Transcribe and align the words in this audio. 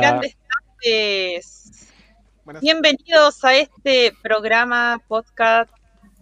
grandes 0.00 0.36
tardes. 0.48 1.88
Bienvenidos 2.62 3.44
a 3.44 3.54
este 3.54 4.14
programa 4.22 4.98
podcast 5.06 5.70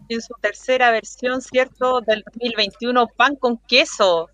en 0.09 0.21
su 0.21 0.35
tercera 0.41 0.91
versión, 0.91 1.41
¿cierto? 1.41 2.01
Del 2.01 2.25
2021, 2.25 3.07
Pan 3.17 3.37
con 3.37 3.57
Queso. 3.69 4.31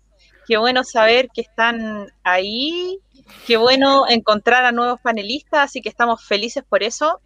Qué 0.47 0.57
bueno 0.57 0.83
saber 0.83 1.29
que 1.31 1.41
están 1.41 2.07
ahí, 2.23 2.99
qué 3.45 3.57
bueno 3.57 4.05
encontrar 4.09 4.65
a 4.65 4.71
nuevos 4.71 4.99
panelistas, 5.01 5.59
así 5.59 5.81
que 5.81 5.89
estamos 5.89 6.25
felices 6.25 6.63
por 6.67 6.81
eso. 6.81 7.21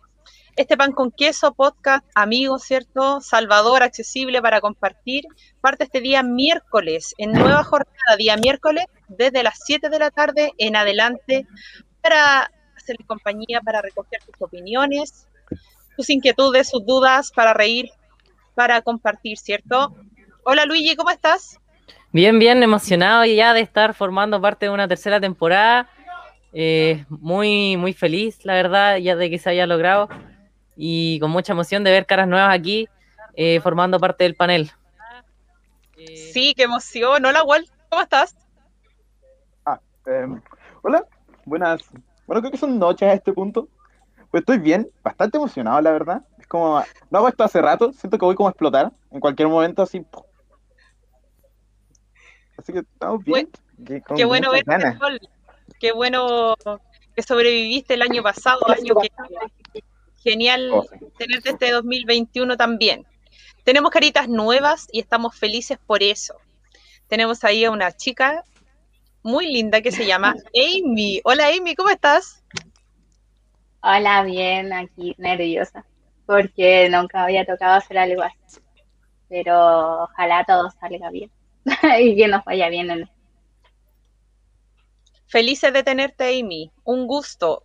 Este 0.57 0.75
pan 0.75 0.91
con 0.91 1.11
queso, 1.11 1.53
podcast, 1.53 2.05
amigo, 2.15 2.59
¿cierto? 2.59 3.21
Salvador, 3.21 3.81
accesible 3.81 4.41
para 4.41 4.59
compartir. 4.59 5.23
Parte 5.61 5.85
este 5.85 6.01
día 6.01 6.21
miércoles, 6.21 7.15
en 7.17 7.31
nueva 7.31 7.63
jornada, 7.63 8.17
día 8.17 8.35
miércoles, 8.35 8.83
desde 9.07 9.41
las 9.41 9.57
7 9.63 9.87
de 9.87 9.99
la 9.99 10.11
tarde 10.11 10.51
en 10.57 10.75
adelante, 10.75 11.47
para 12.01 12.51
hacerle 12.75 13.05
compañía, 13.05 13.61
para 13.61 13.81
recoger 13.81 14.21
sus 14.21 14.35
opiniones, 14.41 15.27
sus 15.95 16.09
inquietudes, 16.09 16.69
sus 16.69 16.85
dudas, 16.85 17.31
para 17.31 17.53
reír, 17.53 17.89
para 18.55 18.81
compartir, 18.81 19.37
¿cierto? 19.37 19.95
Hola 20.43 20.65
Luigi, 20.65 20.95
¿cómo 20.95 21.09
estás? 21.09 21.59
Bien, 22.11 22.39
bien, 22.39 22.63
emocionado 22.63 23.25
ya 23.25 23.53
de 23.53 23.61
estar 23.61 23.93
formando 23.93 24.41
parte 24.41 24.65
de 24.65 24.71
una 24.71 24.87
tercera 24.87 25.19
temporada. 25.19 25.89
Eh, 26.53 27.05
muy, 27.09 27.77
muy 27.77 27.93
feliz, 27.93 28.43
la 28.43 28.53
verdad, 28.53 28.97
ya 28.97 29.15
de 29.15 29.29
que 29.29 29.37
se 29.37 29.51
haya 29.51 29.67
logrado 29.67 30.09
y 30.75 31.19
con 31.19 31.29
mucha 31.29 31.53
emoción 31.53 31.83
de 31.83 31.91
ver 31.91 32.05
caras 32.05 32.27
nuevas 32.27 32.55
aquí 32.55 32.87
eh, 33.35 33.59
formando 33.61 33.99
parte 33.99 34.23
del 34.23 34.35
panel. 34.35 34.71
Sí, 36.33 36.53
qué 36.55 36.63
emoción. 36.63 37.25
Hola, 37.25 37.43
Walt, 37.43 37.69
¿cómo 37.89 38.01
estás? 38.01 38.35
Ah, 39.65 39.79
em, 40.07 40.41
hola, 40.81 41.05
buenas. 41.49 41.81
Bueno, 42.25 42.41
creo 42.41 42.51
que 42.51 42.57
son 42.57 42.79
noches 42.79 43.09
a 43.09 43.13
este 43.13 43.33
punto. 43.33 43.67
Pues 44.31 44.41
estoy 44.41 44.59
bien, 44.59 44.89
bastante 45.03 45.37
emocionado, 45.37 45.81
la 45.81 45.91
verdad. 45.91 46.21
Es 46.37 46.47
como, 46.47 46.83
no 47.09 47.17
hago 47.17 47.27
esto 47.27 47.43
hace 47.43 47.61
rato, 47.61 47.91
siento 47.91 48.17
que 48.17 48.25
voy 48.25 48.35
como 48.35 48.47
a 48.47 48.51
explotar 48.51 48.91
en 49.11 49.19
cualquier 49.19 49.47
momento, 49.47 49.81
así. 49.81 50.05
Así 52.57 52.71
que 52.71 52.79
estamos 52.79 53.23
bien. 53.23 53.49
qué 54.15 54.25
bueno 54.25 54.51
verte, 54.51 54.97
Qué 55.79 55.91
bueno 55.91 56.55
que 57.15 57.23
sobreviviste 57.23 57.95
el 57.95 58.01
año 58.01 58.21
pasado, 58.21 58.59
año 58.69 58.95
que 58.95 59.09
Genial 60.21 60.69
oh, 60.73 60.85
tenerte 61.17 61.51
este 61.51 61.71
2021 61.71 62.57
también. 62.57 63.05
Tenemos 63.63 63.89
caritas 63.89 64.27
nuevas 64.27 64.87
y 64.91 64.99
estamos 64.99 65.35
felices 65.35 65.79
por 65.85 66.03
eso. 66.03 66.35
Tenemos 67.07 67.43
ahí 67.43 67.63
a 67.63 67.71
una 67.71 67.91
chica 67.93 68.43
muy 69.23 69.51
linda 69.51 69.81
que 69.81 69.91
se 69.91 70.05
llama 70.05 70.35
Amy. 70.53 71.21
Hola 71.23 71.47
Amy, 71.47 71.75
¿cómo 71.75 71.89
estás? 71.89 72.43
Hola, 73.81 74.23
bien, 74.23 74.73
aquí 74.73 75.15
nerviosa, 75.17 75.85
porque 76.25 76.89
nunca 76.89 77.23
había 77.23 77.45
tocado 77.45 77.75
hacer 77.75 77.97
algo 77.97 78.23
así. 78.23 78.59
Pero 79.29 80.03
ojalá 80.03 80.43
todo 80.45 80.69
salga 80.71 81.09
bien 81.11 81.31
y 81.99 82.15
que 82.15 82.27
nos 82.27 82.43
vaya 82.43 82.69
bien 82.69 82.91
en 82.91 83.09
Felices 85.27 85.71
de 85.71 85.83
tenerte, 85.83 86.39
Amy. 86.39 86.71
Un 86.83 87.05
gusto. 87.05 87.63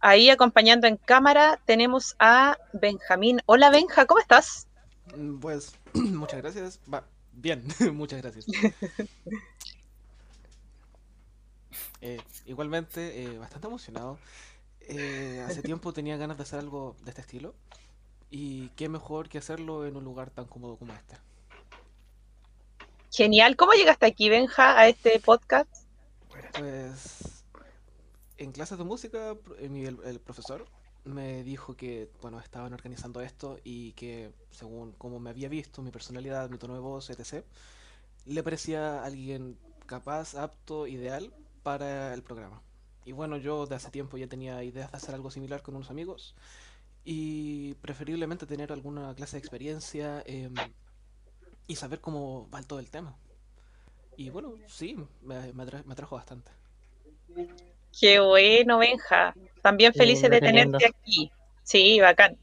Ahí 0.00 0.30
acompañando 0.30 0.86
en 0.86 0.96
cámara 0.96 1.60
tenemos 1.66 2.14
a 2.18 2.56
Benjamín. 2.72 3.40
Hola 3.46 3.70
Benja, 3.70 4.06
¿cómo 4.06 4.20
estás? 4.20 4.68
Mm, 5.14 5.40
pues 5.40 5.74
muchas 5.94 6.40
gracias. 6.40 6.80
bien, 7.32 7.64
muchas 7.92 8.22
gracias. 8.22 8.46
Eh, 12.00 12.20
igualmente, 12.46 13.22
eh, 13.22 13.38
bastante 13.38 13.66
emocionado. 13.66 14.18
Eh, 14.80 15.44
hace 15.46 15.62
tiempo 15.62 15.92
tenía 15.92 16.16
ganas 16.16 16.36
de 16.36 16.44
hacer 16.44 16.58
algo 16.58 16.96
de 17.02 17.10
este 17.10 17.20
estilo. 17.20 17.54
Y 18.30 18.68
qué 18.70 18.88
mejor 18.88 19.28
que 19.28 19.38
hacerlo 19.38 19.86
en 19.86 19.96
un 19.96 20.04
lugar 20.04 20.30
tan 20.30 20.46
cómodo 20.46 20.76
como 20.76 20.92
este. 20.92 21.16
Genial. 23.12 23.56
¿Cómo 23.56 23.72
llegaste 23.72 24.06
aquí, 24.06 24.28
Benja, 24.28 24.78
a 24.78 24.88
este 24.88 25.18
podcast? 25.20 25.70
Pues 26.52 27.44
en 28.38 28.52
clases 28.52 28.78
de 28.78 28.84
música, 28.84 29.36
el, 29.58 30.20
profesor 30.20 30.66
me 31.04 31.42
dijo 31.42 31.76
que, 31.76 32.10
bueno, 32.20 32.40
estaban 32.40 32.72
organizando 32.72 33.20
esto 33.20 33.58
y 33.64 33.92
que, 33.92 34.32
según 34.50 34.92
como 34.92 35.20
me 35.20 35.30
había 35.30 35.48
visto, 35.48 35.82
mi 35.82 35.90
personalidad, 35.90 36.50
mi 36.50 36.58
tono 36.58 36.74
de 36.74 36.80
voz, 36.80 37.10
etc., 37.10 37.44
le 38.26 38.42
parecía 38.42 39.04
alguien 39.04 39.56
capaz, 39.86 40.34
apto, 40.34 40.86
ideal 40.86 41.32
para 41.66 42.14
el 42.14 42.22
programa. 42.22 42.62
Y 43.04 43.10
bueno, 43.10 43.38
yo 43.38 43.66
de 43.66 43.74
hace 43.74 43.90
tiempo 43.90 44.16
ya 44.16 44.28
tenía 44.28 44.62
ideas 44.62 44.92
de 44.92 44.98
hacer 44.98 45.16
algo 45.16 45.32
similar 45.32 45.62
con 45.62 45.74
unos 45.74 45.90
amigos 45.90 46.36
y 47.04 47.74
preferiblemente 47.80 48.46
tener 48.46 48.70
alguna 48.70 49.12
clase 49.16 49.34
de 49.34 49.40
experiencia 49.40 50.22
em, 50.26 50.54
y 51.66 51.74
saber 51.74 52.00
cómo 52.00 52.48
va 52.54 52.62
todo 52.62 52.78
el 52.78 52.88
tema. 52.88 53.16
Y 54.16 54.30
bueno, 54.30 54.54
sí, 54.68 54.96
me, 55.22 55.52
me 55.52 55.92
atrajo 55.92 56.14
bastante. 56.14 56.52
Qué 57.98 58.20
bueno, 58.20 58.78
Benja. 58.78 59.34
También 59.60 59.92
felices 59.92 60.30
de 60.30 60.40
tenerte 60.40 60.86
aquí. 60.86 61.32
Sí, 61.64 61.98
bacán. 61.98 62.38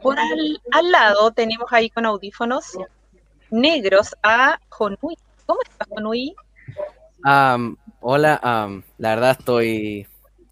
Por 0.00 0.18
al, 0.18 0.90
lado 0.90 1.30
tenemos 1.32 1.70
ahí 1.72 1.90
con 1.90 2.06
audífonos 2.06 2.78
negros 3.50 4.16
a 4.22 4.58
Jonui. 4.70 5.18
¿Cómo 5.44 5.60
estás, 5.62 5.88
Jonui? 5.90 6.34
Hola, 8.02 8.82
la 8.98 9.08
verdad 9.08 9.36
estoy 9.38 10.06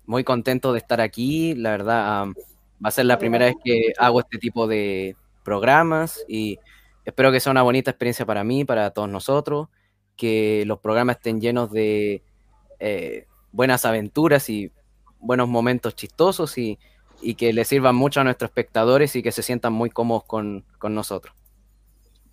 muy 0.06 0.24
contento 0.24 0.72
de 0.72 0.78
estar 0.78 1.00
aquí. 1.00 1.54
La 1.54 1.70
verdad, 1.70 2.26
va 2.26 2.88
a 2.88 2.90
ser 2.90 3.06
la 3.06 3.18
primera 3.18 3.46
vez 3.46 3.56
que 3.62 3.92
hago 3.98 4.20
este 4.20 4.38
tipo 4.38 4.66
de 4.66 5.16
programas 5.44 6.24
y 6.28 6.58
espero 7.04 7.30
que 7.32 7.40
sea 7.40 7.52
una 7.52 7.62
bonita 7.62 7.90
experiencia 7.90 8.24
para 8.24 8.44
mí, 8.44 8.64
para 8.64 8.90
todos 8.90 9.08
nosotros, 9.08 9.68
que 10.16 10.64
los 10.66 10.78
programas 10.78 11.16
estén 11.16 11.40
llenos 11.40 11.70
de 11.70 12.22
eh, 12.78 13.26
buenas 13.52 13.84
aventuras 13.84 14.48
y 14.48 14.70
buenos 15.18 15.48
momentos 15.48 15.94
chistosos 15.94 16.56
y, 16.58 16.78
que 17.36 17.52
le 17.52 17.66
sirvan 17.66 17.94
mucho 17.96 18.20
a 18.20 18.24
nuestros 18.24 18.48
espectadores 18.48 19.14
y 19.14 19.22
que 19.22 19.30
se 19.30 19.42
sientan 19.42 19.74
muy 19.74 19.90
cómodos 19.90 20.24
con, 20.24 20.64
nosotros. 20.82 21.34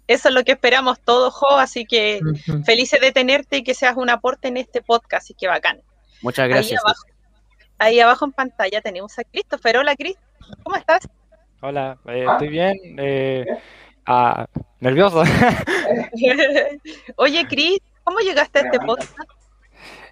Eso 0.08 0.30
es 0.30 0.34
lo 0.34 0.44
que 0.44 0.54
esperamos 0.54 1.00
todos, 1.02 1.34
Jo, 1.34 1.58
así 1.58 1.86
que 1.86 2.22
felices 2.66 3.02
de 3.02 3.12
tenerte 3.12 3.58
y 3.58 3.64
que 3.64 3.74
seas 3.74 3.98
un 3.98 4.10
aporte 4.10 4.48
en 4.48 4.58
este 4.58 4.82
podcast, 4.82 5.26
así 5.26 5.34
que 5.34 5.48
bacán. 5.48 5.82
Muchas 6.22 6.48
gracias. 6.48 6.82
Ahí 7.78 8.00
abajo, 8.00 8.26
en 8.26 8.32
pantalla 8.32 8.82
tenemos 8.82 9.20
a 9.20 9.24
Christopher. 9.26 9.78
Hola, 9.78 9.96
Chris, 9.96 10.16
¿cómo 10.64 10.78
estás? 10.78 11.08
Hola, 11.62 11.98
eh, 12.08 12.26
estoy 12.32 12.48
bien. 12.48 12.76
Eh, 12.98 13.46
ah, 14.06 14.48
nervioso. 14.80 15.24
Oye, 17.18 17.46
Chris, 17.48 17.80
¿cómo 18.04 18.20
llegaste 18.20 18.60
a 18.60 18.62
este 18.64 18.80
podcast? 18.80 19.18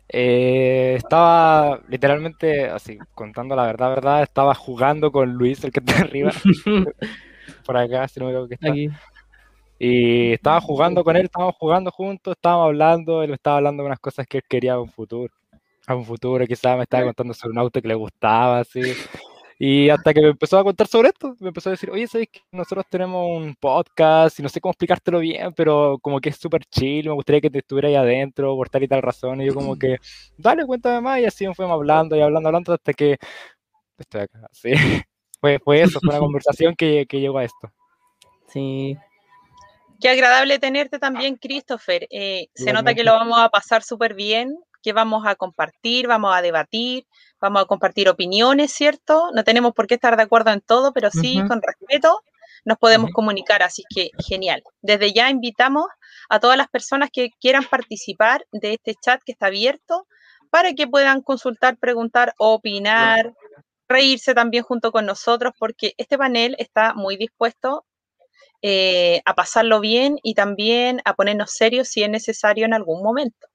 Eh, 0.09 0.95
estaba 0.97 1.79
literalmente, 1.88 2.69
así, 2.69 3.00
contando 3.13 3.56
la 3.56 3.63
verdad, 3.63 3.89
verdad, 3.89 4.23
estaba 4.23 4.53
jugando 4.53 5.12
con 5.12 5.33
Luis, 5.33 5.63
el 5.63 5.72
que 5.72 5.79
está 5.79 6.01
arriba, 6.01 6.31
por 7.66 7.77
acá, 7.77 8.07
si 8.07 8.19
no 8.19 8.27
me 8.27 8.31
equivoco 8.31 8.50
que 8.50 8.56
está. 8.56 8.69
Aquí. 8.69 8.89
Y 9.78 10.34
estaba 10.34 10.62
jugando 10.62 11.03
con 11.03 11.16
él, 11.16 11.25
estábamos 11.25 11.56
jugando 11.59 11.91
juntos, 11.91 12.36
estábamos 12.36 12.68
hablando, 12.68 13.22
él 13.24 13.30
me 13.30 13.36
estaba 13.36 13.57
hablando 13.57 13.83
de 13.83 13.88
unas 13.88 14.00
cosas 14.00 14.25
que 14.27 14.38
él 14.38 14.44
quería 14.48 14.74
a 14.74 14.81
un 14.81 14.89
futuro. 14.89 15.33
A 15.88 15.95
un 15.95 16.06
futuro, 16.06 16.45
quizás 16.48 16.77
me 16.77 16.83
estaba 16.83 17.04
contando 17.06 17.33
sobre 17.33 17.51
un 17.51 17.60
auto 17.60 17.81
que 17.81 17.88
le 17.88 17.95
gustaba, 17.95 18.60
así. 18.60 18.81
Y 19.57 19.89
hasta 19.89 20.13
que 20.13 20.22
me 20.22 20.30
empezó 20.30 20.57
a 20.57 20.63
contar 20.63 20.88
sobre 20.88 21.10
esto, 21.10 21.36
me 21.39 21.48
empezó 21.48 21.69
a 21.69 21.72
decir, 21.72 21.89
oye, 21.89 22.07
¿sabes 22.07 22.27
que 22.30 22.42
nosotros 22.51 22.86
tenemos 22.89 23.25
un 23.25 23.56
podcast 23.56 24.38
y 24.39 24.44
no 24.44 24.50
sé 24.50 24.60
cómo 24.60 24.72
explicártelo 24.72 25.19
bien, 25.19 25.54
pero 25.54 25.98
como 26.01 26.19
que 26.19 26.30
es 26.30 26.38
súper 26.38 26.66
chill, 26.66 27.07
me 27.07 27.13
gustaría 27.13 27.39
que 27.39 27.50
te 27.50 27.60
estuviera 27.60 27.88
ahí 27.88 27.95
adentro 27.95 28.54
por 28.56 28.69
tal 28.69 28.83
y 28.83 28.88
tal 28.88 29.01
razón. 29.01 29.42
Y 29.42 29.45
yo 29.45 29.54
como 29.54 29.78
que, 29.78 29.98
dale, 30.38 30.66
cuéntame 30.66 31.00
más. 31.01 31.19
Y 31.21 31.25
así 31.25 31.45
fuimos 31.54 31.74
hablando 31.74 32.18
y 32.18 32.21
hablando, 32.21 32.50
hablando 32.50 32.74
hasta 32.74 32.94
que 32.94 33.18
estoy 33.98 34.21
acá. 34.21 34.39
Sí, 34.51 34.74
fue, 35.39 35.60
fue 35.60 35.81
eso, 35.81 36.00
fue 36.01 36.10
una 36.10 36.19
conversación 36.19 36.75
que, 36.75 37.06
que 37.07 37.19
llegó 37.19 37.38
a 37.38 37.45
esto. 37.45 37.71
Sí, 38.48 38.98
Qué 40.00 40.09
agradable 40.09 40.59
tenerte 40.59 41.00
también, 41.00 41.38
Christopher. 41.38 42.07
Eh, 42.09 42.47
se 42.53 42.74
nota 42.74 42.94
que 42.94 43.03
lo 43.03 43.13
vamos 43.13 43.39
a 43.39 43.50
pasar 43.50 43.83
súper 43.83 44.13
bien, 44.13 44.57
que 44.81 44.94
vamos 44.94 45.25
a 45.25 45.36
compartir, 45.36 46.07
vamos 46.07 46.36
a 46.36 46.42
debatir, 46.42 47.07
vamos 47.39 47.63
a 47.63 47.65
compartir 47.65 48.09
opiniones, 48.09 48.71
¿cierto? 48.71 49.31
No 49.33 49.44
tenemos 49.44 49.74
por 49.74 49.88
qué 49.88 49.95
estar 49.95 50.15
de 50.18 50.24
acuerdo 50.24 50.51
en 50.51 50.62
todo, 50.62 50.94
pero 50.94 51.09
sí 51.12 51.42
con 51.47 51.62
respeto 51.62 52.21
nos 52.65 52.77
podemos 52.77 53.12
comunicar, 53.12 53.63
así 53.63 53.83
que 53.94 54.09
genial. 54.27 54.63
Desde 54.81 55.13
ya 55.13 55.30
invitamos 55.30 55.86
a 56.30 56.39
todas 56.39 56.57
las 56.57 56.68
personas 56.68 57.09
que 57.12 57.30
quieran 57.39 57.63
participar 57.63 58.45
de 58.51 58.74
este 58.74 58.95
chat 58.95 59.21
que 59.24 59.31
está 59.31 59.47
abierto 59.47 60.07
para 60.50 60.74
que 60.74 60.88
puedan 60.88 61.21
consultar, 61.21 61.77
preguntar, 61.77 62.33
opinar, 62.38 63.33
reírse 63.88 64.33
también 64.33 64.63
junto 64.63 64.92
con 64.92 65.06
nosotros, 65.06 65.53
porque 65.59 65.94
este 65.97 66.18
panel 66.18 66.56
está 66.57 66.94
muy 66.94 67.18
dispuesto 67.18 67.86
eh, 68.67 69.21
a 69.25 69.35
pasarlo 69.35 69.79
bien 69.79 70.17
y 70.23 70.33
también 70.33 71.00
a 71.06 71.13
ponernos 71.13 71.51
serios 71.51 71.88
si 71.88 72.01
es 72.01 72.09
necesario 72.09 72.65
en 72.65 72.73
algún 72.73 73.03
momento. 73.03 73.47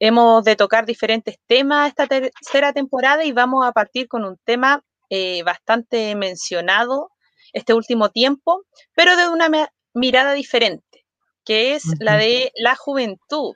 Hemos 0.00 0.42
de 0.42 0.56
tocar 0.56 0.84
diferentes 0.84 1.36
temas 1.46 1.90
esta 1.90 2.08
tercera 2.08 2.72
temporada 2.72 3.22
y 3.24 3.30
vamos 3.30 3.64
a 3.64 3.70
partir 3.70 4.08
con 4.08 4.24
un 4.24 4.36
tema 4.44 4.82
eh, 5.10 5.44
bastante 5.44 6.16
mencionado 6.16 7.12
este 7.52 7.72
último 7.72 8.08
tiempo, 8.08 8.64
pero 8.96 9.16
de 9.16 9.28
una 9.28 9.48
mirada 9.94 10.32
diferente, 10.32 11.06
que 11.44 11.76
es 11.76 11.84
la 12.00 12.16
de 12.16 12.50
la 12.56 12.74
juventud. 12.74 13.54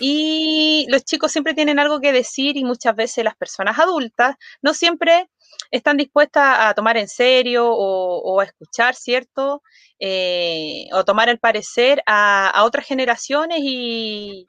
Y 0.00 0.86
los 0.88 1.04
chicos 1.04 1.30
siempre 1.30 1.54
tienen 1.54 1.78
algo 1.78 2.00
que 2.00 2.12
decir 2.12 2.56
y 2.56 2.64
muchas 2.64 2.96
veces 2.96 3.24
las 3.24 3.36
personas 3.36 3.78
adultas 3.78 4.36
no 4.60 4.74
siempre 4.74 5.28
están 5.70 5.96
dispuestas 5.96 6.56
a 6.60 6.74
tomar 6.74 6.96
en 6.96 7.08
serio 7.08 7.68
o, 7.68 8.40
a 8.40 8.44
escuchar, 8.44 8.94
¿cierto? 8.94 9.62
Eh, 10.00 10.86
o 10.92 11.04
tomar 11.04 11.28
el 11.28 11.38
parecer 11.38 12.02
a, 12.06 12.62
otras 12.64 12.86
generaciones 12.86 13.58
y, 13.62 14.46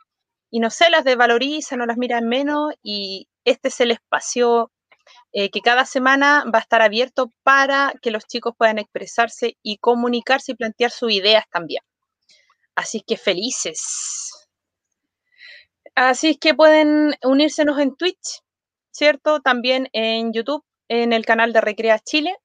no 0.51 0.69
sé, 0.69 0.89
las 0.89 1.03
desvalorizan 1.03 1.81
o 1.81 1.85
las 1.85 1.97
miran 1.97 2.27
menos 2.27 2.73
y 2.81 3.27
este 3.43 3.67
es 3.67 3.79
el 3.81 3.91
espacio 3.91 4.71
eh, 5.33 5.51
que 5.51 5.61
cada 5.61 5.85
semana 5.85 6.43
va 6.53 6.59
a 6.59 6.61
estar 6.61 6.81
abierto 6.81 7.31
para 7.43 7.93
que 8.01 8.11
los 8.11 8.25
chicos 8.25 8.53
puedan 8.57 8.79
expresarse 8.79 9.57
y 9.61 9.77
comunicarse 9.77 10.53
y 10.53 10.55
plantear 10.55 10.91
sus 10.91 11.11
ideas 11.11 11.45
también. 11.51 11.83
Así 12.75 13.01
que 13.01 13.17
felices. 13.17 14.44
Así 15.95 16.31
es 16.31 16.37
que 16.37 16.53
pueden 16.53 17.15
unírsenos 17.23 17.79
en 17.79 17.95
Twitch, 17.95 18.41
¿cierto? 18.91 19.39
También 19.39 19.87
en 19.93 20.33
YouTube, 20.33 20.63
en 20.89 21.13
el 21.13 21.25
canal 21.25 21.53
de 21.53 21.61
Recrea 21.61 21.99
Chile. 21.99 22.35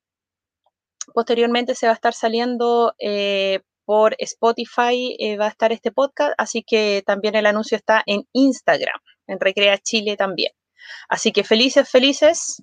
Posteriormente 1.13 1.75
se 1.75 1.87
va 1.87 1.93
a 1.93 1.97
estar 1.97 2.15
saliendo 2.15 2.95
eh, 3.01 3.61
por 3.85 4.15
Spotify, 4.19 5.17
eh, 5.19 5.37
va 5.37 5.47
a 5.47 5.49
estar 5.49 5.73
este 5.73 5.91
podcast, 5.91 6.33
así 6.39 6.63
que 6.63 7.03
también 7.05 7.35
el 7.35 7.45
anuncio 7.45 7.77
está 7.77 8.05
en 8.07 8.23
Instagram, 8.33 9.01
en 9.27 9.41
Recrea 9.41 9.79
Chile 9.79 10.17
también. 10.17 10.53
Así 11.09 11.33
que 11.33 11.43
felices, 11.43 11.89
felices. 11.89 12.63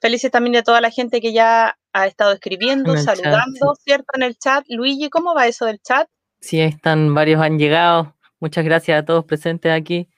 Felices 0.00 0.32
también 0.32 0.54
de 0.54 0.62
toda 0.64 0.80
la 0.80 0.90
gente 0.90 1.20
que 1.20 1.32
ya 1.32 1.78
ha 1.92 2.06
estado 2.08 2.32
escribiendo, 2.32 2.96
saludando, 2.96 3.74
¿cierto? 3.82 4.06
En 4.14 4.24
el 4.24 4.36
chat. 4.36 4.64
Luigi, 4.68 5.10
¿cómo 5.10 5.32
va 5.32 5.46
eso 5.46 5.66
del 5.66 5.80
chat? 5.80 6.08
Sí, 6.40 6.60
están, 6.60 7.14
varios 7.14 7.40
han 7.40 7.58
llegado. 7.58 8.15
Muchas 8.46 8.64
gracias 8.64 9.02
a 9.02 9.04
todos 9.04 9.24
presentes 9.24 9.72
aquí. 9.72 10.08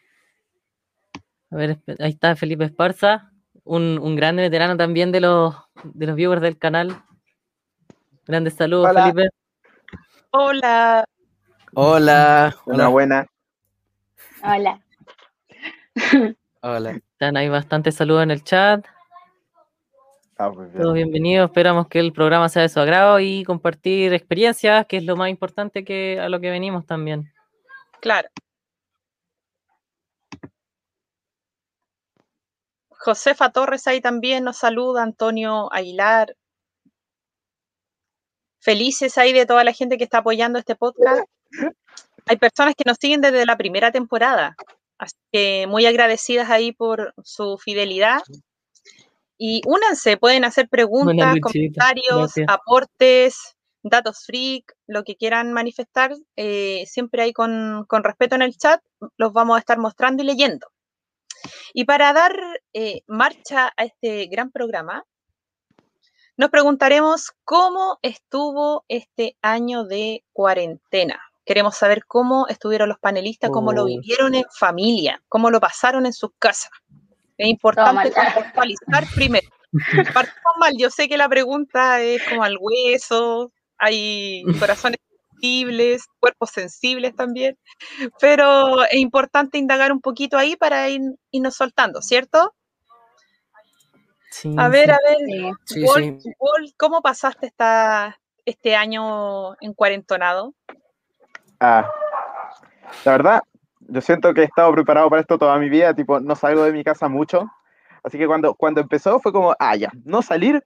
A 1.50 1.56
ver, 1.56 1.78
ahí 1.98 2.10
está 2.10 2.36
Felipe 2.36 2.62
Esparza, 2.62 3.32
un, 3.64 3.98
un 4.02 4.16
grande 4.16 4.42
veterano 4.42 4.76
también 4.76 5.12
de 5.12 5.20
los, 5.22 5.56
de 5.82 6.06
los 6.08 6.14
viewers 6.14 6.42
del 6.42 6.58
canal. 6.58 7.02
Grandes 8.26 8.52
saludos, 8.52 8.92
Felipe. 8.92 9.30
Hola. 10.30 11.06
Hola. 11.72 12.54
Hola, 12.66 12.88
buena. 12.88 13.26
Hola. 14.42 14.78
Hola. 16.60 17.00
Están 17.12 17.38
ahí 17.38 17.48
bastantes 17.48 17.94
saludos 17.94 18.24
en 18.24 18.30
el 18.30 18.44
chat. 18.44 18.84
Ah, 20.36 20.52
Todos 20.76 20.92
bienvenidos. 20.92 21.48
Esperamos 21.48 21.88
que 21.88 21.98
el 21.98 22.12
programa 22.12 22.50
sea 22.50 22.60
de 22.60 22.68
su 22.68 22.78
agrado 22.78 23.20
y 23.20 23.42
compartir 23.44 24.12
experiencias, 24.12 24.84
que 24.84 24.98
es 24.98 25.04
lo 25.04 25.16
más 25.16 25.30
importante 25.30 25.82
que 25.82 26.20
a 26.20 26.28
lo 26.28 26.40
que 26.40 26.50
venimos 26.50 26.84
también. 26.84 27.32
Claro. 28.00 28.28
Josefa 32.90 33.50
Torres 33.50 33.86
ahí 33.86 34.00
también 34.00 34.44
nos 34.44 34.58
saluda, 34.58 35.02
Antonio 35.02 35.72
Aguilar. 35.72 36.36
Felices 38.60 39.16
ahí 39.18 39.32
de 39.32 39.46
toda 39.46 39.64
la 39.64 39.72
gente 39.72 39.96
que 39.98 40.04
está 40.04 40.18
apoyando 40.18 40.58
este 40.58 40.74
podcast. 40.74 41.24
Hay 42.26 42.36
personas 42.36 42.74
que 42.76 42.84
nos 42.84 42.98
siguen 43.00 43.20
desde 43.20 43.46
la 43.46 43.56
primera 43.56 43.92
temporada, 43.92 44.56
así 44.98 45.16
que 45.32 45.66
muy 45.68 45.86
agradecidas 45.86 46.50
ahí 46.50 46.72
por 46.72 47.14
su 47.22 47.56
fidelidad. 47.56 48.20
Y 49.38 49.62
únanse, 49.64 50.16
pueden 50.16 50.44
hacer 50.44 50.68
preguntas, 50.68 51.36
comentarios, 51.40 52.32
aportes, 52.48 53.56
datos 53.82 54.24
freak, 54.24 54.74
lo 54.86 55.04
que 55.04 55.16
quieran 55.16 55.52
manifestar, 55.52 56.12
eh, 56.36 56.84
siempre 56.86 57.22
hay 57.22 57.32
con, 57.32 57.86
respeto 57.90 58.34
en 58.34 58.42
el 58.42 58.56
chat, 58.56 58.82
los 59.16 59.32
vamos 59.32 59.56
a 59.56 59.60
estar 59.60 59.78
mostrando 59.78 60.22
y 60.22 60.26
leyendo. 60.26 60.68
Y 61.72 61.84
para 61.84 62.12
dar 62.12 62.36
eh, 62.72 63.02
marcha 63.06 63.72
a 63.76 63.84
este 63.84 64.26
gran 64.26 64.50
programa, 64.50 65.04
nos 66.36 66.50
preguntaremos 66.50 67.32
cómo 67.44 67.98
estuvo 68.02 68.84
este 68.88 69.36
año 69.42 69.84
de 69.84 70.24
cuarentena. 70.32 71.20
Queremos 71.44 71.76
saber 71.76 72.04
cómo 72.06 72.46
estuvieron 72.48 72.88
los 72.88 72.98
panelistas, 72.98 73.50
cómo 73.50 73.72
lo 73.72 73.82
oh. 73.82 73.86
vivieron 73.86 74.34
en 74.34 74.44
familia, 74.56 75.22
cómo 75.28 75.50
lo 75.50 75.60
pasaron 75.60 76.06
en 76.06 76.12
sus 76.12 76.30
casas. 76.38 76.70
Es 77.38 77.48
importante 77.48 78.12
contextualizar 78.12 79.04
primero. 79.14 79.48
Partimos 80.14 80.54
mal, 80.58 80.74
yo 80.76 80.90
sé 80.90 81.08
que 81.08 81.16
la 81.16 81.28
pregunta 81.28 82.00
es 82.00 82.22
como 82.28 82.42
al 82.42 82.56
hueso, 82.60 83.52
hay 83.78 84.42
corazones 84.60 84.98
sensibles, 85.30 86.06
cuerpos 86.20 86.50
sensibles 86.50 87.14
también, 87.14 87.56
pero 88.20 88.84
es 88.84 88.96
importante 88.96 89.58
indagar 89.58 89.92
un 89.92 90.00
poquito 90.00 90.36
ahí 90.36 90.56
para 90.56 90.88
ir, 90.88 91.00
irnos 91.30 91.54
soltando, 91.54 92.02
¿cierto? 92.02 92.54
a 94.56 94.68
ver, 94.68 94.90
a 94.90 94.98
ver, 95.04 95.52
¿cómo 96.76 97.00
pasaste 97.02 97.46
esta, 97.46 98.20
este 98.44 98.76
año 98.76 99.54
en 99.60 99.74
cuarentonado? 99.74 100.54
Ah, 101.60 101.90
la 103.04 103.12
verdad, 103.12 103.42
yo 103.80 104.00
siento 104.00 104.32
que 104.34 104.42
he 104.42 104.44
estado 104.44 104.72
preparado 104.72 105.08
para 105.10 105.22
esto 105.22 105.38
toda 105.38 105.58
mi 105.58 105.68
vida, 105.68 105.94
tipo, 105.94 106.20
no 106.20 106.36
salgo 106.36 106.64
de 106.64 106.72
mi 106.72 106.84
casa 106.84 107.08
mucho, 107.08 107.50
así 108.04 108.18
que 108.18 108.26
cuando, 108.26 108.54
cuando 108.54 108.80
empezó 108.80 109.18
fue 109.18 109.32
como, 109.32 109.54
ah, 109.58 109.76
ya, 109.76 109.90
no 110.04 110.22
salir, 110.22 110.62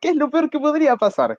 ¿qué 0.00 0.08
es 0.10 0.16
lo 0.16 0.30
peor 0.30 0.50
que 0.50 0.58
podría 0.58 0.96
pasar? 0.96 1.38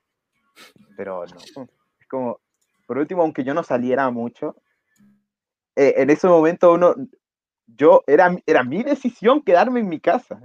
Pero 0.95 1.25
no. 1.25 1.35
Es 1.99 2.07
como, 2.07 2.39
por 2.85 2.99
último, 2.99 3.23
aunque 3.23 3.43
yo 3.43 3.55
no 3.55 3.63
saliera 3.63 4.09
mucho, 4.11 4.55
eh, 5.75 5.95
en 5.97 6.11
ese 6.11 6.27
momento 6.27 6.73
uno, 6.73 6.93
yo, 7.65 8.03
era, 8.05 8.35
era 8.45 8.63
mi 8.63 8.83
decisión 8.83 9.41
quedarme 9.41 9.79
en 9.79 9.89
mi 9.89 9.99
casa. 9.99 10.39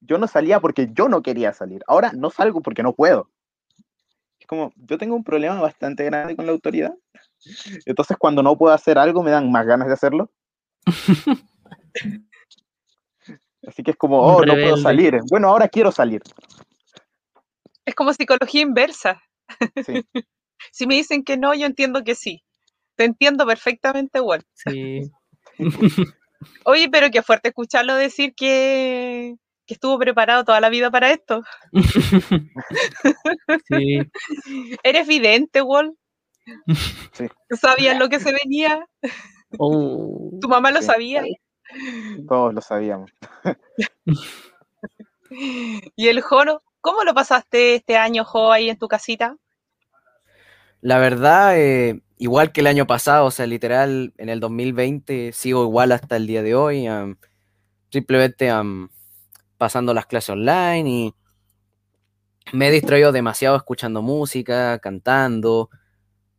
Yo 0.00 0.18
no 0.18 0.26
salía 0.26 0.58
porque 0.60 0.90
yo 0.92 1.08
no 1.08 1.22
quería 1.22 1.52
salir. 1.52 1.82
Ahora 1.86 2.12
no 2.12 2.30
salgo 2.30 2.60
porque 2.60 2.82
no 2.82 2.92
puedo. 2.92 3.30
Es 4.38 4.46
como, 4.46 4.72
yo 4.76 4.98
tengo 4.98 5.14
un 5.14 5.24
problema 5.24 5.60
bastante 5.60 6.04
grande 6.04 6.36
con 6.36 6.46
la 6.46 6.52
autoridad. 6.52 6.94
Entonces 7.84 8.16
cuando 8.16 8.42
no 8.42 8.56
puedo 8.58 8.74
hacer 8.74 8.98
algo 8.98 9.22
me 9.22 9.30
dan 9.30 9.50
más 9.50 9.66
ganas 9.66 9.88
de 9.88 9.94
hacerlo. 9.94 10.30
Así 13.66 13.82
que 13.82 13.90
es 13.92 13.96
como, 13.96 14.20
oh, 14.20 14.44
no 14.44 14.52
puedo 14.52 14.76
salir. 14.76 15.18
Bueno, 15.28 15.48
ahora 15.48 15.68
quiero 15.68 15.90
salir. 15.90 16.22
Es 17.86 17.94
como 17.94 18.12
psicología 18.12 18.60
inversa. 18.60 19.22
si 20.72 20.86
me 20.86 20.96
dicen 20.96 21.22
que 21.24 21.36
no, 21.36 21.54
yo 21.54 21.66
entiendo 21.66 22.02
que 22.04 22.14
sí. 22.14 22.42
Te 22.96 23.04
entiendo 23.04 23.46
perfectamente. 23.46 24.20
Sí. 24.54 25.02
Oye, 26.64 26.88
pero 26.90 27.10
qué 27.10 27.22
fuerte 27.22 27.48
escucharlo 27.48 27.94
decir 27.94 28.34
que, 28.34 29.36
estuvo 29.66 29.98
preparado 29.98 30.44
toda 30.44 30.60
la 30.60 30.68
vida 30.68 30.90
para 30.90 31.12
esto. 31.12 31.42
sí. 33.68 33.98
Eres 34.82 35.06
vidente, 35.06 35.62
Wall. 35.62 35.96
Sí. 37.12 37.26
¿Sabías 37.50 37.98
lo 37.98 38.08
que 38.08 38.20
se 38.20 38.32
venía? 38.32 38.86
Oh. 39.58 40.30
¿Tu 40.40 40.48
mamá 40.48 40.70
lo 40.70 40.82
sabía? 40.82 41.22
Todos 42.28 42.54
lo 42.54 42.60
sabíamos. 42.60 43.10
¿Y 45.96 46.08
el 46.08 46.20
Joro? 46.20 46.62
¿Cómo 46.86 47.02
lo 47.02 47.14
pasaste 47.14 47.74
este 47.74 47.96
año, 47.96 48.24
Jo, 48.24 48.52
ahí 48.52 48.70
en 48.70 48.78
tu 48.78 48.86
casita? 48.86 49.36
La 50.80 50.98
verdad, 50.98 51.58
eh, 51.58 52.00
igual 52.16 52.52
que 52.52 52.60
el 52.60 52.68
año 52.68 52.86
pasado, 52.86 53.26
o 53.26 53.32
sea, 53.32 53.44
literal, 53.48 54.14
en 54.18 54.28
el 54.28 54.38
2020 54.38 55.32
sigo 55.32 55.64
igual 55.64 55.90
hasta 55.90 56.14
el 56.14 56.28
día 56.28 56.44
de 56.44 56.54
hoy. 56.54 56.86
simplemente 57.90 58.52
pasando 59.58 59.92
las 59.94 60.06
clases 60.06 60.30
online 60.30 60.88
y 60.88 61.14
me 62.52 62.68
he 62.68 62.70
distraído 62.70 63.10
demasiado 63.10 63.56
escuchando 63.56 64.00
música, 64.00 64.78
cantando. 64.78 65.70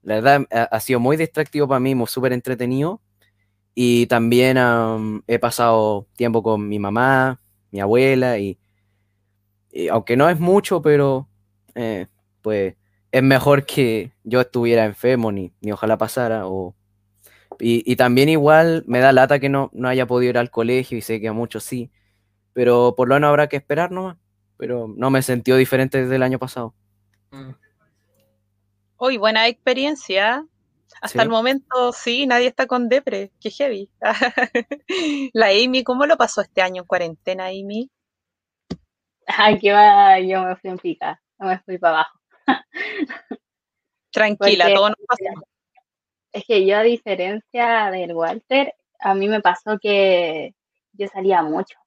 La 0.02 0.16
verdad, 0.16 0.48
ha, 0.50 0.80
sido 0.80 1.02
muy 1.02 1.18
distractivo 1.18 1.68
para 1.68 1.82
mí, 1.82 1.94
súper 2.08 2.32
entretenido. 2.32 3.02
Y 3.76 4.08
también 4.08 4.58
he 5.28 5.40
pasado 5.40 6.08
tiempo 6.16 6.42
con 6.42 6.70
mi 6.70 6.80
mamá, 6.80 7.42
mi 7.70 7.82
abuela 7.82 8.40
y 8.40 8.58
aunque 9.92 10.18
no 10.18 10.30
es 10.30 10.40
mucho, 10.40 10.82
pero 10.82 11.28
eh, 11.76 12.08
pues 12.42 12.76
es 13.12 13.24
mejor 13.24 13.66
que 13.66 14.12
yo 14.24 14.42
estuviera 14.42 14.86
enfermo 14.86 15.32
ni, 15.32 15.52
ni 15.62 15.72
ojalá 15.72 15.98
pasara. 15.98 16.48
O, 16.48 16.76
y, 17.60 17.96
también 17.96 18.30
igual 18.30 18.84
me 18.88 19.00
da 19.00 19.12
lata 19.12 19.40
que 19.40 19.50
no, 19.50 19.70
no 19.74 19.88
haya 19.88 20.06
podido 20.06 20.32
ir 20.32 20.38
al 20.38 20.52
colegio 20.52 20.98
y 20.98 21.02
sé 21.02 21.20
que 21.20 21.28
a 21.28 21.34
muchos 21.34 21.64
sí, 21.64 21.92
pero 22.54 22.96
por 22.96 23.08
lo 23.08 23.16
menos 23.16 23.30
habrá 23.30 23.48
que 23.48 23.58
esperar 23.58 23.92
nomás. 23.92 24.18
Pero 24.58 24.92
no 24.96 25.12
me 25.12 25.22
sentido 25.22 25.58
diferente 25.58 26.02
desde 26.02 26.16
el 26.16 26.24
año 26.24 26.40
pasado. 26.40 26.74
Uy, 28.98 29.18
buena 29.18 29.48
experiencia. 29.48 30.44
Hasta 31.00 31.22
el 31.22 31.30
momento 31.30 31.94
sí, 31.94 32.26
nadie 32.26 32.48
está 32.48 32.66
con 32.66 32.90
depre, 32.90 33.32
qué 33.40 33.52
heavy. 33.52 33.92
La 35.34 35.50
Amy, 35.50 35.84
¿cómo 35.84 36.08
lo 36.08 36.18
pasó 36.18 36.42
este 36.42 36.62
año 36.62 36.82
en 36.82 36.88
cuarentena, 36.88 37.48
Amy? 37.48 37.92
Ay, 39.38 39.60
que 39.60 39.72
va, 39.72 40.20
yo 40.20 40.42
me 40.44 40.56
fui 40.56 40.70
en 40.70 40.78
pica, 40.78 41.22
no 41.38 41.48
me 41.48 41.60
fui 41.60 41.78
para 41.78 42.00
abajo. 42.00 42.20
Tranquila, 44.12 44.74
todo 44.74 44.90
nos 44.90 44.98
pasó. 45.08 45.48
Es 46.32 46.46
que 46.46 46.66
yo, 46.66 46.78
a 46.78 46.84
diferencia 46.84 47.92
del 47.92 48.14
Walter, 48.14 48.74
a 49.00 49.14
mí 49.14 49.28
me 49.28 49.42
pasó 49.42 49.78
que 49.80 50.54
yo 50.94 51.08
salía 51.08 51.42
mucho 51.44 51.78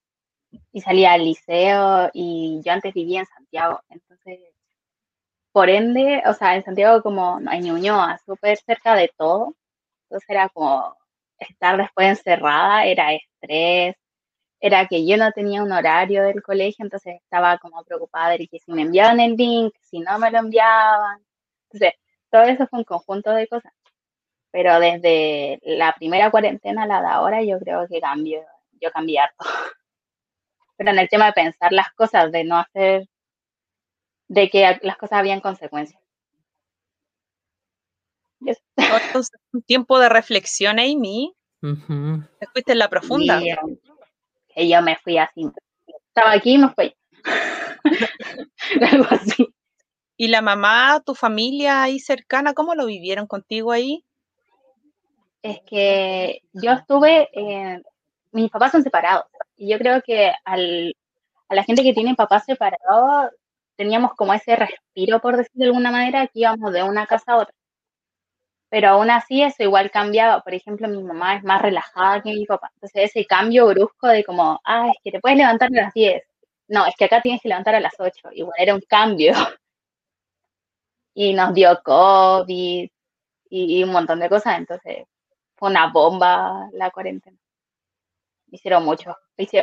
y 0.73 0.81
salía 0.81 1.13
al 1.13 1.25
liceo 1.25 2.11
y 2.13 2.61
yo 2.65 2.73
antes 2.73 2.93
vivía 2.93 3.21
en 3.21 3.27
Santiago, 3.27 3.81
entonces, 3.89 4.39
por 5.53 5.71
ende, 5.71 6.23
o 6.27 6.35
sea, 6.35 6.57
en 6.57 6.65
Santiago 6.65 7.03
como 7.03 7.41
hay 7.49 7.61
Ñuñoa, 7.61 8.19
súper 8.25 8.59
cerca 8.59 8.95
de 8.95 9.13
todo, 9.17 9.55
entonces 10.05 10.29
era 10.29 10.49
como 10.49 10.97
estar 11.39 11.77
después 11.77 12.09
encerrada, 12.09 12.85
era 12.85 13.15
estrés, 13.15 13.97
era 14.61 14.87
que 14.87 15.07
yo 15.07 15.17
no 15.17 15.33
tenía 15.33 15.63
un 15.63 15.73
horario 15.73 16.23
del 16.23 16.43
colegio, 16.43 16.85
entonces 16.85 17.17
estaba 17.23 17.59
como 17.59 17.83
preocupada 17.85 18.37
de 18.37 18.47
que 18.47 18.59
si 18.59 18.73
me 18.73 18.83
enviaban 18.83 19.19
el 19.19 19.35
link, 19.35 19.75
si 19.81 20.01
no 20.01 20.19
me 20.19 20.31
lo 20.31 20.39
enviaban, 20.39 21.25
entonces 21.71 21.99
todo 22.31 22.43
eso 22.43 22.67
fue 22.69 22.81
un 22.81 22.85
conjunto 22.85 23.31
de 23.31 23.49
cosas. 23.49 23.73
Pero 24.53 24.79
desde 24.81 25.61
la 25.63 25.95
primera 25.97 26.31
cuarentena 26.31 26.83
a 26.83 26.87
la 26.87 27.01
de 27.01 27.09
ahora, 27.09 27.43
yo 27.43 27.59
creo 27.59 27.87
que 27.89 28.01
cambió, 28.01 28.45
yo 28.81 28.91
cambié 28.91 29.21
harto. 29.21 29.37
Pero 30.77 30.91
en 30.91 30.99
el 30.99 31.09
tema 31.09 31.27
de 31.27 31.33
pensar 31.33 31.73
las 31.73 31.93
cosas, 31.93 32.31
de 32.33 32.45
no 32.45 32.57
hacer, 32.57 33.09
de 34.29 34.51
que 34.51 34.79
las 34.83 34.97
cosas 34.97 35.19
habían 35.19 35.41
consecuencias. 35.41 36.01
Un 39.53 39.63
tiempo 39.63 39.99
de 39.99 40.09
reflexión, 40.09 40.79
Amy. 40.79 41.35
¿Te 41.61 42.47
fuiste 42.53 42.73
en 42.73 42.79
la 42.79 42.89
profunda? 42.89 43.41
Que 44.55 44.69
yo 44.69 44.83
me 44.83 44.97
fui 44.97 45.19
así. 45.19 45.49
Estaba 46.09 46.33
aquí 46.33 46.55
y 46.55 46.59
me 46.59 46.69
fui. 46.71 46.95
Algo 48.93 49.07
así. 49.11 49.47
¿Y 50.17 50.29
la 50.29 50.43
mamá, 50.43 51.03
tu 51.05 51.15
familia 51.15 51.83
ahí 51.83 51.99
cercana, 51.99 52.53
cómo 52.53 52.75
lo 52.75 52.87
vivieron 52.87 53.27
contigo 53.27 53.73
ahí? 53.73 54.05
Es 55.43 55.61
que 55.67 56.43
yo 56.53 56.73
estuve, 56.73 57.31
eh, 57.33 57.81
mis 58.33 58.51
papás 58.51 58.73
son 58.73 58.83
separados 58.83 59.25
y 59.57 59.71
yo 59.71 59.79
creo 59.79 60.03
que 60.03 60.33
al, 60.45 60.95
a 61.49 61.55
la 61.55 61.65
gente 61.65 61.83
que 61.83 61.95
tiene 61.95 62.15
papás 62.15 62.45
separados 62.45 63.31
teníamos 63.77 64.13
como 64.13 64.35
ese 64.35 64.57
respiro, 64.57 65.21
por 65.21 65.39
decir 65.39 65.53
de 65.55 65.65
alguna 65.65 65.91
manera, 65.91 66.27
que 66.27 66.41
íbamos 66.41 66.71
de 66.71 66.83
una 66.83 67.07
casa 67.07 67.33
a 67.33 67.37
otra. 67.39 67.55
Pero 68.71 68.89
aún 68.91 69.11
así 69.11 69.43
eso 69.43 69.63
igual 69.65 69.91
cambiaba. 69.91 70.41
Por 70.43 70.55
ejemplo, 70.55 70.89
mi 70.89 71.03
mamá 71.03 71.37
es 71.37 71.45
más 71.45 71.61
relajada 71.61 72.23
que 72.23 72.33
mi 72.33 72.47
papá. 72.47 72.71
Entonces 72.75 73.11
ese 73.11 73.27
cambio 73.27 73.67
brusco 73.67 74.07
de 74.09 74.25
como, 74.25 74.61
ah, 74.65 74.89
es 74.89 74.97
que 75.03 75.11
te 75.13 75.21
puedes 75.21 75.39
levantar 75.39 75.69
a 75.73 75.83
las 75.85 75.95
10. 75.95 76.23
No, 76.69 76.87
es 76.87 76.95
que 76.97 77.07
acá 77.07 77.21
tienes 77.21 77.43
que 77.43 77.49
levantar 77.49 77.75
a 77.75 77.81
las 77.81 77.95
8. 77.99 78.31
Igual 78.33 78.55
era 78.59 78.75
un 78.75 78.83
cambio. 78.89 79.33
Y 81.13 81.35
nos 81.35 81.53
dio 81.53 81.83
COVID 81.83 82.89
y, 83.51 83.83
un 83.85 83.91
montón 83.91 84.21
de 84.21 84.29
cosas. 84.29 84.59
Entonces 84.59 85.05
fue 85.57 85.71
una 85.71 85.89
bomba 85.93 86.69
la 86.73 86.91
cuarentena. 86.91 87.37
Hicieron 88.51 88.85
muchos, 88.85 89.15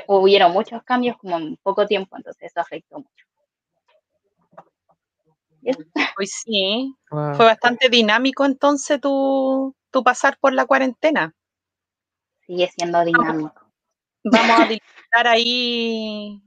hubieron 0.08 0.52
muchos 0.52 0.84
cambios 0.84 1.18
como 1.18 1.38
en 1.38 1.58
poco 1.58 1.86
tiempo, 1.88 2.18
entonces 2.18 2.52
eso 2.52 2.60
afectó 2.60 2.98
mucho. 3.00 3.26
Pues 6.16 6.32
sí, 6.44 6.96
fue 7.10 7.46
bastante 7.46 7.90
dinámico 7.90 8.46
entonces 8.46 9.00
tu, 9.02 9.76
tu 9.92 10.04
pasar 10.04 10.38
por 10.40 10.54
la 10.54 10.66
cuarentena. 10.66 11.34
Sigue 12.46 12.70
siendo 12.76 13.04
dinámico. 13.04 13.54
Vamos 14.24 14.60
a 14.60 14.66
disfrutar 14.68 15.28
ahí 15.28 16.42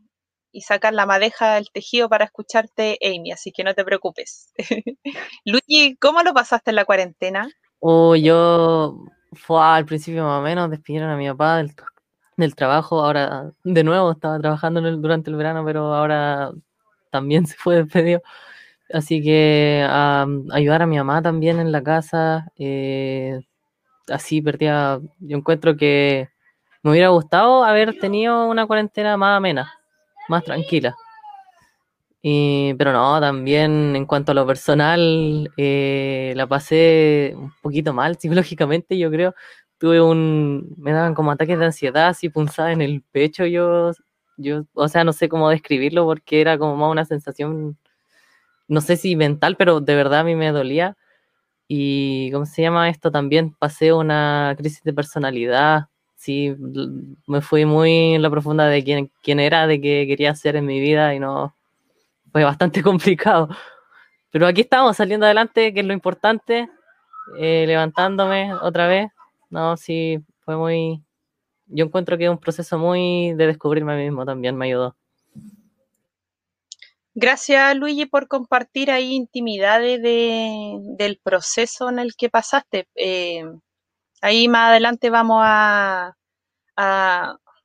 y 0.52 0.60
sacar 0.62 0.94
la 0.94 1.06
madeja 1.06 1.54
del 1.54 1.70
tejido 1.70 2.08
para 2.08 2.24
escucharte, 2.24 2.98
Amy, 3.02 3.32
así 3.32 3.52
que 3.52 3.64
no 3.64 3.74
te 3.74 3.84
preocupes. 3.84 4.52
Luigi, 5.44 5.96
¿cómo 5.96 6.22
lo 6.22 6.34
pasaste 6.34 6.70
en 6.70 6.76
la 6.76 6.84
cuarentena? 6.84 7.48
Oh, 7.78 8.16
yo 8.16 9.04
fue 9.32 9.62
al 9.62 9.86
principio 9.86 10.24
más 10.24 10.40
o 10.40 10.42
menos, 10.42 10.70
despidieron 10.70 11.10
a 11.10 11.16
mi 11.16 11.28
papá 11.28 11.58
del, 11.58 11.74
del 12.36 12.54
trabajo, 12.54 13.00
ahora 13.00 13.52
de 13.62 13.84
nuevo 13.84 14.12
estaba 14.12 14.38
trabajando 14.40 14.80
durante 14.96 15.30
el 15.30 15.36
verano, 15.36 15.64
pero 15.64 15.94
ahora 15.94 16.52
también 17.10 17.46
se 17.46 17.56
fue 17.56 17.76
despedido. 17.76 18.22
Así 18.92 19.22
que 19.22 19.86
ayudar 20.52 20.82
a 20.82 20.86
mi 20.86 20.96
mamá 20.96 21.22
también 21.22 21.60
en 21.60 21.70
la 21.72 21.82
casa, 21.82 22.50
eh, 22.56 23.40
así 24.08 24.42
perdía, 24.42 25.00
yo 25.20 25.36
encuentro 25.36 25.76
que 25.76 26.28
me 26.82 26.90
hubiera 26.92 27.08
gustado 27.08 27.64
haber 27.64 27.98
tenido 27.98 28.46
una 28.48 28.66
cuarentena 28.66 29.16
más 29.16 29.36
amena, 29.36 29.72
más 30.28 30.44
tranquila. 30.44 30.96
pero 32.22 32.92
no, 32.92 33.20
también 33.20 33.94
en 33.96 34.06
cuanto 34.06 34.32
a 34.32 34.34
lo 34.34 34.46
personal, 34.46 35.50
eh, 35.56 36.32
la 36.36 36.46
pasé 36.46 37.34
un 37.36 37.52
poquito 37.62 37.92
mal 37.92 38.16
psicológicamente, 38.18 38.98
yo 38.98 39.10
creo. 39.10 39.34
Tuve 39.78 40.00
un, 40.02 40.74
me 40.78 40.92
daban 40.92 41.14
como 41.14 41.30
ataques 41.32 41.58
de 41.58 41.64
ansiedad, 41.66 42.08
así 42.08 42.28
punzada 42.28 42.72
en 42.72 42.82
el 42.82 43.02
pecho, 43.12 43.46
yo, 43.46 43.92
yo, 44.36 44.64
o 44.74 44.88
sea, 44.88 45.04
no 45.04 45.12
sé 45.12 45.28
cómo 45.28 45.48
describirlo 45.50 46.04
porque 46.04 46.40
era 46.40 46.58
como 46.58 46.76
más 46.76 46.90
una 46.90 47.04
sensación 47.06 47.78
no 48.70 48.80
sé 48.80 48.96
si 48.96 49.16
mental, 49.16 49.56
pero 49.56 49.80
de 49.80 49.96
verdad 49.96 50.20
a 50.20 50.24
mí 50.24 50.36
me 50.36 50.52
dolía. 50.52 50.96
Y, 51.68 52.30
¿cómo 52.32 52.46
se 52.46 52.62
llama 52.62 52.88
esto? 52.88 53.10
También 53.12 53.54
pasé 53.54 53.92
una 53.92 54.54
crisis 54.58 54.82
de 54.84 54.94
personalidad. 54.94 55.88
Sí, 56.16 56.54
me 57.26 57.40
fui 57.42 57.64
muy 57.64 58.14
en 58.14 58.22
la 58.22 58.30
profunda 58.30 58.66
de 58.68 58.84
quién, 58.84 59.12
quién 59.22 59.40
era, 59.40 59.66
de 59.66 59.80
qué 59.80 60.06
quería 60.08 60.32
hacer 60.32 60.56
en 60.56 60.66
mi 60.66 60.80
vida 60.80 61.14
y 61.14 61.20
no, 61.20 61.54
fue 62.32 62.44
bastante 62.44 62.82
complicado. 62.82 63.48
Pero 64.30 64.46
aquí 64.46 64.62
estamos 64.62 64.96
saliendo 64.96 65.26
adelante, 65.26 65.74
que 65.74 65.80
es 65.80 65.86
lo 65.86 65.92
importante, 65.92 66.70
eh, 67.38 67.64
levantándome 67.66 68.54
otra 68.54 68.86
vez. 68.86 69.10
No, 69.50 69.76
sí, 69.76 70.20
fue 70.40 70.56
muy... 70.56 71.02
Yo 71.66 71.86
encuentro 71.86 72.18
que 72.18 72.24
es 72.24 72.30
un 72.30 72.38
proceso 72.38 72.78
muy 72.78 73.34
de 73.34 73.46
descubrirme 73.48 73.94
a 73.94 73.96
mí 73.96 74.04
mismo 74.04 74.24
también, 74.24 74.56
me 74.56 74.66
ayudó. 74.66 74.96
Gracias, 77.14 77.74
Luigi, 77.76 78.06
por 78.06 78.28
compartir 78.28 78.90
ahí 78.90 79.12
intimidades 79.14 80.00
del 80.00 81.20
proceso 81.22 81.88
en 81.88 81.98
el 81.98 82.14
que 82.16 82.30
pasaste. 82.30 82.88
Eh, 82.94 83.42
ahí 84.22 84.48
más 84.48 84.70
adelante 84.70 85.10
vamos 85.10 85.42
a, 85.44 86.14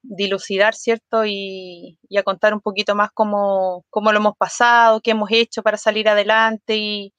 dilucidar, 0.01 0.75
¿cierto? 0.75 1.25
Y, 1.25 1.97
a 2.17 2.23
contar 2.23 2.53
un 2.53 2.61
poquito 2.61 2.95
más 2.95 3.09
cómo, 3.13 3.85
cómo, 3.89 4.11
lo 4.11 4.19
hemos 4.19 4.37
pasado, 4.37 5.01
qué 5.01 5.11
hemos 5.11 5.31
hecho 5.31 5.63
para 5.63 5.77
salir 5.77 6.09
adelante. 6.09 6.77
Y, 6.77 7.13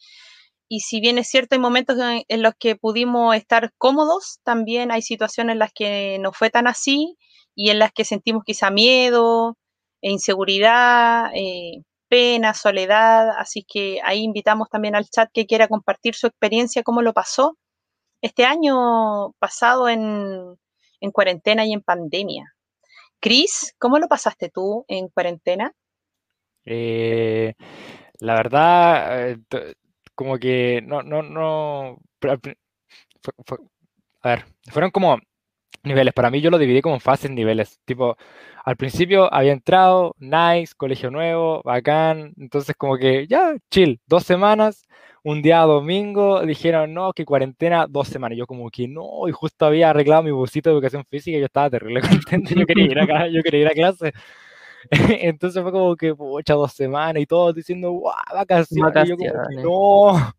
si 0.80 1.00
bien 1.00 1.18
es 1.18 1.28
cierto, 1.28 1.54
hay 1.54 1.60
momentos 1.60 1.96
en, 2.28 2.42
los 2.42 2.54
que 2.58 2.76
pudimos 2.76 3.36
estar 3.36 3.72
cómodos, 3.78 4.40
también 4.44 4.90
hay 4.92 5.02
situaciones 5.02 5.54
en 5.54 5.58
las 5.60 5.72
que 5.72 6.18
no 6.20 6.32
fue 6.32 6.50
tan 6.50 6.66
así 6.66 7.16
y 7.54 7.70
en 7.70 7.78
las 7.78 7.92
que 7.92 8.04
sentimos 8.04 8.44
quizá 8.44 8.70
miedo 8.70 9.56
e 10.02 10.10
inseguridad. 10.10 11.30
Eh, 11.34 11.82
pena, 12.08 12.54
soledad, 12.54 13.30
así 13.38 13.64
que 13.64 14.00
ahí 14.04 14.22
invitamos 14.22 14.68
también 14.68 14.94
al 14.94 15.08
chat 15.08 15.30
que 15.32 15.46
quiera 15.46 15.68
compartir 15.68 16.14
su 16.14 16.26
experiencia, 16.26 16.82
cómo 16.82 17.02
lo 17.02 17.12
pasó 17.12 17.56
este 18.22 18.44
año 18.44 19.32
pasado 19.38 19.88
en, 19.88 20.56
cuarentena 21.12 21.64
y 21.64 21.72
en 21.72 21.82
pandemia. 21.82 22.52
Cris, 23.20 23.74
¿cómo 23.78 23.98
lo 23.98 24.08
pasaste 24.08 24.50
tú 24.50 24.84
en 24.88 25.08
cuarentena? 25.08 25.72
Eh, 26.64 27.54
la 28.18 28.34
verdad, 28.34 29.30
eh, 29.30 29.38
como 30.14 30.38
que 30.38 30.82
no, 30.82 31.02
no, 31.02 31.22
no. 31.22 31.98
a 34.22 34.28
ver, 34.28 34.44
fueron 34.70 34.90
como 34.90 35.18
niveles. 35.82 36.14
Para 36.14 36.30
mí 36.30 36.40
yo 36.40 36.50
lo 36.50 36.58
dividí 36.58 36.82
como 36.82 37.00
fases, 37.00 37.30
niveles. 37.30 37.80
Tipo, 37.84 38.16
al 38.64 38.76
principio 38.76 39.32
había 39.32 39.52
entrado, 39.52 40.14
nice, 40.18 40.74
colegio 40.76 41.10
nuevo, 41.10 41.62
bacán. 41.64 42.34
Entonces 42.38 42.74
como 42.76 42.96
que 42.98 43.26
ya, 43.26 43.54
chill, 43.70 44.00
dos 44.06 44.24
semanas. 44.24 44.86
Un 45.22 45.42
día 45.42 45.60
domingo 45.62 46.42
dijeron, 46.42 46.94
no, 46.94 47.12
que 47.12 47.24
cuarentena, 47.24 47.86
dos 47.88 48.08
semanas. 48.08 48.38
Yo 48.38 48.46
como 48.46 48.70
que 48.70 48.86
no, 48.86 49.28
y 49.28 49.32
justo 49.32 49.66
había 49.66 49.90
arreglado 49.90 50.22
mi 50.22 50.30
busito 50.30 50.70
de 50.70 50.74
educación 50.74 51.04
física 51.08 51.36
y 51.36 51.40
yo 51.40 51.46
estaba 51.46 51.70
terrible 51.70 52.00
contento. 52.30 52.54
Yo 52.54 52.66
quería 52.66 52.84
ir 52.84 52.98
a, 53.00 53.28
yo 53.28 53.42
quería 53.42 53.60
ir 53.62 53.68
a 53.68 53.70
clase. 53.70 54.12
Entonces 54.90 55.62
fue 55.62 55.72
como 55.72 55.96
que, 55.96 56.14
pucha, 56.14 56.54
dos 56.54 56.72
semanas 56.72 57.22
y 57.22 57.26
todos 57.26 57.54
diciendo, 57.54 57.90
guau, 57.90 58.14
vacaciones. 58.32 58.94
Y 59.04 59.08
yo 59.08 59.16
como 59.16 59.48
que, 59.48 59.62
no. 59.62 60.32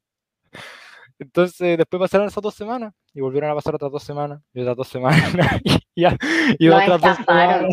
Entonces, 1.19 1.77
después 1.77 1.99
pasaron 1.99 2.27
esas 2.27 2.43
dos 2.43 2.53
semanas 2.53 2.93
y 3.13 3.21
volvieron 3.21 3.49
a 3.49 3.55
pasar 3.55 3.75
otras 3.75 3.91
dos 3.91 4.03
semanas 4.03 4.41
y 4.53 4.61
otras 4.61 4.77
dos 4.77 4.87
semanas 4.87 5.21
y, 5.95 6.05
y, 6.59 6.69
otras 6.69 7.01
dos 7.01 7.17
semanas. 7.17 7.69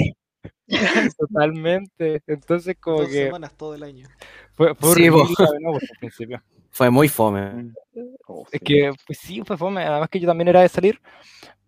Totalmente. 1.19 2.23
Entonces, 2.27 2.77
como 2.81 3.01
dos 3.01 3.09
que. 3.09 3.27
semanas 3.27 3.55
todo 3.57 3.75
el 3.75 3.83
año. 3.83 4.09
Fue, 4.53 4.75
fue 4.75 4.95
sí, 4.95 5.09
no, 5.09 5.75
al 5.75 5.81
principio. 6.01 6.43
Fue 6.71 6.91
muy 6.91 7.09
fome. 7.09 7.51
Mm. 7.51 7.75
Oh, 8.27 8.45
es 8.51 8.61
que, 8.61 8.93
pues 9.07 9.19
sí, 9.19 9.43
fue 9.45 9.57
fome. 9.57 9.83
Además 9.83 10.09
que 10.09 10.21
yo 10.21 10.27
también 10.27 10.49
era 10.49 10.63
de 10.63 10.69
salir, 10.69 11.01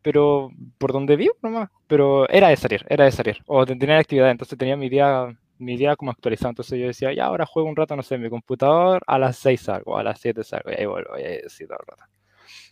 pero 0.03 0.51
por 0.79 0.93
donde 0.93 1.17
vivo 1.17 1.35
nomás. 1.43 1.69
Pero 1.87 2.29
era 2.29 2.49
de 2.49 2.57
salir, 2.57 2.85
era 2.89 3.05
de 3.05 3.13
salir. 3.13 3.39
O 3.47 3.65
de 3.65 3.77
tener 3.77 3.99
actividad. 3.99 4.31
Entonces 4.31 4.59
tenía 4.59 4.77
mi 4.77 4.89
día, 4.89 5.29
mi 5.59 5.77
día 5.77 5.97
como 5.97 6.11
actualizado. 6.11 6.51
Entonces 6.51 6.79
yo 6.79 6.87
decía, 6.87 7.13
ya 7.13 7.27
ahora 7.27 7.47
juego 7.47 7.69
un 7.69 7.77
rato, 7.77 7.97
no 7.97 8.03
sé, 8.03 8.17
en 8.17 8.23
mi 8.23 8.31
computador, 8.31 9.03
a 9.07 9.19
las 9.19 9.37
6 9.39 9.61
salgo, 9.61 9.99
a 9.99 10.03
las 10.03 10.21
7 10.21 10.45
salgo, 10.45 10.71
y 10.71 10.75
ahí 10.75 10.87
vuelvo, 10.87 11.19
y 11.19 11.23
ahí 11.23 11.39
sí, 11.49 11.67
todo 11.67 11.79
el 11.81 11.87
rato. 11.87 12.05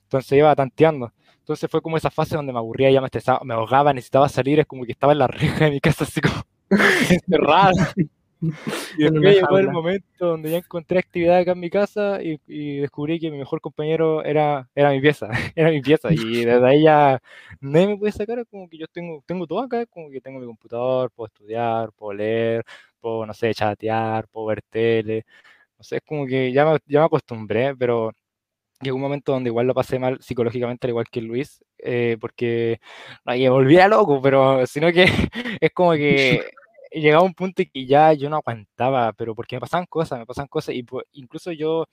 Entonces 0.05 0.33
iba 0.38 0.55
tanteando. 0.55 1.12
Entonces 1.38 1.71
fue 1.71 1.83
como 1.83 1.97
esa 1.97 2.11
fase 2.11 2.37
donde 2.37 2.53
me 2.53 2.59
aburría, 2.59 2.91
ya 2.91 3.00
me 3.00 3.07
estresaba, 3.07 3.41
me 3.45 3.55
ahogaba, 3.55 3.93
necesitaba 3.93 4.29
salir, 4.29 4.61
es 4.61 4.67
como 4.67 4.85
que 4.85 4.93
estaba 4.93 5.12
en 5.12 5.19
la 5.19 5.26
reja 5.26 5.67
de 5.67 5.71
mi 5.73 5.81
casa 5.81 6.05
así 6.05 6.21
como 6.21 6.43
encerrado. 7.11 7.75
Y 8.99 9.03
después 9.05 9.37
llegó 9.37 9.59
el 9.59 9.71
momento 9.71 10.27
donde 10.27 10.51
ya 10.51 10.59
encontré 10.59 10.99
actividad 10.99 11.39
acá 11.39 11.53
en 11.53 11.61
mi 11.61 11.71
casa 11.71 12.21
y, 12.23 12.39
descubrí 12.79 13.19
que 13.19 13.31
mi 13.31 13.39
mejor 13.39 13.61
compañero 13.61 14.25
era, 14.25 14.69
era 14.75 14.91
mi 14.91 15.01
pieza, 15.01 15.29
era 15.57 15.71
mi 15.71 15.81
pieza. 15.81 16.13
Y 16.13 16.45
desde 16.45 16.67
ahí 16.67 16.83
ya 16.83 17.21
nadie 17.61 17.89
me 17.89 17.97
puede 17.97 18.13
sacar, 18.13 18.47
como 18.47 18.69
que 18.69 18.79
yo 18.79 18.87
tengo, 18.89 19.23
tengo 19.27 19.47
todo 19.47 19.61
acá, 19.61 19.87
como 19.87 20.11
que 20.11 20.21
tengo 20.21 20.39
mi 20.41 20.47
computador, 20.47 21.11
puedo 21.11 21.27
estudiar, 21.27 21.93
puedo 21.93 22.13
leer, 22.15 22.65
puedo, 23.01 23.27
no 23.27 23.35
sé, 23.35 23.55
chatear, 23.55 24.29
puedo 24.29 24.47
ver 24.47 24.63
tele. 24.63 25.25
No 25.79 25.85
sé, 25.85 25.97
es 25.97 26.03
como 26.07 26.27
que 26.27 26.53
ya 26.53 26.65
me, 26.65 26.79
ya 26.87 27.01
me 27.01 27.07
acostumbré, 27.07 27.75
pero 27.77 28.13
llegó 28.81 28.97
un 28.97 29.03
momento 29.03 29.33
donde 29.33 29.51
igual 29.51 29.67
lo 29.67 29.75
pasé 29.75 29.99
mal 29.99 30.21
psicológicamente, 30.21 30.87
al 30.87 30.91
igual 30.91 31.07
que 31.11 31.21
Luis, 31.21 31.65
eh, 31.79 32.17
porque 32.21 32.81
no, 33.25 33.33
me 33.33 33.49
volvía 33.49 33.89
loco, 33.89 34.21
pero 34.23 34.67
sino 34.67 34.93
que 34.93 35.05
es 35.61 35.73
como 35.73 35.93
que 35.93 36.45
llegaba 37.01 37.25
un 37.25 37.35
punto 37.35 37.63
que 37.73 37.87
ya 37.87 38.13
yo 38.13 38.31
no 38.31 38.37
aguantaba, 38.37 39.13
pero 39.13 39.35
porque 39.35 39.57
me 39.57 39.61
pasaban 39.61 39.87
cosas, 39.87 40.19
me 40.19 40.27
pasaban 40.27 40.49
cosas, 40.49 40.75
y 40.75 40.83
pues, 40.83 41.05
incluso 41.13 41.53
yo 41.53 41.87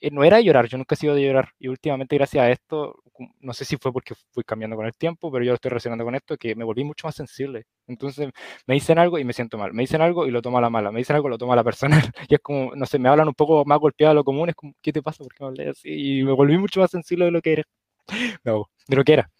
eh, 0.00 0.10
no 0.10 0.24
era 0.24 0.40
llorar, 0.40 0.66
yo 0.68 0.78
nunca 0.78 0.94
he 0.94 0.98
sido 0.98 1.14
de 1.14 1.22
llorar, 1.24 1.50
y 1.58 1.68
últimamente 1.68 2.16
gracias 2.16 2.44
a 2.44 2.50
esto, 2.50 3.02
no 3.40 3.52
sé 3.54 3.64
si 3.64 3.76
fue 3.78 3.92
porque 3.92 4.14
fui 4.32 4.44
cambiando 4.44 4.76
con 4.76 4.86
el 4.86 4.94
tiempo, 4.94 5.32
pero 5.32 5.44
yo 5.44 5.52
lo 5.52 5.54
estoy 5.54 5.70
relacionando 5.70 6.04
con 6.04 6.14
esto, 6.14 6.36
que 6.36 6.54
me 6.54 6.64
volví 6.64 6.84
mucho 6.84 7.06
más 7.06 7.14
sensible. 7.14 7.64
Entonces 7.86 8.30
me 8.66 8.74
dicen 8.74 8.98
algo 8.98 9.18
y 9.18 9.24
me 9.24 9.32
siento 9.32 9.56
mal, 9.58 9.72
me 9.72 9.82
dicen 9.84 10.02
algo 10.02 10.26
y 10.26 10.30
lo 10.30 10.42
tomo 10.42 10.58
a 10.58 10.60
la 10.60 10.70
mala, 10.70 10.92
me 10.92 10.98
dicen 10.98 11.16
algo 11.16 11.28
y 11.28 11.30
lo 11.30 11.38
tomo 11.38 11.52
a 11.54 11.56
la 11.56 11.64
personal, 11.64 12.02
y 12.28 12.34
es 12.34 12.40
como, 12.40 12.74
no 12.74 12.86
sé, 12.86 12.98
me 12.98 13.08
hablan 13.08 13.28
un 13.28 13.34
poco 13.34 13.64
más 13.64 13.78
golpeado 13.78 14.10
de 14.12 14.16
lo 14.16 14.24
común, 14.24 14.50
es 14.50 14.54
como, 14.54 14.74
¿qué 14.82 14.92
te 14.92 15.02
pasa? 15.02 15.24
¿Por 15.24 15.34
qué 15.34 15.44
me 15.44 15.48
hablé 15.48 15.70
así? 15.70 16.20
Y 16.20 16.24
me 16.24 16.32
volví 16.32 16.58
mucho 16.58 16.80
más 16.80 16.90
sensible 16.90 17.24
de 17.26 17.30
lo 17.30 17.40
que 17.40 17.52
era. 17.54 17.62
No, 18.44 18.66
de 18.86 18.96
lo 18.96 19.04
que 19.04 19.12
era. 19.14 19.30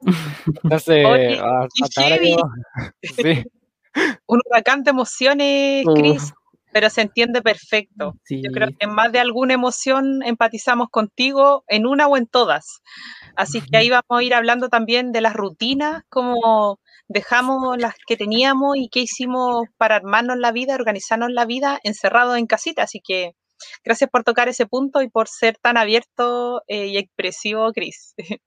Entonces, 0.64 1.06
hasta 1.82 2.02
ahora 2.02 2.18
sí. 3.02 3.44
Un 4.26 4.40
huracán 4.44 4.82
de 4.82 4.90
emociones, 4.90 5.84
Cris, 5.94 6.32
pero 6.72 6.90
se 6.90 7.02
entiende 7.02 7.40
perfecto. 7.42 8.16
Yo 8.28 8.50
creo 8.52 8.68
que 8.68 8.76
en 8.80 8.90
más 8.90 9.10
de 9.10 9.18
alguna 9.18 9.54
emoción 9.54 10.22
empatizamos 10.22 10.88
contigo, 10.90 11.64
en 11.68 11.86
una 11.86 12.06
o 12.06 12.16
en 12.16 12.26
todas. 12.26 12.82
Así 13.34 13.60
que 13.60 13.76
ahí 13.76 13.88
vamos 13.88 14.04
a 14.10 14.22
ir 14.22 14.34
hablando 14.34 14.68
también 14.68 15.12
de 15.12 15.20
las 15.20 15.34
rutinas, 15.34 16.02
cómo 16.08 16.78
dejamos 17.08 17.78
las 17.78 17.94
que 18.06 18.16
teníamos 18.16 18.76
y 18.76 18.88
qué 18.88 19.00
hicimos 19.00 19.66
para 19.76 19.96
armarnos 19.96 20.38
la 20.38 20.52
vida, 20.52 20.74
organizarnos 20.74 21.30
la 21.30 21.46
vida 21.46 21.78
encerrados 21.82 22.36
en 22.36 22.46
casita. 22.46 22.82
Así 22.82 23.00
que 23.00 23.32
gracias 23.84 24.10
por 24.10 24.24
tocar 24.24 24.48
ese 24.48 24.66
punto 24.66 25.02
y 25.02 25.08
por 25.08 25.28
ser 25.28 25.56
tan 25.58 25.76
abierto 25.76 26.62
eh, 26.66 26.86
y 26.86 26.98
expresivo, 26.98 27.72
Cris. 27.72 28.14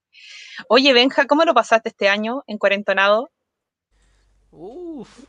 Oye, 0.68 0.92
Benja, 0.92 1.26
¿cómo 1.26 1.44
lo 1.44 1.54
pasaste 1.54 1.88
este 1.88 2.08
año 2.08 2.42
en 2.46 2.58
cuarentonado? 2.58 3.30
Uf, 4.52 5.24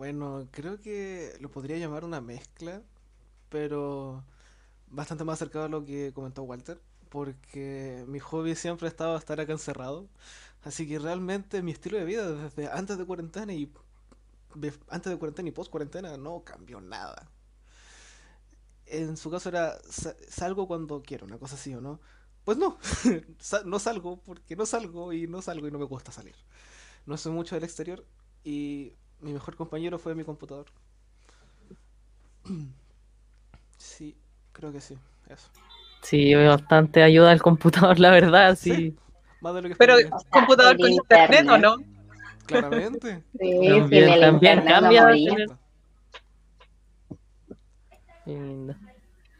bueno, 0.00 0.48
creo 0.50 0.80
que 0.80 1.36
lo 1.40 1.50
podría 1.50 1.76
llamar 1.76 2.06
una 2.06 2.22
mezcla, 2.22 2.82
pero 3.50 4.24
bastante 4.88 5.24
más 5.24 5.34
acercado 5.34 5.66
a 5.66 5.68
lo 5.68 5.84
que 5.84 6.12
comentó 6.14 6.42
Walter, 6.42 6.80
porque 7.10 8.06
mi 8.08 8.18
hobby 8.18 8.54
siempre 8.54 8.86
ha 8.88 8.90
estado 8.90 9.14
estar 9.18 9.38
acá 9.38 9.52
encerrado, 9.52 10.08
así 10.64 10.88
que 10.88 10.98
realmente 10.98 11.62
mi 11.62 11.72
estilo 11.72 11.98
de 11.98 12.06
vida 12.06 12.32
desde 12.32 12.70
antes 12.72 12.96
de 12.96 13.04
cuarentena 13.04 13.52
y 13.52 13.70
antes 14.88 15.12
de 15.12 15.18
cuarentena 15.18 15.50
y 15.50 15.52
post 15.52 15.70
cuarentena 15.70 16.16
no 16.16 16.44
cambió 16.44 16.80
nada. 16.80 17.30
En 18.86 19.18
su 19.18 19.30
caso 19.30 19.50
era 19.50 19.78
salgo 20.30 20.66
cuando 20.66 21.02
quiero, 21.02 21.26
una 21.26 21.38
cosa 21.38 21.56
así 21.56 21.74
o 21.74 21.82
no. 21.82 22.00
Pues 22.44 22.56
no, 22.56 22.78
no 23.66 23.78
salgo 23.78 24.22
porque 24.22 24.56
no 24.56 24.64
salgo 24.64 25.12
y 25.12 25.26
no 25.26 25.42
salgo 25.42 25.68
y 25.68 25.70
no 25.70 25.78
me 25.78 25.84
gusta 25.84 26.10
salir. 26.10 26.36
No 27.04 27.18
soy 27.18 27.32
mucho 27.32 27.54
del 27.54 27.64
exterior 27.64 28.06
y 28.44 28.94
mi 29.20 29.32
mejor 29.32 29.56
compañero 29.56 29.98
fue 29.98 30.14
mi 30.14 30.24
computador. 30.24 30.66
Sí, 33.76 34.16
creo 34.52 34.72
que 34.72 34.80
sí, 34.80 34.96
eso. 35.28 35.48
Sí, 36.02 36.34
bastante 36.34 37.02
ayuda 37.02 37.30
al 37.30 37.42
computador, 37.42 37.98
la 37.98 38.10
verdad, 38.10 38.56
sí. 38.56 38.96
Pero 39.78 39.96
computador 40.30 40.78
con 40.78 40.90
internet, 40.90 41.48
¿o 41.48 41.58
no? 41.58 41.76
Claramente. 42.46 43.22
Sí, 43.38 43.68
también, 43.68 44.20
también 44.20 44.64
cambia. 44.64 45.16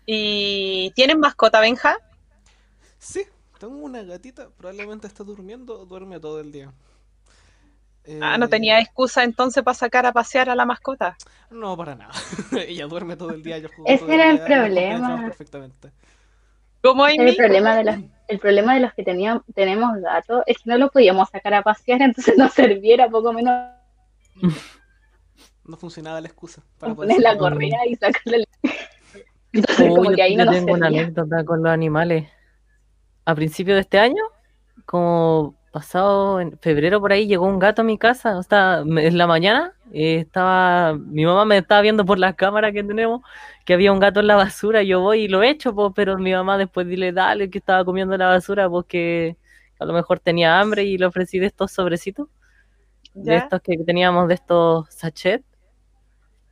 ¿Y 0.06 0.90
tienes 0.94 1.16
mascota, 1.16 1.60
Benja? 1.60 1.96
Sí, 2.98 3.24
tengo 3.58 3.76
una 3.76 4.02
gatita, 4.02 4.50
probablemente 4.50 5.06
está 5.06 5.24
durmiendo, 5.24 5.86
duerme 5.86 6.20
todo 6.20 6.40
el 6.40 6.52
día 6.52 6.72
ah, 8.20 8.38
no 8.38 8.48
tenía 8.48 8.78
eh, 8.78 8.82
excusa 8.82 9.24
entonces 9.24 9.62
para 9.62 9.74
sacar 9.74 10.06
a 10.06 10.12
pasear 10.12 10.50
a 10.50 10.54
la 10.54 10.66
mascota. 10.66 11.16
No, 11.50 11.76
para 11.76 11.94
nada. 11.94 12.12
Ella 12.66 12.86
duerme 12.86 13.16
todo 13.16 13.30
el 13.30 13.42
día, 13.42 13.58
yo 13.58 13.68
juego 13.68 13.84
Ese 13.86 14.14
era 14.14 14.30
el, 14.30 14.40
problema. 14.40 15.22
Perfectamente. 15.22 15.92
¿Cómo 16.82 17.04
hay 17.04 17.16
el 17.16 17.36
problema 17.36 17.76
de 17.76 17.84
los 17.84 17.96
el 18.30 18.38
problema 18.38 18.74
de 18.74 18.80
los 18.80 18.94
que 18.94 19.02
teníamos 19.02 19.42
tenemos 19.54 20.00
gatos 20.00 20.42
es 20.46 20.58
que 20.58 20.70
no 20.70 20.78
lo 20.78 20.90
podíamos 20.90 21.28
sacar 21.30 21.54
a 21.54 21.62
pasear, 21.62 22.00
entonces 22.02 22.36
no 22.38 22.48
serviera 22.48 23.08
poco 23.08 23.32
menos. 23.32 23.72
No 25.64 25.76
funcionaba 25.76 26.20
la 26.20 26.28
excusa 26.28 26.62
para 26.78 26.94
poner 26.94 27.20
la 27.20 27.36
correa 27.36 27.86
y 27.86 27.94
sacarle. 27.96 28.44
Entonces, 29.52 29.88
como 29.88 30.10
que 30.12 30.22
ahí 30.22 30.36
no 30.36 30.48
tengo 30.50 30.74
una 30.74 30.86
anécdota 30.86 31.44
con 31.44 31.62
los 31.62 31.72
animales. 31.72 32.28
A 33.24 33.34
principio 33.34 33.74
de 33.74 33.80
este 33.80 33.98
año, 33.98 34.22
como 34.86 35.54
pasado 35.70 36.40
en 36.40 36.58
febrero 36.58 37.00
por 37.00 37.12
ahí 37.12 37.26
llegó 37.26 37.46
un 37.46 37.58
gato 37.58 37.82
a 37.82 37.84
mi 37.84 37.98
casa, 37.98 38.38
o 38.38 38.42
sea, 38.42 38.80
en 38.80 39.18
la 39.18 39.26
mañana 39.26 39.74
eh, 39.92 40.16
estaba, 40.16 40.94
mi 40.94 41.24
mamá 41.24 41.44
me 41.44 41.58
estaba 41.58 41.80
viendo 41.80 42.04
por 42.04 42.18
las 42.18 42.34
cámaras 42.34 42.72
que 42.72 42.82
tenemos 42.84 43.22
que 43.64 43.74
había 43.74 43.92
un 43.92 44.00
gato 44.00 44.20
en 44.20 44.26
la 44.26 44.36
basura, 44.36 44.82
yo 44.82 45.00
voy 45.00 45.22
y 45.22 45.28
lo 45.28 45.42
echo, 45.42 45.74
pues, 45.74 45.92
pero 45.94 46.18
mi 46.18 46.32
mamá 46.32 46.58
después 46.58 46.86
dile, 46.88 47.12
dale, 47.12 47.50
que 47.50 47.58
estaba 47.58 47.84
comiendo 47.84 48.16
la 48.16 48.26
basura, 48.28 48.68
porque 48.68 49.36
a 49.78 49.84
lo 49.84 49.92
mejor 49.92 50.20
tenía 50.20 50.60
hambre 50.60 50.84
y 50.84 50.98
le 50.98 51.06
ofrecí 51.06 51.38
de 51.38 51.46
estos 51.46 51.72
sobrecitos, 51.72 52.28
de 53.14 53.36
estos 53.36 53.60
que 53.62 53.78
teníamos, 53.78 54.28
de 54.28 54.34
estos 54.34 54.92
sachets. 54.92 55.44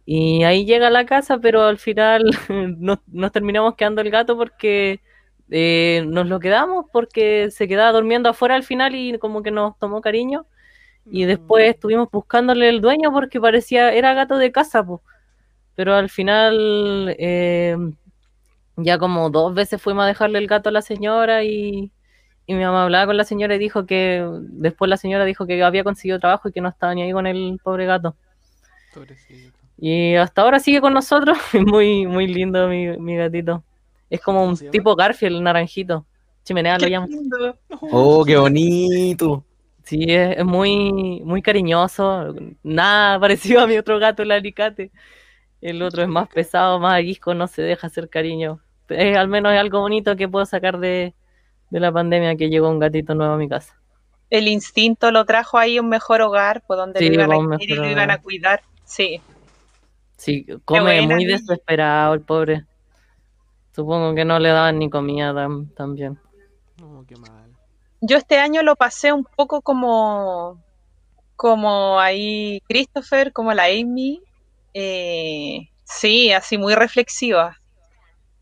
Y 0.04 0.44
ahí 0.44 0.64
llega 0.64 0.86
a 0.86 0.90
la 0.90 1.04
casa, 1.06 1.38
pero 1.38 1.64
al 1.64 1.78
final 1.78 2.24
nos 3.06 3.32
terminamos 3.32 3.74
quedando 3.74 4.00
el 4.00 4.10
gato 4.10 4.36
porque 4.36 5.00
eh, 5.50 6.04
nos 6.06 6.26
lo 6.26 6.40
quedamos 6.40 6.86
porque 6.92 7.50
se 7.50 7.68
quedaba 7.68 7.92
durmiendo 7.92 8.28
afuera 8.28 8.54
al 8.54 8.64
final 8.64 8.94
y 8.94 9.18
como 9.18 9.42
que 9.42 9.50
nos 9.50 9.78
tomó 9.78 10.00
cariño. 10.00 10.46
Y 11.06 11.24
mm. 11.24 11.28
después 11.28 11.68
estuvimos 11.68 12.10
buscándole 12.10 12.68
el 12.68 12.80
dueño 12.80 13.12
porque 13.12 13.40
parecía, 13.40 13.92
era 13.92 14.14
gato 14.14 14.36
de 14.36 14.52
casa, 14.52 14.84
pues. 14.84 15.00
Pero 15.74 15.94
al 15.94 16.10
final, 16.10 17.14
eh, 17.18 17.76
ya 18.76 18.98
como 18.98 19.30
dos 19.30 19.54
veces 19.54 19.80
fuimos 19.80 20.04
a 20.04 20.08
dejarle 20.08 20.38
el 20.38 20.46
gato 20.48 20.68
a 20.68 20.72
la 20.72 20.82
señora 20.82 21.44
y, 21.44 21.92
y, 22.46 22.54
mi 22.54 22.64
mamá 22.64 22.84
hablaba 22.84 23.06
con 23.06 23.16
la 23.16 23.24
señora 23.24 23.54
y 23.54 23.58
dijo 23.58 23.86
que 23.86 24.26
después 24.40 24.88
la 24.88 24.96
señora 24.96 25.24
dijo 25.24 25.46
que 25.46 25.62
había 25.62 25.84
conseguido 25.84 26.18
trabajo 26.18 26.48
y 26.48 26.52
que 26.52 26.60
no 26.60 26.68
estaba 26.68 26.94
ni 26.94 27.02
ahí 27.02 27.12
con 27.12 27.26
el 27.26 27.60
pobre 27.62 27.86
gato. 27.86 28.16
Y 29.78 30.16
hasta 30.16 30.42
ahora 30.42 30.58
sigue 30.58 30.80
con 30.80 30.92
nosotros, 30.94 31.38
muy, 31.66 32.06
muy 32.06 32.26
lindo 32.26 32.68
mi, 32.68 32.98
mi 32.98 33.16
gatito. 33.16 33.62
Es 34.10 34.20
como 34.20 34.44
un 34.44 34.56
tipo 34.56 34.94
Garfield, 34.96 35.40
naranjito. 35.40 36.06
Chimenea 36.44 36.78
lo 36.78 36.86
llamo. 36.86 37.08
Oh, 37.92 38.24
qué 38.24 38.36
bonito. 38.38 39.44
Sí, 39.88 40.04
es, 40.06 40.44
muy, 40.44 41.22
muy 41.24 41.42
cariñoso. 41.42 42.34
Nada 42.62 43.18
parecido 43.20 43.62
a 43.62 43.66
mi 43.66 43.78
otro 43.78 43.98
gato, 43.98 44.22
el 44.22 44.30
alicate. 44.30 44.90
El 45.60 45.82
otro 45.82 46.02
es 46.02 46.08
más 46.08 46.28
pesado, 46.28 46.78
más 46.78 46.94
aguisco, 46.94 47.34
no 47.34 47.46
se 47.46 47.62
deja 47.62 47.86
hacer 47.86 48.08
cariño. 48.08 48.60
Es, 48.88 49.16
al 49.16 49.28
menos 49.28 49.52
es 49.52 49.58
algo 49.58 49.80
bonito 49.80 50.14
que 50.16 50.28
puedo 50.28 50.46
sacar 50.46 50.78
de, 50.78 51.14
la 51.70 51.90
pandemia 51.90 52.36
que 52.36 52.48
llegó 52.48 52.68
un 52.68 52.78
gatito 52.78 53.14
nuevo 53.14 53.32
a 53.32 53.38
mi 53.38 53.48
casa. 53.48 53.76
El 54.30 54.46
instinto 54.46 55.10
lo 55.10 55.24
trajo 55.24 55.58
ahí 55.58 55.78
un 55.78 55.88
mejor 55.88 56.20
hogar, 56.20 56.62
por 56.66 56.76
donde 56.76 57.00
lo, 57.00 57.14
iban 57.14 57.32
a, 57.32 57.56
y 57.58 57.68
lo 57.68 57.88
iban 57.88 58.10
a 58.10 58.18
cuidar. 58.18 58.60
Sí. 58.84 59.20
Sí, 60.16 60.46
come 60.64 61.00
muy 61.02 61.24
desesperado 61.24 62.14
el 62.14 62.20
pobre. 62.20 62.64
Supongo 63.78 64.12
que 64.12 64.24
no 64.24 64.40
le 64.40 64.48
daban 64.48 64.80
ni 64.80 64.90
comida 64.90 65.32
también. 65.76 66.18
No, 66.78 67.04
qué 67.06 67.14
mal. 67.14 67.56
Yo 68.00 68.16
este 68.16 68.40
año 68.40 68.64
lo 68.64 68.74
pasé 68.74 69.12
un 69.12 69.22
poco 69.22 69.62
como, 69.62 70.60
como 71.36 72.00
ahí 72.00 72.60
Christopher, 72.68 73.32
como 73.32 73.54
la 73.54 73.66
Amy. 73.66 74.20
Eh, 74.74 75.68
sí, 75.84 76.32
así 76.32 76.58
muy 76.58 76.74
reflexiva. 76.74 77.56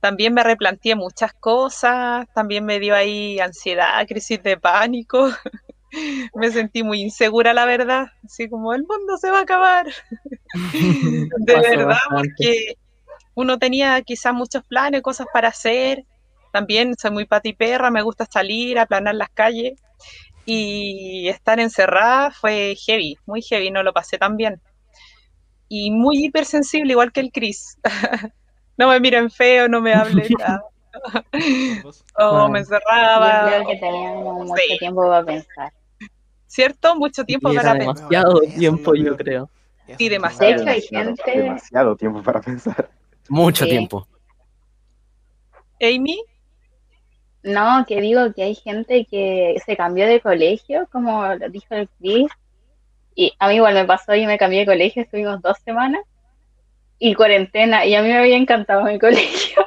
también 0.01 0.33
me 0.33 0.43
replanteé 0.43 0.95
muchas 0.95 1.35
cosas, 1.35 2.27
también 2.35 2.65
me 2.65 2.81
dio 2.81 2.95
ahí 2.95 3.39
ansiedad, 3.39 4.07
crisis 4.09 4.43
de 4.43 4.57
pánico. 4.57 5.29
me 6.35 6.51
sentí 6.51 6.83
muy 6.83 7.03
insegura, 7.03 7.53
la 7.53 7.67
verdad, 7.67 8.07
así 8.25 8.49
como 8.49 8.73
el 8.73 8.87
mundo 8.89 9.19
se 9.19 9.31
va 9.31 9.41
a 9.41 9.43
acabar. 9.43 9.87
de 10.73 11.55
verdad, 11.61 11.99
porque 12.11 12.79
uno 13.37 13.59
tenía 13.59 14.01
quizás 14.01 14.33
muchos 14.33 14.65
planes, 14.65 15.03
cosas 15.03 15.27
para 15.33 15.49
hacer. 15.49 16.05
También 16.53 16.95
soy 16.99 17.11
muy 17.11 17.27
patiperra, 17.27 17.91
me 17.91 18.01
gusta 18.01 18.25
salir, 18.25 18.79
aplanar 18.79 19.15
las 19.15 19.29
calles. 19.29 19.79
Y 20.47 21.29
estar 21.29 21.61
encerrada 21.61 22.31
fue 22.31 22.75
heavy, 22.87 23.19
muy 23.27 23.43
heavy, 23.43 23.71
no 23.71 23.83
lo 23.83 23.93
pasé 23.93 24.17
tan 24.17 24.39
bien. 24.39 24.61
Y 25.69 25.91
muy 25.91 26.25
hipersensible, 26.25 26.93
igual 26.93 27.13
que 27.13 27.21
el 27.21 27.31
Chris. 27.31 27.79
no 28.79 28.89
me 28.89 29.01
miren 29.01 29.31
feo, 29.31 29.69
no 29.69 29.83
me 29.83 29.93
hablen 29.93 30.29
nada. 30.39 30.63
oh, 32.19 32.49
me 32.49 32.61
encerraba. 32.61 33.51
Yo 33.51 33.65
creo 33.65 33.69
que 33.69 33.77
teníamos 33.77 34.47
mucho 34.47 34.63
tiempo 34.79 35.03
para 35.03 35.25
pensar. 35.27 35.73
¿Cierto? 36.47 36.97
Mucho 36.97 37.25
tiempo 37.25 37.53
para 37.53 37.75
pensar. 37.75 37.95
Demasiado 37.97 38.41
tiempo, 38.57 38.95
yo 38.95 39.15
creo. 39.15 39.51
Sí, 39.99 40.09
demasiado. 40.09 40.53
De 40.53 40.61
hecho, 40.63 40.71
hay 40.71 40.81
gente. 40.81 41.39
Demasiado 41.39 41.97
tiempo 41.97 42.23
para 42.23 42.41
pensar. 42.41 42.89
Mucho 43.29 43.67
tiempo. 43.67 44.07
¿Amy? 45.81 46.19
No, 47.43 47.85
que 47.87 48.01
digo 48.01 48.33
que 48.35 48.43
hay 48.43 48.55
gente 48.55 49.07
que 49.09 49.57
se 49.65 49.77
cambió 49.77 50.07
de 50.07 50.21
colegio, 50.21 50.89
como 50.91 51.27
lo 51.35 51.49
dijo 51.49 51.75
el 51.75 51.89
Chris. 51.99 52.31
Y 53.15 53.33
a 53.39 53.49
mí 53.49 53.57
igual 53.57 53.75
me 53.75 53.85
pasó, 53.85 54.15
y 54.15 54.27
me 54.27 54.39
cambié 54.39 54.61
de 54.61 54.67
colegio, 54.67 55.03
estuvimos 55.03 55.41
dos 55.41 55.57
semanas 55.65 56.03
y 56.99 57.15
cuarentena, 57.15 57.85
y 57.85 57.95
a 57.95 58.03
mí 58.03 58.09
me 58.09 58.19
había 58.19 58.37
encantado 58.37 58.85
mi 58.85 58.99
colegio, 58.99 59.65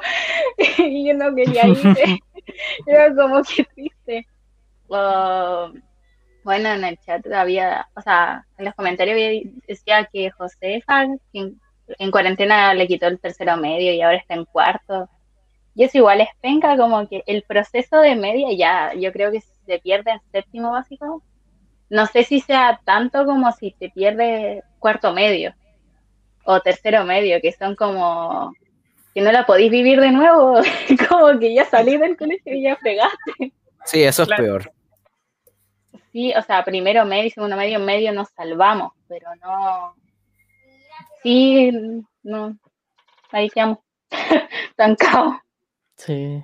y 0.78 1.08
yo 1.08 1.14
no 1.14 1.34
quería 1.34 1.66
ir, 1.66 1.78
era 2.86 3.14
como 3.14 3.42
que 3.42 3.64
triste. 3.64 4.26
bueno, 4.88 6.68
en 6.68 6.84
el 6.84 6.98
chat 6.98 7.26
había, 7.32 7.88
o 7.94 8.00
sea, 8.00 8.44
en 8.58 8.64
los 8.64 8.74
comentarios 8.74 9.44
decía 9.66 10.08
que 10.12 10.30
Josefa 10.30 11.04
en, 11.32 11.60
en 11.98 12.10
cuarentena 12.10 12.74
le 12.74 12.86
quitó 12.86 13.06
el 13.06 13.20
tercero 13.20 13.56
medio 13.56 13.92
y 13.92 14.00
ahora 14.00 14.16
está 14.16 14.34
en 14.34 14.44
cuarto. 14.44 15.08
Y 15.74 15.84
eso 15.84 15.98
igual 15.98 16.20
es 16.20 16.28
penca, 16.40 16.76
como 16.76 17.08
que 17.08 17.22
el 17.26 17.42
proceso 17.42 18.00
de 18.00 18.16
media 18.16 18.48
ya, 18.52 18.94
yo 18.94 19.12
creo 19.12 19.30
que 19.30 19.40
se 19.40 19.78
pierde 19.78 20.10
en 20.10 20.20
séptimo 20.32 20.72
básico. 20.72 21.22
No 21.88 22.06
sé 22.06 22.24
si 22.24 22.40
sea 22.40 22.80
tanto 22.84 23.24
como 23.24 23.50
si 23.52 23.72
te 23.72 23.90
pierde 23.90 24.62
cuarto 24.78 25.12
medio 25.12 25.54
o 26.44 26.60
tercero 26.60 27.04
medio, 27.04 27.40
que 27.40 27.52
son 27.52 27.76
como 27.76 28.52
que 29.14 29.20
no 29.20 29.32
la 29.32 29.44
podéis 29.44 29.70
vivir 29.70 30.00
de 30.00 30.12
nuevo, 30.12 30.60
como 31.08 31.38
que 31.38 31.54
ya 31.54 31.64
salí 31.64 31.96
del 31.96 32.16
colegio 32.16 32.54
y 32.54 32.62
ya 32.62 32.76
fregaste. 32.76 33.52
Sí, 33.84 34.02
eso 34.02 34.22
es 34.22 34.28
peor. 34.28 34.72
Sí, 36.12 36.32
o 36.36 36.42
sea, 36.42 36.64
primero 36.64 37.04
medio, 37.04 37.30
segundo 37.30 37.56
medio, 37.56 37.78
medio 37.78 38.12
nos 38.12 38.28
salvamos, 38.30 38.92
pero 39.08 39.28
no. 39.42 39.94
Sí, 41.22 41.70
no. 42.22 42.58
Ahí 43.30 43.48
quedamos. 43.50 43.78
Tancados. 44.76 45.36
Sí. 45.96 46.42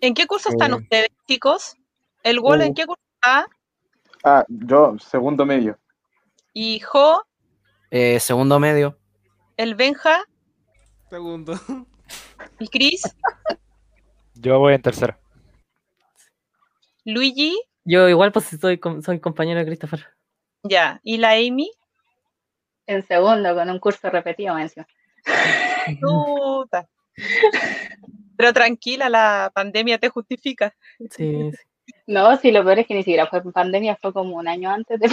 ¿En 0.00 0.14
qué 0.14 0.26
curso 0.26 0.48
están 0.48 0.74
ustedes, 0.74 1.10
chicos? 1.26 1.76
¿El 2.22 2.40
gol 2.40 2.62
en 2.62 2.72
uh. 2.72 2.74
qué 2.74 2.86
curso 2.86 3.02
está? 3.14 3.46
Ah, 4.24 4.44
yo, 4.48 4.96
segundo 4.98 5.46
medio. 5.46 5.78
¿Y 6.52 6.80
Jo? 6.80 7.22
Eh, 7.90 8.20
segundo 8.20 8.58
medio. 8.58 8.98
¿El 9.56 9.74
Benja? 9.74 10.24
Segundo. 11.08 11.54
¿Y 12.58 12.68
Chris? 12.68 13.02
Yo 14.34 14.58
voy 14.58 14.74
en 14.74 14.82
tercero. 14.82 15.16
¿Luigi? 17.04 17.60
Yo 17.84 18.08
igual 18.08 18.32
pues 18.32 18.46
soy, 18.60 18.80
soy 19.02 19.20
compañero 19.20 19.60
de 19.60 19.66
Christopher. 19.66 20.06
Ya. 20.62 21.00
¿Y 21.02 21.18
la 21.18 21.32
Amy? 21.32 21.70
En 22.90 23.06
segundo, 23.06 23.54
con 23.54 23.70
un 23.70 23.78
curso 23.78 24.10
repetido, 24.10 24.52
mención. 24.56 24.84
Pero 28.36 28.52
tranquila, 28.52 29.08
la 29.08 29.52
pandemia 29.54 29.96
te 29.98 30.08
justifica. 30.08 30.74
Sí, 30.98 31.52
sí. 31.52 31.56
No, 32.08 32.36
sí, 32.36 32.50
lo 32.50 32.64
peor 32.64 32.80
es 32.80 32.88
que 32.88 32.94
ni 32.94 33.04
siquiera 33.04 33.28
fue 33.28 33.42
pandemia, 33.52 33.96
fue 34.02 34.12
como 34.12 34.34
un 34.34 34.48
año 34.48 34.70
antes 34.70 34.98
de 34.98 35.08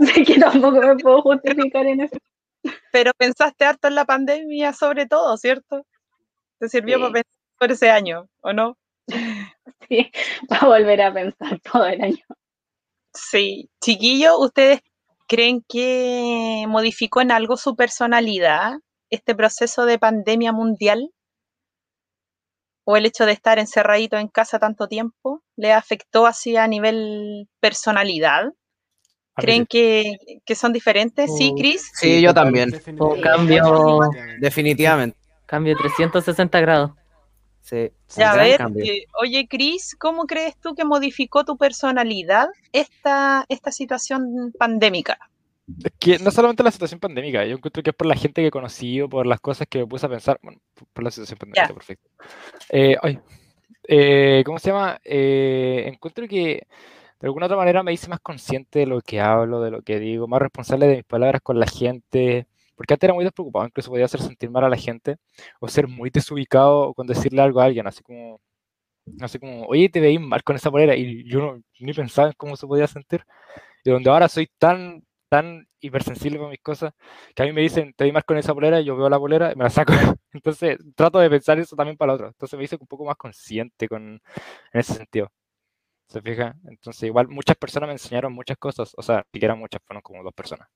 Sé 0.00 0.24
que 0.26 0.40
tampoco 0.40 0.80
me 0.80 0.96
puedo 0.96 1.22
justificar 1.22 1.86
en 1.86 2.00
eso. 2.00 2.16
Pero 2.90 3.12
pensaste 3.16 3.64
harto 3.64 3.86
en 3.86 3.94
la 3.94 4.06
pandemia 4.06 4.72
sobre 4.72 5.06
todo, 5.06 5.36
¿cierto? 5.36 5.86
¿Te 6.58 6.68
sirvió 6.68 6.98
para 6.98 7.12
pensar 7.12 7.32
por 7.58 7.70
ese 7.70 7.90
año, 7.90 8.28
o 8.40 8.52
no? 8.52 8.76
Sí, 9.88 10.10
para 10.48 10.66
volver 10.66 11.00
a 11.00 11.14
pensar 11.14 11.60
todo 11.60 11.86
el 11.86 12.02
año. 12.02 12.24
Sí. 13.16 13.70
Chiquillo, 13.80 14.38
¿ustedes 14.38 14.80
creen 15.26 15.64
que 15.68 16.64
modificó 16.68 17.20
en 17.20 17.32
algo 17.32 17.56
su 17.56 17.76
personalidad 17.76 18.78
este 19.10 19.34
proceso 19.34 19.84
de 19.84 19.98
pandemia 19.98 20.52
mundial? 20.52 21.10
¿O 22.84 22.96
el 22.96 23.06
hecho 23.06 23.26
de 23.26 23.32
estar 23.32 23.58
encerradito 23.58 24.16
en 24.16 24.28
casa 24.28 24.58
tanto 24.58 24.86
tiempo 24.86 25.42
le 25.56 25.72
afectó 25.72 26.26
así 26.26 26.56
a 26.56 26.68
nivel 26.68 27.48
personalidad? 27.60 28.52
¿Creen 29.34 29.66
que, 29.66 30.16
son 30.54 30.72
diferentes? 30.72 31.30
¿Sí, 31.36 31.50
uh, 31.52 31.56
Chris? 31.56 31.90
Sí, 31.94 32.22
yo 32.22 32.32
también. 32.32 32.72
O 32.98 33.20
cambio. 33.20 34.00
Definitivamente. 34.40 35.18
Cambio 35.44 35.74
de 35.74 35.80
360 35.82 36.60
grados. 36.60 36.92
Sí. 37.66 37.90
Ya, 38.16 38.30
a 38.30 38.36
ver, 38.36 38.60
eh, 38.76 39.06
oye, 39.20 39.48
Chris, 39.48 39.96
¿cómo 39.98 40.26
crees 40.26 40.56
tú 40.56 40.76
que 40.76 40.84
modificó 40.84 41.44
tu 41.44 41.56
personalidad 41.56 42.48
esta, 42.72 43.44
esta 43.48 43.72
situación 43.72 44.52
pandémica? 44.56 45.18
Es 45.82 45.92
que 45.98 46.18
no 46.20 46.30
solamente 46.30 46.62
la 46.62 46.70
situación 46.70 47.00
pandémica, 47.00 47.44
yo 47.44 47.56
encuentro 47.56 47.82
que 47.82 47.90
es 47.90 47.96
por 47.96 48.06
la 48.06 48.14
gente 48.14 48.40
que 48.40 48.46
he 48.46 48.52
conocido, 48.52 49.08
por 49.08 49.26
las 49.26 49.40
cosas 49.40 49.66
que 49.68 49.80
me 49.80 49.86
puse 49.88 50.06
a 50.06 50.08
pensar. 50.08 50.38
Bueno, 50.44 50.60
por 50.92 51.02
la 51.02 51.10
situación 51.10 51.38
pandémica, 51.40 51.74
perfecto. 51.74 52.08
Eh, 52.70 52.96
ay, 53.02 53.18
eh, 53.88 54.44
¿Cómo 54.46 54.60
se 54.60 54.70
llama? 54.70 55.00
encuentro 55.02 56.28
que 56.28 56.68
de 57.18 57.26
alguna 57.26 57.46
otra 57.46 57.56
manera 57.56 57.82
me 57.82 57.92
hice 57.92 58.06
más 58.06 58.20
consciente 58.20 58.78
de 58.78 58.86
lo 58.86 59.00
que 59.00 59.20
hablo, 59.20 59.60
de 59.60 59.72
lo 59.72 59.82
que 59.82 59.98
digo, 59.98 60.28
más 60.28 60.40
responsable 60.40 60.86
de 60.86 60.96
mis 60.98 61.04
palabras 61.04 61.42
con 61.42 61.58
la 61.58 61.66
gente, 61.66 62.46
porque 62.76 62.94
antes 62.94 63.08
era 63.08 63.14
muy 63.14 63.24
despreocupado, 63.24 63.66
incluso 63.66 63.90
podía 63.90 64.04
hacer 64.06 64.20
sentir 64.22 64.50
mal 64.50 64.64
a 64.64 64.68
la 64.68 64.76
gente 64.76 65.16
o 65.60 65.68
ser 65.68 65.88
muy 65.88 66.10
desubicado 66.10 66.94
con 66.94 67.06
decirle 67.06 67.42
algo 67.42 67.60
a 67.60 67.64
alguien, 67.64 67.86
así 67.86 68.02
como, 68.02 68.40
así 69.20 69.38
como, 69.38 69.64
oye, 69.66 69.88
te 69.88 70.00
veí 70.00 70.18
mal 70.18 70.42
con 70.44 70.56
esa 70.56 70.70
polera 70.70 70.96
y 70.96 71.28
yo 71.28 71.40
no, 71.40 71.62
ni 71.80 71.92
pensaba 71.92 72.28
en 72.28 72.34
cómo 72.36 72.56
se 72.56 72.66
podía 72.66 72.86
sentir. 72.86 73.24
Y 73.84 73.90
donde 73.90 74.10
ahora 74.10 74.28
soy 74.28 74.48
tan, 74.58 75.04
tan 75.28 75.68
hipersensible 75.80 76.38
con 76.38 76.50
mis 76.50 76.60
cosas 76.60 76.92
que 77.34 77.42
a 77.42 77.46
mí 77.46 77.52
me 77.52 77.62
dicen, 77.62 77.94
te 77.96 78.04
veí 78.04 78.12
mal 78.12 78.24
con 78.24 78.38
esa 78.38 78.54
polera, 78.54 78.80
y 78.80 78.84
yo 78.84 78.96
veo 78.96 79.08
la 79.08 79.18
polera 79.18 79.52
y 79.52 79.56
me 79.56 79.64
la 79.64 79.70
saco. 79.70 79.92
Entonces 80.32 80.78
trato 80.96 81.18
de 81.20 81.30
pensar 81.30 81.58
eso 81.58 81.76
también 81.76 81.96
para 81.96 82.14
otro. 82.14 82.28
Entonces 82.28 82.58
me 82.58 82.64
hice 82.64 82.76
un 82.80 82.86
poco 82.88 83.04
más 83.04 83.16
consciente 83.16 83.88
con, 83.88 84.20
en 84.72 84.80
ese 84.80 84.94
sentido. 84.94 85.30
¿Se 86.08 86.20
fija? 86.22 86.56
Entonces, 86.68 87.02
igual 87.04 87.28
muchas 87.28 87.56
personas 87.56 87.88
me 87.88 87.92
enseñaron 87.94 88.32
muchas 88.32 88.56
cosas, 88.58 88.92
o 88.96 89.02
sea, 89.02 89.24
siquiera 89.32 89.54
muchas, 89.54 89.80
fueron 89.84 90.02
como 90.02 90.22
dos 90.22 90.34
personas. 90.34 90.68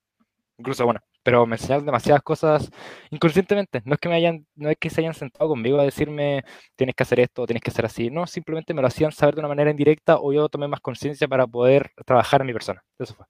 Incluso, 0.61 0.85
bueno, 0.85 0.99
pero 1.23 1.47
me 1.47 1.55
enseñaron 1.55 1.87
demasiadas 1.87 2.21
cosas 2.21 2.69
inconscientemente. 3.09 3.81
No 3.83 3.95
es 3.95 3.99
que 3.99 4.09
me 4.09 4.15
hayan, 4.15 4.45
no 4.53 4.69
es 4.69 4.77
que 4.79 4.91
se 4.91 5.01
hayan 5.01 5.15
sentado 5.15 5.49
conmigo 5.49 5.79
a 5.79 5.83
decirme 5.83 6.43
tienes 6.75 6.93
que 6.95 7.01
hacer 7.01 7.19
esto, 7.19 7.47
tienes 7.47 7.63
que 7.63 7.71
hacer 7.71 7.85
así. 7.85 8.11
No, 8.11 8.27
simplemente 8.27 8.75
me 8.75 8.81
lo 8.81 8.87
hacían 8.87 9.11
saber 9.11 9.33
de 9.33 9.39
una 9.39 9.47
manera 9.47 9.71
indirecta 9.71 10.17
o 10.19 10.31
yo 10.31 10.49
tomé 10.49 10.67
más 10.67 10.79
conciencia 10.79 11.27
para 11.27 11.47
poder 11.47 11.93
trabajar 12.05 12.41
en 12.41 12.47
mi 12.47 12.53
persona. 12.53 12.83
Eso 12.99 13.15
fue. 13.15 13.25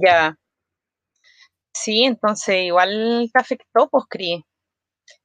Ya. 0.00 0.36
Sí, 1.74 2.04
entonces 2.04 2.64
igual 2.64 3.28
te 3.32 3.40
afectó, 3.40 3.88
pues, 3.90 4.04
Cris. 4.08 4.42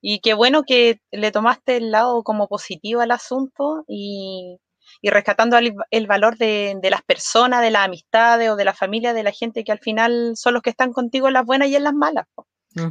Y 0.02 0.22
qué 0.22 0.34
bueno 0.34 0.64
que 0.64 1.00
le 1.12 1.32
tomaste 1.32 1.78
el 1.78 1.92
lado 1.92 2.24
como 2.24 2.48
positivo 2.48 3.02
al 3.02 3.12
asunto 3.12 3.84
y 3.88 4.58
y 5.02 5.10
rescatando 5.10 5.58
el, 5.58 6.08
valor 6.08 6.38
de, 6.38 6.80
las 6.90 7.02
personas, 7.04 7.62
de 7.62 7.72
las 7.72 7.86
amistades 7.86 8.50
o 8.50 8.56
de 8.56 8.66
la 8.66 8.74
familia, 8.74 9.14
de 9.14 9.24
la 9.24 9.32
gente 9.32 9.64
que 9.64 9.72
al 9.72 9.80
final 9.80 10.34
son 10.36 10.54
los 10.54 10.62
que 10.62 10.72
están 10.72 10.92
contigo 10.94 11.28
en 11.28 11.34
las 11.34 11.46
buenas 11.46 11.70
y 11.70 11.76
en 11.76 11.84
las 11.84 11.94
malas. 11.94 12.26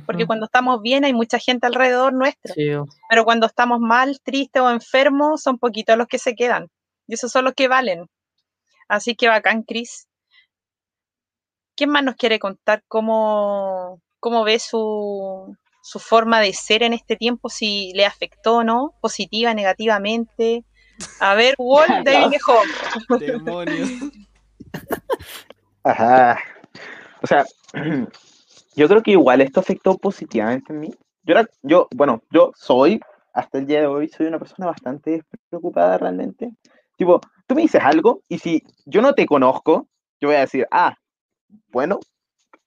Porque 0.05 0.27
cuando 0.27 0.45
estamos 0.45 0.83
bien 0.83 1.05
hay 1.05 1.15
mucha 1.15 1.39
gente 1.39 1.67
alrededor 1.67 2.13
nuestro, 2.13 2.55
pero 3.09 3.25
cuando 3.25 3.47
estamos 3.47 3.81
mal, 3.81 4.19
tristes 4.23 4.61
o 4.61 4.71
enfermos, 4.71 5.43
son 5.43 5.59
poquitos 5.59 5.97
los 5.97 6.07
que 6.07 6.19
se 6.19 6.35
quedan. 6.35 6.69
Y 7.07 7.15
esos 7.15 7.33
son 7.33 7.45
los 7.45 7.55
que 7.55 7.69
valen. 7.69 8.07
Así 8.89 9.15
que 9.15 9.29
bacán, 9.29 9.63
Cris. 9.63 10.07
¿Quién 11.77 11.91
más 11.91 12.05
nos 12.05 12.17
quiere 12.17 12.39
contar 12.39 12.83
cómo, 12.89 14.03
cómo 14.19 14.45
ve 14.45 14.59
su, 14.59 15.57
su 15.83 15.99
forma 15.99 16.41
de 16.41 16.53
ser 16.53 16.83
en 16.83 16.93
este 16.93 17.17
tiempo, 17.17 17.49
si 17.49 17.93
le 17.95 18.07
afectó 18.07 18.57
o 18.57 18.65
no, 18.65 18.95
positiva, 19.01 19.55
negativamente, 19.55 20.65
a 21.21 21.35
ver, 21.35 21.55
Walt 21.59 21.91
de 22.05 22.29
viejo. 22.29 22.55
Demonios. 23.19 23.91
Ajá. 25.85 26.39
O 27.23 27.27
sea, 27.27 27.45
yo 28.77 28.89
creo 28.89 29.03
que 29.03 29.13
igual 29.13 29.41
esto 29.41 29.61
afectó 29.61 29.97
positivamente 29.99 30.73
en 30.73 30.81
mí. 30.81 30.95
Yo, 31.23 31.35
era, 31.35 31.49
yo, 31.63 31.89
bueno, 31.95 32.23
yo 32.31 32.53
soy, 32.57 33.01
hasta 33.35 33.59
el 33.59 33.67
día 33.67 33.81
de 33.81 33.87
hoy, 33.87 34.09
soy 34.09 34.27
una 34.27 34.39
persona 34.39 34.67
bastante 34.67 35.23
preocupada 35.49 35.99
realmente. 35.99 36.53
Tipo, 36.97 37.21
tú 37.47 37.55
me 37.55 37.63
dices 37.63 37.83
algo 37.83 38.23
y 38.29 38.39
si 38.39 38.63
yo 38.87 39.03
no 39.03 39.15
te 39.15 39.27
conozco, 39.27 39.89
yo 40.21 40.29
voy 40.29 40.37
a 40.37 40.41
decir, 40.41 40.67
ah, 40.71 40.95
bueno, 41.69 42.01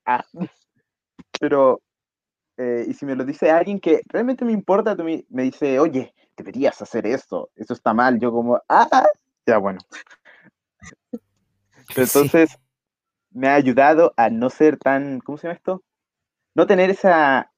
ah. 0.05 0.23
Pero, 1.39 1.81
eh, 2.57 2.85
y 2.87 2.93
si 2.93 3.05
me 3.05 3.15
lo 3.15 3.25
dice 3.25 3.51
alguien 3.51 3.79
que 3.79 4.01
realmente 4.07 4.45
me 4.45 4.53
importa, 4.53 4.95
tú 4.95 5.03
me, 5.03 5.25
me 5.29 5.43
dice, 5.43 5.79
oye, 5.79 6.13
deberías 6.35 6.81
hacer 6.81 7.05
esto, 7.07 7.49
eso 7.55 7.73
está 7.73 7.93
mal. 7.93 8.19
Yo 8.19 8.31
como, 8.31 8.61
ah, 8.67 9.05
ya 9.45 9.57
bueno. 9.57 9.79
entonces, 11.95 12.57
me 13.31 13.47
ha 13.47 13.55
ayudado 13.55 14.13
a 14.17 14.29
no 14.29 14.49
ser 14.49 14.77
tan, 14.77 15.19
¿cómo 15.19 15.37
se 15.37 15.47
llama 15.47 15.55
esto? 15.55 15.83
No 16.55 16.67
tener 16.67 16.89
esa, 16.89 17.51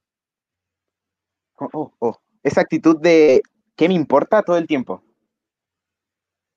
oh, 1.57 1.91
oh, 1.99 2.17
esa 2.43 2.61
actitud 2.61 2.99
de, 2.99 3.41
¿qué 3.75 3.88
me 3.88 3.93
importa 3.93 4.41
todo 4.43 4.57
el 4.57 4.67
tiempo? 4.67 5.03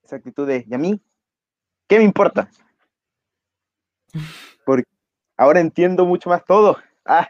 Esa 0.04 0.16
actitud 0.16 0.46
de, 0.46 0.64
¿y 0.68 0.74
a 0.74 0.78
mí? 0.78 1.00
¿Qué 1.86 1.98
me 1.98 2.04
importa? 2.04 2.48
Porque 4.64 4.84
ahora 5.36 5.60
entiendo 5.60 6.04
mucho 6.04 6.30
más 6.30 6.44
todo. 6.44 6.76
Ah, 7.04 7.28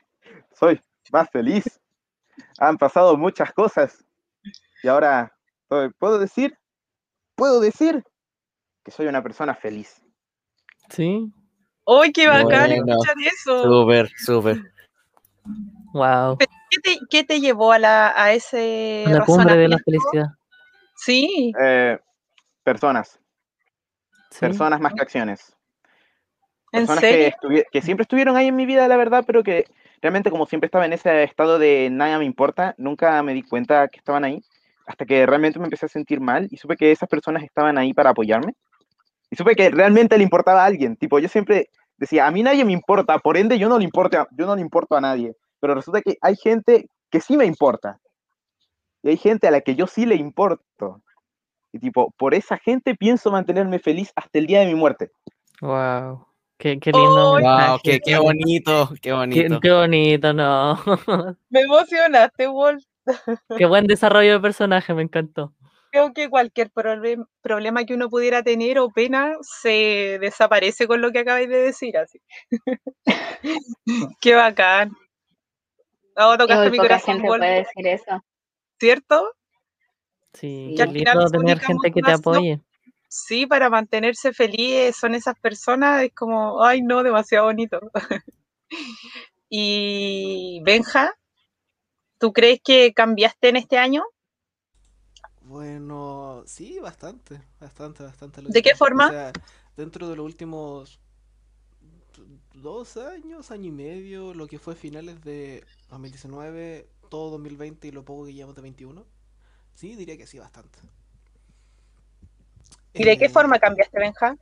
soy 0.52 0.80
más 1.12 1.30
feliz. 1.30 1.80
Han 2.58 2.76
pasado 2.76 3.16
muchas 3.16 3.52
cosas. 3.52 4.04
Y 4.82 4.88
ahora, 4.88 5.32
¿puedo 5.98 6.18
decir? 6.18 6.56
¿Puedo 7.34 7.60
decir 7.60 8.04
que 8.84 8.90
soy 8.90 9.06
una 9.06 9.22
persona 9.22 9.54
feliz? 9.54 10.02
Sí. 10.90 11.32
¡Uy, 11.84 12.12
qué 12.12 12.28
bacán 12.28 12.72
escuchar 12.72 13.14
eso! 13.20 13.62
Súper, 13.62 14.10
súper. 14.16 14.60
Wow. 15.92 16.38
¿Qué 17.10 17.24
te, 17.24 17.40
llevó 17.40 17.72
a, 17.72 17.78
la, 17.78 18.12
a 18.14 18.32
ese 18.32 19.04
la 19.06 19.24
cumbre 19.24 19.56
de 19.56 19.68
la 19.68 19.78
felicidad? 19.78 20.26
Sí. 20.96 21.52
Eh, 21.60 21.98
personas. 22.62 23.18
Personas 24.38 24.80
más 24.80 24.92
que 24.92 25.02
acciones. 25.02 25.56
Personas 26.70 27.00
Que, 27.00 27.32
que, 27.72 27.82
siempre 27.82 28.02
estuvieron 28.02 28.36
ahí 28.36 28.48
en 28.48 28.56
mi 28.56 28.66
vida, 28.66 28.86
la 28.88 28.98
verdad, 28.98 29.24
pero 29.26 29.42
que 29.42 29.64
realmente 30.02 30.30
como 30.30 30.46
siempre 30.46 30.66
estaba 30.66 30.84
en 30.84 30.92
ese 30.92 31.22
estado 31.24 31.58
de 31.58 31.88
nada 31.90 32.18
me 32.18 32.26
importa, 32.26 32.74
nunca 32.76 33.22
me 33.22 33.32
di 33.32 33.42
cuenta 33.42 33.88
que 33.88 33.98
estaban 33.98 34.24
ahí, 34.24 34.42
hasta 34.88 35.04
que 35.04 35.26
realmente 35.26 35.58
me 35.58 35.66
empecé 35.66 35.84
a 35.86 35.90
sentir 35.90 36.18
mal 36.18 36.48
y 36.50 36.56
supe 36.56 36.76
que 36.76 36.90
esas 36.90 37.08
personas 37.08 37.42
estaban 37.42 37.76
ahí 37.76 37.92
para 37.92 38.10
apoyarme. 38.10 38.54
Y 39.30 39.36
supe 39.36 39.54
que 39.54 39.68
realmente 39.68 40.16
le 40.16 40.24
importaba 40.24 40.62
a 40.62 40.64
alguien. 40.64 40.96
Tipo, 40.96 41.18
yo 41.18 41.28
siempre 41.28 41.68
decía, 41.98 42.26
a 42.26 42.30
mí 42.30 42.42
nadie 42.42 42.64
me 42.64 42.72
importa, 42.72 43.18
por 43.18 43.36
ende 43.36 43.58
yo 43.58 43.68
no 43.68 43.78
le 43.78 43.84
importo, 43.84 44.26
yo 44.30 44.46
no 44.46 44.56
le 44.56 44.62
importo 44.62 44.96
a 44.96 45.02
nadie. 45.02 45.36
Pero 45.60 45.74
resulta 45.74 46.00
que 46.00 46.16
hay 46.22 46.36
gente 46.36 46.88
que 47.10 47.20
sí 47.20 47.36
me 47.36 47.44
importa. 47.44 48.00
Y 49.02 49.10
hay 49.10 49.18
gente 49.18 49.46
a 49.46 49.50
la 49.50 49.60
que 49.60 49.74
yo 49.74 49.86
sí 49.86 50.06
le 50.06 50.14
importo. 50.14 51.02
Y 51.70 51.78
tipo, 51.78 52.10
por 52.16 52.32
esa 52.32 52.56
gente 52.56 52.94
pienso 52.94 53.30
mantenerme 53.30 53.78
feliz 53.78 54.10
hasta 54.16 54.38
el 54.38 54.46
día 54.46 54.60
de 54.60 54.66
mi 54.66 54.74
muerte. 54.74 55.10
Wow. 55.60 56.26
Qué, 56.56 56.80
qué 56.80 56.92
lindo. 56.92 57.32
wow, 57.32 57.78
qué, 57.84 58.00
qué, 58.00 58.18
bonito, 58.18 58.90
qué 59.02 59.12
bonito. 59.12 59.60
Qué, 59.60 59.70
bonito, 59.70 60.32
no. 60.32 60.80
Me 61.50 61.60
emocionaste, 61.60 62.46
Wolf. 62.46 62.82
Qué 63.56 63.66
buen 63.66 63.86
desarrollo 63.86 64.34
de 64.34 64.40
personaje, 64.40 64.94
me 64.94 65.02
encantó 65.02 65.54
creo 65.90 66.12
que 66.12 66.28
cualquier 66.28 66.70
problema 66.70 67.84
que 67.84 67.94
uno 67.94 68.08
pudiera 68.08 68.42
tener 68.42 68.78
o 68.78 68.90
pena 68.90 69.36
se 69.42 70.18
desaparece 70.20 70.86
con 70.86 71.00
lo 71.00 71.10
que 71.10 71.20
acabáis 71.20 71.48
de 71.48 71.56
decir, 71.56 71.96
así. 71.96 72.20
Qué 74.20 74.34
bacán. 74.34 74.92
Oh, 76.16 76.36
tocaste 76.36 76.70
mi 76.70 76.78
corazón. 76.78 77.16
Gente 77.16 77.28
puede 77.28 77.54
decir 77.54 77.86
eso. 77.86 78.24
¿Cierto? 78.78 79.32
Sí, 80.32 80.74
que 80.76 80.82
al 80.82 80.92
final 80.92 81.30
tener 81.30 81.60
gente 81.60 81.90
que 81.90 82.02
te 82.02 82.12
apoye. 82.12 82.60
Sí, 83.08 83.46
para 83.46 83.70
mantenerse 83.70 84.32
feliz 84.32 84.94
son 84.96 85.14
esas 85.14 85.38
personas, 85.40 86.02
es 86.02 86.12
como, 86.12 86.62
ay 86.62 86.82
no, 86.82 87.02
demasiado 87.02 87.46
bonito. 87.46 87.80
y 89.48 90.60
Benja, 90.62 91.14
¿tú 92.18 92.32
crees 92.32 92.60
que 92.62 92.92
cambiaste 92.92 93.48
en 93.48 93.56
este 93.56 93.78
año? 93.78 94.04
Bueno, 95.42 96.42
sí, 96.46 96.78
bastante, 96.78 97.40
bastante, 97.58 98.02
bastante. 98.02 98.42
¿De 98.42 98.62
qué 98.62 98.74
forma? 98.74 99.32
dentro 99.76 100.08
de 100.08 100.16
los 100.16 100.26
últimos 100.26 101.00
dos 102.52 102.96
años, 102.96 103.50
año 103.50 103.66
y 103.66 103.72
medio, 103.72 104.34
lo 104.34 104.46
que 104.46 104.58
fue 104.58 104.74
finales 104.74 105.22
de 105.22 105.64
2019, 105.88 106.88
todo 107.08 107.30
2020 107.30 107.88
y 107.88 107.90
lo 107.92 108.04
poco 108.04 108.26
que 108.26 108.34
llevamos 108.34 108.56
de 108.56 108.62
21, 108.62 109.06
sí, 109.74 109.94
diría 109.94 110.16
que 110.16 110.26
sí, 110.26 110.38
bastante. 110.38 110.78
¿Y 112.92 113.04
de 113.04 113.16
qué 113.16 113.26
eh, 113.26 113.30
forma 113.30 113.58
cambiaste, 113.58 113.98
Benja? 113.98 114.36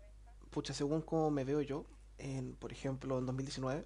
Pucha, 0.50 0.72
según 0.72 1.02
cómo 1.02 1.30
me 1.30 1.44
veo 1.44 1.60
yo, 1.60 1.84
en, 2.18 2.54
por 2.54 2.72
ejemplo, 2.72 3.18
en 3.18 3.26
2019, 3.26 3.84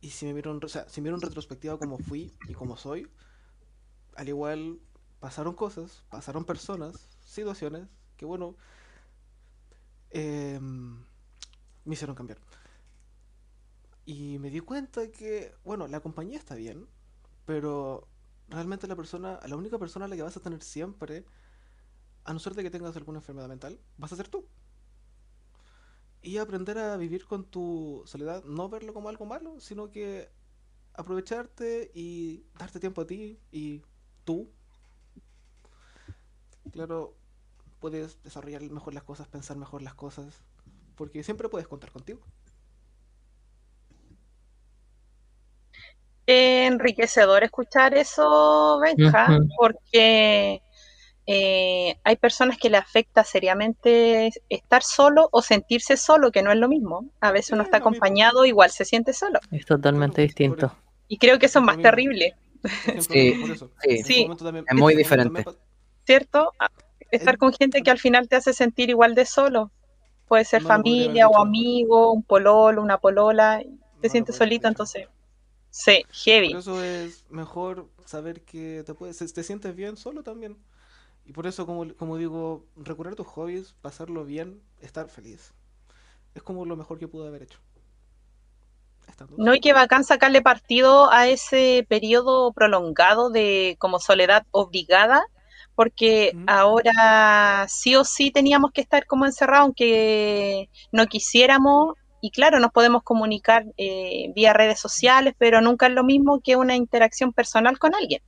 y 0.00 0.10
si 0.10 0.26
me 0.26 0.32
vieron, 0.32 0.60
o 0.62 0.68
sea, 0.68 0.88
si 0.88 1.00
me 1.00 1.04
vieron 1.04 1.20
retrospectiva 1.20 1.78
como 1.78 1.98
fui 1.98 2.32
y 2.48 2.54
como 2.54 2.76
soy, 2.76 3.10
al 4.16 4.28
igual 4.28 4.80
pasaron 5.20 5.54
cosas, 5.54 6.04
pasaron 6.10 6.44
personas, 6.44 7.08
situaciones 7.24 7.88
que, 8.16 8.24
bueno, 8.24 8.56
em, 10.10 11.04
me 11.84 11.94
hicieron 11.94 12.16
cambiar. 12.16 12.38
Y 14.06 14.38
me 14.38 14.50
di 14.50 14.60
cuenta 14.60 15.10
que, 15.10 15.54
bueno, 15.64 15.86
la 15.86 16.00
compañía 16.00 16.38
está 16.38 16.54
bien, 16.54 16.86
pero 17.44 18.08
realmente 18.48 18.86
la 18.86 18.96
persona, 18.96 19.38
la 19.46 19.56
única 19.56 19.78
persona 19.78 20.06
a 20.06 20.08
la 20.08 20.16
que 20.16 20.22
vas 20.22 20.36
a 20.36 20.40
tener 20.40 20.62
siempre, 20.62 21.24
a 22.24 22.32
no 22.32 22.38
ser 22.38 22.54
de 22.54 22.62
que 22.62 22.70
tengas 22.70 22.96
alguna 22.96 23.18
enfermedad 23.18 23.48
mental, 23.48 23.78
vas 23.98 24.12
a 24.12 24.16
ser 24.16 24.28
tú. 24.28 24.46
Y 26.22 26.36
aprender 26.38 26.78
a 26.78 26.96
vivir 26.96 27.24
con 27.24 27.44
tu 27.44 28.02
soledad, 28.06 28.44
no 28.44 28.68
verlo 28.68 28.92
como 28.92 29.08
algo 29.08 29.24
malo, 29.24 29.58
sino 29.60 29.90
que 29.90 30.28
aprovecharte 30.92 31.90
y 31.94 32.44
darte 32.58 32.78
tiempo 32.78 33.00
a 33.00 33.06
ti 33.06 33.38
y 33.50 33.82
tú 34.24 34.50
claro, 36.70 37.14
puedes 37.80 38.22
desarrollar 38.22 38.62
mejor 38.62 38.94
las 38.94 39.02
cosas, 39.02 39.28
pensar 39.28 39.56
mejor 39.56 39.82
las 39.82 39.94
cosas, 39.94 40.42
porque 40.96 41.22
siempre 41.22 41.48
puedes 41.48 41.68
contar 41.68 41.90
contigo. 41.90 42.20
enriquecedor 46.26 47.42
escuchar 47.42 47.92
eso, 47.94 48.78
Benja, 48.80 49.26
porque 49.58 50.62
eh, 51.26 51.98
hay 52.04 52.16
personas 52.16 52.58
que 52.58 52.70
le 52.70 52.76
afecta 52.76 53.24
seriamente 53.24 54.30
estar 54.48 54.82
solo 54.82 55.28
o 55.32 55.42
sentirse 55.42 55.96
solo, 55.96 56.32
que 56.32 56.42
no 56.42 56.50
es 56.50 56.58
lo 56.58 56.68
mismo. 56.68 57.10
A 57.20 57.32
veces 57.32 57.52
uno 57.52 57.62
está 57.62 57.78
acompañado, 57.78 58.44
igual 58.44 58.70
se 58.70 58.84
siente 58.84 59.12
solo. 59.12 59.40
Es 59.50 59.66
totalmente 59.66 60.22
distinto. 60.22 60.74
Y 61.08 61.18
creo 61.18 61.38
que 61.38 61.46
eso 61.46 61.58
es 61.58 61.64
más 61.64 61.78
terrible. 61.78 62.34
Sí, 63.08 63.34
sí. 64.04 64.28
es 64.68 64.76
muy 64.76 64.94
diferente. 64.94 65.44
¿cierto? 66.10 66.52
Estar 67.12 67.38
con 67.38 67.52
gente 67.52 67.82
que 67.82 67.90
al 67.90 67.98
final 67.98 68.28
te 68.28 68.36
hace 68.36 68.52
sentir 68.52 68.90
igual 68.90 69.14
de 69.14 69.26
solo. 69.26 69.70
Puede 70.26 70.44
ser 70.44 70.62
familia 70.62 71.28
o 71.28 71.40
amigo, 71.40 72.12
un 72.12 72.22
pololo, 72.22 72.82
una 72.82 72.98
polola, 72.98 73.62
te 74.00 74.08
sientes 74.08 74.36
solito, 74.36 74.66
entonces. 74.66 75.06
Sí, 75.70 76.04
heavy. 76.10 76.50
Por 76.50 76.58
eso 76.58 76.82
es 76.82 77.24
mejor 77.30 77.88
saber 78.04 78.42
que 78.42 78.82
te, 78.84 78.94
puedes, 78.94 79.18
te 79.18 79.42
sientes 79.44 79.74
bien 79.76 79.96
solo 79.96 80.24
también. 80.24 80.56
Y 81.30 81.32
por 81.32 81.46
eso, 81.46 81.64
como, 81.64 81.94
como 81.94 82.16
digo, 82.16 82.64
recurrir 82.74 83.12
a 83.12 83.16
tus 83.16 83.28
hobbies, 83.28 83.76
pasarlo 83.82 84.24
bien, 84.24 84.60
estar 84.80 85.08
feliz. 85.08 85.54
Es 86.34 86.42
como 86.42 86.64
lo 86.64 86.74
mejor 86.74 86.98
que 86.98 87.06
pude 87.06 87.28
haber 87.28 87.44
hecho. 87.44 87.60
No, 89.36 89.54
y 89.54 89.60
que 89.60 89.72
bacán 89.72 90.02
sacarle 90.02 90.42
partido 90.42 91.08
a 91.12 91.28
ese 91.28 91.86
periodo 91.88 92.52
prolongado 92.52 93.30
de 93.30 93.76
como 93.78 94.00
soledad 94.00 94.44
obligada 94.50 95.24
porque 95.76 96.32
ahora 96.48 97.64
sí 97.68 97.94
o 97.94 98.02
sí 98.02 98.32
teníamos 98.32 98.72
que 98.72 98.80
estar 98.80 99.06
como 99.06 99.24
encerrados, 99.24 99.66
aunque 99.66 100.68
no 100.90 101.06
quisiéramos, 101.06 101.94
y 102.20 102.32
claro, 102.32 102.58
nos 102.58 102.72
podemos 102.72 103.04
comunicar 103.04 103.66
eh, 103.76 104.32
vía 104.34 104.52
redes 104.52 104.80
sociales, 104.80 105.34
pero 105.38 105.60
nunca 105.60 105.86
es 105.86 105.92
lo 105.92 106.02
mismo 106.02 106.40
que 106.42 106.56
una 106.56 106.74
interacción 106.74 107.32
personal 107.32 107.78
con 107.78 107.94
alguien. 107.94 108.20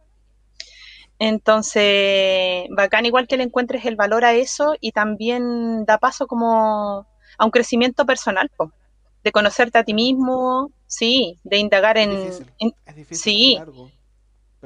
Entonces, 1.19 2.67
bacán 2.71 3.07
igual 3.07 3.29
que 3.29 3.37
le 3.37 3.45
encuentres 3.45 3.85
el 3.85 3.97
valor 3.97 4.25
a 4.25 4.35
eso 4.35 4.75
y 4.81 4.93
también 4.93 5.85
da 5.85 5.99
paso 5.99 6.27
como 6.27 7.07
a 7.39 7.45
un 7.45 7.51
crecimiento 7.51 8.05
personal, 8.05 8.51
de 9.23 9.33
conocerte 9.33 9.79
a 9.79 9.85
ti 9.85 9.95
mismo, 9.95 10.73
sí, 10.87 11.39
de 11.45 11.59
indagar 11.59 11.97
en, 11.97 12.33
sí, 13.11 13.59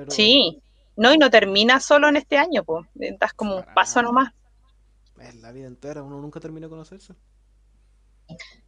sí, 0.09 0.63
no, 0.97 1.13
y 1.13 1.19
no 1.19 1.31
termina 1.31 1.79
solo 1.79 2.09
en 2.09 2.17
este 2.17 2.39
año, 2.39 2.65
pues. 2.65 2.87
Das 3.21 3.35
como 3.35 3.57
un 3.57 3.65
paso 3.75 4.01
nomás. 4.01 4.33
Es 5.21 5.35
la 5.37 5.53
vida 5.53 5.67
entera, 5.67 6.03
uno 6.03 6.21
nunca 6.21 6.41
termina 6.41 6.67
de 6.67 6.71
conocerse. 6.71 7.15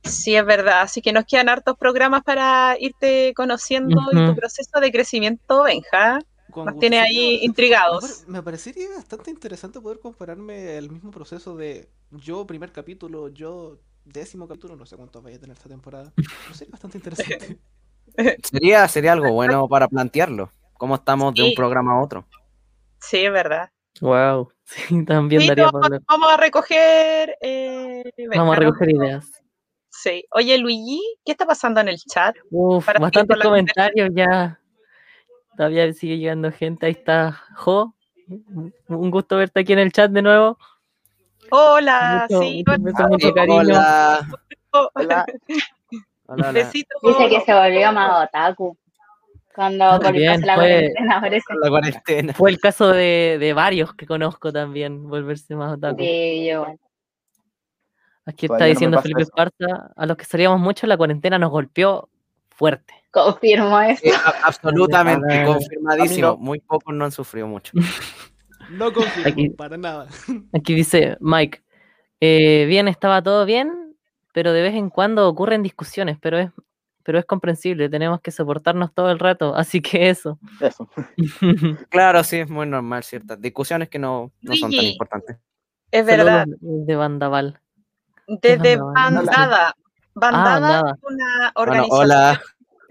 Sí, 0.02 0.36
es 0.36 0.44
verdad. 0.44 0.82
Así 0.82 1.02
que 1.02 1.12
nos 1.12 1.24
quedan 1.24 1.48
hartos 1.48 1.76
programas 1.76 2.22
para 2.22 2.76
irte 2.78 3.32
conociendo 3.34 4.00
y 4.12 4.26
tu 4.26 4.34
proceso 4.34 4.80
de 4.80 4.92
crecimiento, 4.92 5.64
Benja. 5.64 6.20
Nos 6.64 6.78
tiene 6.78 7.00
ahí 7.00 7.40
intrigados. 7.42 8.24
Me, 8.26 8.42
parecería 8.42 8.88
bastante 8.96 9.30
interesante 9.30 9.80
poder 9.80 10.00
compararme 10.00 10.76
el 10.76 10.90
mismo 10.90 11.10
proceso 11.10 11.56
de 11.56 11.88
yo 12.10 12.46
primer 12.46 12.72
capítulo, 12.72 13.28
yo 13.28 13.78
décimo 14.04 14.48
capítulo, 14.48 14.76
no 14.76 14.86
sé 14.86 14.96
cuántos 14.96 15.22
vaya 15.22 15.36
a 15.36 15.40
tener 15.40 15.56
esta 15.56 15.68
temporada. 15.68 16.12
sería 16.52 16.72
bastante 16.72 16.98
interesante. 16.98 17.58
sería, 18.42 18.88
sería 18.88 19.12
algo 19.12 19.32
bueno 19.32 19.68
para 19.68 19.88
plantearlo. 19.88 20.50
¿Cómo 20.74 20.94
estamos 20.94 21.34
de 21.34 21.42
un 21.42 21.54
programa 21.54 21.94
a 21.94 22.02
otro? 22.02 22.26
Sí, 23.00 23.18
es 23.18 23.32
verdad. 23.32 23.70
Wow, 24.00 24.52
sí, 24.64 25.04
también 25.04 25.46
daría 25.46 25.70
Vamos 25.72 26.32
a 26.32 26.36
recoger. 26.36 27.36
Eh, 27.40 28.04
vamos 28.34 28.56
a 28.56 28.60
recoger 28.60 28.90
ideas. 28.90 29.30
Sí. 29.90 30.24
Oye, 30.30 30.56
Luigi, 30.58 31.02
¿qué 31.24 31.32
está 31.32 31.44
pasando 31.44 31.80
en 31.80 31.88
el 31.88 31.96
chat? 31.98 32.36
Uf, 32.50 32.86
bastantes 32.86 33.38
comentarios 33.42 34.10
ya. 34.14 34.57
Todavía 35.58 35.92
sigue 35.92 36.18
llegando 36.18 36.52
gente. 36.52 36.86
Ahí 36.86 36.92
está 36.92 37.32
Jo. 37.56 37.92
Un 38.86 39.10
gusto 39.10 39.36
verte 39.38 39.58
aquí 39.58 39.72
en 39.72 39.80
el 39.80 39.90
chat 39.90 40.08
de 40.08 40.22
nuevo. 40.22 40.56
Hola, 41.50 42.26
sí, 42.28 42.62
mucho, 42.78 43.34
cariño. 43.34 43.58
Hola. 43.58 44.28
hola. 44.70 45.26
Dice 46.52 47.28
que 47.28 47.40
se 47.40 47.52
volvió 47.52 47.92
más 47.92 48.28
otaku. 48.28 48.78
Cuando 49.52 49.98
volvió 49.98 50.38
la, 50.38 50.54
cuarentena, 50.54 51.20
la 51.60 51.68
cuarentena. 51.70 52.34
Fue 52.34 52.50
el 52.50 52.60
caso 52.60 52.92
de, 52.92 53.38
de, 53.40 53.52
varios 53.52 53.94
que 53.94 54.06
conozco 54.06 54.52
también, 54.52 55.08
volverse 55.08 55.56
más 55.56 55.76
otaku. 55.76 55.98
Sí, 55.98 56.46
yo. 56.46 56.66
Aquí 58.26 58.46
está 58.46 58.66
diciendo 58.66 59.02
Felipe 59.02 59.22
Esparza, 59.22 59.90
a 59.96 60.06
los 60.06 60.16
que 60.16 60.24
salíamos 60.24 60.60
mucho 60.60 60.86
la 60.86 60.96
cuarentena 60.96 61.36
nos 61.36 61.50
golpeó 61.50 62.08
fuerte. 62.58 62.92
Confirmo 63.12 63.80
eso. 63.80 64.04
absolutamente, 64.44 65.44
confirmadísimo. 65.46 66.36
Muy 66.36 66.60
pocos 66.60 66.94
no 66.94 67.04
han 67.04 67.12
sufrido 67.12 67.46
mucho. 67.46 67.72
No 68.70 68.92
confirmo, 68.92 69.56
para 69.56 69.78
nada. 69.78 70.08
Aquí 70.52 70.74
dice 70.74 71.16
Mike, 71.20 71.62
eh, 72.20 72.66
bien, 72.66 72.86
estaba 72.86 73.22
todo 73.22 73.46
bien, 73.46 73.96
pero 74.34 74.52
de 74.52 74.60
vez 74.60 74.74
en 74.74 74.90
cuando 74.90 75.26
ocurren 75.26 75.62
discusiones, 75.62 76.18
pero 76.20 76.38
es, 76.38 76.50
pero 77.02 77.18
es 77.18 77.24
comprensible, 77.24 77.88
tenemos 77.88 78.20
que 78.20 78.30
soportarnos 78.30 78.92
todo 78.92 79.10
el 79.10 79.20
rato, 79.20 79.54
así 79.56 79.80
que 79.80 80.10
eso. 80.10 80.38
Eso. 80.60 80.86
claro, 81.88 82.22
sí, 82.22 82.40
es 82.40 82.50
muy 82.50 82.66
normal, 82.66 83.04
ciertas 83.04 83.40
discusiones 83.40 83.88
que 83.88 83.98
no, 83.98 84.32
son 84.42 84.70
tan 84.70 84.84
importantes. 84.84 85.38
Es 85.90 86.04
verdad. 86.04 86.44
de 86.60 86.94
Bandaval. 86.94 87.58
Desde 88.26 88.76
Bandada. 88.76 89.74
Bandada, 90.18 90.94
es 90.96 91.04
una 91.04 91.52
organización 91.54 92.38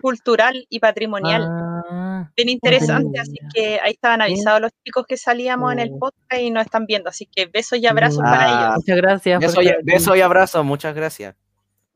cultural 0.02 0.66
y 0.70 0.80
patrimonial. 0.80 1.48
Ah, 1.50 2.30
bien 2.36 2.50
interesante, 2.50 3.20
así 3.20 3.38
que 3.54 3.80
ahí 3.84 3.94
estaban 3.94 4.22
avisados 4.22 4.62
los 4.62 4.72
chicos 4.84 5.06
que 5.08 5.18
salíamos 5.18 5.74
en 5.74 5.80
el 5.80 5.92
oh. 5.94 6.00
podcast 6.00 6.42
y 6.42 6.52
nos 6.52 6.66
están 6.66 6.86
viendo, 6.86 7.10
así 7.10 7.26
que 7.26 7.48
besos 7.48 7.80
y 7.80 7.88
abrazos 7.88 8.22
para 8.22 8.42
ah, 8.42 8.66
ellos. 8.66 8.76
Muchas 8.78 8.98
gracias. 8.98 9.40
Besos 9.84 10.18
y, 10.18 10.22
abrazos, 10.22 10.66
muchas 10.66 10.96
gracias. 10.96 11.36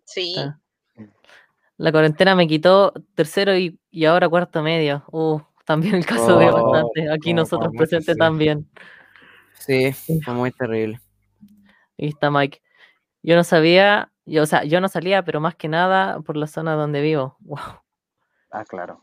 Sí. 0.04 0.36
La 1.78 1.91
cuarentena 1.91 2.36
me 2.36 2.48
quitó 2.48 2.94
tercero 3.15 3.56
y, 3.58 3.80
ahora 4.06 4.30
cuarto 4.30 4.62
medio. 4.62 5.04
Uh, 5.12 5.39
también 5.65 5.96
el 5.96 6.06
caso 6.06 6.38
de 6.38 6.48
oh, 6.48 6.70
bastante. 6.70 7.12
Aquí 7.12 7.34
nosotros 7.34 7.72
presentes 7.76 8.17
también. 8.17 8.70
Sí, 9.60 9.91
fue 10.24 10.34
muy 10.34 10.52
terrible. 10.52 11.00
Ahí 11.98 12.10
está 12.10 12.32
Mike. 12.32 12.62
Yo 13.24 13.36
no 13.36 13.44
sabía, 13.44 14.11
yo, 14.25 14.43
o 14.43 14.45
sea, 14.45 14.63
yo 14.63 14.81
no 14.81 14.88
salía, 14.88 15.23
pero 15.23 15.39
más 15.39 15.55
que 15.55 15.67
nada 15.67 16.19
por 16.21 16.38
la 16.38 16.47
zona 16.47 16.73
donde 16.73 17.01
vivo. 17.01 17.38
Wow. 17.45 17.60
Ah, 18.53 18.65
claro. 18.65 18.99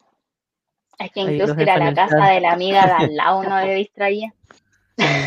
Es 0.98 1.10
que 1.10 1.20
incluso 1.20 1.58
ir 1.58 1.70
a 1.70 1.78
la 1.78 1.94
casa 1.94 2.26
de 2.26 2.40
la 2.40 2.52
amiga 2.52 2.84
de 2.84 2.92
al 2.92 3.16
lado 3.16 3.42
no 3.44 3.58
le 3.60 3.74
distraía. 3.76 4.34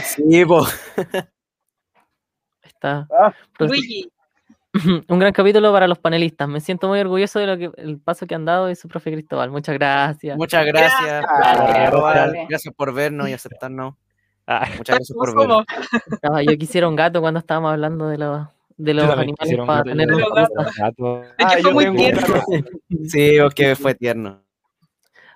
Sí, 0.04 0.45
pues. 0.45 0.95
Está. 2.62 3.08
Ah. 3.12 3.34
Luigi. 3.58 4.12
Un 5.10 5.19
gran 5.19 5.34
capítulo 5.34 5.71
para 5.73 5.88
los 5.88 5.99
panelistas. 5.99 6.47
Me 6.47 6.60
siento 6.60 6.88
muy 6.88 6.99
orgulloso 6.99 7.39
de 7.39 7.47
lo 7.47 7.58
que 7.58 7.71
el 7.82 7.99
paso 7.99 8.27
que 8.27 8.36
han 8.36 8.45
dado 8.45 8.69
y 8.69 8.75
su 8.75 8.88
profe 8.88 9.12
Cristóbal. 9.12 9.49
Muchas 9.49 9.75
gracias. 9.75 10.38
Muchas 10.38 10.65
gracias. 10.65 11.25
Gracias, 11.25 12.47
gracias 12.47 12.73
por 12.75 12.93
vernos 12.93 13.27
y 13.27 13.34
aceptarnos. 13.34 13.95
Ah. 14.45 14.67
Muchas 14.77 14.97
gracias 14.97 15.17
por 15.17 15.36
vernos. 15.36 15.65
Yo 16.45 16.58
quisiera 16.58 16.88
un 16.88 16.95
gato 16.95 17.21
cuando 17.21 17.39
estábamos 17.39 17.71
hablando 17.71 18.08
de 18.08 18.17
los 18.17 18.47
de 18.84 18.94
los 18.94 19.10
animales 19.10 19.58
para 19.65 19.84
tener 19.84 20.10
los 20.10 20.30
gatos. 20.76 21.28
Ah, 21.38 21.56
fue 21.62 21.74
muy 21.74 21.96
tierno. 21.96 22.22
sí, 23.08 23.38
que 23.56 23.76
fue 23.76 23.94
tierno. 23.96 24.41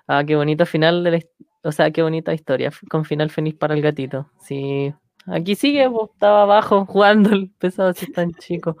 Ah, 0.08 0.24
qué 0.24 0.36
bonito 0.36 0.66
final 0.66 1.04
de 1.04 1.10
la, 1.10 1.20
o 1.62 1.72
sea, 1.72 1.90
qué 1.90 2.02
bonita 2.02 2.32
historia, 2.32 2.70
con 2.88 3.04
final 3.04 3.30
feliz 3.30 3.54
para 3.54 3.74
el 3.74 3.82
gatito. 3.82 4.30
Sí, 4.40 4.92
aquí 5.26 5.54
sigue, 5.54 5.88
estaba 6.12 6.42
abajo 6.42 6.86
jugando 6.88 7.30
el 7.30 7.50
pesado 7.50 7.90
así 7.90 8.10
tan 8.12 8.32
chico. 8.34 8.76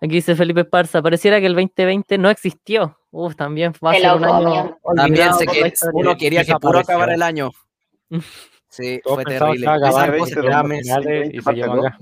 Aquí 0.00 0.14
dice 0.14 0.36
Felipe 0.36 0.60
Esparza, 0.60 1.02
pareciera 1.02 1.40
que 1.40 1.46
el 1.46 1.54
2020 1.54 2.18
no 2.18 2.30
existió. 2.30 2.98
Uf, 3.10 3.34
también 3.34 3.72
va 3.84 3.90
a 3.90 3.94
ser 3.94 4.14
un 4.14 4.24
año 4.24 4.78
También 4.94 5.34
sé 5.34 5.46
que 5.46 5.72
uno 5.92 6.16
quería 6.16 6.44
que 6.44 6.54
puro 6.54 6.78
acabar 6.78 7.10
el 7.10 7.22
año. 7.22 7.50
Sí, 8.70 9.00
fue 9.02 9.24
terrible. 9.24 9.66
y 11.32 11.40
se 11.40 11.50
acá. 11.50 11.98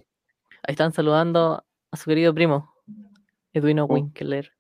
Ahí 0.67 0.73
están 0.73 0.93
saludando 0.93 1.65
a 1.93 1.97
su 1.97 2.07
querido 2.07 2.35
primo, 2.35 2.75
Edwino 3.53 3.85
oh. 3.85 3.87
Winkler. 3.87 4.51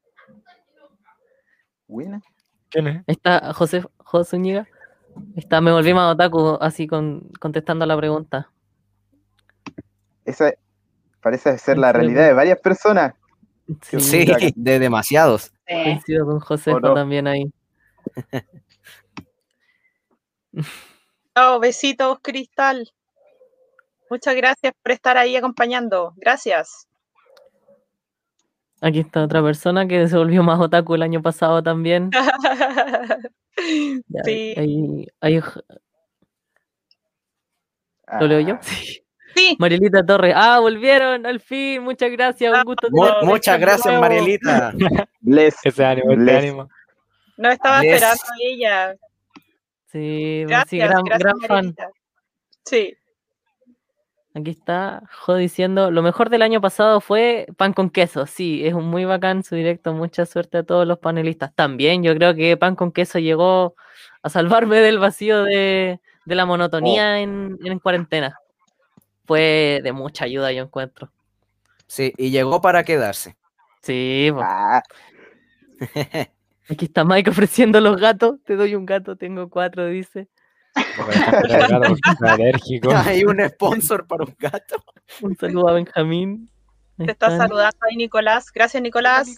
¿Quién 2.70 2.86
es? 2.86 3.02
Está 3.08 3.52
José, 3.52 3.82
José 3.98 4.30
Zúñiga. 4.30 4.68
Está, 5.34 5.60
me 5.60 5.72
volví 5.72 5.92
más 5.94 6.14
otaku 6.14 6.58
así 6.60 6.86
con, 6.86 7.28
contestando 7.40 7.84
la 7.86 7.96
pregunta. 7.96 8.52
Esa 10.24 10.52
parece 11.20 11.58
ser 11.58 11.78
la 11.78 11.92
realidad 11.92 12.24
de 12.24 12.34
varias 12.34 12.60
personas. 12.60 13.14
Sí, 13.82 14.26
de 14.54 14.78
demasiados. 14.78 15.52
Coincido 15.66 16.24
con 16.24 16.38
José 16.38 16.72
también 16.80 17.26
ahí. 17.26 17.52
Oh, 21.38 21.60
besitos, 21.60 22.18
Cristal. 22.22 22.90
Muchas 24.10 24.34
gracias 24.36 24.72
por 24.82 24.92
estar 24.92 25.16
ahí 25.16 25.36
acompañando. 25.36 26.12
Gracias. 26.16 26.86
Aquí 28.80 29.00
está 29.00 29.24
otra 29.24 29.42
persona 29.42 29.86
que 29.88 30.06
se 30.06 30.16
volvió 30.16 30.42
más 30.42 30.60
otaku 30.60 30.94
el 30.94 31.02
año 31.02 31.22
pasado 31.22 31.62
también. 31.62 32.10
sí. 34.24 35.06
¿Lo 38.20 38.26
leo 38.26 38.40
yo? 38.40 38.54
Ah. 38.54 38.60
Sí. 39.34 39.56
Marielita 39.58 40.04
Torres. 40.04 40.34
Ah, 40.36 40.60
volvieron, 40.60 41.26
al 41.26 41.40
fin. 41.40 41.82
Muchas 41.82 42.10
gracias. 42.10 42.52
Un 42.56 42.64
gusto. 42.64 42.88
muchas 43.22 43.60
gracias, 43.60 44.00
Marielita. 44.00 44.72
Bless. 45.20 45.56
Ese 45.62 45.84
ánimo, 45.84 46.12
ese 46.12 46.36
ánimo. 46.36 46.68
No 47.36 47.50
estaba 47.50 47.82
esperando 47.82 48.22
a 48.22 48.36
ella. 48.40 48.96
Sí, 49.92 50.44
sí 50.68 50.78
gran, 50.78 51.04
gran 51.04 51.40
fan. 51.40 51.74
Sí. 52.64 52.96
Aquí 54.36 54.50
está 54.50 55.02
Jo 55.20 55.36
diciendo, 55.36 55.90
lo 55.90 56.02
mejor 56.02 56.28
del 56.28 56.42
año 56.42 56.60
pasado 56.60 57.00
fue 57.00 57.46
pan 57.56 57.72
con 57.72 57.88
queso. 57.88 58.26
Sí, 58.26 58.66
es 58.66 58.74
un 58.74 58.84
muy 58.84 59.06
bacán 59.06 59.42
su 59.42 59.54
directo. 59.54 59.94
Mucha 59.94 60.26
suerte 60.26 60.58
a 60.58 60.62
todos 60.62 60.86
los 60.86 60.98
panelistas. 60.98 61.54
También 61.54 62.02
yo 62.02 62.14
creo 62.14 62.34
que 62.34 62.54
pan 62.58 62.76
con 62.76 62.92
queso 62.92 63.18
llegó 63.18 63.76
a 64.22 64.28
salvarme 64.28 64.76
del 64.80 64.98
vacío 64.98 65.42
de, 65.42 66.00
la 66.26 66.44
monotonía 66.44 67.12
oh. 67.12 67.16
en, 67.16 67.78
cuarentena. 67.82 68.38
Fue 69.24 69.80
de 69.82 69.92
mucha 69.92 70.26
ayuda, 70.26 70.52
yo 70.52 70.64
encuentro. 70.64 71.10
Sí, 71.86 72.12
y 72.18 72.28
llegó 72.28 72.60
para 72.60 72.84
quedarse. 72.84 73.38
Sí. 73.80 74.30
Ah. 74.36 74.82
Aquí 76.68 76.84
está 76.84 77.06
Mike 77.06 77.30
ofreciendo 77.30 77.80
los 77.80 77.98
gatos. 77.98 78.34
Te 78.44 78.56
doy 78.56 78.74
un 78.74 78.84
gato, 78.84 79.16
tengo 79.16 79.48
cuatro, 79.48 79.86
dice. 79.86 80.28
Hay 83.06 83.24
un 83.24 83.48
sponsor 83.48 84.06
para 84.06 84.24
un 84.24 84.34
gato. 84.38 84.76
Un 85.22 85.36
saludo 85.36 85.68
a 85.68 85.72
Benjamín. 85.74 86.50
Te 86.96 87.10
está 87.10 87.36
saludando 87.36 87.76
ahí 87.88 87.96
Nicolás. 87.96 88.50
Gracias, 88.52 88.82
Nicolás. 88.82 89.28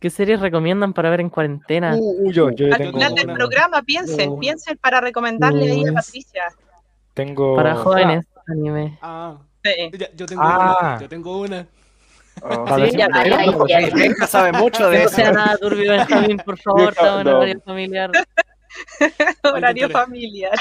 ¿Qué 0.00 0.10
series 0.10 0.40
recomiendan 0.40 0.92
para 0.92 1.10
ver 1.10 1.20
en 1.20 1.30
cuarentena? 1.30 1.94
Uh, 1.96 2.28
uh, 2.28 2.74
Al 2.74 2.92
final 2.92 3.14
del 3.14 3.32
programa, 3.32 3.82
piensen, 3.82 4.30
uh. 4.30 4.38
piensen 4.38 4.76
para 4.76 5.00
recomendarle 5.00 5.70
ahí 5.70 5.88
a 5.88 5.94
Patricia. 5.94 6.42
Tengo. 7.14 7.56
Para 7.56 7.76
jóvenes, 7.76 8.26
anime. 8.48 8.98
Ah, 9.00 9.38
yo, 10.14 10.26
tengo 10.26 10.42
ah. 10.42 10.78
una. 10.80 11.00
Yo 11.00 11.08
tengo 11.08 11.40
una. 11.40 11.66
Oh. 12.42 12.76
Sí, 12.76 12.98
ya, 12.98 13.08
Benja 13.94 14.26
sabe 14.26 14.52
mucho 14.52 14.90
de 14.90 15.04
eso. 15.04 15.10
No 15.10 15.16
sea 15.16 15.32
nada 15.32 15.56
turbio, 15.56 15.92
Benjamín, 15.92 16.36
por 16.38 16.58
favor, 16.58 16.88
estamos 16.90 17.20
en 17.20 17.28
horario 17.28 17.60
familiar. 17.64 18.10
Horario 19.42 19.90
familiar. 19.90 20.58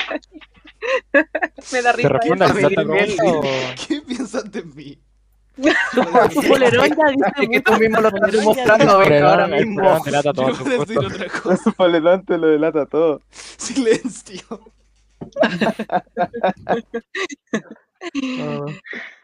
Me 1.72 1.82
da 1.82 1.92
risa. 1.94 2.20
¿Qué 3.88 4.02
piensas 4.02 4.52
de 4.52 4.64
mí? 4.64 5.00
tu 6.34 6.42
polerón 6.48 6.90
ya 6.90 7.12
dice 7.12 7.48
que 7.48 7.62
tú 7.62 7.74
mismo 7.74 8.02
lo 8.02 8.08
estás 8.10 8.44
mostrando 8.44 8.92
ahora 8.92 9.48
mismo. 9.48 10.04
Delata 10.04 10.34
todo. 10.34 10.48
decir 10.48 10.98
otra 10.98 11.30
cosa. 11.30 11.72
polerón 11.72 12.26
te 12.26 12.38
lo 12.38 12.48
delata 12.48 12.86
todo. 12.88 13.22
Silencio. 13.30 14.42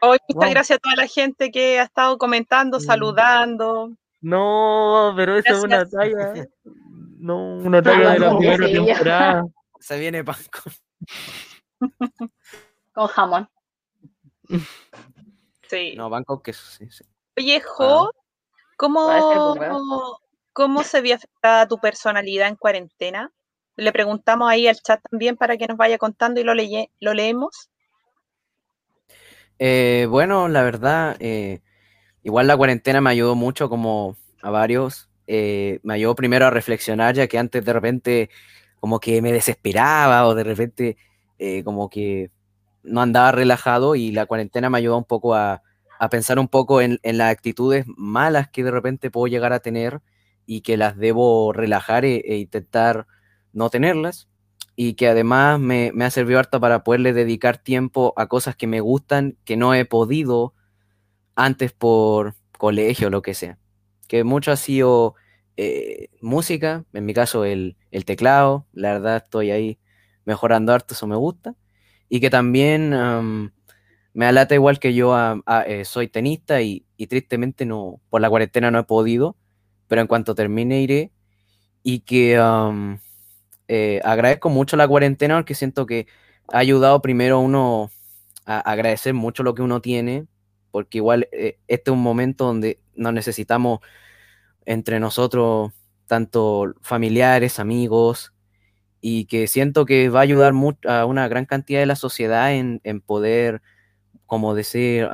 Hoy 0.00 0.18
muchas 0.28 0.50
gracias 0.50 0.76
a 0.76 0.80
toda 0.80 0.96
la 0.96 1.06
gente 1.06 1.50
que 1.50 1.80
ha 1.80 1.84
estado 1.84 2.16
comentando, 2.16 2.78
mm. 2.78 2.80
saludando. 2.80 3.92
No, 4.20 5.12
pero 5.16 5.36
eso 5.36 5.54
es 5.54 5.64
una 5.64 5.84
talla. 5.84 6.32
No, 7.20 7.56
una 7.56 7.82
talla 7.82 8.12
de 8.12 8.18
la 8.18 8.36
primera 8.36 8.66
temporada. 8.66 9.44
Se 9.80 9.98
viene 9.98 10.24
pan 10.24 10.36
con... 10.50 10.72
jamón. 13.08 13.48
Sí. 15.68 15.94
No, 15.96 16.08
van 16.10 16.24
con 16.24 16.42
queso, 16.42 16.62
sí, 16.66 16.90
sí. 16.90 17.04
Oye, 17.36 17.60
Jo, 17.60 18.10
¿cómo, 18.76 20.18
¿cómo 20.52 20.82
se 20.82 21.00
vio 21.00 21.14
afectada 21.14 21.68
tu 21.68 21.78
personalidad 21.78 22.48
en 22.48 22.56
cuarentena? 22.56 23.32
Le 23.76 23.92
preguntamos 23.92 24.50
ahí 24.50 24.66
al 24.66 24.80
chat 24.80 25.00
también 25.10 25.36
para 25.36 25.56
que 25.56 25.66
nos 25.66 25.76
vaya 25.76 25.96
contando 25.98 26.40
y 26.40 26.44
lo, 26.44 26.54
lo 26.54 27.14
leemos. 27.14 27.70
Eh, 29.58 30.06
bueno, 30.08 30.48
la 30.48 30.62
verdad, 30.62 31.16
eh, 31.20 31.60
igual 32.22 32.46
la 32.46 32.56
cuarentena 32.56 33.00
me 33.00 33.10
ayudó 33.10 33.34
mucho 33.34 33.68
como 33.68 34.16
a 34.42 34.50
varios. 34.50 35.09
Eh, 35.32 35.80
me 35.84 35.94
ayudó 35.94 36.14
primero 36.16 36.46
a 36.46 36.50
reflexionar, 36.50 37.14
ya 37.14 37.28
que 37.28 37.38
antes 37.38 37.64
de 37.64 37.72
repente 37.72 38.30
como 38.80 38.98
que 38.98 39.22
me 39.22 39.32
desesperaba 39.32 40.26
o 40.26 40.34
de 40.34 40.44
repente 40.44 40.96
como 41.64 41.88
que 41.88 42.30
no 42.82 43.00
andaba 43.00 43.32
relajado 43.32 43.94
y 43.94 44.12
la 44.12 44.26
cuarentena 44.26 44.70
me 44.70 44.78
ayudó 44.78 44.96
un 44.98 45.04
poco 45.04 45.34
a, 45.34 45.62
pensar 46.10 46.38
un 46.38 46.48
poco 46.48 46.80
en, 46.80 46.98
las 47.02 47.30
actitudes 47.30 47.84
malas 47.96 48.48
que 48.48 48.64
de 48.64 48.70
repente 48.70 49.10
puedo 49.10 49.26
llegar 49.26 49.52
a 49.52 49.60
tener 49.60 50.00
y 50.46 50.62
que 50.62 50.76
las 50.76 50.96
debo 50.96 51.52
relajar 51.52 52.04
e, 52.04 52.16
e 52.26 52.38
intentar 52.38 53.06
no 53.52 53.70
tenerlas 53.70 54.28
y 54.76 54.94
que 54.94 55.08
además 55.08 55.60
me, 55.60 55.92
ha 56.00 56.10
servido 56.10 56.38
harto 56.38 56.58
para 56.58 56.84
poderle 56.84 57.12
dedicar 57.12 57.58
tiempo 57.58 58.14
a 58.16 58.28
cosas 58.28 58.56
que 58.56 58.66
me 58.66 58.80
gustan, 58.80 59.36
que 59.44 59.58
no 59.58 59.74
he 59.74 59.84
podido 59.84 60.54
antes 61.34 61.72
por 61.72 62.34
colegio 62.56 63.08
o 63.08 63.10
lo 63.10 63.20
que 63.20 63.34
sea. 63.34 63.58
Que 64.10 64.24
mucho 64.24 64.50
ha 64.50 64.56
sido 64.56 65.14
eh, 65.56 66.08
música, 66.20 66.84
en 66.92 67.06
mi 67.06 67.14
caso 67.14 67.44
el, 67.44 67.76
teclado, 68.04 68.66
la 68.72 68.94
verdad 68.94 69.18
estoy 69.18 69.52
ahí 69.52 69.78
mejorando 70.24 70.72
harto, 70.72 70.94
eso 70.94 71.06
me 71.06 71.14
gusta. 71.14 71.54
Y 72.08 72.18
que 72.18 72.28
también 72.28 72.90
me 74.12 74.26
alata 74.26 74.56
igual 74.56 74.80
que 74.80 74.94
yo 74.94 75.14
eh, 75.64 75.84
soy 75.84 76.08
tenista 76.08 76.60
y, 76.60 76.84
tristemente 77.08 77.66
no, 77.66 78.00
por 78.10 78.20
la 78.20 78.28
cuarentena 78.28 78.72
no 78.72 78.80
he 78.80 78.82
podido, 78.82 79.36
pero 79.86 80.00
en 80.00 80.08
cuanto 80.08 80.34
termine 80.34 80.80
iré. 80.80 81.12
Y 81.84 82.00
que 82.00 82.34
eh, 83.68 84.00
agradezco 84.02 84.50
mucho 84.50 84.76
la 84.76 84.88
cuarentena 84.88 85.36
porque 85.36 85.54
siento 85.54 85.86
que 85.86 86.08
ha 86.48 86.58
ayudado 86.58 87.00
primero 87.00 87.36
a 87.36 87.38
uno 87.38 87.92
a 88.44 88.58
agradecer 88.58 89.14
mucho 89.14 89.44
lo 89.44 89.54
que 89.54 89.62
uno 89.62 89.80
tiene, 89.80 90.26
porque 90.70 90.98
igual 90.98 91.28
eh, 91.32 91.58
este 91.68 91.90
es 91.90 91.94
un 91.94 92.02
momento 92.02 92.44
donde 92.46 92.80
nos 92.94 93.12
necesitamos 93.12 93.80
entre 94.66 95.00
nosotros, 95.00 95.72
tanto 96.06 96.74
familiares, 96.80 97.58
amigos, 97.58 98.32
y 99.00 99.24
que 99.26 99.46
siento 99.46 99.86
que 99.86 100.08
va 100.08 100.20
a 100.20 100.22
ayudar 100.22 100.52
a 100.86 101.04
una 101.06 101.28
gran 101.28 101.46
cantidad 101.46 101.80
de 101.80 101.86
la 101.86 101.96
sociedad 101.96 102.52
en, 102.54 103.00
poder, 103.00 103.62
como 104.26 104.54
decir, 104.54 105.08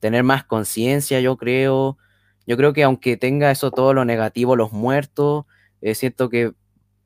tener 0.00 0.22
más 0.22 0.44
conciencia, 0.44 1.20
yo 1.20 1.36
creo. 1.36 1.98
Yo 2.46 2.56
creo 2.56 2.72
que 2.72 2.84
aunque 2.84 3.16
tenga 3.16 3.50
eso 3.50 3.70
todo 3.70 3.94
lo 3.94 4.04
negativo, 4.04 4.54
los 4.54 4.72
muertos, 4.72 5.46
eh, 5.80 5.94
siento 5.94 6.28
que 6.28 6.52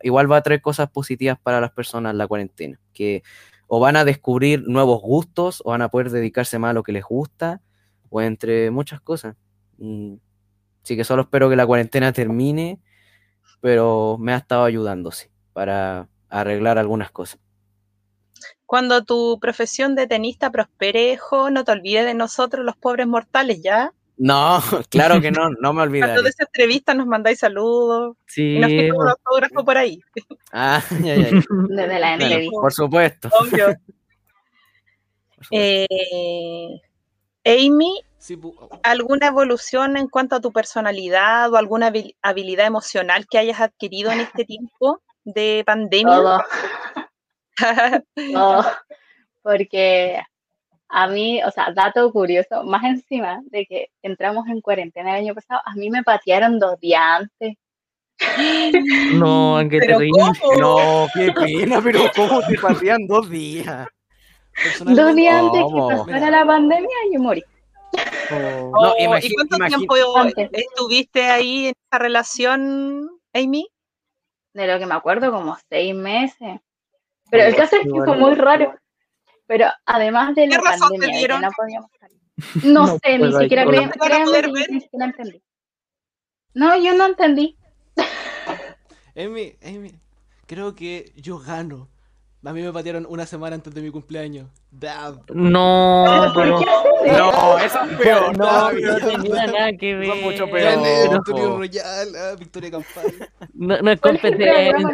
igual 0.03 0.31
va 0.31 0.39
a 0.39 0.43
traer 0.43 0.61
cosas 0.61 0.91
positivas 0.91 1.39
para 1.39 1.61
las 1.61 1.70
personas 1.72 2.14
la 2.14 2.26
cuarentena, 2.26 2.78
que 2.93 3.22
o 3.66 3.81
van 3.81 3.97
a 3.97 4.05
descubrir 4.05 4.64
nuevos 4.66 5.01
gustos 5.01 5.62
o 5.64 5.70
van 5.70 5.83
a 5.83 5.89
poder 5.89 6.11
dedicarse 6.11 6.59
más 6.59 6.70
a 6.70 6.74
lo 6.74 6.83
que 6.83 6.93
les 6.93 7.05
gusta 7.05 7.62
o 8.11 8.20
entre 8.20 8.70
muchas 8.70 9.00
cosas. 9.00 9.36
Y, 9.78 10.20
sí 10.82 10.96
que 10.96 11.04
solo 11.04 11.22
espero 11.22 11.48
que 11.48 11.56
la 11.56 11.66
cuarentena 11.66 12.12
termine, 12.12 12.78
pero 13.61 14.16
me 14.18 14.32
ha 14.32 14.36
estado 14.36 14.64
ayudando, 14.64 15.11
sí, 15.11 15.28
para 15.52 16.08
arreglar 16.28 16.78
algunas 16.78 17.11
cosas. 17.11 17.40
Cuando 18.66 19.02
tu 19.04 19.38
profesión 19.40 19.94
de 19.94 20.06
tenista 20.06 20.50
prospere, 20.50 21.18
no 21.50 21.64
te 21.64 21.72
olvides 21.72 22.04
de 22.04 22.14
nosotros, 22.14 22.64
los 22.64 22.76
pobres 22.76 23.06
mortales, 23.06 23.62
¿ya? 23.62 23.92
No, 24.16 24.61
claro 24.90 25.20
que 25.20 25.30
no, 25.30 25.50
no 25.50 25.72
me 25.72 25.82
olvidaré. 25.82 26.12
Cuando 26.12 26.22
de 26.22 26.28
esa 26.28 26.44
entrevista 26.44 26.94
nos 26.94 27.06
mandáis 27.06 27.38
saludos. 27.38 28.16
Sí. 28.26 28.56
Y 28.56 28.58
nos 28.58 28.70
un 28.70 29.08
autógrafo 29.08 29.64
por 29.64 29.76
ahí. 29.76 30.00
Ah, 30.52 30.82
ya, 31.04 31.14
ya. 31.14 31.28
Desde 31.68 32.00
la 32.00 32.14
entrevista. 32.14 32.61
Por 32.61 32.72
supuesto. 32.72 33.28
Obvio. 33.40 33.76
Eh, 35.50 35.86
Amy, 37.51 38.01
¿alguna 38.82 39.26
evolución 39.26 39.96
en 39.96 40.09
cuanto 40.09 40.36
a 40.36 40.40
tu 40.40 40.53
personalidad 40.53 41.53
o 41.53 41.57
alguna 41.57 41.92
habilidad 42.22 42.66
emocional 42.66 43.26
que 43.28 43.38
hayas 43.38 43.61
adquirido 43.61 44.12
en 44.12 44.20
este 44.20 44.44
tiempo 44.44 45.01
de 45.24 45.62
pandemia? 45.66 46.14
Todo. 46.14 46.42
Todo. 48.32 48.64
Porque 49.42 50.20
a 50.88 51.09
mí, 51.09 51.42
o 51.42 51.51
sea, 51.51 51.72
dato 51.74 52.11
curioso, 52.12 52.62
más 52.64 52.84
encima 52.84 53.40
de 53.46 53.66
que 53.66 53.88
entramos 54.03 54.46
en 54.48 54.61
cuarentena 54.61 55.11
el 55.11 55.24
año 55.24 55.34
pasado, 55.34 55.61
a 55.64 55.74
mí 55.74 55.90
me 55.90 56.03
patearon 56.03 56.59
dos 56.59 56.78
días 56.80 57.03
antes. 57.03 57.57
No, 59.14 59.59
qué 59.70 59.78
terrible. 59.80 60.11
No, 60.59 61.07
qué 61.14 61.32
pena, 61.32 61.80
pero 61.82 62.01
¿cómo 62.14 62.40
te 62.42 62.59
patean 62.59 63.07
dos 63.07 63.30
días? 63.30 63.88
Dos 64.84 65.14
días 65.14 65.34
antes 65.34 65.62
que 65.62 66.12
pasara 66.12 66.30
la 66.30 66.46
pandemia, 66.46 66.96
yo 67.12 67.20
morí. 67.20 67.42
Oh. 68.32 68.70
no, 68.70 68.92
oh, 68.92 69.18
¿Y 69.20 69.34
cuánto 69.34 69.56
tiempo 69.56 69.96
estuviste 70.52 71.24
ahí 71.24 71.66
en 71.66 71.74
esa 71.88 71.98
relación, 71.98 73.11
Amy? 73.32 73.68
De 74.54 74.66
lo 74.66 74.78
que 74.78 74.86
me 74.86 74.94
acuerdo, 74.94 75.32
como 75.32 75.56
seis 75.68 75.94
meses. 75.94 76.61
Pero 77.30 77.44
el 77.44 77.56
caso 77.56 77.76
es 77.76 77.82
que 77.82 77.90
fue 77.90 78.16
muy 78.16 78.34
raro 78.34 78.74
pero 79.50 79.66
además 79.84 80.36
de 80.36 80.46
la 80.46 80.61
pandemia, 80.61 81.26
que 81.26 81.28
no 81.40 81.50
podíamos 81.56 81.90
salir. 81.98 82.20
No, 82.62 82.86
sé, 82.86 83.18
ni 83.18 83.32
siquiera 83.32 83.64
ni 83.64 83.90
siquiera 83.90 85.06
entendí. 85.06 85.42
No, 86.54 86.80
yo 86.80 86.94
no 86.94 87.06
entendí. 87.06 87.56
Amy, 89.16 89.56
Amy, 89.64 89.92
creo 90.46 90.76
que 90.76 91.12
yo 91.16 91.40
gano. 91.40 91.88
A 92.43 92.55
mí 92.55 92.62
me 92.62 92.72
patearon 92.72 93.07
una 93.07 93.26
semana 93.26 93.55
antes 93.55 93.74
de 93.74 93.82
mi 93.82 93.91
cumpleaños. 93.91 94.49
No, 94.70 96.32
pero... 96.34 96.59
No, 97.07 97.59
eso 97.59 97.82
es 97.84 97.99
peor. 97.99 98.38
No, 98.38 98.72
no 98.72 98.97
tenía 98.97 99.47
nada 99.47 99.72
que 99.74 99.95
ver. 99.95 100.09
Son 100.09 100.22
mucho 100.22 100.51
peor. 100.51 100.82
Victoria 101.12 101.45
Royal, 101.49 102.16
ah, 102.16 102.36
Victoria 102.38 102.70
Campal. 102.70 103.05
No, 103.53 103.82
no 103.82 103.91
es 103.91 104.01
competencia. 104.01 104.72
No 104.78 104.88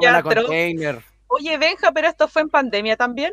me 0.00 0.10
la 0.10 0.22
container. 0.22 1.04
Oye, 1.26 1.58
Benja, 1.58 1.92
pero 1.92 2.08
esto 2.08 2.28
fue 2.28 2.42
en 2.42 2.48
pandemia 2.48 2.96
también. 2.96 3.32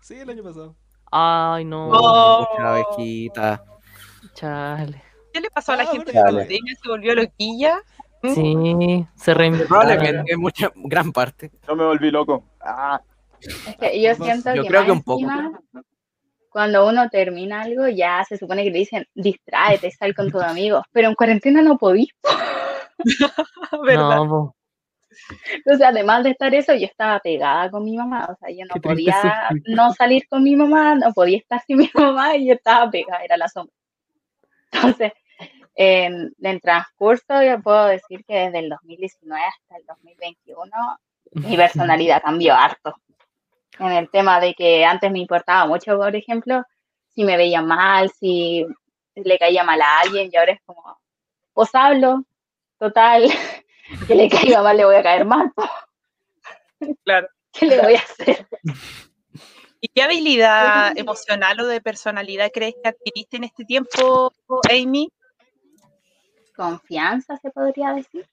Sí, 0.00 0.14
el 0.14 0.28
año 0.28 0.42
pasado. 0.42 0.74
Ay, 1.12 1.64
no. 1.64 1.90
Oh. 1.90 2.58
abejita. 2.58 3.62
Chale. 4.34 5.02
¿Qué 5.32 5.40
le 5.40 5.50
pasó 5.50 5.72
a 5.72 5.76
la 5.76 5.84
ah, 5.84 5.86
gente 5.86 6.10
en 6.16 6.24
pandemia? 6.24 6.74
¿Se 6.82 6.88
volvió 6.88 7.14
loquilla? 7.14 7.80
Sí, 8.22 9.06
se 9.14 9.34
reinventó. 9.34 9.68
Probablemente, 9.68 10.36
mucha, 10.36 10.70
gran 10.74 11.12
parte. 11.12 11.50
Yo 11.66 11.76
me 11.76 11.84
volví 11.84 12.10
loco. 12.10 12.44
Ah. 12.60 13.00
Es 13.40 13.76
que 13.76 14.02
yo 14.02 14.14
siento 14.14 14.54
yo 14.54 14.62
que, 14.62 14.68
creo 14.68 14.84
que 14.84 14.92
un 14.92 15.02
poco. 15.02 15.26
cuando 16.50 16.88
uno 16.88 17.08
termina 17.08 17.62
algo, 17.62 17.86
ya 17.88 18.24
se 18.28 18.36
supone 18.36 18.64
que 18.64 18.70
le 18.70 18.78
dicen, 18.78 19.06
distráete, 19.14 19.90
sal 19.92 20.14
con 20.14 20.30
tus 20.30 20.42
amigos. 20.42 20.82
Pero 20.92 21.08
en 21.08 21.14
cuarentena 21.14 21.62
no 21.62 21.78
podí. 21.78 22.08
¿Verdad? 23.84 24.16
No, 24.16 24.54
entonces, 25.52 25.86
además 25.86 26.24
de 26.24 26.30
estar 26.30 26.54
eso, 26.54 26.74
yo 26.74 26.86
estaba 26.86 27.18
pegada 27.20 27.70
con 27.70 27.84
mi 27.84 27.96
mamá, 27.96 28.28
o 28.30 28.36
sea, 28.36 28.50
yo 28.50 28.64
no 28.72 28.80
podía 28.80 29.48
no 29.66 29.92
salir 29.92 30.26
con 30.28 30.42
mi 30.42 30.56
mamá, 30.56 30.94
no 30.94 31.12
podía 31.12 31.38
estar 31.38 31.60
sin 31.66 31.78
mi 31.78 31.90
mamá 31.94 32.36
y 32.36 32.48
yo 32.48 32.54
estaba 32.54 32.90
pegada, 32.90 33.24
era 33.24 33.36
la 33.36 33.48
sombra. 33.48 33.74
Entonces, 34.72 35.12
en 35.80 36.34
el 36.42 36.60
transcurso 36.60 37.40
yo 37.40 37.62
puedo 37.62 37.86
decir 37.86 38.24
que 38.24 38.34
desde 38.34 38.58
el 38.58 38.68
2019 38.68 39.44
hasta 39.44 39.76
el 39.76 39.86
2021 39.86 40.72
mi 41.34 41.56
personalidad 41.56 42.20
cambió 42.20 42.54
harto. 42.54 42.96
En 43.78 43.92
el 43.92 44.10
tema 44.10 44.40
de 44.40 44.54
que 44.54 44.84
antes 44.84 45.08
me 45.12 45.20
importaba 45.20 45.66
mucho, 45.66 45.96
por 45.96 46.16
ejemplo, 46.16 46.64
si 47.14 47.22
me 47.22 47.36
veía 47.36 47.62
mal, 47.62 48.10
si 48.10 48.66
le 49.14 49.38
caía 49.38 49.62
mal 49.62 49.80
a 49.80 50.00
alguien, 50.00 50.30
y 50.32 50.36
ahora 50.36 50.52
es 50.52 50.60
como, 50.66 50.98
pues 51.52 51.72
hablo, 51.74 52.24
total, 52.76 53.22
que 54.08 54.14
le 54.16 54.28
caiga 54.28 54.62
mal 54.62 54.76
le 54.76 54.84
voy 54.84 54.96
a 54.96 55.02
caer 55.02 55.24
mal. 55.24 55.52
Claro. 57.04 57.26
¿Qué 57.52 57.66
le 57.66 57.82
voy 57.82 57.94
a 57.94 57.98
hacer? 57.98 58.46
¿Y 59.80 59.88
qué 59.88 60.02
habilidad 60.02 60.96
emocional 60.96 61.58
o 61.58 61.66
de 61.66 61.80
personalidad 61.80 62.52
crees 62.54 62.76
que 62.80 62.88
adquiriste 62.88 63.36
en 63.36 63.44
este 63.44 63.64
tiempo, 63.64 64.32
Amy? 64.70 65.10
Confianza, 66.58 67.36
se 67.36 67.52
podría 67.52 67.92
decir. 67.92 68.28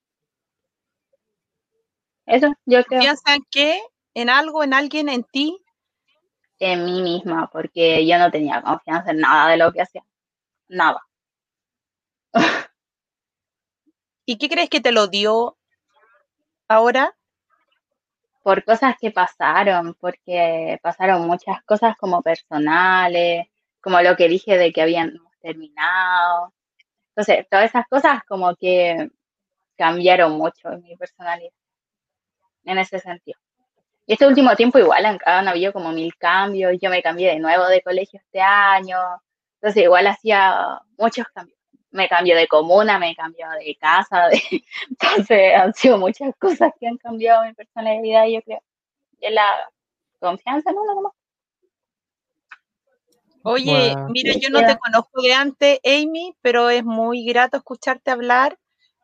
Eso, 2.25 2.47
yo 2.65 2.83
creo. 2.83 3.01
¿Confianza 3.01 3.35
en 3.35 3.45
qué? 3.51 3.79
¿En 4.15 4.31
algo, 4.31 4.63
en 4.63 4.73
alguien, 4.73 5.09
en 5.09 5.23
ti? 5.25 5.63
En 6.57 6.85
mí 6.85 7.03
misma, 7.03 7.47
porque 7.53 8.03
yo 8.07 8.17
no 8.17 8.31
tenía 8.31 8.63
confianza 8.63 9.11
en 9.11 9.19
nada 9.19 9.51
de 9.51 9.57
lo 9.57 9.71
que 9.71 9.83
hacía. 9.83 10.03
Nada. 10.67 11.05
¿Y 14.25 14.39
qué 14.39 14.49
crees 14.49 14.71
que 14.71 14.81
te 14.81 14.91
lo 14.91 15.05
dio 15.05 15.55
ahora? 16.67 17.15
Por 18.41 18.63
cosas 18.63 18.95
que 18.99 19.11
pasaron, 19.11 19.93
porque 19.99 20.79
pasaron 20.81 21.27
muchas 21.27 21.63
cosas 21.63 21.95
como 21.97 22.23
personales, 22.23 23.45
como 23.81 24.01
lo 24.01 24.15
que 24.15 24.27
dije 24.27 24.57
de 24.57 24.73
que 24.73 24.81
habían 24.81 25.13
terminado. 25.41 26.54
Entonces, 27.15 27.45
todas 27.49 27.65
esas 27.65 27.87
cosas 27.87 28.21
como 28.27 28.55
que 28.55 29.09
cambiaron 29.77 30.33
mucho 30.33 30.71
en 30.71 30.81
mi 30.83 30.95
personalidad, 30.97 31.51
en 32.65 32.77
ese 32.77 32.99
sentido. 32.99 33.39
Y 34.05 34.13
este 34.13 34.27
último 34.27 34.55
tiempo 34.55 34.79
igual 34.79 35.05
han, 35.05 35.19
han, 35.25 35.47
habido 35.47 35.73
como 35.73 35.91
mil 35.91 36.15
cambios, 36.17 36.73
yo 36.81 36.89
me 36.89 37.01
cambié 37.01 37.31
de 37.31 37.39
nuevo 37.39 37.65
de 37.67 37.81
colegio 37.81 38.19
este 38.23 38.41
año, 38.41 38.97
entonces 39.55 39.83
igual 39.83 40.07
hacía 40.07 40.79
muchos 40.97 41.27
cambios 41.33 41.55
me 41.95 42.09
cambio 42.09 42.35
de 42.35 42.47
comuna, 42.47 42.99
me 42.99 43.15
cambio 43.15 43.47
de 43.57 43.75
casa, 43.77 44.27
de... 44.27 44.41
entonces 44.89 45.55
han 45.55 45.73
sido 45.73 45.97
muchas 45.97 46.35
cosas 46.37 46.71
que 46.79 46.87
han 46.87 46.97
cambiado 46.97 47.45
mi 47.45 47.53
personalidad, 47.53 48.25
yo 48.27 48.41
creo. 48.43 48.61
Y 49.21 49.29
la 49.31 49.69
confianza 50.19 50.69
en 50.69 50.77
uno 50.77 50.95
nomás. 50.95 51.13
Oye, 53.45 53.95
mira, 54.09 54.33
yo 54.39 54.49
no 54.49 54.65
te 54.65 54.77
conozco 54.77 55.21
de 55.21 55.33
antes, 55.33 55.79
Amy, 55.85 56.35
pero 56.41 56.69
es 56.69 56.83
muy 56.83 57.25
grato 57.25 57.57
escucharte 57.57 58.11
hablar 58.11 58.57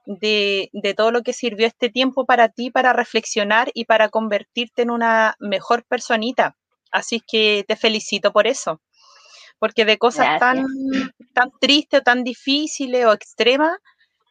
de, 0.05 0.69
de, 0.73 0.93
todo 0.93 1.11
lo 1.11 1.21
que 1.21 1.33
sirvió 1.33 1.67
este 1.67 1.89
tiempo 1.89 2.25
para 2.25 2.49
ti, 2.49 2.71
para 2.71 2.91
reflexionar 2.91 3.69
y 3.73 3.85
para 3.85 4.09
convertirte 4.09 4.81
en 4.81 4.89
una 4.89 5.35
mejor 5.39 5.85
personita. 5.85 6.57
Así 6.91 7.21
que 7.25 7.63
te 7.67 7.75
felicito 7.75 8.33
por 8.33 8.47
eso 8.47 8.81
porque 9.61 9.85
de 9.85 9.99
cosas 9.99 10.39
tan, 10.39 10.65
tan 11.35 11.51
tristes 11.61 11.99
o 11.99 12.03
tan 12.03 12.23
difíciles 12.23 13.05
o 13.05 13.13
extremas, 13.13 13.77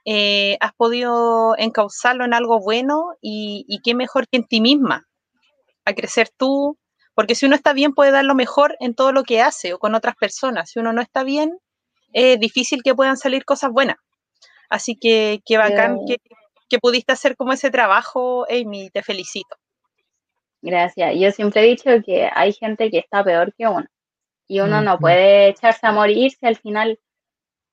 eh, 0.04 0.56
has 0.58 0.74
podido 0.74 1.54
encauzarlo 1.56 2.24
en 2.24 2.34
algo 2.34 2.58
bueno 2.58 3.12
y, 3.22 3.80
qué 3.84 3.94
mejor 3.94 4.26
que 4.26 4.38
en 4.38 4.48
ti 4.48 4.60
misma, 4.60 5.06
a 5.84 5.94
crecer 5.94 6.30
tú, 6.36 6.76
porque 7.20 7.34
si 7.34 7.44
uno 7.44 7.54
está 7.54 7.74
bien 7.74 7.92
puede 7.92 8.12
dar 8.12 8.24
lo 8.24 8.34
mejor 8.34 8.78
en 8.80 8.94
todo 8.94 9.12
lo 9.12 9.24
que 9.24 9.42
hace 9.42 9.74
o 9.74 9.78
con 9.78 9.94
otras 9.94 10.16
personas, 10.16 10.70
si 10.70 10.78
uno 10.78 10.94
no 10.94 11.02
está 11.02 11.22
bien, 11.22 11.58
es 12.14 12.40
difícil 12.40 12.82
que 12.82 12.94
puedan 12.94 13.18
salir 13.18 13.44
cosas 13.44 13.70
buenas. 13.72 13.96
Así 14.70 14.96
que 14.96 15.42
qué 15.44 15.58
bacán 15.58 15.98
que, 16.06 16.16
que 16.66 16.78
pudiste 16.78 17.12
hacer 17.12 17.36
como 17.36 17.52
ese 17.52 17.70
trabajo, 17.70 18.46
Amy, 18.48 18.88
te 18.88 19.02
felicito. 19.02 19.54
Gracias. 20.62 21.12
Yo 21.18 21.30
siempre 21.30 21.60
he 21.60 21.66
dicho 21.66 21.90
que 22.06 22.30
hay 22.34 22.54
gente 22.54 22.90
que 22.90 23.00
está 23.00 23.22
peor 23.22 23.52
que 23.52 23.68
uno 23.68 23.86
y 24.48 24.60
uno 24.60 24.80
no 24.80 24.98
puede 24.98 25.48
echarse 25.48 25.86
a 25.86 25.92
morirse, 25.92 26.46
al 26.46 26.56
final 26.56 26.98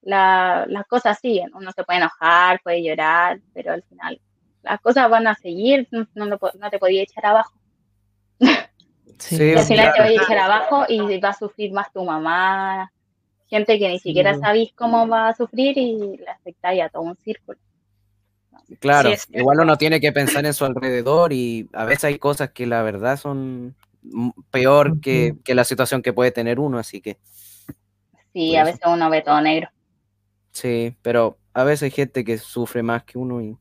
las 0.01 0.85
cosas 0.89 1.19
siguen, 1.21 1.51
uno 1.53 1.71
se 1.71 1.85
puede 1.85 1.99
enojar, 1.99 2.59
puede 2.61 2.83
llorar, 2.83 3.39
pero 3.53 3.71
al 3.71 3.83
final 3.83 4.19
las 4.61 4.81
cosas 4.81 5.09
van 5.09 5.25
a 5.25 5.35
seguir, 5.35 5.87
no, 5.89 6.05
no, 6.15 6.69
te 6.69 6.79
podía 6.79 7.03
echar 7.03 7.25
abajo. 7.25 7.57
Sí, 9.19 9.53
al 9.53 9.65
final 9.65 9.93
te 9.93 10.01
voy 10.03 10.17
a 10.17 10.21
echar 10.21 10.37
abajo 10.37 10.85
y 10.87 11.19
va 11.19 11.29
a 11.29 11.33
sufrir 11.33 11.71
más 11.71 11.91
tu 11.91 12.03
mamá, 12.03 12.91
gente 13.47 13.79
que 13.79 13.89
ni 13.89 13.99
siquiera 13.99 14.37
sabéis 14.37 14.71
cómo 14.73 15.07
va 15.07 15.29
a 15.29 15.35
sufrir 15.35 15.77
y 15.77 16.17
le 16.17 16.29
afectáis 16.29 16.81
a 16.83 16.89
todo 16.89 17.03
un 17.03 17.15
círculo. 17.17 17.59
Claro, 18.79 19.11
igual 19.31 19.61
uno 19.61 19.77
tiene 19.77 20.01
que 20.01 20.11
pensar 20.11 20.45
en 20.45 20.53
su 20.53 20.65
alrededor 20.65 21.31
y 21.31 21.69
a 21.73 21.85
veces 21.85 22.05
hay 22.05 22.19
cosas 22.19 22.51
que 22.51 22.65
la 22.65 22.81
verdad 22.81 23.17
son 23.17 23.75
peor 24.51 24.99
que, 24.99 25.35
la 25.47 25.63
situación 25.63 26.01
que 26.01 26.13
puede 26.13 26.31
tener 26.31 26.59
uno, 26.59 26.77
así 26.77 26.99
que. 26.99 27.17
Sí, 28.33 28.55
a 28.57 28.65
veces 28.65 28.81
uno 28.85 29.09
ve 29.09 29.21
todo 29.21 29.39
negro. 29.41 29.69
Sí, 30.51 30.95
pero 31.01 31.37
a 31.53 31.63
veces 31.63 31.83
hay 31.83 31.91
gente 31.91 32.23
que 32.25 32.37
sufre 32.37 32.83
más 32.83 33.03
que 33.03 33.17
uno 33.17 33.41
y, 33.41 33.57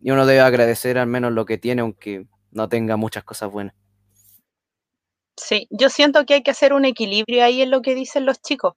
y 0.00 0.10
uno 0.10 0.24
debe 0.26 0.40
agradecer 0.40 0.96
al 0.96 1.06
menos 1.06 1.32
lo 1.32 1.44
que 1.44 1.58
tiene, 1.58 1.82
aunque 1.82 2.26
no 2.50 2.68
tenga 2.68 2.96
muchas 2.96 3.24
cosas 3.24 3.50
buenas. 3.50 3.74
Sí, 5.36 5.66
yo 5.70 5.88
siento 5.88 6.24
que 6.26 6.34
hay 6.34 6.42
que 6.42 6.50
hacer 6.50 6.72
un 6.72 6.84
equilibrio 6.84 7.44
ahí 7.44 7.62
en 7.62 7.70
lo 7.70 7.82
que 7.82 7.94
dicen 7.94 8.26
los 8.26 8.40
chicos, 8.40 8.74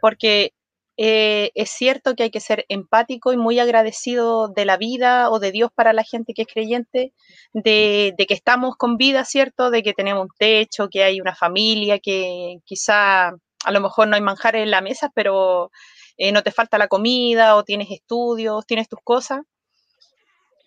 porque 0.00 0.52
eh, 0.96 1.50
es 1.54 1.70
cierto 1.70 2.14
que 2.14 2.24
hay 2.24 2.30
que 2.30 2.40
ser 2.40 2.64
empático 2.68 3.32
y 3.32 3.36
muy 3.36 3.58
agradecido 3.58 4.48
de 4.48 4.64
la 4.64 4.76
vida 4.76 5.28
o 5.30 5.40
de 5.40 5.50
Dios 5.50 5.70
para 5.74 5.92
la 5.92 6.04
gente 6.04 6.34
que 6.34 6.42
es 6.42 6.48
creyente, 6.48 7.12
de, 7.52 8.14
que 8.16 8.34
estamos 8.34 8.76
con 8.76 8.96
vida, 8.96 9.24
¿cierto? 9.24 9.70
De 9.70 9.82
que 9.82 9.92
tenemos 9.92 10.22
un 10.22 10.30
techo, 10.38 10.88
que 10.88 11.02
hay 11.02 11.20
una 11.20 11.34
familia, 11.34 11.98
que 11.98 12.58
quizá 12.64 13.28
a 13.28 13.72
lo 13.72 13.80
mejor 13.80 14.08
no 14.08 14.16
hay 14.16 14.22
manjares 14.22 14.62
en 14.62 14.70
la 14.70 14.82
mesa, 14.82 15.10
pero 15.14 15.70
eh, 16.16 16.32
no 16.32 16.42
te 16.42 16.52
falta 16.52 16.78
la 16.78 16.88
comida 16.88 17.56
o 17.56 17.64
tienes 17.64 17.90
estudios, 17.90 18.64
tienes 18.66 18.88
tus 18.88 19.00
cosas. 19.02 19.40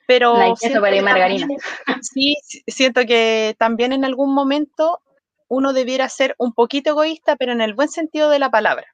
Pero 0.08 0.56
sí, 2.02 2.36
siento 2.66 3.06
que 3.06 3.56
también 3.58 3.92
en 3.92 4.06
algún 4.06 4.34
momento 4.34 5.02
uno 5.48 5.74
debiera 5.74 6.10
ser 6.10 6.36
un 6.38 6.54
poquito 6.54 6.92
egoísta, 6.92 7.36
pero 7.36 7.52
en 7.52 7.62
el 7.62 7.74
buen 7.74 7.90
sentido 7.90 8.30
de 8.30 8.40
la 8.40 8.50
palabra 8.52 8.88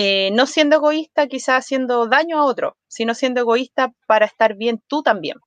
eh, 0.00 0.30
no 0.30 0.46
siendo 0.46 0.76
egoísta 0.76 1.26
quizás 1.26 1.64
haciendo 1.64 2.06
daño 2.06 2.38
a 2.38 2.44
otro, 2.44 2.76
sino 2.86 3.14
siendo 3.14 3.40
egoísta 3.40 3.92
para 4.06 4.26
estar 4.26 4.54
bien 4.54 4.80
tú 4.86 5.02
también. 5.02 5.38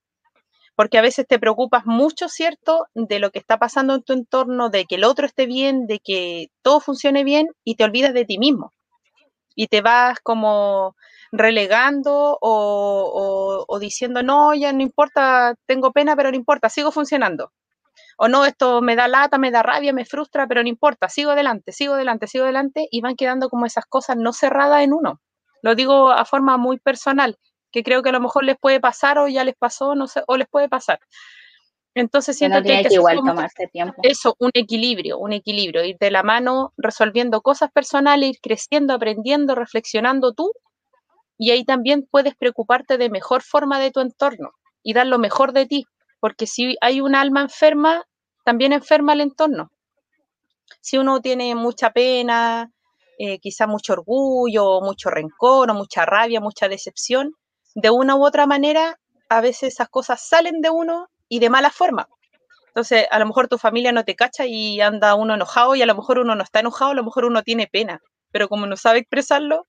Porque 0.75 0.97
a 0.97 1.01
veces 1.01 1.25
te 1.25 1.39
preocupas 1.39 1.85
mucho, 1.85 2.27
¿cierto?, 2.27 2.85
de 2.93 3.19
lo 3.19 3.31
que 3.31 3.39
está 3.39 3.57
pasando 3.59 3.95
en 3.95 4.03
tu 4.03 4.11
entorno, 4.11 4.69
de 4.69 4.83
que 4.83 4.95
el 4.95 5.05
otro 5.05 5.25
esté 5.25 5.45
bien, 5.45 5.87
de 5.87 5.99
que 5.99 6.49
todo 6.63 6.81
funcione 6.81 7.23
bien 7.23 7.47
y 7.63 7.75
te 7.75 7.85
olvidas 7.85 8.13
de 8.13 8.25
ti 8.25 8.37
mismo. 8.39 8.73
Y 9.55 9.67
te 9.67 9.81
vas 9.81 10.19
como 10.21 10.97
relegando 11.31 12.37
o, 12.41 13.65
o 13.65 13.79
diciendo, 13.79 14.21
no, 14.21 14.53
ya 14.53 14.73
no 14.73 14.81
importa, 14.81 15.55
tengo 15.65 15.93
pena, 15.93 16.17
pero 16.17 16.29
no 16.29 16.35
importa, 16.35 16.69
sigo 16.69 16.91
funcionando 16.91 17.53
o 18.23 18.27
no, 18.27 18.45
esto 18.45 18.83
me 18.83 18.95
da 18.95 19.07
lata, 19.07 19.39
me 19.39 19.49
da 19.49 19.63
rabia, 19.63 19.93
me 19.93 20.05
frustra, 20.05 20.45
pero 20.45 20.61
no 20.61 20.69
importa, 20.69 21.09
sigo 21.09 21.31
adelante, 21.31 21.71
sigo 21.71 21.95
adelante, 21.95 22.27
sigo 22.27 22.43
adelante 22.43 22.87
y 22.91 23.01
van 23.01 23.15
quedando 23.15 23.49
como 23.49 23.65
esas 23.65 23.87
cosas 23.87 24.15
no 24.15 24.31
cerradas 24.31 24.83
en 24.83 24.93
uno. 24.93 25.19
Lo 25.63 25.73
digo 25.73 26.11
a 26.11 26.23
forma 26.23 26.55
muy 26.57 26.77
personal, 26.77 27.39
que 27.71 27.81
creo 27.81 28.03
que 28.03 28.09
a 28.09 28.11
lo 28.11 28.19
mejor 28.19 28.43
les 28.43 28.59
puede 28.59 28.79
pasar 28.79 29.17
o 29.17 29.27
ya 29.27 29.43
les 29.43 29.55
pasó, 29.55 29.95
no 29.95 30.05
sé, 30.05 30.21
o 30.27 30.37
les 30.37 30.47
puede 30.47 30.69
pasar. 30.69 30.99
Entonces 31.95 32.37
siento 32.37 32.61
que, 32.61 32.73
hay 32.73 32.85
que, 32.85 32.93
igual 32.93 33.21
tomarse 33.25 33.65
tiempo. 33.73 33.99
Eso, 34.03 34.35
un 34.37 34.51
equilibrio, 34.53 35.17
un 35.17 35.33
equilibrio, 35.33 35.83
ir 35.83 35.97
de 35.99 36.11
la 36.11 36.21
mano 36.21 36.73
resolviendo 36.77 37.41
cosas 37.41 37.71
personales, 37.71 38.29
ir 38.29 38.39
creciendo, 38.39 38.93
aprendiendo, 38.93 39.55
reflexionando 39.55 40.33
tú, 40.33 40.51
y 41.39 41.49
ahí 41.49 41.65
también 41.65 42.07
puedes 42.11 42.35
preocuparte 42.35 42.99
de 42.99 43.09
mejor 43.09 43.41
forma 43.41 43.79
de 43.79 43.89
tu 43.89 43.99
entorno 43.99 44.51
y 44.83 44.93
dar 44.93 45.07
lo 45.07 45.17
mejor 45.17 45.53
de 45.53 45.65
ti, 45.65 45.87
porque 46.19 46.45
si 46.45 46.77
hay 46.81 47.01
un 47.01 47.15
alma 47.15 47.41
enferma, 47.41 48.05
también 48.43 48.73
enferma 48.73 49.13
el 49.13 49.21
entorno. 49.21 49.71
Si 50.79 50.97
uno 50.97 51.21
tiene 51.21 51.53
mucha 51.55 51.91
pena, 51.91 52.71
eh, 53.17 53.39
quizá 53.39 53.67
mucho 53.67 53.93
orgullo, 53.93 54.81
mucho 54.81 55.09
rencor, 55.09 55.69
o 55.69 55.73
mucha 55.73 56.05
rabia, 56.05 56.39
mucha 56.39 56.67
decepción, 56.67 57.33
de 57.75 57.89
una 57.89 58.15
u 58.15 58.25
otra 58.25 58.47
manera, 58.47 58.97
a 59.29 59.41
veces 59.41 59.73
esas 59.73 59.89
cosas 59.89 60.27
salen 60.27 60.61
de 60.61 60.69
uno 60.69 61.07
y 61.29 61.39
de 61.39 61.49
mala 61.49 61.69
forma. 61.69 62.07
Entonces, 62.67 63.05
a 63.11 63.19
lo 63.19 63.25
mejor 63.25 63.47
tu 63.47 63.57
familia 63.57 63.91
no 63.91 64.05
te 64.05 64.15
cacha 64.15 64.45
y 64.45 64.79
anda 64.81 65.15
uno 65.15 65.35
enojado 65.35 65.75
y 65.75 65.81
a 65.81 65.85
lo 65.85 65.95
mejor 65.95 66.19
uno 66.19 66.35
no 66.35 66.43
está 66.43 66.61
enojado, 66.61 66.91
a 66.91 66.95
lo 66.95 67.03
mejor 67.03 67.25
uno 67.25 67.43
tiene 67.43 67.67
pena, 67.67 67.99
pero 68.31 68.47
como 68.47 68.65
no 68.65 68.77
sabe 68.77 68.99
expresarlo, 68.99 69.67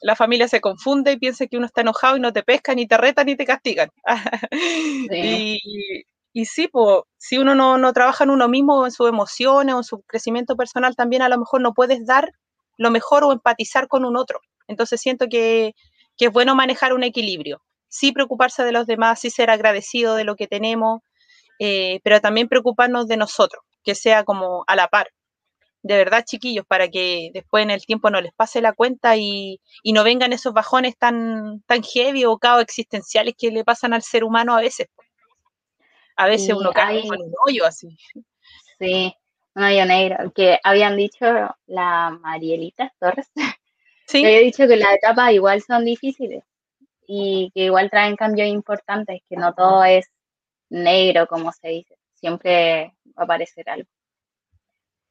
la 0.00 0.14
familia 0.14 0.48
se 0.48 0.60
confunde 0.60 1.12
y 1.12 1.18
piensa 1.18 1.46
que 1.46 1.56
uno 1.56 1.66
está 1.66 1.80
enojado 1.80 2.16
y 2.16 2.20
no 2.20 2.32
te 2.32 2.42
pesca, 2.42 2.74
ni 2.74 2.86
te 2.86 2.96
reta, 2.96 3.24
ni 3.24 3.36
te 3.36 3.44
castigan. 3.46 3.90
y, 5.10 6.04
y 6.36 6.44
sí, 6.44 6.68
pues, 6.68 7.00
si 7.16 7.38
uno 7.38 7.54
no, 7.54 7.92
trabaja 7.94 8.24
en 8.24 8.28
uno 8.28 8.46
mismo, 8.46 8.84
en 8.84 8.92
sus 8.92 9.08
emociones 9.08 9.74
o 9.74 9.78
en 9.78 9.84
su 9.84 10.02
crecimiento 10.02 10.54
personal, 10.54 10.94
también 10.94 11.22
a 11.22 11.30
lo 11.30 11.38
mejor 11.38 11.62
no 11.62 11.72
puedes 11.72 12.04
dar 12.04 12.30
lo 12.76 12.90
mejor 12.90 13.24
o 13.24 13.32
empatizar 13.32 13.88
con 13.88 14.04
un 14.04 14.18
otro. 14.18 14.40
Entonces 14.68 15.00
siento 15.00 15.28
que, 15.30 15.72
es 16.18 16.30
bueno 16.30 16.54
manejar 16.54 16.92
un 16.92 17.04
equilibrio. 17.04 17.62
Sí 17.88 18.12
preocuparse 18.12 18.64
de 18.64 18.72
los 18.72 18.86
demás, 18.86 19.20
sí 19.20 19.30
ser 19.30 19.48
agradecido 19.48 20.14
de 20.14 20.24
lo 20.24 20.36
que 20.36 20.46
tenemos, 20.46 21.00
eh, 21.58 22.00
pero 22.04 22.20
también 22.20 22.48
preocuparnos 22.48 23.08
de 23.08 23.16
nosotros, 23.16 23.62
que 23.82 23.94
sea 23.94 24.22
como 24.22 24.64
a 24.66 24.76
la 24.76 24.88
par. 24.88 25.08
De 25.82 25.96
verdad, 25.96 26.22
chiquillos, 26.26 26.66
para 26.66 26.88
que 26.88 27.30
después 27.32 27.62
en 27.62 27.70
el 27.70 27.86
tiempo 27.86 28.10
no 28.10 28.20
les 28.20 28.34
pase 28.34 28.60
la 28.60 28.74
cuenta 28.74 29.16
y, 29.16 29.58
no 29.86 30.04
vengan 30.04 30.34
esos 30.34 30.52
bajones 30.52 30.98
tan, 30.98 31.62
tan 31.62 31.82
heavy 31.82 32.26
o 32.26 32.36
caos 32.36 32.62
existenciales 32.62 33.34
que 33.38 33.50
le 33.50 33.64
pasan 33.64 33.94
al 33.94 34.02
ser 34.02 34.22
humano 34.22 34.54
a 34.54 34.60
veces 34.60 34.88
a 36.16 36.26
veces 36.26 36.54
uno 36.54 36.72
cae 36.72 37.00
en 37.00 37.12
un 37.12 37.32
hoyo 37.46 37.66
así. 37.66 37.96
Sí, 38.78 39.14
un 39.54 39.62
hoyo 39.62 39.84
negro, 39.86 40.32
que 40.32 40.58
habían 40.62 40.96
dicho 40.96 41.26
la 41.66 42.10
Marielita 42.20 42.92
Torres, 42.98 43.30
¿Sí? 44.06 44.20
que 44.22 44.26
había 44.26 44.40
dicho 44.40 44.66
que 44.66 44.76
las 44.76 44.94
etapas 44.94 45.32
igual 45.32 45.62
son 45.62 45.84
difíciles 45.84 46.44
y 47.06 47.50
que 47.54 47.64
igual 47.64 47.90
traen 47.90 48.16
cambios 48.16 48.48
importantes, 48.48 49.20
que 49.28 49.36
no 49.36 49.54
todo 49.54 49.84
es 49.84 50.10
negro, 50.68 51.26
como 51.26 51.52
se 51.52 51.68
dice, 51.68 51.96
siempre 52.14 52.94
va 53.06 53.22
a 53.22 53.24
aparecer 53.24 53.68
algo. 53.70 53.88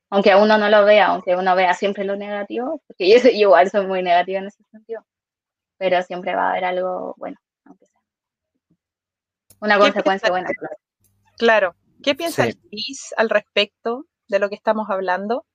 Aunque 0.10 0.36
uno 0.36 0.58
no 0.58 0.70
lo 0.70 0.86
vea, 0.86 1.08
aunque 1.08 1.36
uno 1.36 1.56
vea 1.56 1.74
siempre 1.74 2.04
lo 2.04 2.16
negativo, 2.16 2.82
porque 2.88 3.10
yo, 3.10 3.30
igual 3.30 3.70
soy 3.70 3.86
muy 3.88 4.04
negativa 4.04 4.40
en 4.40 4.48
ese 4.48 4.64
sentido, 4.72 5.06
pero 5.78 6.02
siempre 6.04 6.36
va 6.36 6.48
a 6.48 6.52
haber 6.52 6.66
algo 6.66 7.16
bueno, 7.18 7.38
aunque 7.66 7.86
sea. 7.88 8.00
Una 9.60 9.80
consecuencia 9.80 10.30
buena, 10.30 10.50
claro. 10.54 10.76
Claro. 11.38 11.76
¿Qué 12.04 12.16
piensa 12.16 12.46
Luis 12.46 13.14
al 13.18 13.30
respecto 13.30 14.06
de 14.28 14.40
lo 14.40 14.50
que 14.50 14.56
estamos 14.56 14.90
hablando? 14.90 15.46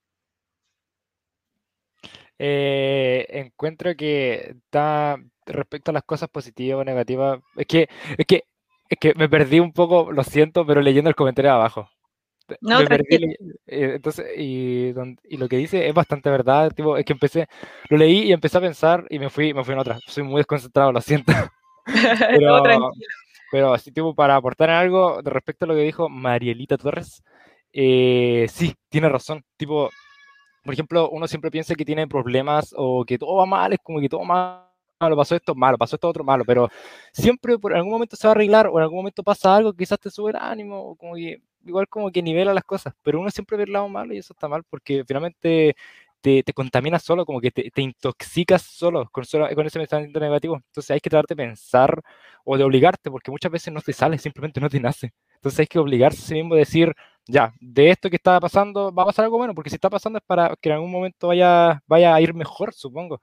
Eh, 2.39 3.27
encuentro 3.29 3.95
que 3.95 4.57
está 4.65 5.19
respecto 5.45 5.91
a 5.91 5.95
las 5.95 6.05
cosas 6.05 6.29
positivas 6.29 6.81
o 6.81 6.85
negativas. 6.85 7.41
Es 7.57 7.67
que, 7.67 7.89
es 8.17 8.27
que, 8.27 8.45
es 8.89 8.99
que 8.99 9.15
me 9.15 9.29
perdí 9.29 9.61
un 9.61 9.73
poco, 9.73 10.11
lo 10.11 10.25
siento, 10.25 10.67
pero 10.67 10.81
leyendo 10.81 11.11
el 11.11 11.17
comentario 11.17 11.51
de 11.51 11.57
abajo. 11.57 11.91
No, 12.63 12.81
me 12.81 12.87
perdí, 12.87 13.37
eh, 13.67 13.93
entonces, 13.95 14.27
y, 14.37 14.93
lo 15.37 15.49
que 15.49 15.57
dice 15.57 15.87
es 15.87 15.95
bastante 15.95 16.31
verdad. 16.31 16.73
Tipo, 16.73 16.97
es 16.97 17.05
que 17.05 17.13
empecé, 17.13 17.47
lo 17.89 17.97
leí 17.97 18.23
y 18.23 18.33
empecé 18.33 18.59
a 18.59 18.63
pensar 18.63 19.07
y 19.11 19.19
me 19.19 19.31
fui, 19.31 19.55
me 19.55 19.63
fui 19.63 19.75
en 19.75 19.81
otra. 19.81 19.99
Soy 20.07 20.25
muy 20.25 20.39
desconcentrado, 20.39 20.93
lo 20.93 21.01
siento. 21.01 21.33
pero, 21.85 22.63
pero 23.51 23.73
así, 23.75 23.93
tipo, 23.93 24.15
para 24.15 24.37
aportar 24.37 24.71
algo 24.71 25.21
respecto 25.23 25.65
a 25.65 25.69
lo 25.69 25.75
que 25.75 25.83
dijo 25.83 26.09
Marielita 26.09 26.79
Torres, 26.79 27.23
eh, 27.73 28.47
sí, 28.53 28.75
tiene 28.89 29.09
razón. 29.09 29.45
Tipo, 29.57 29.91
por 30.65 30.75
ejemplo, 30.75 31.09
uno 31.11 31.27
siempre 31.29 31.51
piensa 31.51 31.75
que 31.75 31.85
tiene 31.85 32.07
problemas 32.09 32.75
o 32.77 33.05
que 33.05 33.19
todo 33.19 33.37
va 33.37 33.47
mal, 33.47 33.73
es 33.73 33.79
como 33.83 34.01
que 34.01 34.09
todo 34.09 34.25
malo, 34.25 34.67
pasó 35.17 35.35
esto 35.37 35.55
malo, 35.55 35.79
pasó 35.79 35.97
esto 35.97 36.09
otro 36.09 36.25
malo, 36.25 36.45
pero 36.45 36.69
siempre 37.13 37.59
por 37.59 37.75
algún 37.75 37.93
momento 37.93 38.17
se 38.17 38.27
va 38.29 38.33
a 38.33 38.35
arreglar 38.35 38.67
o 38.69 38.77
en 38.79 38.83
algún 38.83 38.99
momento 38.99 39.23
pasa 39.23 39.57
algo, 39.57 39.73
quizás 39.73 39.99
te 39.99 40.11
sube 40.11 40.31
el 40.33 40.37
ánimo, 40.37 40.97
como 40.97 41.15
que, 41.15 41.43
igual 41.65 41.89
como 41.89 42.11
que 42.11 42.23
nivela 42.23 42.55
las 42.55 42.65
cosas, 42.65 42.95
pero 43.03 43.21
uno 43.21 43.31
siempre 43.31 43.57
ve 43.57 43.65
el 43.65 43.73
lado 43.73 43.89
malo 43.89 44.15
y 44.15 44.19
eso 44.19 44.35
está 44.35 44.49
mal 44.49 44.63
porque 44.69 45.05
finalmente 45.07 45.75
te, 46.21 46.43
te 46.43 46.53
contaminas 46.53 47.03
solo, 47.03 47.25
como 47.27 47.41
que 47.41 47.51
te, 47.51 47.71
te 47.71 47.83
intoxicas 47.83 48.63
solo 48.63 49.09
con, 49.11 49.25
solo 49.25 49.49
con 49.55 49.67
ese 49.67 49.79
pensamiento 49.79 50.21
negativo. 50.21 50.57
Entonces 50.57 50.91
hay 50.91 51.01
que 51.01 51.11
tratarte 51.11 51.35
de 51.35 51.43
pensar 51.45 52.03
o 52.45 52.57
de 52.57 52.65
obligarte, 52.65 53.11
porque 53.11 53.31
muchas 53.31 53.53
veces 53.53 53.73
no 53.73 53.81
te 53.81 53.93
sale, 53.93 54.19
simplemente 54.19 54.61
no 54.61 54.69
te 54.69 54.81
nace. 54.81 55.13
Entonces 55.35 55.61
hay 55.61 55.67
que 55.67 55.79
obligarse 55.79 56.23
a 56.23 56.27
sí 56.27 56.35
mismo 56.35 56.55
a 56.55 56.59
decir, 56.59 56.95
ya, 57.27 57.55
de 57.61 57.91
esto 57.91 58.11
que 58.11 58.17
está 58.17 58.39
pasando 58.41 58.93
va 58.93 59.05
a 59.05 59.07
pasar 59.07 59.25
algo 59.25 59.39
bueno, 59.39 59.55
porque 59.55 59.71
si 59.71 59.77
está 59.77 59.91
pasando 59.91 60.19
es 60.19 60.25
para 60.27 60.55
que 60.61 60.69
en 60.69 60.75
algún 60.77 60.91
momento 60.91 61.29
vaya, 61.29 61.83
vaya 61.87 62.15
a 62.15 62.21
ir 62.21 62.35
mejor, 62.35 62.75
supongo. 62.75 63.21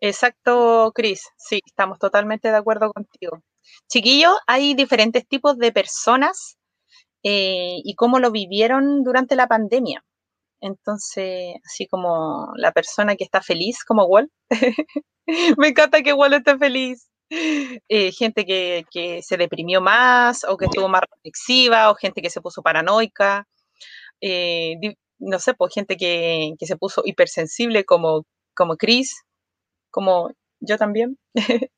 Exacto, 0.00 0.92
Cris. 0.94 1.28
Sí, 1.36 1.60
estamos 1.66 1.98
totalmente 1.98 2.50
de 2.50 2.56
acuerdo 2.56 2.92
contigo. 2.92 3.42
Chiquillo, 3.88 4.34
hay 4.46 4.74
diferentes 4.74 5.26
tipos 5.26 5.58
de 5.58 5.72
personas 5.72 6.57
eh, 7.30 7.82
y 7.84 7.94
cómo 7.94 8.20
lo 8.20 8.30
vivieron 8.30 9.02
durante 9.04 9.36
la 9.36 9.46
pandemia. 9.48 10.02
Entonces, 10.62 11.56
así 11.66 11.86
como 11.86 12.52
la 12.56 12.72
persona 12.72 13.16
que 13.16 13.24
está 13.24 13.42
feliz, 13.42 13.84
como 13.84 14.06
Wall. 14.06 14.30
Me 15.58 15.68
encanta 15.68 16.02
que 16.02 16.14
Wall 16.14 16.32
esté 16.32 16.56
feliz. 16.56 17.10
Eh, 17.30 18.12
gente 18.12 18.46
que, 18.46 19.20
se 19.22 19.36
deprimió 19.36 19.82
más 19.82 20.44
o 20.44 20.56
que 20.56 20.64
estuvo 20.64 20.88
más 20.88 21.02
reflexiva 21.02 21.90
o 21.90 21.96
gente 21.96 22.22
que 22.22 22.30
se 22.30 22.40
puso 22.40 22.62
paranoica. 22.62 23.46
Eh, 24.22 24.76
no 25.18 25.38
sé, 25.38 25.52
pues 25.52 25.74
gente 25.74 25.98
que, 25.98 26.54
se 26.60 26.76
puso 26.78 27.02
hipersensible 27.04 27.84
como, 27.84 28.24
como 28.54 28.76
Chris, 28.78 29.22
como 29.90 30.30
yo 30.60 30.78
también. 30.78 31.18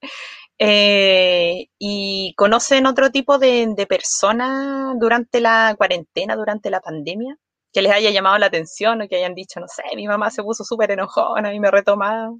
Eh, 0.62 1.68
y 1.78 2.34
conocen 2.36 2.84
otro 2.84 3.10
tipo 3.10 3.38
de, 3.38 3.72
de 3.74 3.86
personas 3.86 4.94
durante 5.00 5.40
la 5.40 5.74
cuarentena, 5.78 6.36
durante 6.36 6.68
la 6.68 6.80
pandemia, 6.80 7.38
que 7.72 7.80
les 7.80 7.90
haya 7.90 8.10
llamado 8.10 8.36
la 8.36 8.46
atención 8.46 9.00
o 9.00 9.08
que 9.08 9.16
hayan 9.16 9.34
dicho, 9.34 9.58
no 9.58 9.66
sé, 9.68 9.82
mi 9.96 10.06
mamá 10.06 10.30
se 10.30 10.42
puso 10.42 10.62
súper 10.62 10.90
enojona 10.90 11.54
y 11.54 11.60
me 11.60 11.70
retomaba. 11.70 12.34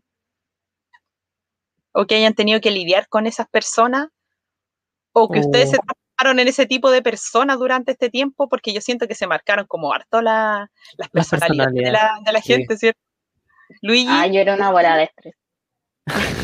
O 1.93 2.07
que 2.07 2.17
hayan 2.17 2.35
tenido 2.35 2.61
que 2.61 2.71
lidiar 2.71 3.09
con 3.09 3.27
esas 3.27 3.49
personas. 3.49 4.09
O 5.13 5.29
que 5.31 5.41
ustedes 5.41 5.71
se 5.71 5.79
oh. 5.79 5.81
transformaron 5.81 6.41
en 6.41 6.49
ese 6.49 6.67
tipo 6.67 6.91
de 6.91 7.01
personas 7.01 7.59
durante 7.59 7.93
este 7.93 8.11
tiempo, 8.11 8.51
porque 8.51 8.75
yo 8.75 8.83
siento 8.83 9.09
que 9.09 9.15
se 9.15 9.27
marcaron 9.27 9.67
como 9.67 9.95
harto 9.95 10.21
las 10.21 10.69
personalidades 11.11 11.73
de 11.73 11.91
la, 11.91 12.19
de 12.23 12.33
la 12.33 12.41
gente, 12.43 12.77
¿cierto? 12.77 13.01
Luigi. 13.81 14.07
Ah, 14.09 14.27
yo 14.27 14.41
era 14.41 14.55
una 14.55 14.71
bola 14.71 14.97
de 14.97 15.05
estrés. 15.05 15.35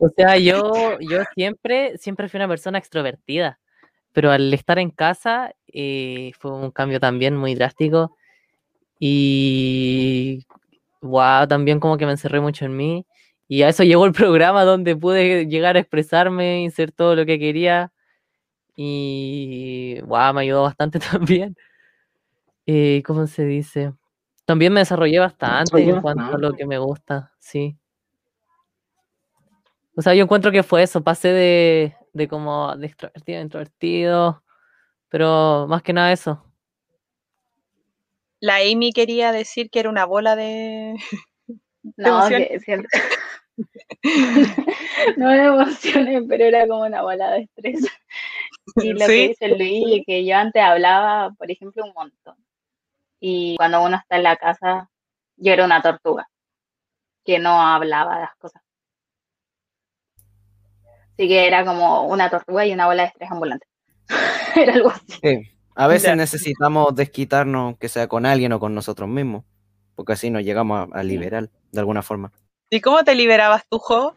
o 0.00 0.08
sea, 0.16 0.38
yo, 0.38 0.98
yo 1.00 1.18
siempre, 1.34 1.98
siempre 1.98 2.28
fui 2.28 2.38
una 2.38 2.48
persona 2.48 2.78
extrovertida, 2.78 3.58
pero 4.12 4.30
al 4.30 4.52
estar 4.54 4.78
en 4.78 4.90
casa 4.90 5.54
eh, 5.72 6.32
fue 6.38 6.52
un 6.52 6.70
cambio 6.70 7.00
también 7.00 7.36
muy 7.36 7.54
drástico 7.54 8.16
y 8.98 10.44
wow, 11.00 11.46
también 11.48 11.80
como 11.80 11.96
que 11.98 12.06
me 12.06 12.12
encerré 12.12 12.40
mucho 12.40 12.64
en 12.64 12.76
mí 12.76 13.06
y 13.48 13.62
a 13.62 13.68
eso 13.68 13.84
llegó 13.84 14.06
el 14.06 14.12
programa 14.12 14.64
donde 14.64 14.96
pude 14.96 15.46
llegar 15.46 15.76
a 15.76 15.80
expresarme 15.80 16.62
y 16.62 16.66
hacer 16.68 16.92
todo 16.92 17.16
lo 17.16 17.26
que 17.26 17.38
quería 17.38 17.92
y 18.76 20.00
wow, 20.02 20.32
me 20.34 20.42
ayudó 20.42 20.62
bastante 20.62 20.98
también. 21.00 21.56
Eh, 22.66 23.02
¿Cómo 23.04 23.26
se 23.26 23.44
dice? 23.44 23.92
También 24.44 24.72
me 24.72 24.80
desarrollé 24.80 25.18
bastante 25.18 25.82
en 25.82 26.00
cuanto 26.00 26.34
a 26.34 26.38
lo 26.38 26.52
que 26.52 26.66
me 26.66 26.78
gusta, 26.78 27.32
sí. 27.38 27.76
O 29.94 30.02
sea, 30.02 30.14
yo 30.14 30.24
encuentro 30.24 30.50
que 30.52 30.62
fue 30.62 30.82
eso, 30.82 31.02
pasé 31.02 31.28
de, 31.28 31.96
de 32.12 32.28
como 32.28 32.76
de 32.76 32.86
extrovertido 32.86 33.38
a 33.38 33.42
introvertido, 33.42 34.44
pero 35.08 35.66
más 35.68 35.82
que 35.82 35.92
nada 35.92 36.12
eso. 36.12 36.42
La 38.40 38.56
Amy 38.56 38.92
quería 38.92 39.30
decir 39.32 39.70
que 39.70 39.80
era 39.80 39.90
una 39.90 40.04
bola 40.04 40.36
de... 40.36 40.96
No, 41.96 42.28
que 42.28 42.60
siempre... 42.60 42.88
no 45.16 45.28
me 45.28 45.44
emocioné, 45.46 46.22
pero 46.28 46.44
era 46.44 46.66
como 46.66 46.82
una 46.82 47.02
bola 47.02 47.32
de 47.32 47.42
estrés. 47.42 47.84
Y 48.76 48.92
lo 48.92 49.06
que 49.06 49.28
dice 49.28 49.48
Luis, 49.48 50.04
que 50.06 50.24
yo 50.24 50.36
antes 50.36 50.62
hablaba, 50.62 51.32
por 51.32 51.50
ejemplo, 51.50 51.84
un 51.84 51.92
montón. 51.92 52.36
Y 53.20 53.56
cuando 53.56 53.82
uno 53.82 53.96
está 53.96 54.16
en 54.16 54.22
la 54.22 54.36
casa, 54.36 54.90
yo 55.36 55.52
era 55.52 55.64
una 55.64 55.82
tortuga, 55.82 56.28
que 57.24 57.38
no 57.38 57.60
hablaba 57.60 58.14
de 58.14 58.20
las 58.22 58.36
cosas. 58.36 58.62
Así 61.12 61.28
que 61.28 61.46
era 61.46 61.64
como 61.64 62.04
una 62.04 62.30
tortuga 62.30 62.66
y 62.66 62.72
una 62.72 62.86
bola 62.86 63.02
de 63.02 63.08
estrés 63.08 63.30
ambulante. 63.30 63.66
era 64.56 64.74
algo 64.74 64.90
así. 64.90 65.48
A 65.74 65.86
veces 65.86 66.16
necesitamos 66.16 66.94
desquitarnos, 66.94 67.78
que 67.78 67.88
sea 67.88 68.06
con 68.06 68.26
alguien 68.26 68.52
o 68.52 68.60
con 68.60 68.74
nosotros 68.74 69.08
mismos, 69.08 69.44
porque 69.94 70.12
así 70.12 70.30
nos 70.30 70.42
llegamos 70.42 70.88
a, 70.92 71.02
liberar 71.02 71.48
de 71.70 71.80
alguna 71.80 72.02
forma. 72.02 72.30
¿Y 72.68 72.80
cómo 72.80 73.02
te 73.04 73.14
liberabas 73.14 73.64
tú, 73.68 73.78
Jo? 73.78 74.16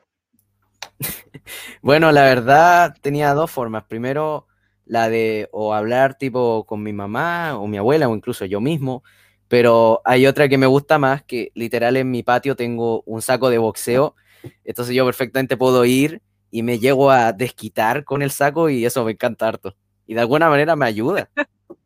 bueno, 1.81 2.11
la 2.11 2.23
verdad 2.23 2.95
tenía 3.01 3.33
dos 3.33 3.51
formas. 3.51 3.85
Primero, 3.85 4.47
la 4.85 5.09
de 5.09 5.49
o 5.51 5.73
hablar 5.73 6.17
tipo 6.17 6.65
con 6.65 6.83
mi 6.83 6.91
mamá 6.91 7.57
o 7.57 7.67
mi 7.67 7.77
abuela 7.77 8.09
o 8.09 8.15
incluso 8.15 8.45
yo 8.45 8.59
mismo, 8.59 9.03
pero 9.47 10.01
hay 10.03 10.27
otra 10.27 10.49
que 10.49 10.57
me 10.57 10.67
gusta 10.67 10.97
más, 10.97 11.23
que 11.23 11.51
literal 11.55 11.95
en 11.97 12.11
mi 12.11 12.23
patio 12.23 12.55
tengo 12.55 13.01
un 13.05 13.21
saco 13.21 13.49
de 13.49 13.57
boxeo, 13.57 14.15
entonces 14.63 14.93
yo 14.95 15.05
perfectamente 15.05 15.57
puedo 15.57 15.85
ir 15.85 16.21
y 16.51 16.63
me 16.63 16.79
llego 16.79 17.11
a 17.11 17.33
desquitar 17.33 18.03
con 18.03 18.21
el 18.21 18.31
saco 18.31 18.69
y 18.69 18.85
eso 18.85 19.03
me 19.03 19.11
encanta 19.11 19.47
harto. 19.47 19.75
Y 20.07 20.13
de 20.13 20.21
alguna 20.21 20.49
manera 20.49 20.75
me 20.75 20.85
ayuda. 20.85 21.29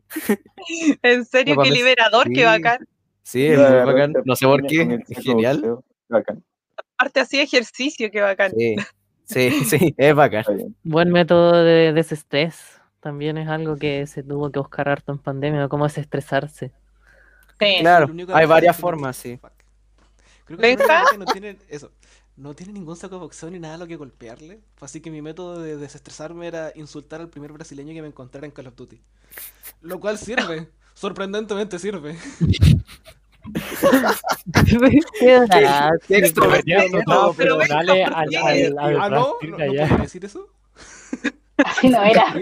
en 1.03 1.25
serio, 1.25 1.55
qué 1.61 1.71
liberador, 1.71 2.29
qué 2.31 2.45
bacán. 2.45 2.87
Sí, 3.23 3.45
es 3.45 3.57
muy 3.57 3.67
bacán. 3.67 4.13
No 4.25 4.35
sé 4.35 4.45
por 4.45 4.65
qué, 4.65 4.99
es 5.07 5.23
genial. 5.23 5.79
Aparte 6.97 7.19
así 7.19 7.39
ejercicio, 7.39 8.09
qué 8.11 8.21
bacán. 8.21 8.51
Sí, 8.57 8.75
sí, 9.25 9.49
sí, 9.65 9.95
es 9.97 10.15
bacán. 10.15 10.43
Buen 10.83 11.11
método 11.11 11.63
de 11.63 11.93
desestrés. 11.93 12.79
También 12.99 13.37
es 13.37 13.47
algo 13.47 13.77
que 13.77 14.05
se 14.07 14.23
tuvo 14.23 14.51
que 14.51 14.59
buscar 14.59 14.89
harto 14.89 15.13
en 15.13 15.19
pandemia, 15.19 15.69
cómo 15.69 15.85
desestresarse. 15.85 16.71
Sí. 17.59 17.77
Claro, 17.79 18.09
hay 18.33 18.45
varias 18.45 18.75
formas, 18.77 19.15
sí. 19.15 19.39
Creo 20.45 20.77
que 20.77 21.17
no 21.17 21.25
tienen 21.25 21.57
eso 21.69 21.91
no 22.39 22.55
tiene 22.55 22.73
ningún 22.73 22.95
saco 22.95 23.15
de 23.15 23.21
boxeo 23.21 23.51
ni 23.51 23.59
nada 23.59 23.75
a 23.75 23.77
lo 23.77 23.85
que 23.85 23.97
golpearle. 23.97 24.61
Así 24.79 25.01
que 25.01 25.11
mi 25.11 25.21
método 25.21 25.61
de 25.61 25.75
desestresarme 25.75 26.47
era 26.47 26.71
insultar 26.75 27.19
al 27.19 27.29
primer 27.29 27.51
brasileño 27.51 27.93
que 27.93 28.01
me 28.01 28.07
encontrara 28.07 28.47
en 28.47 28.51
Call 28.51 28.67
of 28.67 28.75
Duty. 28.75 29.01
Lo 29.81 29.99
cual 29.99 30.17
sirve. 30.17 30.69
Sorprendentemente 30.93 31.77
sirve. 31.79 32.17
Qué 36.07 36.17
extrovertido. 36.17 36.81
No, 37.07 37.33
pero 37.33 37.57
dale 37.57 38.05
al, 38.05 38.35
al, 38.77 38.99
¿Ah, 38.99 39.09
no? 39.09 39.35
¿No, 39.41 39.57
decir 39.97 40.23
eso? 40.25 40.47
Así 41.57 41.89
no 41.89 42.03
era. 42.03 42.35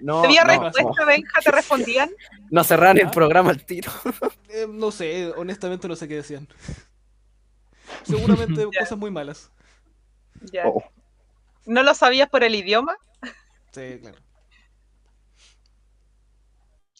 No, 0.00 0.22
¿Te 0.22 0.28
respuesta, 0.28 1.04
Benja? 1.04 1.40
¿Te 1.42 1.50
respondían? 1.50 2.10
No 2.50 2.62
cerraron 2.64 2.98
el 2.98 3.10
programa 3.10 3.50
al 3.50 3.64
tiro. 3.64 3.90
Eh, 4.48 4.66
no 4.68 4.90
sé, 4.92 5.32
honestamente 5.36 5.88
no 5.88 5.96
sé 5.96 6.06
qué 6.06 6.16
decían. 6.16 6.48
Seguramente 8.04 8.64
cosas 8.64 8.98
muy 8.98 9.10
malas. 9.10 9.50
Ya. 10.52 10.66
Oh. 10.66 10.82
¿No 11.66 11.82
lo 11.82 11.94
sabías 11.94 12.28
por 12.28 12.44
el 12.44 12.54
idioma? 12.54 12.96
Sí, 13.72 13.98
claro. 14.00 14.18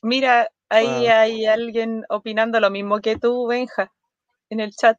Mira, 0.03 0.51
ahí 0.69 1.07
hay 1.07 1.47
alguien 1.47 2.05
opinando 2.09 2.61
lo 2.61 2.71
mismo 2.71 3.01
que 3.01 3.17
tú, 3.17 3.47
Benja, 3.47 3.93
en 4.51 4.61
el 4.61 4.73
chat. 4.73 4.99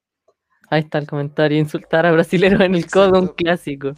Ahí 0.69 0.81
está 0.81 0.97
el 0.97 1.07
comentario, 1.07 1.57
insultar 1.57 2.05
a 2.05 2.11
brasileños 2.11 2.61
en 2.61 2.75
el 2.75 2.89
codo, 2.89 3.19
un 3.19 3.27
clásico. 3.27 3.93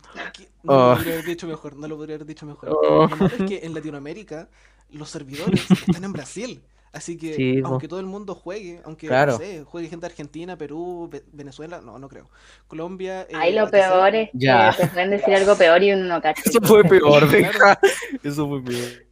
No 0.64 0.74
lo 0.74 0.92
oh. 0.92 0.96
podría 0.96 1.14
haber 1.14 1.26
dicho 1.26 1.48
mejor, 1.48 1.76
no 1.78 1.88
lo 1.88 1.98
podría 1.98 2.16
haber 2.16 2.28
dicho 2.28 2.46
mejor. 2.46 2.70
Oh. 2.70 3.08
Lo 3.08 3.16
malo 3.16 3.26
es 3.26 3.44
que 3.44 3.66
en 3.66 3.74
Latinoamérica 3.74 4.50
los 4.92 5.10
servidores 5.10 5.70
están 5.72 6.04
en 6.04 6.14
Brasil. 6.14 6.62
Así 6.92 7.18
que, 7.18 7.62
aunque 7.64 7.88
todo 7.88 8.00
el 8.00 8.08
mundo 8.08 8.34
juegue, 8.34 8.82
aunque 8.84 9.08
no 9.08 9.38
sé, 9.38 9.64
juegue 9.64 9.90
gente 9.90 10.08
de 10.08 10.12
Argentina, 10.12 10.58
Perú, 10.58 11.10
Venezuela, 11.32 11.82
no, 11.82 12.00
no 12.00 12.10
creo. 12.10 12.30
Colombia. 12.68 13.28
Eh, 13.30 13.36
Ahí 13.36 13.54
lo 13.54 13.70
peor 13.70 14.16
es 14.16 14.30
ya. 14.34 14.74
que 14.76 14.84
te 14.84 14.90
pueden 14.90 15.12
decir 15.12 15.36
algo 15.36 15.56
peor 15.56 15.84
y 15.84 15.94
uno 15.94 16.06
no 16.06 16.22
cacha. 16.22 16.42
Eso 16.46 16.60
fue 16.62 16.84
peor, 16.84 17.28
venga. 17.32 17.80
Eso 18.24 18.48
fue 18.48 18.64
peor. 18.64 19.06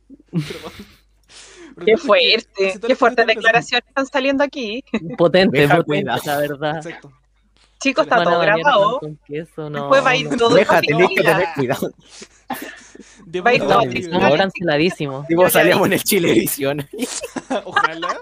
Qué 1.86 1.98
fuerte, 1.98 2.80
qué 2.86 2.96
fuertes 2.96 3.28
declaraciones 3.28 3.88
están 3.88 4.08
saliendo 4.08 4.44
aquí. 4.44 4.84
Potente, 5.16 5.68
potente, 5.68 6.12
la 6.26 6.38
verdad. 6.40 6.78
Exacto. 6.78 7.12
Chicos, 7.80 8.06
está 8.06 8.24
todo 8.24 8.40
grabado. 8.40 9.00
Después 9.28 10.04
va 10.04 10.10
a 10.10 10.16
ir 10.16 10.30
todo 10.36 10.56
Deja, 10.56 10.82
tenés 10.82 11.10
que 11.16 11.22
tener 11.22 11.48
cuidado. 11.56 11.92
Va 13.28 13.50
a 13.50 13.54
ir 13.54 13.62
todo. 13.62 13.82
Estamos 13.82 14.38
canceladísimos. 14.38 15.28
Tipo, 15.28 15.50
salíamos 15.50 15.88
en 15.88 15.94
el 15.94 16.04
Chile 16.04 16.32
Edición. 16.32 16.88
ojalá, 17.66 18.20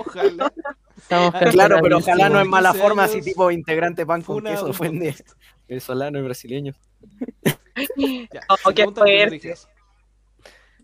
ojalá. 0.00 0.52
Estamos 0.96 1.34
claro, 1.52 1.78
pero 1.82 1.98
ojalá 1.98 2.28
no 2.28 2.40
es 2.40 2.46
mala 2.46 2.74
forma, 2.74 3.04
así 3.04 3.22
tipo 3.22 3.50
integrante 3.50 4.04
pan 4.04 4.22
con 4.22 4.42
queso, 4.42 4.66
ofende 4.66 5.14
venezolano 5.68 6.18
y 6.18 6.22
brasileño. 6.22 6.74
Ya, 8.32 8.40
oh, 8.48 8.72
qué 8.72 8.86
fuerte. 8.86 9.54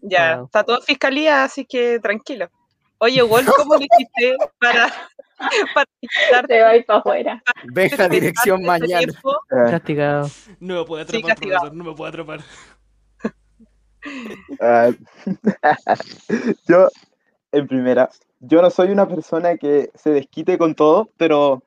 Ya, 0.03 0.42
está 0.44 0.62
todo 0.62 0.76
en 0.76 0.82
fiscalía, 0.82 1.42
así 1.42 1.64
que 1.64 1.98
tranquilo. 2.00 2.50
Oye, 2.98 3.22
Wolf, 3.22 3.48
¿cómo 3.57 3.76
le 3.76 3.86
hiciste 3.86 4.36
para, 4.61 4.92
para 5.74 6.46
Te 6.46 6.61
va 6.61 6.72
para 6.86 6.98
afuera. 6.98 7.42
Veja 7.64 8.09
dirección 8.09 8.62
mañana. 8.62 9.12
Castigado. 9.48 10.30
No 10.61 10.80
me 10.80 10.84
puede 10.84 11.03
atrapar, 11.05 11.36
profesor, 11.36 11.74
no 11.74 11.84
me 11.84 11.94
puede 11.94 12.09
atrapar. 12.11 12.40
Ah, 14.61 14.90
yo, 16.68 16.88
en 17.53 17.66
primera, 17.66 18.09
yo 18.40 18.62
no 18.62 18.70
soy 18.70 18.90
una 18.90 19.07
persona 19.07 19.57
que 19.57 19.90
se 19.94 20.11
desquite 20.11 20.59
con 20.59 20.74
todo, 20.74 21.11
pero 21.16 21.62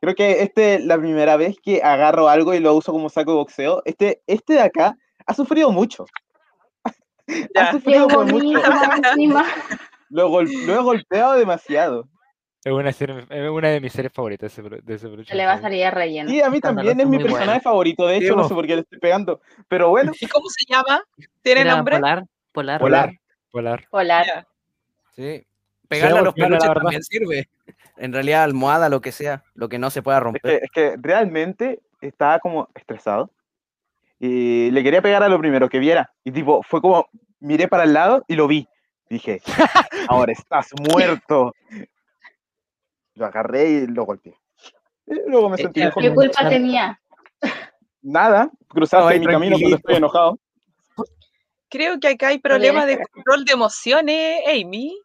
creo 0.00 0.14
que 0.14 0.42
este 0.42 0.74
es 0.76 0.84
la 0.84 0.98
primera 0.98 1.36
vez 1.36 1.56
que 1.62 1.82
agarro 1.82 2.28
algo 2.28 2.54
y 2.54 2.60
lo 2.60 2.74
uso 2.74 2.92
como 2.92 3.08
saco 3.08 3.32
de 3.32 3.36
boxeo. 3.38 3.82
Este, 3.84 4.22
este 4.26 4.54
de 4.54 4.60
acá 4.60 4.96
ha 5.26 5.34
sufrido 5.34 5.70
mucho. 5.70 6.06
ha 7.56 7.72
sufrido 7.72 8.08
mucho. 8.08 8.60
Lo, 10.08 10.40
he 10.40 10.78
golpeado 10.78 11.34
demasiado. 11.34 12.08
Es 12.66 12.72
una, 12.72 12.90
es 12.90 13.48
una 13.48 13.68
de 13.68 13.80
mis 13.80 13.92
series 13.92 14.12
favoritas 14.12 14.56
de 14.56 14.94
ese, 14.94 15.24
Se 15.24 15.36
le 15.36 15.46
va 15.46 15.52
a 15.52 15.60
salir 15.60 15.88
relleno. 15.88 16.28
Sí, 16.28 16.42
a 16.42 16.50
mí 16.50 16.58
también 16.58 16.98
es 16.98 17.06
mi 17.06 17.16
personaje 17.16 17.60
favorito. 17.60 18.08
De 18.08 18.16
hecho, 18.16 18.34
no 18.34 18.48
sé 18.48 18.54
por 18.54 18.66
qué 18.66 18.74
le 18.74 18.80
estoy 18.80 18.98
pegando. 18.98 19.40
Pero 19.68 19.90
bueno. 19.90 20.10
¿Y 20.20 20.26
cómo 20.26 20.46
se 20.48 20.64
llama? 20.68 21.00
¿Tiene 21.42 21.64
nombre? 21.64 21.94
Polar. 21.94 22.26
Polar. 22.50 22.80
Polar. 22.80 23.12
Polar. 23.52 23.86
Polar. 23.88 24.46
Sí. 25.14 25.46
Pegarle 25.86 26.18
a 26.18 26.22
los 26.22 26.34
peluches 26.34 26.74
también 26.74 27.04
sirve. 27.04 27.48
En 27.98 28.12
realidad, 28.12 28.42
almohada, 28.42 28.88
lo 28.88 29.00
que 29.00 29.12
sea, 29.12 29.44
lo 29.54 29.68
que 29.68 29.78
no 29.78 29.90
se 29.90 30.02
pueda 30.02 30.18
romper. 30.18 30.64
Es 30.64 30.70
que, 30.72 30.96
realmente 30.98 31.78
estaba 32.00 32.40
como 32.40 32.68
estresado. 32.74 33.30
Y 34.18 34.72
le 34.72 34.82
quería 34.82 35.02
pegar 35.02 35.22
a 35.22 35.28
lo 35.28 35.38
primero 35.38 35.68
que 35.68 35.78
viera. 35.78 36.10
Y 36.24 36.32
tipo, 36.32 36.64
fue 36.64 36.80
como, 36.80 37.08
miré 37.38 37.68
para 37.68 37.84
el 37.84 37.92
lado 37.92 38.24
y 38.26 38.34
lo 38.34 38.48
vi. 38.48 38.66
Dije, 39.08 39.40
ahora 40.08 40.32
estás 40.32 40.70
muerto. 40.80 41.52
Lo 43.16 43.26
agarré 43.26 43.68
y 43.68 43.86
lo 43.86 44.04
golpeé. 44.04 44.34
luego 45.06 45.50
me 45.50 45.56
sentí 45.56 45.80
¿Qué 45.80 46.14
culpa 46.14 46.48
tenía? 46.48 47.00
Nada, 48.02 48.50
cruzaste 48.68 49.18
mi 49.18 49.26
camino 49.26 49.56
cuando 49.58 49.76
estoy 49.76 49.96
enojado. 49.96 50.38
Creo 51.68 51.98
que 51.98 52.08
acá 52.08 52.28
hay 52.28 52.38
problemas 52.38 52.86
de 52.86 52.98
control 52.98 53.44
de 53.44 53.52
emociones, 53.52 54.40
Amy. 54.46 54.96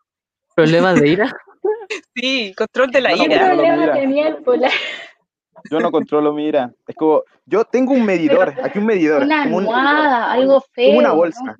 ¿Problemas 0.56 1.00
de 1.00 1.10
ira? 1.10 1.36
sí, 2.16 2.54
control 2.56 2.92
de 2.92 3.02
la 3.02 3.16
ira. 3.16 3.40
¿Qué 3.40 3.46
problema 3.46 3.94
tenía 3.94 4.28
el 4.28 4.38
polar? 4.44 4.72
Yo 5.70 5.80
no 5.80 5.92
controlo 5.92 6.34
mi 6.34 6.48
ira. 6.48 6.74
Es 6.88 6.96
como, 6.96 7.24
yo 7.46 7.66
tengo 7.66 7.94
un 7.94 8.06
medidor, 8.06 8.54
aquí 8.64 8.80
un 8.80 8.86
medidor. 8.86 9.24
Una 9.24 9.44
almohada, 9.44 10.32
algo 10.32 10.62
feo. 10.74 10.98
una 10.98 11.12
bolsa. 11.14 11.58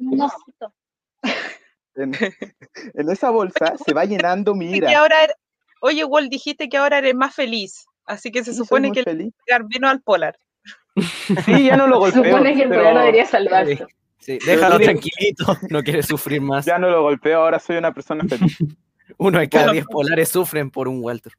en, 1.96 2.14
esa 3.10 3.30
bolsa 3.30 3.76
se 3.84 3.94
va 3.94 4.06
llenando 4.06 4.56
mi 4.56 4.72
ira. 4.76 5.00
ahora, 5.00 5.18
oye, 5.82 6.06
Walt, 6.06 6.32
dijiste 6.32 6.70
que 6.70 6.78
ahora 6.78 7.00
eres 7.00 7.16
más 7.16 7.36
feliz, 7.36 7.86
así 8.06 8.32
que 8.32 8.44
se 8.44 8.54
supone 8.54 8.92
que 8.92 9.04
le 9.04 9.32
vino 9.68 9.90
al 9.90 10.02
polar. 10.02 10.38
Sí, 11.46 11.66
ya 11.66 11.78
no 11.78 11.88
lo 11.88 12.00
golpeo. 12.00 12.24
Se 12.24 12.30
supone 12.30 12.56
que 12.56 12.64
el 12.64 12.70
polar 12.70 12.98
debería 12.98 13.26
salvarse. 13.26 13.86
Sí, 14.20 14.38
déjalo 14.46 14.80
tranquilito, 14.80 15.58
no 15.70 15.82
quiere 15.82 16.04
sufrir 16.04 16.42
más. 16.42 16.66
Ya 16.66 16.78
no 16.78 16.90
lo 16.90 17.02
golpeo, 17.02 17.40
ahora 17.40 17.60
soy 17.60 17.78
una 17.78 17.94
persona 17.94 18.24
feliz. 18.28 18.58
Uno 19.18 19.40
de 19.40 19.50
cada 19.50 19.74
diez 19.74 19.86
polares 19.86 20.30
sufren 20.30 20.72
por 20.72 20.88
un 20.88 21.04
Walter. 21.04 21.34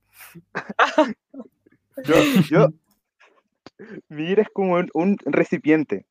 yo, 2.04 2.14
yo, 2.50 2.68
mi 4.08 4.24
ira 4.24 4.42
es 4.42 4.48
como 4.52 4.82
un, 4.94 5.16
recipiente, 5.24 6.06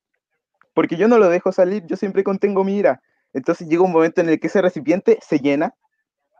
porque 0.73 0.95
yo 0.95 1.07
no 1.07 1.17
lo 1.17 1.29
dejo 1.29 1.51
salir, 1.51 1.86
yo 1.86 1.95
siempre 1.97 2.23
contengo 2.23 2.63
mi 2.63 2.77
ira. 2.77 3.01
Entonces 3.34 3.67
llega 3.67 3.84
un 3.84 3.91
momento 3.91 4.21
en 4.21 4.29
el 4.29 4.39
que 4.39 4.47
ese 4.47 4.61
recipiente 4.61 5.19
se 5.21 5.39
llena 5.39 5.75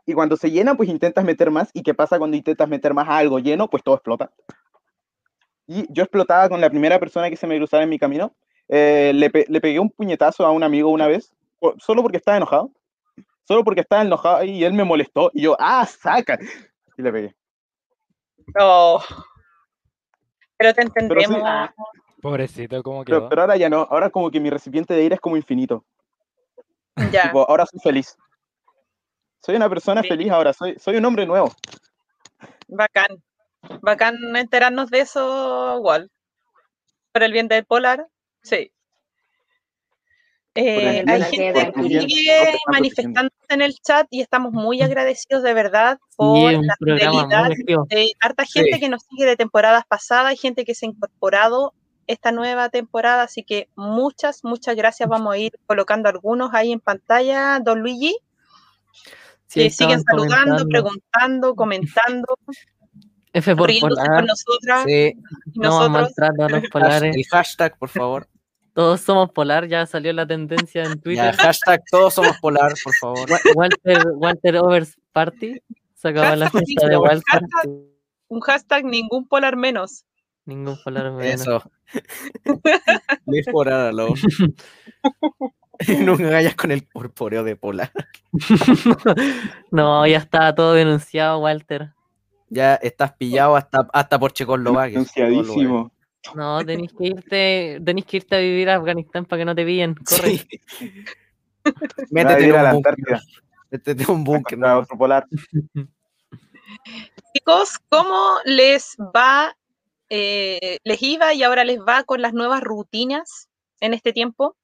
y 0.04 0.14
cuando 0.14 0.36
se 0.36 0.50
llena, 0.50 0.74
pues 0.74 0.88
intentas 0.88 1.24
meter 1.24 1.50
más. 1.50 1.70
¿Y 1.72 1.82
qué 1.82 1.94
pasa 1.94 2.18
cuando 2.18 2.36
intentas 2.36 2.68
meter 2.68 2.92
más 2.92 3.08
a 3.08 3.18
algo 3.18 3.38
lleno? 3.38 3.68
Pues 3.68 3.82
todo 3.82 3.94
explota. 3.94 4.30
Y 5.66 5.86
yo 5.92 6.02
explotaba 6.02 6.48
con 6.48 6.60
la 6.60 6.70
primera 6.70 6.98
persona 6.98 7.30
que 7.30 7.36
se 7.36 7.46
me 7.46 7.56
cruzara 7.56 7.84
en 7.84 7.88
mi 7.88 7.98
camino. 7.98 8.34
Eh, 8.68 9.12
le, 9.14 9.30
le, 9.48 9.60
pegué 9.60 9.78
un 9.78 9.90
puñetazo 9.90 10.44
a 10.44 10.50
un 10.50 10.62
amigo 10.62 10.88
una 10.90 11.06
vez, 11.06 11.34
solo 11.78 12.02
porque 12.02 12.16
estaba 12.16 12.36
enojado. 12.36 12.70
Solo 13.44 13.64
porque 13.64 13.80
estaba 13.80 14.02
enojado 14.02 14.44
y 14.44 14.64
él 14.64 14.72
me 14.72 14.84
molestó. 14.84 15.30
Y 15.34 15.42
yo, 15.42 15.56
¡ah, 15.58 15.86
saca! 15.86 16.38
Y 16.96 17.02
le 17.02 17.12
pegué. 17.12 17.36
Oh. 18.58 19.02
Pero 20.56 20.74
te 20.74 20.82
entendemos. 20.82 21.42
Pobrecito, 22.20 22.82
¿cómo 22.82 23.04
quedó? 23.04 23.16
Pero, 23.16 23.28
pero, 23.28 23.42
ahora 23.42 23.56
ya 23.56 23.68
no. 23.68 23.86
Ahora 23.90 24.10
como 24.10 24.30
que 24.30 24.40
mi 24.40 24.50
recipiente 24.50 24.94
de 24.94 25.04
ira 25.04 25.14
es 25.14 25.20
como 25.20 25.36
infinito. 25.36 25.84
ahora 27.34 27.66
soy 27.66 27.80
feliz. 27.80 28.16
Soy 29.44 29.56
una 29.56 29.68
persona 29.68 30.02
feliz 30.02 30.30
ahora, 30.30 30.52
soy, 30.52 30.76
soy 30.78 30.96
un 30.96 31.04
hombre 31.04 31.26
nuevo. 31.26 31.52
Bacán. 32.68 33.22
Bacán 33.80 34.16
enterarnos 34.36 34.90
de 34.90 35.00
eso, 35.00 35.76
igual. 35.78 36.10
Por 37.12 37.22
el 37.22 37.32
bien 37.32 37.48
del 37.48 37.64
polar, 37.64 38.06
sí. 38.42 38.72
Eh, 40.54 41.02
hay 41.06 41.22
gente 41.22 41.72
que 41.74 42.00
sigue 42.00 42.58
manifestándose 42.70 43.46
en 43.48 43.62
el 43.62 43.74
chat 43.74 44.06
y 44.10 44.20
estamos 44.20 44.52
muy 44.52 44.82
agradecidos 44.82 45.42
de 45.42 45.54
verdad 45.54 45.98
por 46.14 46.52
la 46.52 46.76
fidelidad 46.78 47.48
de 47.88 48.12
harta 48.20 48.44
gente 48.44 48.78
que 48.78 48.90
nos 48.90 49.02
sigue 49.04 49.24
de 49.24 49.36
temporadas 49.36 49.84
pasadas, 49.88 50.26
hay 50.26 50.36
gente 50.36 50.66
que 50.66 50.74
se 50.74 50.84
ha 50.84 50.90
incorporado 50.90 51.72
esta 52.06 52.32
nueva 52.32 52.68
temporada, 52.68 53.22
así 53.22 53.42
que 53.42 53.68
muchas, 53.76 54.44
muchas 54.44 54.76
gracias. 54.76 55.08
Vamos 55.08 55.34
a 55.34 55.38
ir 55.38 55.52
colocando 55.66 56.08
algunos 56.08 56.52
ahí 56.52 56.72
en 56.72 56.80
pantalla, 56.80 57.58
don 57.60 57.80
Luigi. 57.80 58.16
Sí, 59.52 59.68
siguen 59.68 60.02
saludando, 60.02 60.66
preguntando, 60.66 61.54
comentando. 61.54 62.26
F 63.34 63.56
por 63.56 63.70
polar. 63.80 64.06
con 64.06 64.26
nosotras. 64.26 64.84
Sí. 64.86 65.14
no, 65.54 65.88
maltrato 65.88 66.44
a 66.44 66.48
los 66.48 66.62
polares. 66.72 67.14
El 67.14 67.24
hashtag, 67.26 67.78
por 67.78 67.88
favor. 67.90 68.28
Todos 68.74 69.02
somos 69.02 69.30
polar, 69.30 69.68
ya 69.68 69.84
salió 69.84 70.14
la 70.14 70.26
tendencia 70.26 70.84
en 70.84 70.98
Twitter. 70.98 71.34
hashtag 71.36 71.82
todos 71.90 72.14
somos 72.14 72.38
polar, 72.38 72.72
por 72.82 72.94
favor. 72.94 73.28
Walter, 73.54 74.06
Walter 74.14 74.56
Overs 74.56 74.96
Party. 75.12 75.60
Se 75.92 76.08
acabó 76.08 76.34
la 76.34 76.48
fiesta 76.48 76.88
de 76.88 76.96
Walter. 76.96 77.42
un 78.28 78.40
hashtag 78.40 78.86
ningún 78.86 79.28
polar 79.28 79.56
menos. 79.56 80.06
Ningún 80.46 80.78
polar 80.82 81.12
menos. 81.12 81.42
Eso. 81.42 81.70
Mejoráralo. 83.26 84.14
No 86.00 86.16
me 86.16 86.30
vayas 86.30 86.54
con 86.54 86.70
el 86.70 86.82
porporeo 86.82 87.44
de 87.44 87.56
polar. 87.56 87.90
no, 89.70 90.06
ya 90.06 90.18
está 90.18 90.54
todo 90.54 90.74
denunciado, 90.74 91.38
Walter. 91.40 91.92
Ya 92.48 92.74
estás 92.76 93.12
pillado 93.12 93.56
hasta, 93.56 93.88
hasta 93.92 94.18
por 94.18 94.32
Checoslovaquia. 94.32 94.92
Denunciadísimo. 94.92 95.92
No, 96.34 96.64
tenéis 96.64 96.92
que 96.92 97.06
irte, 97.06 97.80
tenéis 97.84 98.06
que 98.06 98.18
irte 98.18 98.36
a 98.36 98.38
vivir 98.38 98.70
a 98.70 98.76
Afganistán 98.76 99.24
para 99.24 99.40
que 99.40 99.44
no 99.44 99.54
te 99.54 99.64
pillen. 99.64 99.94
Corre. 99.94 100.38
Sí. 100.38 100.60
Métete 102.10 102.56
a 102.56 102.62
la 102.62 102.70
Antártida. 102.70 103.20
Métete 103.70 104.10
un 104.10 104.24
búnker. 104.24 104.62
otro 104.64 104.96
polar. 104.96 105.26
Chicos, 107.34 107.78
¿cómo 107.88 108.36
les 108.44 108.96
va? 108.98 109.56
Eh, 110.08 110.78
les 110.84 111.02
iba 111.02 111.32
y 111.32 111.42
ahora 111.42 111.64
les 111.64 111.80
va 111.80 112.04
con 112.04 112.20
las 112.20 112.34
nuevas 112.34 112.60
rutinas 112.62 113.48
en 113.80 113.94
este 113.94 114.12
tiempo. 114.12 114.56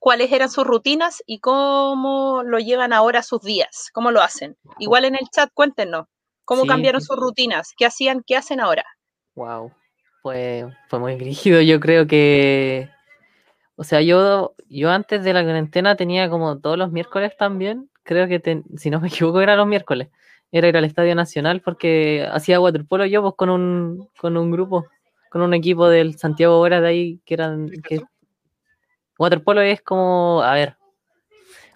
¿Cuáles 0.00 0.32
eran 0.32 0.48
sus 0.48 0.66
rutinas 0.66 1.22
y 1.26 1.40
cómo 1.40 2.42
lo 2.42 2.58
llevan 2.58 2.94
ahora 2.94 3.22
sus 3.22 3.42
días? 3.42 3.90
¿Cómo 3.92 4.10
lo 4.10 4.22
hacen? 4.22 4.56
Igual 4.78 5.04
en 5.04 5.14
el 5.14 5.28
chat, 5.30 5.50
cuéntenos. 5.52 6.06
¿Cómo 6.46 6.64
cambiaron 6.64 7.02
sus 7.02 7.16
rutinas? 7.16 7.74
¿Qué 7.76 7.84
hacían? 7.84 8.24
¿Qué 8.26 8.34
hacen 8.34 8.60
ahora? 8.60 8.84
Wow, 9.34 9.70
fue, 10.22 10.66
fue 10.88 10.98
muy 10.98 11.18
rígido. 11.18 11.60
Yo 11.60 11.78
creo 11.80 12.06
que, 12.06 12.88
o 13.76 13.84
sea, 13.84 14.00
yo, 14.00 14.54
yo 14.70 14.90
antes 14.90 15.22
de 15.22 15.34
la 15.34 15.44
cuarentena 15.44 15.94
tenía 15.96 16.30
como 16.30 16.58
todos 16.58 16.78
los 16.78 16.90
miércoles 16.90 17.36
también. 17.38 17.90
Creo 18.02 18.26
que, 18.26 18.62
si 18.78 18.88
no 18.88 19.00
me 19.00 19.08
equivoco, 19.08 19.42
era 19.42 19.54
los 19.54 19.66
miércoles. 19.66 20.08
Era 20.50 20.66
ir 20.66 20.76
al 20.78 20.84
Estadio 20.86 21.14
Nacional 21.14 21.60
porque 21.60 22.26
hacía 22.32 22.58
waterpolo 22.58 23.04
yo 23.04 23.20
pues, 23.20 23.34
con, 23.36 23.50
un, 23.50 24.08
con 24.18 24.38
un 24.38 24.50
grupo, 24.50 24.86
con 25.30 25.42
un 25.42 25.52
equipo 25.52 25.90
del 25.90 26.16
Santiago 26.16 26.58
Hora 26.58 26.80
de 26.80 26.88
ahí 26.88 27.20
que 27.26 27.34
eran... 27.34 27.68
Que, 27.86 28.00
waterpolo 29.20 29.60
es 29.60 29.82
como, 29.82 30.42
a 30.42 30.54
ver, 30.54 30.76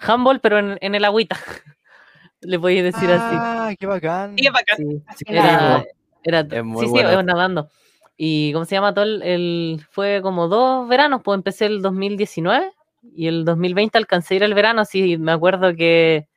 handball, 0.00 0.40
pero 0.40 0.58
en, 0.58 0.78
en 0.80 0.94
el 0.94 1.04
agüita. 1.04 1.38
le 2.40 2.58
podéis 2.58 2.82
decir 2.84 3.10
así. 3.10 3.36
¡Ah, 3.38 3.74
qué 3.78 3.86
bacán! 3.86 4.34
Qué 4.36 4.50
bacán. 4.50 4.76
Sí, 4.78 5.24
era, 5.26 5.84
era, 6.22 6.42
sí, 6.42 6.86
sí, 6.86 7.02
nadando. 7.24 7.68
Y 8.16 8.52
¿cómo 8.52 8.64
se 8.64 8.76
llama 8.76 8.94
todo 8.94 9.04
el, 9.04 9.84
fue 9.90 10.20
como 10.22 10.48
dos 10.48 10.88
veranos, 10.88 11.20
pues 11.22 11.36
empecé 11.36 11.66
el 11.66 11.82
2019 11.82 12.72
y 13.14 13.26
el 13.26 13.44
2020 13.44 13.98
alcancé 13.98 14.34
a 14.34 14.36
ir 14.38 14.42
el 14.44 14.54
verano, 14.54 14.80
así 14.80 15.18
me 15.18 15.32
acuerdo 15.32 15.74
que 15.74 16.28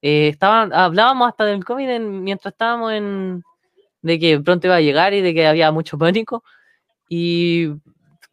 eh, 0.00 0.28
estaban, 0.28 0.72
hablábamos 0.72 1.28
hasta 1.28 1.44
del 1.44 1.64
COVID 1.64 1.98
mientras 2.00 2.52
estábamos 2.52 2.92
en 2.92 3.42
de 4.00 4.18
que 4.18 4.38
pronto 4.38 4.68
iba 4.68 4.76
a 4.76 4.80
llegar 4.80 5.12
y 5.12 5.20
de 5.20 5.34
que 5.34 5.46
había 5.46 5.72
mucho 5.72 5.98
pánico. 5.98 6.44
Y 7.08 7.72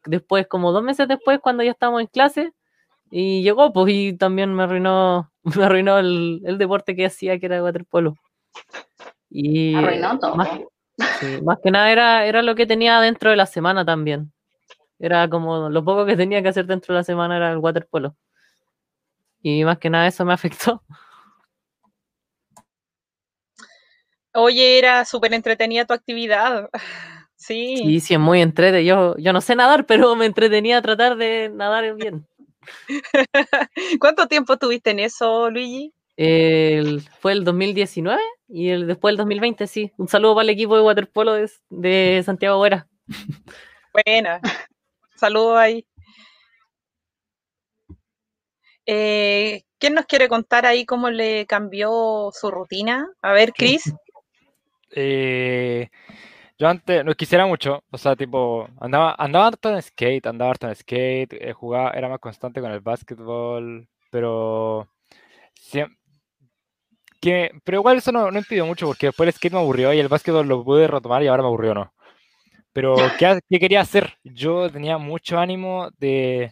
después, 0.06 0.47
como 0.47 0.72
dos 0.72 0.84
meses 0.84 1.08
después, 1.08 1.39
cuando 1.39 1.64
ya 1.64 1.72
estábamos 1.72 2.01
en 2.01 2.08
clase, 2.08 2.53
y 3.12 3.43
llegó, 3.43 3.72
pues, 3.74 3.93
y 3.93 4.14
también 4.18 4.53
me 4.53 4.64
arruinó, 4.64 5.32
me 5.58 5.64
arruinó 5.64 5.99
el, 5.99 6.41
el 6.45 6.58
deporte 6.58 6.95
que 6.95 7.06
hacía, 7.06 7.39
que 7.39 7.45
era 7.47 7.64
waterpolo. 7.64 8.16
Y 9.30 9.76
arruinó 9.76 10.20
todo. 10.20 10.36
Más, 10.36 10.49
más 11.43 11.58
que 11.64 11.72
nada 11.72 11.91
era, 11.91 12.26
era 12.26 12.41
lo 12.41 12.56
que 12.56 12.66
tenía 12.66 12.99
dentro 13.01 13.30
de 13.30 13.36
la 13.36 13.45
semana 13.45 13.86
también. 13.86 14.32
Era 14.99 15.30
como 15.30 15.70
lo 15.70 15.84
poco 15.84 16.06
que 16.06 16.16
tenía 16.16 16.41
que 16.41 16.49
hacer 16.49 16.66
dentro 16.66 16.93
de 16.93 16.99
la 16.99 17.03
semana 17.03 17.38
era 17.38 17.51
el 17.51 17.58
waterpolo. 17.58 18.16
Y 19.41 19.64
más 19.64 19.78
que 19.78 19.89
nada 19.89 20.08
eso 20.08 20.26
me 20.26 20.34
afectó. 20.34 20.82
Oye, 24.34 24.78
era 24.78 25.06
súper 25.06 25.34
entretenida 25.34 25.86
tu 25.86 25.93
actividad. 25.93 26.70
Sí. 27.46 27.78
Sí, 27.78 28.00
sí, 28.00 28.14
es 28.16 28.20
muy 28.20 28.41
entretenida. 28.41 28.82
Yo, 28.82 29.16
yo 29.18 29.32
no 29.32 29.39
sé 29.39 29.56
nadar, 29.56 29.86
pero 29.88 30.16
me 30.16 30.26
entretenía 30.26 30.82
tratar 30.82 31.16
de 31.16 31.52
nadar 31.54 31.93
bien. 31.96 32.28
¿Cuánto 34.00 34.28
tiempo 34.28 34.58
tuviste 34.58 34.89
en 34.91 35.00
eso, 35.00 35.52
Luigi? 35.52 35.93
fue 37.20 37.34
el 37.34 37.43
2019 37.43 38.22
y 38.48 38.70
el, 38.70 38.88
después 38.88 39.12
el 39.12 39.18
2020, 39.18 39.68
sí. 39.68 39.91
Un 39.98 40.08
saludo 40.08 40.34
para 40.34 40.43
el 40.43 40.50
equipo 40.50 40.76
de 40.76 40.82
waterpolo 40.82 41.36
de, 41.70 42.24
Santiago 42.26 42.58
Buera. 42.58 42.88
Buena. 43.93 44.39
Saludo 45.16 45.58
ahí. 45.58 45.86
Eh, 48.88 49.64
¿Quién 49.78 49.93
nos 49.93 50.06
quiere 50.06 50.30
contar 50.30 50.66
ahí 50.66 50.86
cómo 50.86 51.12
le 51.12 51.46
cambió 51.46 52.32
su 52.34 52.50
rutina? 52.50 53.08
A 53.22 53.34
ver, 53.34 53.52
Chris. 53.54 53.93
Eh, 54.91 55.89
yo 56.58 56.68
antes 56.70 57.03
no 57.03 57.14
quisiera 57.16 57.45
mucho, 57.45 57.84
o 57.91 57.97
sea, 57.97 58.16
tipo, 58.16 58.68
andaba, 58.80 59.16
andaba 59.18 59.47
harto 59.47 59.70
en 59.70 59.82
skate, 59.82 60.26
andaba 60.28 60.51
harto 60.51 60.68
en 60.68 60.76
skate, 60.76 61.34
eh, 61.34 61.53
jugaba, 61.53 61.91
era 61.91 62.08
más 62.10 62.20
constante 62.20 62.62
con 62.62 62.72
el 62.72 62.80
básquetbol, 62.80 63.88
pero 64.10 64.88
que, 67.20 67.49
pero 67.64 67.80
igual 67.80 67.97
eso 67.97 68.12
no, 68.12 68.32
no 68.32 68.38
impidió 68.39 68.66
mucho 68.66 68.88
porque 68.88 69.08
después 69.08 69.28
el 69.28 69.34
skate 69.34 69.53
me 69.53 69.60
aburrió 69.60 69.93
y 69.93 69.99
el 69.99 70.08
básquetbol 70.08 70.47
lo 70.47 70.64
pude 70.64 70.88
retomar 70.88 71.24
y 71.24 71.28
ahora 71.28 71.43
me 71.43 71.47
aburrió, 71.47 71.74
¿no? 71.74 71.93
Pero, 72.74 72.95
¿qué, 73.20 73.39
¿qué, 73.49 73.60
quería 73.60 73.82
hacer? 73.82 74.18
Yo 74.24 74.70
tenía 74.70 74.97
mucho 74.97 75.39
ánimo 75.39 75.89
de, 75.97 76.51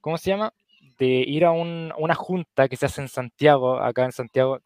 ¿cómo 0.00 0.18
se 0.18 0.30
llama? 0.30 0.52
De 0.98 1.06
ir 1.06 1.44
a 1.44 1.52
un, 1.52 1.92
una 1.98 2.14
junta 2.14 2.68
que 2.68 2.76
se 2.76 2.86
hace 2.86 3.02
en 3.02 3.08
Santiago, 3.08 3.78
acá 3.80 4.04
en 4.04 4.12
Santiago, 4.12 4.60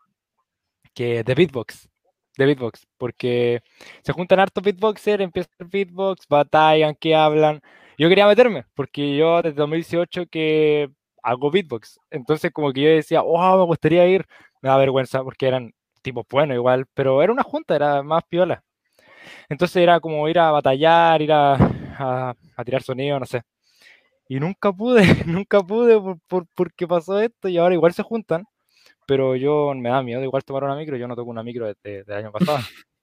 que 0.94 1.24
de 1.24 1.34
beatbox 1.34 1.88
de 2.38 2.46
beatbox, 2.46 2.86
porque 2.98 3.62
se 4.02 4.12
juntan 4.12 4.40
hartos 4.40 4.62
beatboxers, 4.62 5.22
empiezan 5.22 5.68
beatbox, 5.70 6.26
batallan, 6.28 6.94
que 6.94 7.14
hablan. 7.14 7.60
Yo 7.98 8.08
quería 8.08 8.26
meterme, 8.28 8.64
porque 8.74 9.16
yo 9.16 9.42
desde 9.42 9.56
2018 9.56 10.26
que 10.30 10.88
hago 11.22 11.50
beatbox, 11.50 11.98
entonces 12.10 12.52
como 12.52 12.72
que 12.72 12.82
yo 12.82 12.90
decía, 12.90 13.22
oh, 13.22 13.58
me 13.58 13.64
gustaría 13.64 14.06
ir, 14.06 14.24
me 14.62 14.68
da 14.70 14.76
vergüenza 14.78 15.22
porque 15.24 15.48
eran 15.48 15.72
tipos 16.02 16.24
buenos 16.30 16.54
igual, 16.54 16.86
pero 16.94 17.22
era 17.22 17.32
una 17.32 17.42
junta, 17.42 17.74
era 17.76 18.02
más 18.04 18.22
piola. 18.28 18.62
Entonces 19.48 19.76
era 19.82 20.00
como 20.00 20.28
ir 20.28 20.38
a 20.38 20.52
batallar, 20.52 21.22
ir 21.22 21.32
a, 21.32 21.54
a, 22.56 22.64
tirar 22.64 22.82
sonido, 22.82 23.18
no 23.20 23.26
sé. 23.26 23.42
Y 24.28 24.40
nunca 24.40 24.72
pude, 24.72 25.02
nunca 25.26 25.60
pude 25.62 26.00
por, 26.00 26.18
por, 26.28 26.46
porque 26.54 26.86
pasó 26.86 27.20
esto 27.20 27.48
y 27.48 27.58
ahora 27.58 27.74
igual 27.74 27.92
se 27.94 28.02
juntan 28.02 28.44
pero 29.08 29.34
yo 29.36 29.72
me 29.74 29.88
da 29.88 30.02
miedo 30.02 30.22
igual 30.22 30.44
tomar 30.44 30.64
una 30.64 30.76
micro, 30.76 30.94
yo 30.98 31.08
no 31.08 31.16
toco 31.16 31.30
una 31.30 31.42
micro 31.42 31.66
desde, 31.66 32.00
el 32.00 32.12
año 32.12 32.30
pasado. 32.30 32.58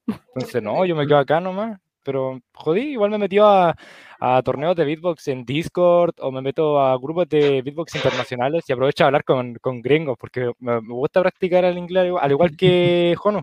Entonces, 0.36 0.62
no, 0.62 0.84
yo 0.84 0.94
me 0.94 1.04
quedo 1.04 1.18
acá 1.18 1.40
nomás. 1.40 1.80
Pero 2.04 2.40
jodí, 2.54 2.92
igual 2.92 3.10
me 3.10 3.18
metió 3.18 3.44
a, 3.44 3.74
a, 4.20 4.40
torneos 4.42 4.76
de 4.76 4.84
beatbox 4.84 5.26
en 5.26 5.44
Discord 5.44 6.14
o 6.20 6.30
me 6.30 6.40
meto 6.40 6.78
a 6.78 6.96
grupos 6.96 7.28
de 7.28 7.60
beatbox 7.60 7.96
internacionales 7.96 8.62
y 8.68 8.72
aprovecho 8.72 9.02
a 9.02 9.06
hablar 9.08 9.24
con, 9.24 9.56
con 9.56 9.82
gringos 9.82 10.16
porque 10.16 10.52
me, 10.60 10.78
gusta 10.78 11.22
practicar 11.22 11.64
el 11.64 11.76
inglés 11.76 12.12
al 12.20 12.30
igual 12.30 12.56
que 12.56 13.12
Jono. 13.18 13.42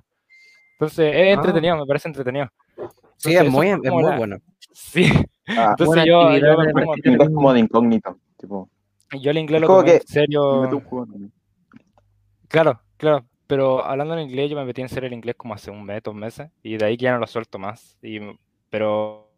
Entonces, 0.80 1.14
es 1.14 1.28
ah. 1.28 1.32
entretenido, 1.32 1.76
me 1.76 1.86
parece 1.86 2.08
entretenido. 2.08 2.48
sí, 3.18 3.36
es 3.36 3.52
muy, 3.52 3.72
es 3.72 3.92
muy 3.92 4.16
bueno. 4.16 4.38
Sí. 4.72 5.12
Ah, 5.50 5.72
Entonces 5.72 6.06
yo, 6.06 6.38
yo 6.38 7.34
como 7.34 7.52
de 7.52 7.60
incógnito. 7.60 8.18
Tipo. 8.38 8.70
Yo 9.20 9.32
el 9.32 9.38
inglés 9.38 9.60
lo 9.60 9.68
tomo 9.68 9.84
en 9.84 10.08
serio. 10.08 10.70
Claro, 12.54 12.80
claro. 12.98 13.26
Pero 13.48 13.84
hablando 13.84 14.14
en 14.14 14.30
inglés, 14.30 14.52
yo 14.52 14.56
me 14.56 14.64
metí 14.64 14.82
en 14.82 14.88
ser 14.88 15.04
el 15.06 15.14
inglés 15.14 15.36
como 15.36 15.56
hace 15.56 15.72
un 15.72 15.84
mes, 15.84 16.04
dos 16.04 16.14
meses, 16.14 16.52
y 16.62 16.78
de 16.78 16.86
ahí 16.86 16.98
que 16.98 17.06
ya 17.06 17.14
no 17.14 17.18
lo 17.18 17.26
suelto 17.26 17.58
más. 17.58 17.98
Y, 18.04 18.20
pero 18.70 19.32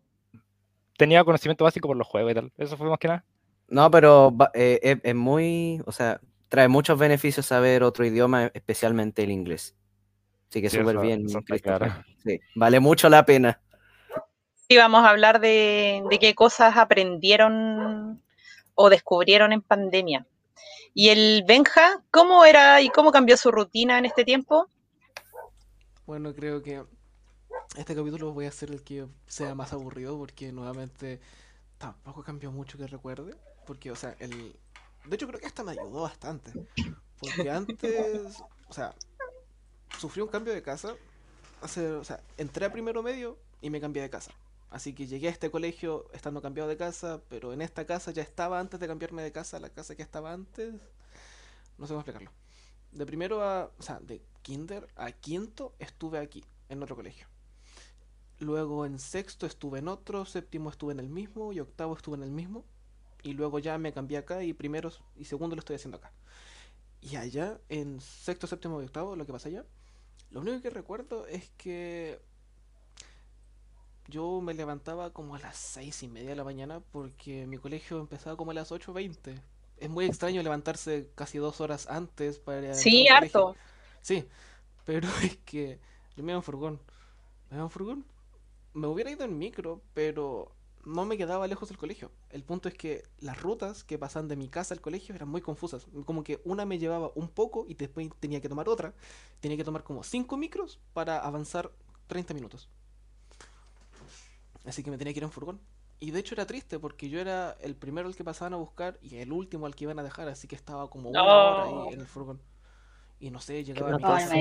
tenía 0.98 1.24
conocimiento 1.24 1.64
básico 1.64 1.88
por 1.88 1.96
los 1.96 2.06
juegos 2.06 2.34
y 2.34 2.36
tal. 2.36 2.52
Eso 2.58 2.76
fue 2.76 2.90
más 2.90 3.00
que 3.00 3.08
nada. 3.08 3.24
No, 3.70 3.90
pero 3.90 4.36
eh, 4.54 5.00
es, 5.02 5.16
muy, 5.16 5.82
o 5.86 5.94
sea, 5.94 6.20
trae 6.50 6.68
muchos 6.68 7.00
beneficios 7.00 7.46
saber 7.46 7.84
otro 7.84 8.06
idioma, 8.06 8.52
especialmente 8.54 9.24
el 9.24 9.32
inglés. 9.32 9.78
Así 10.50 10.62
que 10.62 10.70
súper 10.70 11.00
bien. 11.00 11.26
sí, 12.18 12.42
vale 12.54 12.82
mucho 12.82 13.08
la 13.08 13.26
pena. 13.26 13.62
Sí, 14.68 14.76
vamos 14.76 15.06
a 15.06 15.10
hablar 15.10 15.40
de, 15.40 16.04
de 16.10 16.20
qué 16.20 16.36
cosas 16.36 16.76
aprendieron 16.76 18.22
o 18.74 18.90
descubrieron 18.90 19.54
en 19.54 19.62
pandemia. 19.62 20.28
¿Y 20.94 21.10
el 21.10 21.44
Benja, 21.48 22.04
cómo 22.12 22.46
era 22.46 22.82
y 22.82 22.90
cómo 22.90 23.12
cambió 23.12 23.38
su 23.38 23.52
rutina 23.52 23.98
en 23.98 24.06
este 24.06 24.24
tiempo? 24.24 24.68
Bueno, 26.06 26.34
creo 26.34 26.62
que 26.62 26.84
este 27.76 27.96
capítulo 27.96 28.32
voy 28.32 28.46
a 28.46 28.50
hacer 28.50 28.72
el 28.72 28.84
que 28.84 29.08
sea 29.28 29.56
más 29.56 29.74
aburrido 29.74 30.18
porque 30.18 30.52
nuevamente 30.52 31.20
tampoco 31.78 32.24
cambió 32.24 32.52
mucho 32.52 32.78
que 32.78 32.88
recuerde. 32.88 33.36
Porque, 33.66 33.92
o 33.92 33.96
sea, 33.96 34.16
el... 34.20 34.56
De 35.06 35.16
hecho 35.16 35.28
creo 35.28 35.40
que 35.40 35.48
hasta 35.48 35.64
me 35.64 35.72
ayudó 35.72 36.02
bastante. 36.02 36.52
Porque 37.20 37.50
antes, 37.50 38.42
o 38.70 38.74
sea, 38.74 38.94
sufrí 40.00 40.22
un 40.22 40.28
cambio 40.30 40.54
de 40.54 40.62
casa. 40.62 40.96
O 41.62 41.68
sea, 41.68 42.22
entré 42.38 42.66
a 42.66 42.72
primero 42.72 43.02
medio 43.02 43.38
y 43.62 43.70
me 43.70 43.82
cambié 43.82 44.04
de 44.04 44.10
casa. 44.10 44.32
Así 44.76 44.94
que 44.94 45.08
llegué 45.08 45.30
a 45.30 45.32
este 45.32 45.50
colegio 45.50 46.06
estando 46.12 46.42
cambiado 46.42 46.68
de 46.68 46.76
casa, 46.76 47.22
pero 47.30 47.54
en 47.54 47.62
esta 47.62 47.86
casa 47.86 48.12
ya 48.12 48.22
estaba 48.22 48.60
antes 48.60 48.78
de 48.78 48.88
cambiarme 48.88 49.24
de 49.24 49.32
casa, 49.32 49.58
la 49.58 49.70
casa 49.70 49.96
que 49.96 50.02
estaba 50.02 50.34
antes. 50.34 50.74
No 51.78 51.88
sé 51.88 51.94
cómo 51.94 52.02
explicarlo. 52.02 52.30
De 52.92 53.06
primero 53.06 53.42
a. 53.42 53.72
O 53.80 53.82
sea, 53.82 54.02
de 54.02 54.22
kinder 54.42 54.86
a 54.98 55.14
quinto 55.14 55.74
estuve 55.80 56.20
aquí, 56.20 56.44
en 56.68 56.84
otro 56.84 56.98
colegio. 56.98 57.26
Luego 58.40 58.86
en 58.86 59.00
sexto 59.00 59.46
estuve 59.46 59.80
en 59.80 59.88
otro, 59.88 60.26
séptimo 60.26 60.70
estuve 60.70 60.92
en 60.92 61.00
el 61.00 61.08
mismo 61.08 61.54
y 61.54 61.62
octavo 61.62 61.96
estuve 61.96 62.18
en 62.18 62.24
el 62.24 62.32
mismo. 62.32 62.66
Y 63.24 63.32
luego 63.32 63.60
ya 63.60 63.78
me 63.78 63.94
cambié 63.94 64.18
acá 64.18 64.44
y 64.44 64.52
primero 64.52 64.92
y 65.16 65.24
segundo 65.24 65.56
lo 65.56 65.62
estoy 65.62 65.78
haciendo 65.78 66.00
acá. 66.00 66.12
Y 67.00 67.16
allá, 67.16 67.62
en 67.70 68.02
sexto, 68.02 68.46
séptimo 68.46 68.82
y 68.82 68.86
octavo, 68.88 69.16
lo 69.16 69.26
que 69.26 69.32
pasa 69.32 69.48
allá, 69.48 69.66
lo 70.32 70.42
único 70.42 70.62
que 70.62 70.70
recuerdo 70.70 71.28
es 71.28 71.50
que 71.52 72.20
yo 74.08 74.42
me 74.42 74.54
levantaba 74.54 75.12
como 75.12 75.36
a 75.36 75.40
las 75.40 75.58
seis 75.58 76.04
y 76.04 76.08
media 76.08 76.30
de 76.30 76.36
la 76.36 76.44
mañana 76.44 76.82
porque 76.92 77.46
mi 77.48 77.58
colegio 77.58 78.00
empezaba 78.00 78.38
como 78.38 78.52
a 78.52 78.54
las 78.54 78.72
8.20. 78.72 79.42
Es 79.78 79.90
muy 79.90 80.06
extraño 80.06 80.42
levantarse 80.42 81.10
casi 81.16 81.38
dos 81.38 81.60
horas 81.60 81.88
antes 81.90 82.40
para... 82.40 82.74
Sí, 82.74 83.08
harto. 83.08 83.56
Sí, 84.02 84.26
pero 84.86 85.08
es 85.24 85.38
que 85.38 85.80
yo 86.16 86.24
me 86.24 86.32
iba 86.32 86.38
en 86.38 86.44
furgón. 86.44 86.80
Me 87.50 87.58
iba 87.58 87.66
en 87.66 87.72
furgón. 87.72 88.06
Me 88.74 88.88
hubiera 88.88 89.10
ido 89.10 89.26
en 89.26 89.38
micro, 89.38 89.82
pero 89.94 90.52
no 90.86 91.06
me 91.06 91.18
quedaba 91.18 91.48
lejos 91.48 91.70
del 91.70 91.78
colegio. 91.78 92.12
El 92.30 92.44
punto 92.44 92.70
es 92.70 92.76
que 92.76 93.04
las 93.20 93.42
rutas 93.42 93.84
que 93.84 93.98
pasaban 93.98 94.28
de 94.28 94.36
mi 94.36 94.48
casa 94.48 94.74
al 94.74 94.82
colegio 94.82 95.16
eran 95.16 95.30
muy 95.30 95.42
confusas. 95.42 95.88
Como 96.06 96.24
que 96.24 96.42
una 96.46 96.66
me 96.66 96.78
llevaba 96.78 97.12
un 97.16 97.28
poco 97.28 97.66
y 97.68 97.74
después 97.74 98.08
tenía 98.20 98.40
que 98.40 98.50
tomar 98.50 98.70
otra. 98.70 98.94
Tenía 99.40 99.58
que 99.58 99.64
tomar 99.64 99.84
como 99.84 100.04
cinco 100.04 100.38
micros 100.38 100.80
para 100.94 101.20
avanzar 101.20 101.72
30 102.08 102.34
minutos. 102.34 102.70
Así 104.66 104.84
que 104.84 104.92
me 104.92 104.98
tenía 104.98 105.14
que 105.14 105.20
ir 105.20 105.24
en 105.24 105.32
furgón. 105.32 105.62
Y 106.00 106.12
de 106.12 106.20
hecho 106.20 106.36
era 106.36 106.46
triste 106.46 106.80
porque 106.80 107.10
yo 107.10 107.20
era 107.20 107.56
el 107.62 107.76
primero 107.76 108.08
al 108.08 108.16
que 108.16 108.24
pasaban 108.24 108.54
a 108.54 108.58
buscar 108.58 109.00
y 109.02 109.18
el 109.18 109.32
último 109.32 109.66
al 109.66 109.76
que 109.76 109.86
iban 109.86 109.98
a 110.00 110.04
dejar, 110.04 110.28
así 110.28 110.48
que 110.48 110.56
estaba 110.56 110.90
como 110.90 111.10
una 111.10 111.24
hora 111.24 111.64
ahí 111.64 111.94
en 111.94 112.02
el 112.02 112.08
furgón. 112.08 112.42
Y 113.20 113.32
no 113.32 113.40
sé, 113.40 113.64
llegaba 113.64 113.94
a 113.94 113.98
mi 113.98 114.04
casa 114.04 114.36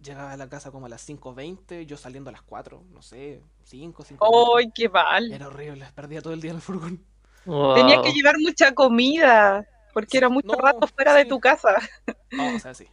llegaba 0.00 0.32
a 0.32 0.36
la 0.36 0.48
casa 0.48 0.70
como 0.70 0.86
a 0.86 0.88
las 0.88 1.08
5.20, 1.08 1.86
yo 1.86 1.96
saliendo 1.96 2.30
a 2.30 2.32
las 2.32 2.42
4, 2.42 2.84
no 2.90 3.02
sé, 3.02 3.42
5, 3.64 4.04
5. 4.04 4.56
¡Ay, 4.56 4.70
qué 4.74 4.88
mal! 4.88 5.32
Era 5.32 5.48
horrible, 5.48 5.86
perdía 5.94 6.22
todo 6.22 6.32
el 6.32 6.40
día 6.40 6.50
en 6.50 6.56
el 6.56 6.62
furgón. 6.62 7.04
Tenía 7.74 8.02
que 8.02 8.12
llevar 8.12 8.36
mucha 8.38 8.74
comida, 8.74 9.66
porque 9.94 10.18
era 10.18 10.28
mucho 10.28 10.52
rato 10.52 10.86
fuera 10.86 11.14
de 11.14 11.24
tu 11.24 11.40
casa. 11.40 11.76
No, 12.30 12.56
o 12.56 12.58
sea, 12.58 12.74
sí. 12.74 12.86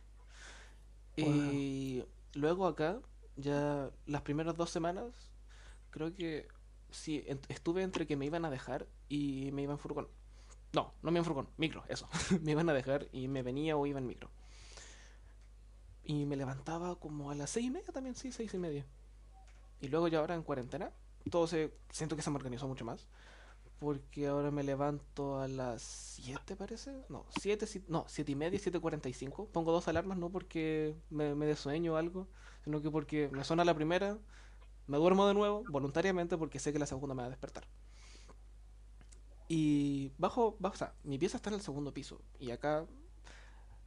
Y 1.18 2.06
luego 2.34 2.68
acá, 2.68 3.00
ya 3.36 3.90
las 4.06 4.22
primeras 4.22 4.56
dos 4.56 4.70
semanas, 4.70 5.04
creo 5.96 6.14
que 6.14 6.50
sí, 6.92 7.26
estuve 7.48 7.82
entre 7.82 8.06
que 8.06 8.18
me 8.18 8.26
iban 8.26 8.44
a 8.44 8.50
dejar 8.50 8.86
y 9.08 9.50
me 9.54 9.62
iban 9.62 9.76
en 9.76 9.80
furgón. 9.80 10.10
No, 10.74 10.94
no 11.02 11.10
me 11.10 11.12
iban 11.12 11.18
en 11.20 11.26
furgón, 11.26 11.50
micro, 11.56 11.86
eso. 11.88 12.10
me 12.42 12.52
iban 12.52 12.70
a 12.70 12.74
dejar 12.74 13.08
y 13.14 13.30
me 13.30 13.44
venía 13.44 13.78
o 13.78 13.86
iba 13.86 13.98
en 13.98 14.06
micro. 14.06 14.30
Y 16.04 16.26
me 16.26 16.36
levantaba 16.36 17.00
como 17.00 17.32
a 17.32 17.36
las 17.36 17.50
seis 17.50 17.68
y 17.68 17.70
media 17.72 17.94
también, 17.94 18.14
sí, 18.14 18.34
seis 18.34 18.54
y 18.54 18.58
media. 18.58 18.86
Y 19.80 19.88
luego 19.88 20.10
ya 20.10 20.20
ahora 20.20 20.36
en 20.36 20.44
cuarentena, 20.44 20.92
todo 21.32 21.48
se, 21.48 21.74
siento 21.92 22.18
que 22.18 22.22
se 22.22 22.30
me 22.30 22.36
organizó 22.36 22.68
mucho 22.68 22.84
más. 22.84 23.08
Porque 23.80 24.28
ahora 24.28 24.52
me 24.52 24.64
levanto 24.64 25.40
a 25.40 25.48
las 25.48 25.82
7, 25.82 26.56
parece. 26.56 27.06
No, 27.10 27.26
7, 27.40 27.84
no, 27.88 28.06
7 28.08 28.32
y 28.32 28.36
media, 28.36 28.60
7.45. 28.60 29.50
Pongo 29.50 29.72
dos 29.74 29.88
alarmas, 29.88 30.18
no 30.18 30.30
porque 30.30 30.96
me, 31.10 31.36
me 31.36 31.46
dé 31.46 31.56
sueño 31.56 31.94
o 31.94 31.96
algo, 31.98 32.28
sino 32.64 32.82
que 32.82 32.90
porque 32.90 33.30
me 33.34 33.44
suena 33.44 33.66
la 33.66 33.74
primera, 33.74 34.18
me 34.88 34.98
duermo 34.98 35.28
de 35.28 35.34
nuevo, 35.34 35.64
voluntariamente, 35.70 36.38
porque 36.38 36.60
sé 36.60 36.72
que 36.74 36.80
la 36.80 36.86
segunda 36.86 37.16
me 37.16 37.22
va 37.22 37.28
a 37.28 37.30
despertar. 37.30 37.66
Y 39.48 40.12
bajo, 40.18 40.56
bajo, 40.60 40.74
o 40.76 40.78
sea, 40.78 40.94
mi 41.04 41.18
pieza 41.18 41.38
está 41.38 41.50
en 41.50 41.56
el 41.56 41.62
segundo 41.62 41.94
piso. 41.94 42.22
Y 42.40 42.52
acá 42.52 42.86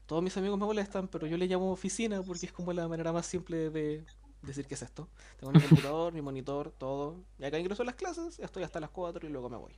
todos 0.07 0.23
mis 0.23 0.37
amigos 0.37 0.59
me 0.59 0.67
molestan, 0.67 1.09
pero 1.09 1.27
yo 1.27 1.37
le 1.37 1.47
llamo 1.47 1.73
oficina 1.73 2.23
porque 2.23 2.47
es 2.47 2.53
como 2.53 2.73
la 2.73 2.89
manera 2.89 3.13
más 3.13 3.27
simple 3.27 3.71
de 3.71 4.05
decir 4.43 4.67
que 4.67 4.75
es 4.75 4.83
esto. 4.83 5.09
Tengo 5.39 5.53
mi 5.53 5.61
computador, 5.61 6.13
mi 6.13 6.23
monitor, 6.23 6.73
todo. 6.79 7.17
Y 7.39 7.45
acá 7.45 7.59
ingreso 7.59 7.83
a 7.83 7.87
las 7.87 7.95
clases, 7.95 8.39
estoy 8.39 8.63
hasta 8.63 8.81
las 8.81 8.91
4 8.91 9.27
y 9.27 9.31
luego 9.31 9.51
me 9.51 9.57
voy. 9.57 9.75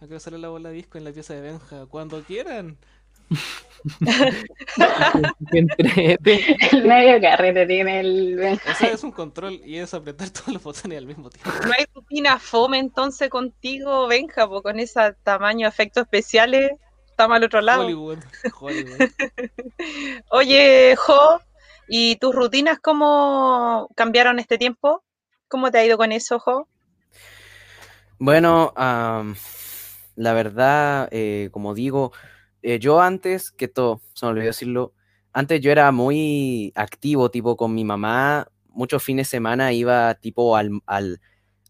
Acá 0.00 0.20
sale 0.20 0.38
la 0.38 0.48
bola 0.48 0.70
disco 0.70 0.98
en 0.98 1.04
la 1.04 1.12
pieza 1.12 1.32
de 1.32 1.40
Benja, 1.40 1.86
cuando 1.86 2.22
quieran. 2.22 2.76
el 5.52 6.86
medio 6.86 7.20
carrete 7.20 7.66
tiene 7.66 8.00
el 8.00 8.36
Benja. 8.36 8.72
Eso 8.72 8.86
es 8.86 9.04
un 9.04 9.12
control 9.12 9.60
y 9.64 9.78
es 9.78 9.94
apretar 9.94 10.30
todos 10.34 10.48
los 10.48 10.62
botones 10.62 10.98
al 10.98 11.06
mismo 11.06 11.30
tiempo. 11.30 11.50
No 11.64 11.72
hay 11.76 11.86
rutina 11.94 12.38
fome 12.38 12.78
entonces 12.78 13.30
contigo, 13.30 14.08
Benja, 14.08 14.48
con 14.48 14.80
ese 14.80 15.14
tamaño 15.22 15.66
de 15.66 15.70
efectos 15.70 16.02
especiales 16.02 16.72
estamos 17.16 17.36
al 17.36 17.44
otro 17.44 17.62
lado. 17.62 17.82
Hollywood. 17.82 18.18
Hollywood. 18.60 19.10
Oye, 20.30 20.94
Jo, 20.96 21.40
¿y 21.88 22.16
tus 22.16 22.34
rutinas 22.34 22.78
cómo 22.78 23.88
cambiaron 23.94 24.38
este 24.38 24.58
tiempo? 24.58 25.02
¿Cómo 25.48 25.70
te 25.70 25.78
ha 25.78 25.84
ido 25.86 25.96
con 25.96 26.12
eso, 26.12 26.38
Jo? 26.38 26.68
Bueno, 28.18 28.74
la 28.76 30.32
verdad, 30.34 31.08
eh, 31.10 31.48
como 31.52 31.72
digo, 31.72 32.12
eh, 32.66 32.78
yo 32.80 33.00
antes, 33.00 33.52
que 33.52 33.68
todo, 33.68 34.00
se 34.14 34.26
me 34.26 34.32
olvidó 34.32 34.46
decirlo, 34.48 34.92
antes 35.32 35.60
yo 35.60 35.70
era 35.70 35.92
muy 35.92 36.72
activo, 36.74 37.30
tipo 37.30 37.56
con 37.56 37.74
mi 37.74 37.84
mamá, 37.84 38.48
muchos 38.68 39.04
fines 39.04 39.28
de 39.28 39.30
semana 39.30 39.72
iba 39.72 40.14
tipo 40.16 40.56
al, 40.56 40.80
al 40.86 41.20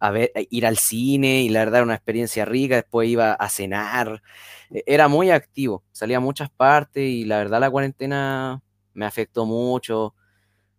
a 0.00 0.10
ver, 0.10 0.32
ir 0.50 0.66
al 0.66 0.78
cine 0.78 1.42
y 1.42 1.50
la 1.50 1.60
verdad 1.60 1.76
era 1.80 1.84
una 1.84 1.94
experiencia 1.96 2.46
rica, 2.46 2.76
después 2.76 3.08
iba 3.10 3.32
a 3.34 3.48
cenar, 3.50 4.22
e-, 4.70 4.84
era 4.86 5.08
muy 5.08 5.30
activo, 5.30 5.84
salía 5.92 6.18
a 6.18 6.20
muchas 6.20 6.50
partes 6.50 7.04
y 7.04 7.24
la 7.26 7.38
verdad 7.38 7.60
la 7.60 7.70
cuarentena 7.70 8.62
me 8.94 9.04
afectó 9.06 9.44
mucho 9.46 10.14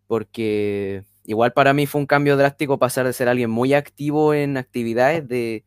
porque 0.08 1.06
igual 1.26 1.54
para 1.54 1.74
mí 1.74 1.88
fue 1.88 2.02
un 2.02 2.08
cambio 2.08 2.38
drástico 2.38 2.80
pasar 2.80 3.06
de 3.08 3.14
ser 3.14 3.30
alguien 3.30 3.50
muy 3.52 3.74
activo 3.74 4.34
en 4.34 4.58
actividades 4.58 5.28
de 5.28 5.66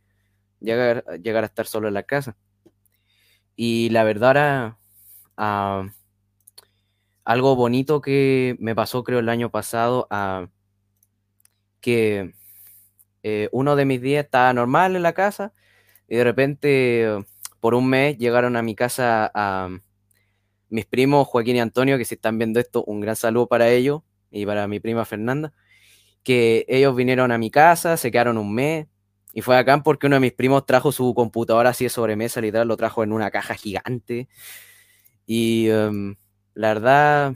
llegar, 0.61 1.05
llegar 1.23 1.45
a 1.45 1.49
estar 1.49 1.67
solo 1.67 1.89
en 1.89 1.95
la 1.95 2.05
casa. 2.05 2.37
Y 3.63 3.91
la 3.91 4.05
verdad 4.05 4.31
era 4.31 4.79
ah, 5.37 5.87
algo 7.25 7.57
bonito 7.57 8.01
que 8.01 8.57
me 8.59 8.75
pasó 8.75 9.05
creo 9.05 9.19
el 9.19 9.29
año 9.29 9.51
pasado, 9.51 10.07
ah, 10.09 10.47
que 11.83 12.33
eh, 13.23 13.51
uno 13.53 13.77
de 13.77 13.85
mis 13.85 14.01
días 14.01 14.25
estaba 14.25 14.55
normal 14.55 14.97
en 14.97 15.03
la 15.03 15.13
casa 15.13 15.53
y 16.09 16.17
de 16.17 16.25
repente 16.25 17.07
por 17.61 17.75
un 17.75 17.87
mes 17.87 18.17
llegaron 18.17 18.57
a 18.57 18.63
mi 18.63 18.75
casa 18.75 19.31
a 19.35 19.69
mis 20.71 20.87
primos 20.87 21.29
Joaquín 21.29 21.57
y 21.57 21.61
Antonio, 21.61 21.99
que 21.99 22.07
si 22.07 22.15
están 22.15 22.39
viendo 22.39 22.61
esto, 22.61 22.83
un 22.85 23.01
gran 23.01 23.17
saludo 23.17 23.47
para 23.47 23.69
ellos 23.69 24.01
y 24.31 24.47
para 24.47 24.69
mi 24.69 24.81
prima 24.81 25.05
Fernanda, 25.05 25.53
que 26.23 26.65
ellos 26.67 26.97
vinieron 26.97 27.31
a 27.31 27.37
mi 27.37 27.51
casa, 27.51 27.99
se 27.99 28.11
quedaron 28.11 28.39
un 28.39 28.55
mes 28.55 28.87
y 29.33 29.43
fue 29.43 29.57
acá 29.57 29.83
porque 29.83 30.07
uno 30.07 30.17
de 30.17 30.21
mis 30.21 30.33
primos 30.33 30.67
trajo 30.67 30.93
su 30.93 31.15
computadora 31.15 31.71
así 31.71 31.85
de 31.85 31.91
sobremesa, 31.91 32.41
literal, 32.41 32.69
lo 32.69 32.77
trajo 32.77 33.03
en 33.05 33.13
una 33.13 33.31
caja 33.31 33.55
gigante 33.55 34.29
y 35.27 35.69
em, 35.69 36.17
la 36.55 36.75
verdad 36.75 37.35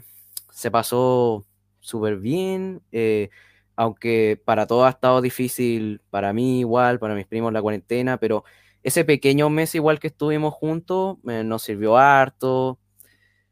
se 0.51 0.71
pasó 0.71 1.45
súper 1.79 2.17
bien. 2.17 2.81
Eh, 2.91 3.29
aunque 3.75 4.41
para 4.43 4.67
todos 4.67 4.85
ha 4.85 4.89
estado 4.89 5.21
difícil, 5.21 6.01
para 6.09 6.33
mí 6.33 6.59
igual, 6.61 6.99
para 6.99 7.15
mis 7.15 7.27
primos 7.27 7.53
la 7.53 7.61
cuarentena, 7.61 8.17
pero 8.17 8.43
ese 8.83 9.05
pequeño 9.05 9.49
mes 9.49 9.75
igual 9.75 9.99
que 9.99 10.07
estuvimos 10.07 10.53
juntos 10.53 11.17
eh, 11.27 11.43
nos 11.43 11.63
sirvió 11.63 11.97
harto, 11.97 12.79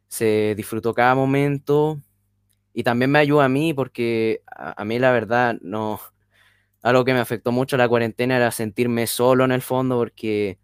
se 0.07 0.53
disfrutó 0.55 0.93
cada 0.93 1.15
momento 1.15 2.01
y 2.73 2.83
también 2.83 3.11
me 3.11 3.19
ayuda 3.19 3.45
a 3.45 3.49
mí 3.49 3.73
porque 3.73 4.43
a, 4.47 4.83
mí 4.85 4.99
la 4.99 5.11
verdad 5.11 5.57
no, 5.61 5.99
algo 6.83 7.05
que 7.05 7.13
me 7.13 7.19
afectó 7.19 7.51
mucho 7.51 7.77
la 7.77 7.89
cuarentena 7.89 8.37
era 8.37 8.51
sentirme 8.51 9.07
solo 9.07 9.45
en 9.45 9.51
el 9.51 9.61
fondo 9.61 9.97
porque 9.97 10.59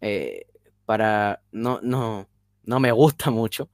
eh, 0.00 0.46
para, 0.84 1.42
no, 1.52 1.80
no, 1.82 2.28
no 2.64 2.80
me 2.80 2.92
gusta 2.92 3.30
mucho. 3.30 3.70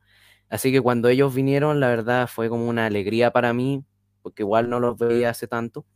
Así 0.48 0.72
que 0.72 0.80
cuando 0.80 1.08
ellos 1.08 1.34
vinieron, 1.34 1.80
la 1.80 1.88
verdad 1.88 2.28
fue 2.28 2.48
como 2.48 2.68
una 2.68 2.86
alegría 2.86 3.32
para 3.32 3.52
mí 3.52 3.84
porque 4.22 4.42
igual 4.42 4.70
no 4.70 4.80
los 4.80 4.98
veía 4.98 5.30
hace 5.30 5.48
tanto. 5.48 5.86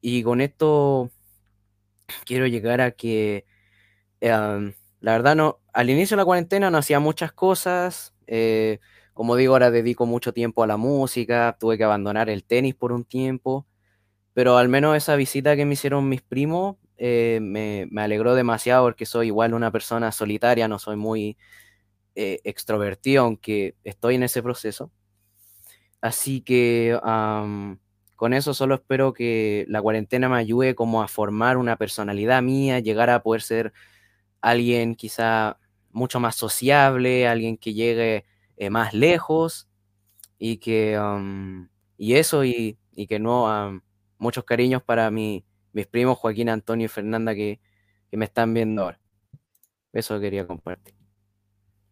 Y 0.00 0.22
con 0.22 0.40
esto 0.40 1.10
quiero 2.24 2.46
llegar 2.46 2.80
a 2.80 2.92
que, 2.92 3.44
em, 4.20 4.74
la 5.00 5.12
verdad, 5.12 5.36
no, 5.36 5.60
al 5.72 5.90
inicio 5.90 6.16
de 6.16 6.22
la 6.22 6.24
cuarentena 6.24 6.70
no 6.70 6.78
hacía 6.78 7.00
muchas 7.00 7.32
cosas. 7.32 8.14
Eh, 8.26 8.80
como 9.14 9.36
digo, 9.36 9.54
ahora 9.54 9.70
dedico 9.70 10.06
mucho 10.06 10.32
tiempo 10.32 10.62
a 10.62 10.66
la 10.66 10.76
música, 10.76 11.56
tuve 11.60 11.78
que 11.78 11.84
abandonar 11.84 12.30
el 12.30 12.44
tenis 12.44 12.74
por 12.74 12.92
un 12.92 13.04
tiempo, 13.04 13.66
pero 14.36 14.58
al 14.58 14.68
menos 14.68 14.94
esa 14.94 15.16
visita 15.16 15.56
que 15.56 15.64
me 15.64 15.72
hicieron 15.72 16.10
mis 16.10 16.20
primos 16.20 16.76
eh, 16.98 17.38
me, 17.40 17.88
me, 17.90 18.02
alegró 18.02 18.34
demasiado 18.34 18.84
porque 18.84 19.06
soy 19.06 19.28
igual 19.28 19.54
una 19.54 19.70
persona 19.70 20.12
solitaria, 20.12 20.68
no 20.68 20.78
soy 20.78 20.96
muy 20.96 21.38
eh, 22.14 22.40
extrovertido, 22.44 23.22
aunque 23.24 23.76
estoy 23.82 24.16
en 24.16 24.24
ese 24.24 24.42
proceso. 24.42 24.92
Así 26.02 26.42
que 26.42 27.00
con 28.14 28.34
eso 28.34 28.52
solo 28.52 28.74
espero 28.74 29.14
que 29.14 29.64
la 29.68 29.80
cuarentena 29.80 30.28
me 30.28 30.36
ayude 30.36 30.74
como 30.74 31.02
a 31.02 31.08
formar 31.08 31.56
una 31.56 31.76
personalidad 31.76 32.42
mía, 32.42 32.80
llegar 32.80 33.08
a 33.08 33.22
poder 33.22 33.40
ser 33.40 33.72
alguien 34.42 34.96
quizá 34.96 35.58
mucho 35.92 36.20
más 36.20 36.36
sociable, 36.36 37.26
alguien 37.26 37.56
que 37.56 37.72
llegue 37.72 38.26
eh, 38.58 38.68
más 38.68 38.92
lejos 38.92 39.66
y 40.38 40.58
que 40.58 41.00
y 41.96 42.14
eso 42.16 42.44
y, 42.44 42.78
que 43.08 43.18
no 43.18 43.82
muchos 44.18 44.44
cariños 44.44 44.82
para 44.82 45.10
mi, 45.10 45.44
mis 45.72 45.86
primos 45.86 46.18
Joaquín, 46.18 46.48
Antonio 46.48 46.86
y 46.86 46.88
Fernanda 46.88 47.34
que, 47.34 47.60
me 48.12 48.24
están 48.24 48.54
viendo 48.54 48.82
ahora. 48.82 48.98
Eso 49.92 50.18
quería 50.18 50.46
compartir. 50.46 50.94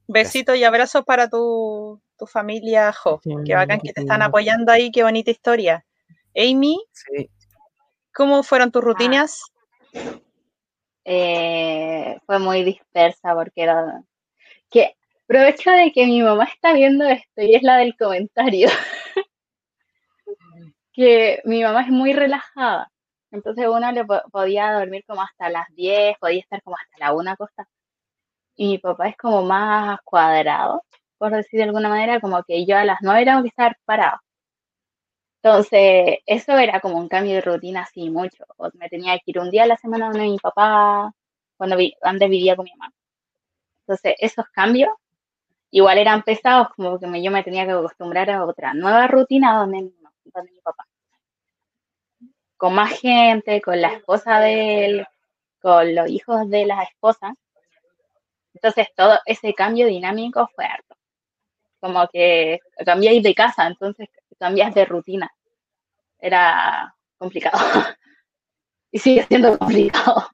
Besitos 0.07 0.57
y 0.57 0.65
abrazos 0.65 1.05
para 1.05 1.29
tu, 1.29 2.01
tu 2.17 2.27
familia, 2.27 2.93
Jo. 2.93 3.21
qué 3.45 3.55
bacán 3.55 3.81
que 3.81 3.93
te 3.93 4.01
están 4.01 4.23
apoyando 4.23 4.73
ahí, 4.73 4.91
qué 4.91 5.03
bonita 5.03 5.31
historia. 5.31 5.85
Amy. 6.35 6.83
Sí. 6.93 7.31
¿Cómo 8.15 8.43
fueron 8.43 8.71
tus 8.71 8.83
rutinas? 8.83 9.43
Eh, 11.05 12.19
fue 12.25 12.39
muy 12.39 12.65
dispersa 12.65 13.35
porque 13.35 13.63
era 13.63 14.03
que 14.71 14.97
aprovecho 15.25 15.71
de 15.71 15.93
que 15.93 16.07
mi 16.07 16.23
mamá 16.23 16.45
está 16.45 16.73
viendo 16.73 17.05
esto 17.05 17.43
y 17.43 17.55
es 17.55 17.63
la 17.63 17.77
del 17.77 17.97
comentario 17.97 18.69
que 20.95 21.41
mi 21.45 21.63
mamá 21.65 21.83
es 21.83 21.89
muy 21.91 22.13
relajada 22.15 22.91
entonces 23.33 23.67
uno 23.69 23.93
le 23.93 24.05
podía 24.33 24.73
dormir 24.75 25.05
como 25.07 25.23
hasta 25.23 25.51
las 25.51 25.67
10 25.75 26.17
podía 26.21 26.41
estar 26.41 26.63
como 26.63 26.77
hasta 26.77 26.99
la 26.99 27.15
1 27.15 27.33
acostada 27.33 27.69
y 28.57 28.69
mi 28.69 28.79
papá 28.79 29.09
es 29.09 29.17
como 29.19 29.43
más 29.45 29.99
cuadrado 30.05 30.83
por 31.19 31.33
decir 31.33 31.59
de 31.61 31.65
alguna 31.65 31.89
manera 31.91 32.21
como 32.21 32.43
que 32.45 32.67
yo 32.67 32.77
a 32.79 32.85
las 32.85 32.99
9 33.03 33.25
tengo 33.27 33.43
que 33.43 33.49
estar 33.49 33.77
parado 33.87 34.21
entonces, 35.45 36.21
eso 36.27 36.57
era 36.57 36.81
como 36.81 36.97
un 36.99 37.07
cambio 37.09 37.35
de 37.35 37.43
rutina 37.43 37.83
así 37.83 38.09
mucho. 38.09 38.45
me 38.75 38.89
tenía 38.89 39.15
que 39.19 39.25
ir 39.27 39.39
un 39.39 39.51
día 39.51 39.65
a 39.65 39.67
la 39.67 39.77
semana 39.77 40.07
donde 40.07 40.23
mi 40.25 40.39
papá, 40.39 41.13
cuando 41.59 41.77
antes 42.03 42.31
vivía 42.31 42.57
con 42.57 42.65
mi 42.65 42.71
mamá. 42.79 42.91
Entonces, 43.87 44.15
esos 44.21 44.47
cambios 44.53 44.91
igual 45.71 45.99
eran 45.99 46.23
pesados, 46.23 46.69
como 46.77 46.99
que 46.99 47.23
yo 47.23 47.31
me 47.31 47.45
tenía 47.45 47.67
que 47.67 47.73
acostumbrar 47.73 48.31
a 48.31 48.45
otra 48.47 48.75
nueva 48.75 49.07
rutina 49.09 49.59
donde, 49.59 49.93
donde 50.35 50.53
mi 50.53 50.61
papá. 50.61 50.87
Con 52.57 52.75
más 52.75 52.99
gente, 53.01 53.61
con 53.61 53.81
la 53.81 53.89
esposa 53.95 54.41
de 54.41 54.87
él, 54.87 55.07
con 55.61 55.95
los 55.95 56.09
hijos 56.11 56.49
de 56.51 56.67
la 56.67 56.83
esposa. 56.83 57.35
Entonces, 58.55 58.89
todo 58.95 59.19
ese 59.27 59.55
cambio 59.55 59.87
dinámico 59.87 60.49
fue 60.55 60.65
harto. 60.65 60.97
Como 61.81 62.07
que 62.09 62.61
cambiáis 62.85 63.23
de 63.23 63.35
casa, 63.35 63.67
entonces 63.67 64.09
cambias 64.39 64.75
de 64.75 64.85
rutina. 64.85 65.31
Era 66.19 66.95
complicado. 67.19 67.59
y 68.91 68.99
sigue 68.99 69.25
siendo 69.25 69.59
complicado. 69.59 70.29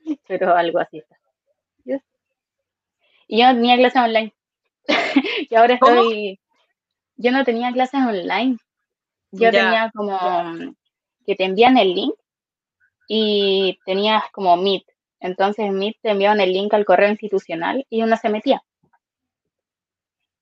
Pero 0.26 0.54
algo 0.54 0.78
así 0.78 0.98
está. 0.98 1.16
Y 3.26 3.38
yo 3.38 3.46
no 3.46 3.54
tenía 3.54 3.76
clases 3.76 4.02
online. 4.02 4.34
y 5.50 5.54
ahora 5.54 5.74
estoy. 5.74 6.40
Yo 7.16 7.30
no 7.30 7.44
tenía 7.44 7.72
clases 7.72 8.00
online. 8.00 8.58
Yo 9.34 9.50
tenía 9.50 9.90
como 9.94 10.18
que 11.26 11.34
te 11.34 11.44
envían 11.44 11.78
el 11.78 11.94
link 11.94 12.14
y 13.08 13.78
tenías 13.84 14.24
como 14.32 14.56
Meet. 14.56 14.84
Entonces 15.20 15.70
Meet 15.72 15.96
te 16.02 16.10
enviaban 16.10 16.40
el 16.40 16.52
link 16.52 16.72
al 16.74 16.84
correo 16.84 17.10
institucional 17.10 17.86
y 17.88 18.02
uno 18.02 18.16
se 18.16 18.28
metía. 18.28 18.62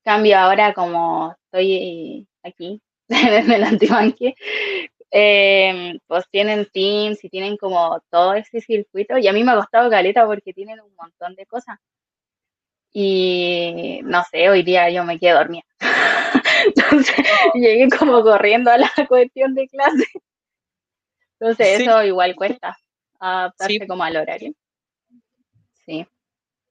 Cambio 0.05 0.39
ahora 0.39 0.75
como 0.75 1.37
estoy 1.45 2.27
aquí 2.43 2.83
en 3.09 3.53
el 3.53 3.63
antibanque, 3.65 4.35
eh, 5.11 5.99
pues 6.07 6.25
tienen 6.31 6.67
Teams 6.73 7.23
y 7.23 7.29
tienen 7.29 7.57
como 7.57 8.01
todo 8.11 8.35
ese 8.35 8.61
circuito. 8.61 9.19
Y 9.19 9.29
a 9.29 9.33
mí 9.33 9.45
me 9.45 9.53
ha 9.53 9.57
costado 9.57 9.91
caleta 9.91 10.27
porque 10.27 10.53
tienen 10.53 10.81
un 10.81 10.95
montón 10.97 11.35
de 11.35 11.47
cosas. 11.47 11.79
Y 12.93 14.01
no 14.05 14.23
sé, 14.31 14.51
hoy 14.51 14.63
día 14.63 14.91
yo 14.91 15.05
me 15.05 15.19
quedé 15.19 15.33
dormida. 15.33 15.65
Entonces 16.67 17.27
llegué 17.55 17.89
como 17.97 18.23
corriendo 18.23 18.71
a 18.71 18.79
la 18.79 18.91
cuestión 19.09 19.55
de 19.55 19.69
clase. 19.69 20.07
Entonces 21.39 21.81
eso 21.81 22.03
igual 22.05 22.37
cuesta, 22.37 22.77
adaptarse 23.19 23.87
como 23.87 24.05
al 24.05 24.17
horario. 24.17 24.53
Sí. 25.87 26.07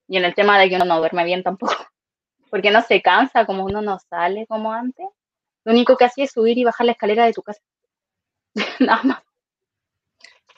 Y 0.07 0.17
en 0.17 0.25
el 0.25 0.35
tema 0.35 0.59
de 0.59 0.69
que 0.69 0.75
uno 0.75 0.85
no 0.85 0.99
duerme 0.99 1.25
bien 1.25 1.43
tampoco. 1.43 1.75
Porque 2.49 2.71
no 2.71 2.81
se 2.81 3.01
cansa 3.01 3.45
como 3.45 3.65
uno 3.65 3.81
no 3.81 3.97
sale 3.99 4.45
como 4.47 4.71
antes. 4.71 5.07
Lo 5.63 5.73
único 5.73 5.95
que 5.97 6.05
hacía 6.05 6.25
es 6.25 6.31
subir 6.31 6.57
y 6.57 6.63
bajar 6.63 6.85
la 6.85 6.93
escalera 6.93 7.25
de 7.25 7.33
tu 7.33 7.41
casa. 7.41 7.61
Nada 8.79 9.03
más. 9.03 9.23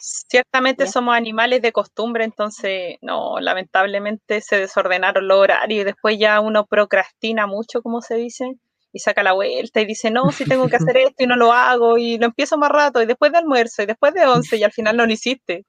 Ciertamente 0.06 0.86
somos 0.86 1.16
animales 1.16 1.62
de 1.62 1.72
costumbre, 1.72 2.26
entonces, 2.26 2.98
no, 3.02 3.40
lamentablemente 3.40 4.42
se 4.42 4.58
desordenaron 4.58 5.30
los 5.30 5.38
horarios 5.40 5.80
y 5.80 5.86
después 5.86 6.20
ya 6.20 6.42
uno 6.42 6.66
procrastina 6.66 7.48
mucho, 7.48 7.82
como 7.82 8.02
se 8.02 8.16
dice, 8.16 8.58
y 8.92 9.00
saca 9.00 9.24
la 9.24 9.32
vuelta 9.32 9.80
y 9.80 9.86
dice, 9.86 10.12
no, 10.12 10.30
si 10.34 10.44
tengo 10.44 10.68
que 10.68 10.76
hacer 10.76 10.98
esto 10.98 11.24
y 11.24 11.28
no 11.28 11.38
lo 11.38 11.54
hago 11.54 11.98
y 11.98 12.18
lo 12.18 12.26
empiezo 12.26 12.58
más 12.58 12.70
rato 12.70 13.02
y 13.02 13.06
después 13.06 13.32
de 13.32 13.38
almuerzo 13.38 13.82
y 13.82 13.86
después 13.86 14.14
de 14.14 14.26
once 14.26 14.58
y 14.58 14.64
al 14.64 14.74
final 14.74 14.98
no 14.98 15.06
lo 15.06 15.14
hiciste. 15.14 15.66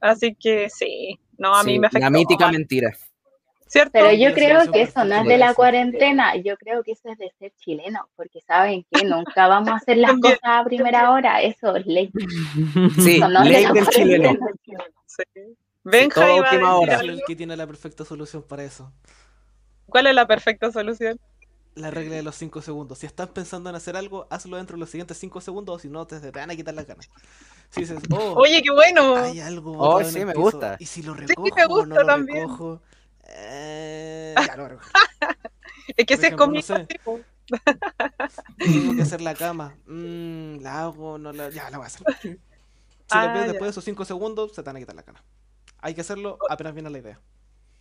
Así 0.00 0.34
que 0.34 0.70
sí, 0.70 1.20
no, 1.36 1.54
a 1.54 1.62
mí 1.62 1.78
me 1.78 1.88
afecta. 1.88 2.06
La 2.06 2.10
mítica 2.10 2.50
mentira. 2.50 2.90
Pero 3.92 4.12
yo 4.12 4.32
creo 4.34 4.70
que 4.70 4.82
eso 4.82 5.04
no 5.04 5.16
es 5.16 5.24
de 5.24 5.38
la 5.38 5.54
cuarentena, 5.54 6.36
yo 6.36 6.56
creo 6.56 6.82
que 6.82 6.92
eso 6.92 7.08
es 7.08 7.18
de 7.18 7.32
ser 7.38 7.52
chileno, 7.56 8.08
porque 8.16 8.40
saben 8.40 8.84
que 8.90 9.04
nunca 9.04 9.48
vamos 9.48 9.70
a 9.70 9.76
hacer 9.76 9.96
las 9.96 10.12
cosas 10.20 10.38
a 10.42 10.64
primera 10.64 11.10
hora, 11.10 11.42
eso 11.42 11.74
es 11.76 11.86
ley. 11.86 12.10
Sí, 13.00 13.20
ley 13.44 13.66
del 13.72 13.86
chileno. 13.88 14.36
Benja 15.82 16.26
el 17.00 17.22
que 17.26 17.36
tiene 17.36 17.56
la 17.56 17.66
perfecta 17.66 18.04
solución 18.04 18.42
para 18.42 18.64
eso. 18.64 18.92
¿Cuál 19.86 20.06
es 20.06 20.14
la 20.14 20.26
perfecta 20.26 20.72
solución? 20.72 21.20
La 21.74 21.90
regla 21.90 22.14
de 22.14 22.22
los 22.22 22.36
5 22.36 22.62
segundos. 22.62 22.98
Si 22.98 23.06
estás 23.06 23.28
pensando 23.28 23.68
en 23.68 23.76
hacer 23.76 23.96
algo, 23.96 24.26
hazlo 24.30 24.56
dentro 24.56 24.76
de 24.76 24.80
los 24.80 24.90
siguientes 24.90 25.18
5 25.18 25.40
segundos, 25.40 25.82
si 25.82 25.88
no 25.88 26.06
te, 26.06 26.18
van 26.30 26.50
a 26.50 26.56
quitar 26.56 26.72
las 26.72 26.86
ganas. 26.86 27.10
Si 27.70 27.80
dices, 27.80 27.98
oh, 28.10 28.34
Oye, 28.36 28.62
qué 28.62 28.70
bueno. 28.70 29.16
Hay 29.16 29.40
algo. 29.40 29.76
Oh, 29.76 30.02
sí, 30.04 30.24
me 30.24 30.32
gusta. 30.32 30.76
Y 30.78 30.86
si 30.86 31.02
lo 31.02 31.14
recojo, 31.14 31.46
sí, 31.46 31.52
me 31.56 31.66
gusta 31.66 31.94
no 31.94 32.00
lo 32.00 32.06
también. 32.06 32.42
recojo. 32.42 32.80
Eh, 33.28 34.34
es 35.96 36.06
que 36.06 36.16
se 36.16 36.28
es 36.28 36.34
conmigo. 36.34 36.62
Tengo 38.58 38.96
que 38.96 39.02
hacer 39.02 39.20
la 39.20 39.34
cama. 39.34 39.74
Mm, 39.86 40.60
la 40.60 40.82
hago, 40.82 41.18
no 41.18 41.32
la. 41.32 41.50
Ya, 41.50 41.70
la 41.70 41.78
voy 41.78 41.84
a 41.84 41.86
hacer. 41.88 42.38
Si 43.06 43.18
ah, 43.18 43.34
ves 43.34 43.42
después 43.48 43.64
de 43.64 43.68
esos 43.68 43.84
5 43.84 44.02
segundos, 44.06 44.54
se 44.54 44.62
te 44.62 44.66
van 44.66 44.76
a 44.76 44.78
quitar 44.78 44.96
la 44.96 45.02
cama. 45.02 45.22
Hay 45.80 45.92
que 45.92 46.00
hacerlo 46.00 46.38
apenas 46.48 46.72
viene 46.72 46.88
la 46.88 46.98
idea. 46.98 47.20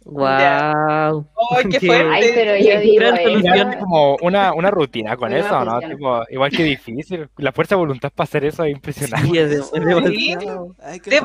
Wow. 0.03 1.25
qué 1.71 1.79
fuerte. 1.79 2.09
Ay, 2.11 2.31
pero 2.33 2.57
yo 2.57 2.79
digo, 2.81 3.05
eh, 3.05 3.77
como 3.79 4.17
una, 4.21 4.53
una 4.53 4.69
rutina 4.69 5.15
con 5.15 5.31
eso, 5.31 5.63
¿no? 5.63 5.79
Tipo, 5.79 6.23
igual 6.29 6.51
que 6.51 6.63
difícil. 6.63 7.29
La 7.37 7.53
fuerza 7.53 7.75
de 7.75 7.79
voluntad 7.79 8.11
para 8.13 8.25
hacer 8.25 8.43
eso 8.43 8.65
es 8.65 8.73
impresionante. 8.73 9.29
Sí, 9.29 9.37
es, 9.37 9.71
Hay 10.81 10.99
que 10.99 11.21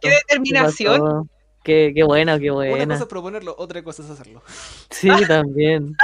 Qué 0.00 0.08
determinación. 0.08 1.28
Qué, 1.66 1.90
qué 1.92 2.04
buena, 2.04 2.38
qué 2.38 2.52
buena. 2.52 2.76
Una 2.76 2.94
cosa 2.94 3.02
es 3.02 3.08
proponerlo, 3.08 3.56
otra 3.58 3.82
cosa 3.82 4.04
es 4.04 4.10
hacerlo. 4.10 4.40
Sí, 4.88 5.08
también. 5.26 5.96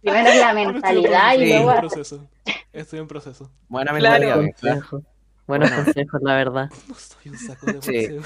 Primero 0.00 0.28
es 0.30 0.40
la 0.40 0.54
mentalidad 0.54 1.34
y 1.34 1.46
luego. 1.46 1.72
Estoy 1.72 1.74
en 1.74 1.80
proceso. 1.80 2.26
Estoy 2.72 2.98
en 3.00 3.06
proceso. 3.06 3.50
Buena 3.68 3.92
mentalidad. 3.92 4.40
Claro. 4.58 5.02
Buenos 5.46 5.70
consejos, 5.72 6.22
la 6.22 6.36
verdad. 6.36 6.70
No 6.88 6.94
soy 6.94 7.32
un 7.32 7.36
saco 7.36 7.66
de 7.66 7.72
boxeo. 7.74 8.22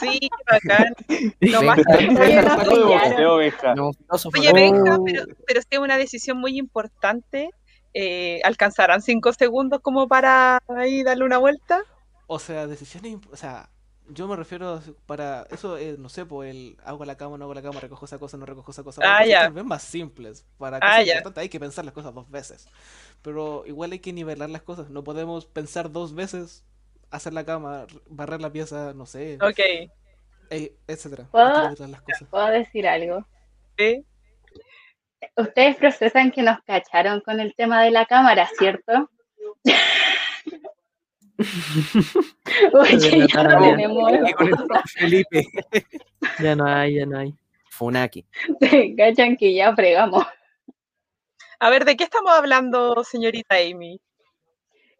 Sí, 0.00 0.18
sí 0.18 0.30
bacán. 0.50 0.94
No 1.40 1.62
más 1.62 1.78
Oye, 4.34 4.52
Benja, 4.54 4.98
pero, 5.04 5.24
pero 5.46 5.60
es 5.60 5.66
que 5.66 5.76
es 5.76 5.82
una 5.82 5.98
decisión 5.98 6.38
muy 6.38 6.58
importante. 6.58 7.50
Eh, 7.92 8.40
¿Alcanzarán 8.42 9.02
cinco 9.02 9.34
segundos 9.34 9.80
como 9.82 10.08
para 10.08 10.62
ahí 10.68 11.02
darle 11.02 11.26
una 11.26 11.36
vuelta? 11.36 11.82
O 12.26 12.38
sea, 12.38 12.66
decisiones, 12.66 13.18
o 13.30 13.36
sea, 13.36 13.68
yo 14.08 14.28
me 14.28 14.36
refiero 14.36 14.80
para 15.06 15.46
eso, 15.50 15.78
eh, 15.78 15.96
no 15.98 16.08
sé, 16.08 16.26
pues 16.26 16.50
el 16.50 16.76
hago 16.84 17.04
la 17.04 17.16
cama, 17.16 17.38
no 17.38 17.44
hago 17.44 17.54
la 17.54 17.62
cama, 17.62 17.80
recojo 17.80 18.04
esa 18.04 18.18
cosa, 18.18 18.36
no 18.36 18.46
recojo 18.46 18.70
esa 18.70 18.82
cosa. 18.82 19.02
Ah, 19.04 19.24
ya. 19.24 19.50
más 19.50 19.82
simples. 19.82 20.46
Para 20.58 20.78
que 20.78 20.86
ah, 20.86 21.02
sea 21.02 21.16
importante 21.16 21.40
hay 21.40 21.48
que 21.48 21.60
pensar 21.60 21.84
las 21.84 21.94
cosas 21.94 22.14
dos 22.14 22.30
veces. 22.30 22.68
Pero 23.22 23.64
igual 23.66 23.92
hay 23.92 24.00
que 24.00 24.12
nivelar 24.12 24.50
las 24.50 24.62
cosas. 24.62 24.90
No 24.90 25.04
podemos 25.04 25.46
pensar 25.46 25.90
dos 25.90 26.14
veces, 26.14 26.64
hacer 27.10 27.32
la 27.32 27.44
cama, 27.44 27.86
barrer 28.08 28.40
la 28.40 28.52
pieza, 28.52 28.92
no 28.94 29.06
sé. 29.06 29.38
Ok. 29.40 29.60
Eh, 30.50 30.76
etcétera. 30.86 31.26
¿Puedo, 31.30 32.46
decir 32.50 32.86
algo? 32.86 33.26
Sí. 33.78 34.04
Ustedes 35.36 35.76
procesan 35.76 36.30
que 36.30 36.42
nos 36.42 36.60
cacharon 36.62 37.20
con 37.22 37.40
el 37.40 37.54
tema 37.54 37.82
de 37.82 37.90
la 37.90 38.04
cámara, 38.04 38.48
¿cierto? 38.58 39.10
Oye, 42.72 43.26
ya 43.26 43.42
no 43.42 43.60
tenemos. 43.60 44.12
Felipe. 44.92 45.44
Ya 46.38 46.56
no 46.56 46.66
hay, 46.66 46.94
ya 46.94 47.04
no 47.04 47.18
hay. 47.18 47.34
Funaki. 47.70 48.24
Cachan 48.96 49.36
que 49.36 49.52
ya 49.52 49.74
fregamos. 49.74 50.24
A 51.58 51.70
ver, 51.70 51.84
¿de 51.84 51.96
qué 51.96 52.04
estamos 52.04 52.32
hablando, 52.32 53.04
señorita 53.04 53.56
Amy? 53.56 54.00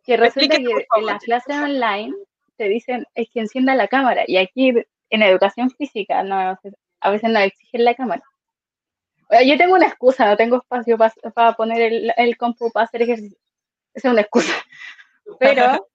Que 0.05 0.19
resulta 0.19 0.59
que 0.59 0.87
en 0.97 1.07
las 1.07 1.23
clases 1.23 1.57
online 1.57 2.15
te 2.57 2.69
dicen 2.69 3.07
es 3.15 3.29
que 3.31 3.41
encienda 3.41 3.75
la 3.75 3.89
cámara 3.89 4.25
y 4.27 4.37
aquí 4.37 4.75
en 5.09 5.23
educación 5.23 5.71
física 5.71 6.23
no, 6.23 6.59
a 7.01 7.11
veces 7.11 7.31
no 7.31 7.41
exigen 7.41 7.85
la 7.85 7.95
cámara. 7.95 8.23
Yo 9.47 9.57
tengo 9.57 9.75
una 9.75 9.87
excusa, 9.87 10.27
no 10.27 10.37
tengo 10.37 10.59
espacio 10.59 10.99
para 11.35 11.55
poner 11.55 11.81
el, 11.81 12.13
el 12.17 12.37
compu 12.37 12.71
para 12.71 12.85
hacer 12.85 13.03
ejercicio. 13.03 13.39
Esa 13.95 14.09
es 14.09 14.13
una 14.13 14.21
excusa. 14.21 14.53
Pero 15.39 15.89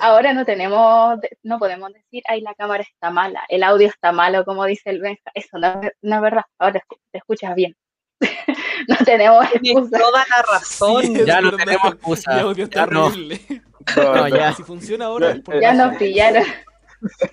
Ahora 0.00 0.32
no 0.32 0.44
tenemos, 0.44 1.18
no 1.42 1.58
podemos 1.58 1.92
decir, 1.92 2.22
ay, 2.28 2.40
la 2.40 2.54
cámara 2.54 2.82
está 2.82 3.10
mala, 3.10 3.42
el 3.48 3.62
audio 3.62 3.88
está 3.88 4.12
malo, 4.12 4.44
como 4.44 4.64
dice 4.64 4.90
el 4.90 5.00
Benja. 5.00 5.30
Eso 5.34 5.58
no, 5.58 5.80
es 5.82 6.20
verdad. 6.20 6.44
Ahora 6.58 6.80
te 7.10 7.18
escuchas 7.18 7.54
bien. 7.54 7.76
no 8.88 8.96
tenemos 9.04 9.44
excusa. 9.52 9.98
toda 9.98 10.24
la 10.28 10.42
razón. 10.52 11.26
ya 11.26 11.40
no 11.40 11.56
tenemos 11.56 11.94
excusa. 11.94 12.32
El 12.32 12.38
audio 12.40 12.64
está 12.64 12.86
No, 12.86 14.28
ya. 14.28 14.52
Si 14.52 14.62
funciona 14.62 15.06
ahora. 15.06 15.40
Ya, 15.60 15.74
nos 15.74 15.96
pillaron. 15.96 16.44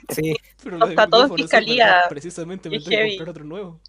Sí. 0.10 0.36
Pero 0.64 0.88
está 0.88 1.08
todo 1.08 1.26
en 1.26 1.36
fiscalía. 1.36 2.06
Precisamente 2.10 2.70
me 2.70 2.80
tengo 2.80 2.90
que 2.90 3.10
comprar 3.10 3.30
otro 3.30 3.44
nuevo. 3.44 3.80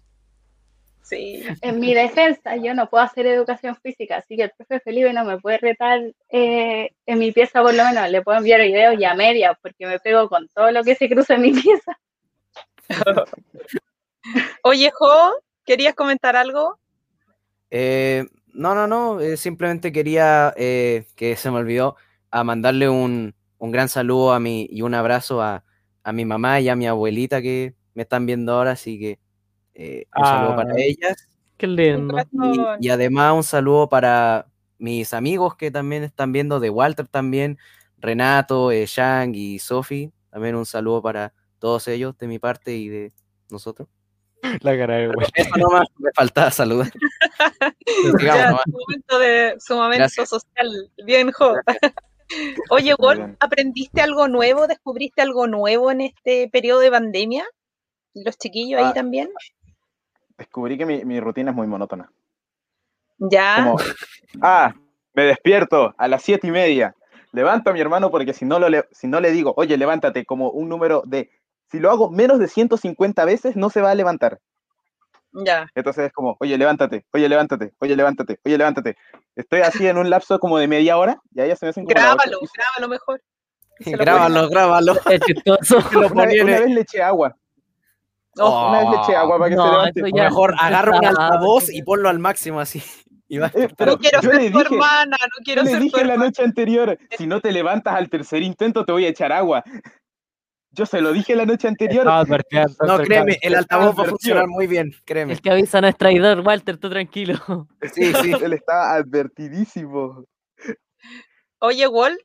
Sí. 1.11 1.43
En 1.61 1.79
mi 1.79 1.93
defensa, 1.93 2.55
yo 2.55 2.73
no 2.73 2.89
puedo 2.89 3.03
hacer 3.03 3.27
educación 3.27 3.75
física, 3.75 4.17
así 4.17 4.35
que 4.37 4.43
el 4.43 4.51
profe 4.51 4.79
Felipe 4.79 5.13
no 5.13 5.25
me 5.25 5.39
puede 5.39 5.57
retar 5.57 5.99
eh, 6.29 6.91
en 7.05 7.19
mi 7.19 7.31
pieza, 7.31 7.61
por 7.61 7.73
lo 7.73 7.83
menos. 7.83 8.09
Le 8.09 8.21
puedo 8.21 8.37
enviar 8.37 8.61
videos 8.61 8.95
y 8.97 9.03
a 9.03 9.13
media, 9.13 9.57
porque 9.61 9.85
me 9.85 9.99
pego 9.99 10.29
con 10.29 10.47
todo 10.47 10.71
lo 10.71 10.83
que 10.83 10.95
se 10.95 11.09
cruza 11.09 11.35
en 11.35 11.41
mi 11.41 11.51
pieza. 11.51 11.99
Oye, 14.63 14.91
Jo, 14.93 15.33
¿querías 15.65 15.95
comentar 15.95 16.35
algo? 16.35 16.79
Eh, 17.69 18.25
no, 18.53 18.73
no, 18.73 18.87
no, 18.87 19.19
eh, 19.19 19.37
simplemente 19.37 19.91
quería, 19.91 20.53
que 20.55 21.35
se 21.37 21.51
me 21.51 21.57
olvidó, 21.57 21.97
a 22.29 22.43
mandarle 22.43 22.87
un, 22.87 23.35
un, 23.57 23.71
gran 23.71 23.89
saludo 23.89 24.31
a 24.33 24.39
mi, 24.39 24.67
y 24.71 24.81
un 24.81 24.93
abrazo 24.93 25.41
a, 25.41 25.65
a 26.03 26.13
mi 26.13 26.23
mamá 26.23 26.61
y 26.61 26.69
a 26.69 26.75
mi 26.75 26.87
abuelita 26.87 27.41
que 27.41 27.75
me 27.93 28.03
están 28.03 28.25
viendo 28.25 28.53
ahora, 28.53 28.71
así 28.71 28.97
que 28.99 29.19
eh, 29.73 30.05
un 30.15 30.25
saludo 30.25 30.55
para 30.55 30.73
ellas. 30.77 31.27
Qué 31.57 31.67
lindo. 31.67 32.15
Y, 32.79 32.89
además 32.89 33.33
un 33.33 33.43
saludo 33.43 33.87
para 33.87 34.47
mis 34.77 35.13
amigos 35.13 35.55
que 35.55 35.69
también 35.71 36.03
están 36.03 36.31
viendo, 36.31 36.59
de 36.59 36.69
Walter 36.69 37.07
también, 37.07 37.59
Renato, 37.97 38.71
eh, 38.71 38.85
Shang 38.87 39.35
y 39.35 39.59
Sofi. 39.59 40.11
También 40.31 40.55
un 40.55 40.65
saludo 40.65 41.01
para 41.01 41.33
todos 41.59 41.87
ellos 41.87 42.17
de 42.17 42.27
mi 42.27 42.39
parte 42.39 42.75
y 42.75 42.89
de 42.89 43.11
nosotros. 43.49 43.87
La 44.61 44.77
cara 44.77 44.95
de 44.95 45.11
Eso 45.35 45.57
nomás 45.57 45.87
me 45.99 46.09
faltaba 46.15 46.49
saludar. 46.49 46.91
su 47.85 48.11
momento, 48.11 49.19
de, 49.19 49.55
su 49.59 49.75
momento 49.75 50.25
social. 50.25 50.91
Bien, 51.05 51.31
Jo. 51.31 51.53
Oye, 52.69 52.95
Wol, 52.97 53.35
¿aprendiste 53.39 54.01
algo 54.01 54.27
nuevo? 54.27 54.67
¿Descubriste 54.67 55.21
algo 55.21 55.47
nuevo 55.47 55.91
en 55.91 56.01
este 56.01 56.49
periodo 56.49 56.79
de 56.79 56.89
pandemia? 56.89 57.45
¿Los 58.13 58.37
chiquillos 58.37 58.79
ahí 58.79 58.87
ah, 58.89 58.93
también? 58.93 59.29
Descubrí 60.41 60.77
que 60.77 60.85
mi, 60.85 61.19
rutina 61.19 61.51
es 61.51 61.55
muy 61.55 61.67
monótona. 61.67 62.11
Ya. 63.17 63.73
ah, 64.41 64.73
me 65.13 65.23
despierto 65.23 65.93
a 65.97 66.07
las 66.07 66.23
siete 66.23 66.47
y 66.47 66.51
media. 66.51 66.95
Levanto 67.31 67.69
a 67.69 67.73
mi 67.73 67.79
hermano 67.79 68.11
porque 68.11 68.33
si 68.33 68.43
no, 68.43 68.59
lo 68.59 68.67
le, 68.67 68.85
si 68.91 69.07
no 69.07 69.21
le 69.21 69.31
digo, 69.31 69.53
oye, 69.55 69.77
levántate, 69.77 70.25
como 70.25 70.49
un 70.49 70.67
número 70.67 71.03
de. 71.05 71.29
Si 71.69 71.79
lo 71.79 71.89
hago 71.89 72.09
menos 72.09 72.39
de 72.39 72.49
150 72.49 73.23
veces, 73.23 73.55
no 73.55 73.69
se 73.69 73.81
va 73.81 73.91
a 73.91 73.95
levantar. 73.95 74.39
Ya. 75.31 75.69
Entonces 75.75 76.07
es 76.07 76.11
como, 76.11 76.35
oye, 76.41 76.57
levántate, 76.57 77.05
oye, 77.13 77.29
levántate, 77.29 77.71
oye, 77.79 77.95
levántate, 77.95 78.39
oye, 78.43 78.57
levántate. 78.57 78.97
Estoy 79.35 79.61
así 79.61 79.87
en 79.87 79.97
un 79.97 80.09
lapso 80.09 80.39
como 80.39 80.57
de 80.57 80.67
media 80.67 80.97
hora 80.97 81.21
y 81.33 81.39
ahí 81.39 81.47
ya 81.47 81.55
se 81.55 81.65
me 81.65 81.69
hacen 81.69 81.85
como 81.85 81.93
Grábalo, 81.93 82.39
grábalo 82.53 82.87
mejor. 82.89 83.21
Grábalo, 83.79 84.49
grábalo. 84.49 84.93
Es 85.09 85.21
chistoso. 85.21 85.77
Una, 85.97 86.07
una 86.07 86.25
vez 86.25 86.69
le 86.69 86.81
eché 86.81 87.01
agua 87.01 87.37
Oh, 88.37 88.69
una 88.69 88.79
vez 88.79 88.89
le 88.89 88.95
eché 89.03 89.15
agua 89.15 89.37
para 89.37 89.49
que 89.49 89.55
se 89.55 89.67
levante. 89.67 90.03
Mejor 90.13 90.55
agarra 90.57 90.97
un 90.97 91.05
altavoz 91.05 91.69
y 91.73 91.83
ponlo 91.83 92.09
al 92.09 92.19
máximo 92.19 92.59
así. 92.59 92.81
Y 93.27 93.37
va 93.37 93.49
eh, 93.53 93.69
no 93.85 93.97
quiero 93.97 94.21
ser 94.21 94.51
tu 94.51 94.59
hermana, 94.59 95.17
no 95.21 95.43
quiero 95.43 95.63
yo 95.63 95.69
ser 95.69 95.79
le 95.79 95.85
dije 95.85 96.03
la 96.03 96.17
noche 96.17 96.43
anterior, 96.43 96.97
si 97.17 97.27
no 97.27 97.39
te 97.39 97.53
levantas 97.53 97.95
al 97.95 98.09
tercer 98.09 98.41
intento 98.43 98.83
te 98.83 98.91
voy 98.91 99.05
a 99.05 99.07
echar 99.07 99.31
agua. 99.31 99.63
Yo 100.73 100.85
se 100.85 101.01
lo 101.01 101.11
dije 101.13 101.35
la 101.35 101.45
noche 101.45 101.67
anterior. 101.67 102.05
No, 102.05 102.97
créeme, 102.99 103.37
el 103.41 103.55
altavoz 103.55 103.97
va 103.97 104.03
a 104.03 104.07
funcionar 104.07 104.47
muy 104.47 104.67
bien, 104.67 104.93
créeme. 105.05 105.33
El 105.33 105.41
que 105.41 105.49
avisa 105.49 105.81
no 105.81 105.87
es 105.87 105.97
traidor, 105.97 106.41
Walter, 106.41 106.77
tú 106.77 106.89
tranquilo. 106.89 107.67
Sí, 107.93 108.13
sí. 108.13 108.31
Él 108.43 108.53
estaba 108.53 108.95
advertidísimo. 108.95 110.25
Oye, 111.59 111.87
Wall, 111.87 112.17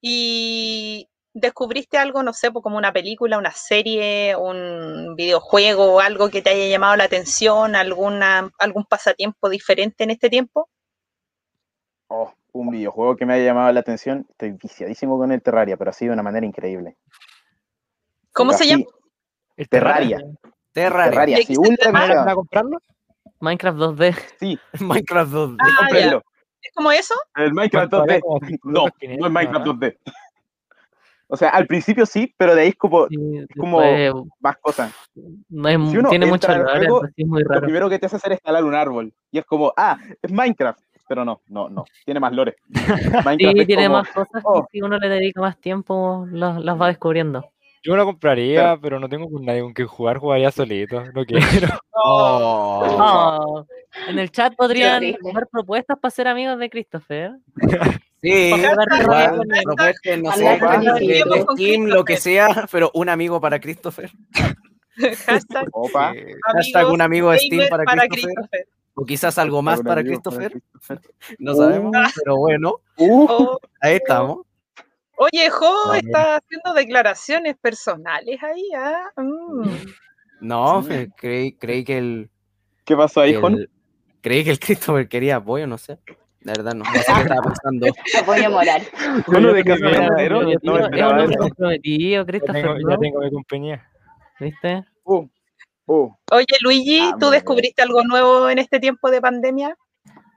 y 0.00 1.08
descubriste 1.34 1.98
algo, 1.98 2.22
no 2.22 2.32
sé, 2.32 2.50
como 2.52 2.78
una 2.78 2.92
película, 2.92 3.36
una 3.36 3.50
serie, 3.50 4.36
un 4.36 5.14
videojuego 5.16 5.94
o 5.94 6.00
algo 6.00 6.30
que 6.30 6.40
te 6.40 6.50
haya 6.50 6.68
llamado 6.68 6.96
la 6.96 7.04
atención, 7.04 7.74
alguna, 7.74 8.50
algún 8.58 8.84
pasatiempo 8.84 9.50
diferente 9.50 10.04
en 10.04 10.10
este 10.10 10.30
tiempo? 10.30 10.68
Oh, 12.06 12.32
un 12.52 12.70
videojuego 12.70 13.16
que 13.16 13.26
me 13.26 13.34
haya 13.34 13.46
llamado 13.46 13.72
la 13.72 13.80
atención. 13.80 14.26
Estoy 14.30 14.52
viciadísimo 14.52 15.18
con 15.18 15.32
el 15.32 15.42
Terraria, 15.42 15.76
pero 15.76 15.90
así 15.90 16.06
de 16.06 16.12
una 16.12 16.22
manera 16.22 16.46
increíble. 16.46 16.96
¿Cómo 18.32 18.52
se 18.52 18.66
llama? 18.66 18.84
El 19.56 19.68
Terraria. 19.68 20.18
Terraria. 20.72 21.10
Terraria, 21.10 21.38
sí, 21.46 21.56
ultra 21.56 21.92
¿Para 21.92 22.34
comprarlo? 22.34 22.78
Minecraft 23.40 23.78
2D. 23.78 24.16
Sí. 24.38 24.58
Minecraft 24.80 25.32
2D. 25.32 25.56
Ah, 25.60 26.20
¿Es 26.62 26.72
como 26.74 26.90
eso? 26.92 27.14
El 27.36 27.52
Minecraft 27.52 27.92
2D. 27.92 28.20
No, 28.64 28.84
no 28.84 29.26
es 29.26 29.32
Minecraft 29.32 29.66
2D. 29.66 29.98
O 31.34 31.36
sea, 31.36 31.48
al 31.48 31.66
principio 31.66 32.06
sí, 32.06 32.32
pero 32.36 32.54
de 32.54 32.62
ahí 32.62 32.68
es 32.68 32.76
como, 32.76 33.08
como 33.58 33.80
más 34.38 34.56
cosas. 34.58 34.94
tiene 35.50 36.26
mucho 36.26 36.46
juego, 36.46 37.02
es 37.16 37.26
muy 37.26 37.42
raro. 37.42 37.60
Lo 37.60 37.66
primero 37.66 37.90
que 37.90 37.98
te 37.98 38.06
hace 38.06 38.16
hacer 38.16 38.32
es 38.32 38.38
escalar 38.38 38.62
un 38.62 38.76
árbol. 38.76 39.12
Y 39.32 39.38
es 39.38 39.44
como, 39.44 39.72
ah, 39.76 39.98
es 40.22 40.30
Minecraft. 40.30 40.80
Pero 41.08 41.24
no, 41.24 41.42
no, 41.48 41.68
no. 41.68 41.84
Tiene 42.04 42.20
más 42.20 42.32
lore. 42.32 42.54
sí, 43.38 43.66
tiene 43.66 43.88
más 43.88 44.08
cosas 44.10 44.42
que 44.42 44.42
oh. 44.44 44.66
si 44.70 44.80
uno 44.80 44.96
le 44.96 45.08
dedica 45.08 45.40
más 45.40 45.58
tiempo, 45.58 46.24
las, 46.30 46.80
va 46.80 46.86
descubriendo. 46.86 47.50
Yo 47.84 47.96
lo 47.96 48.06
compraría, 48.06 48.78
pero, 48.80 48.98
no 48.98 49.10
tengo 49.10 49.30
con 49.30 49.44
nadie 49.44 49.60
con 49.60 49.74
quien 49.74 49.86
jugar, 49.86 50.16
jugaría 50.16 50.50
solito. 50.50 51.04
No 51.12 51.24
quiero. 51.24 51.44
Oh. 52.06 53.64
En 54.08 54.18
el 54.18 54.30
chat 54.30 54.54
podrían 54.56 55.02
dar 55.32 55.46
propuestas 55.50 55.98
para 55.98 56.10
ser 56.10 56.28
amigos 56.28 56.58
de 56.58 56.68
Christopher. 56.68 57.32
Sí, 58.20 58.52
propuesten, 59.64 60.22
no 60.22 60.32
sé, 60.32 60.44
de 60.44 61.46
Steam, 61.52 61.84
lo 61.86 62.04
que 62.04 62.16
sea, 62.16 62.66
pero 62.70 62.90
un 62.94 63.08
amigo 63.08 63.40
para 63.40 63.60
Christopher. 63.60 64.10
Hashtag, 65.26 65.68
Opa. 65.72 66.14
Hashtag 66.54 66.88
un 66.88 67.00
amigo 67.00 67.30
de 67.30 67.38
Steam 67.38 67.68
para, 67.68 67.84
Christopher. 68.08 68.66
O 68.94 69.04
quizás 69.04 69.38
algo 69.38 69.62
más 69.62 69.80
para 69.82 70.02
Christopher. 70.02 70.52
No 71.38 71.54
sabemos, 71.54 71.94
uh. 71.94 72.10
pero 72.22 72.36
bueno. 72.36 72.74
Uh. 72.96 73.56
Ahí 73.80 73.94
estamos. 73.94 74.40
Oye, 75.16 75.50
Jo, 75.50 75.94
está 75.94 76.36
haciendo 76.36 76.74
declaraciones 76.74 77.56
personales 77.60 78.42
ahí, 78.42 78.68
¿ah? 78.76 79.10
Mm. 79.16 79.68
No, 80.40 80.84
creí, 81.16 81.52
creí 81.52 81.84
que 81.84 81.98
el. 81.98 82.30
¿Qué 82.84 82.96
pasó 82.96 83.20
ahí, 83.20 83.34
Juan? 83.34 83.66
Creí 84.20 84.44
que 84.44 84.50
el 84.50 84.58
Christopher 84.60 85.08
quería 85.08 85.36
apoyo, 85.36 85.66
no 85.66 85.78
sé. 85.78 85.98
La 86.40 86.52
verdad 86.52 86.74
no, 86.74 86.84
no 86.84 86.92
sé 86.92 87.12
qué 87.14 87.22
estaba 87.22 87.42
pensando. 87.42 87.86
Voy 88.26 88.40
a 88.44 88.50
morar. 88.50 88.82
Uno 89.26 89.52
de 89.54 89.64
caminero, 89.64 90.42
no 90.42 90.78
esperaba 90.78 91.24
eso. 91.24 91.38
Comprometido, 91.38 92.26
Christopher. 92.26 92.76
Ya 92.88 92.98
tengo 92.98 93.20
mi 93.20 93.30
compañía. 93.30 93.88
¿Viste? 94.38 94.84
Uh, 95.04 95.26
uh. 95.86 96.10
Oye, 96.32 96.46
Luigi, 96.60 97.00
ah, 97.00 97.16
¿tú 97.18 97.30
descubriste 97.30 97.82
algo 97.82 98.02
nuevo 98.02 98.50
en 98.50 98.58
este 98.58 98.78
tiempo 98.78 99.10
de 99.10 99.22
pandemia? 99.22 99.76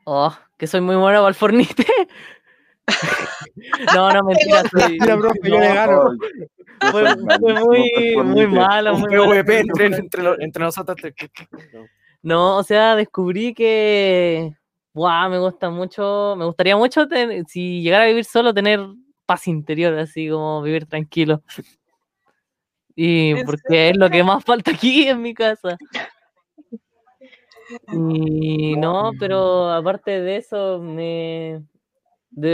Oh, 0.06 0.34
que 0.58 0.68
soy 0.68 0.80
muy 0.80 0.96
bueno 0.96 1.26
al 1.26 1.36
fornite. 1.36 1.86
No, 3.96 4.12
no, 4.12 4.24
mentira. 4.24 4.64
Soy, 4.70 5.00
Mira, 5.00 5.16
bro, 5.16 5.32
yo 5.44 5.60
le 5.60 5.74
gano. 5.74 6.12
Fue, 6.92 7.16
fue 7.16 7.54
muy, 7.54 8.16
muy 8.24 8.48
malo. 8.48 8.98
Muy 8.98 9.16
malo. 9.16 9.34
entre, 9.34 9.86
entre, 9.86 10.24
entre 10.40 10.64
nosotros. 10.64 10.98
No, 12.22 12.58
o 12.58 12.64
sea, 12.64 12.96
descubrí 12.96 13.54
que 13.54 14.54
wow, 14.98 15.30
me 15.30 15.38
gusta 15.38 15.70
mucho, 15.70 16.36
me 16.38 16.46
gustaría 16.46 16.76
mucho 16.76 17.08
si 17.48 17.82
llegara 17.84 18.06
a 18.06 18.08
vivir 18.08 18.26
solo, 18.26 18.54
tener 18.54 18.80
paz 19.28 19.48
interior, 19.48 19.94
así 19.94 20.28
como 20.28 20.64
vivir 20.64 20.88
tranquilo. 20.88 21.44
Y 22.96 23.44
porque 23.44 23.90
es 23.90 23.98
lo 23.98 24.10
que 24.10 24.24
más 24.24 24.44
falta 24.44 24.72
aquí 24.72 25.08
en 25.08 25.22
mi 25.22 25.36
casa. 25.36 25.78
Y 27.94 28.76
no, 28.78 29.12
pero 29.20 29.70
aparte 29.70 30.20
de 30.20 30.38
eso, 30.38 30.80
me. 30.80 31.62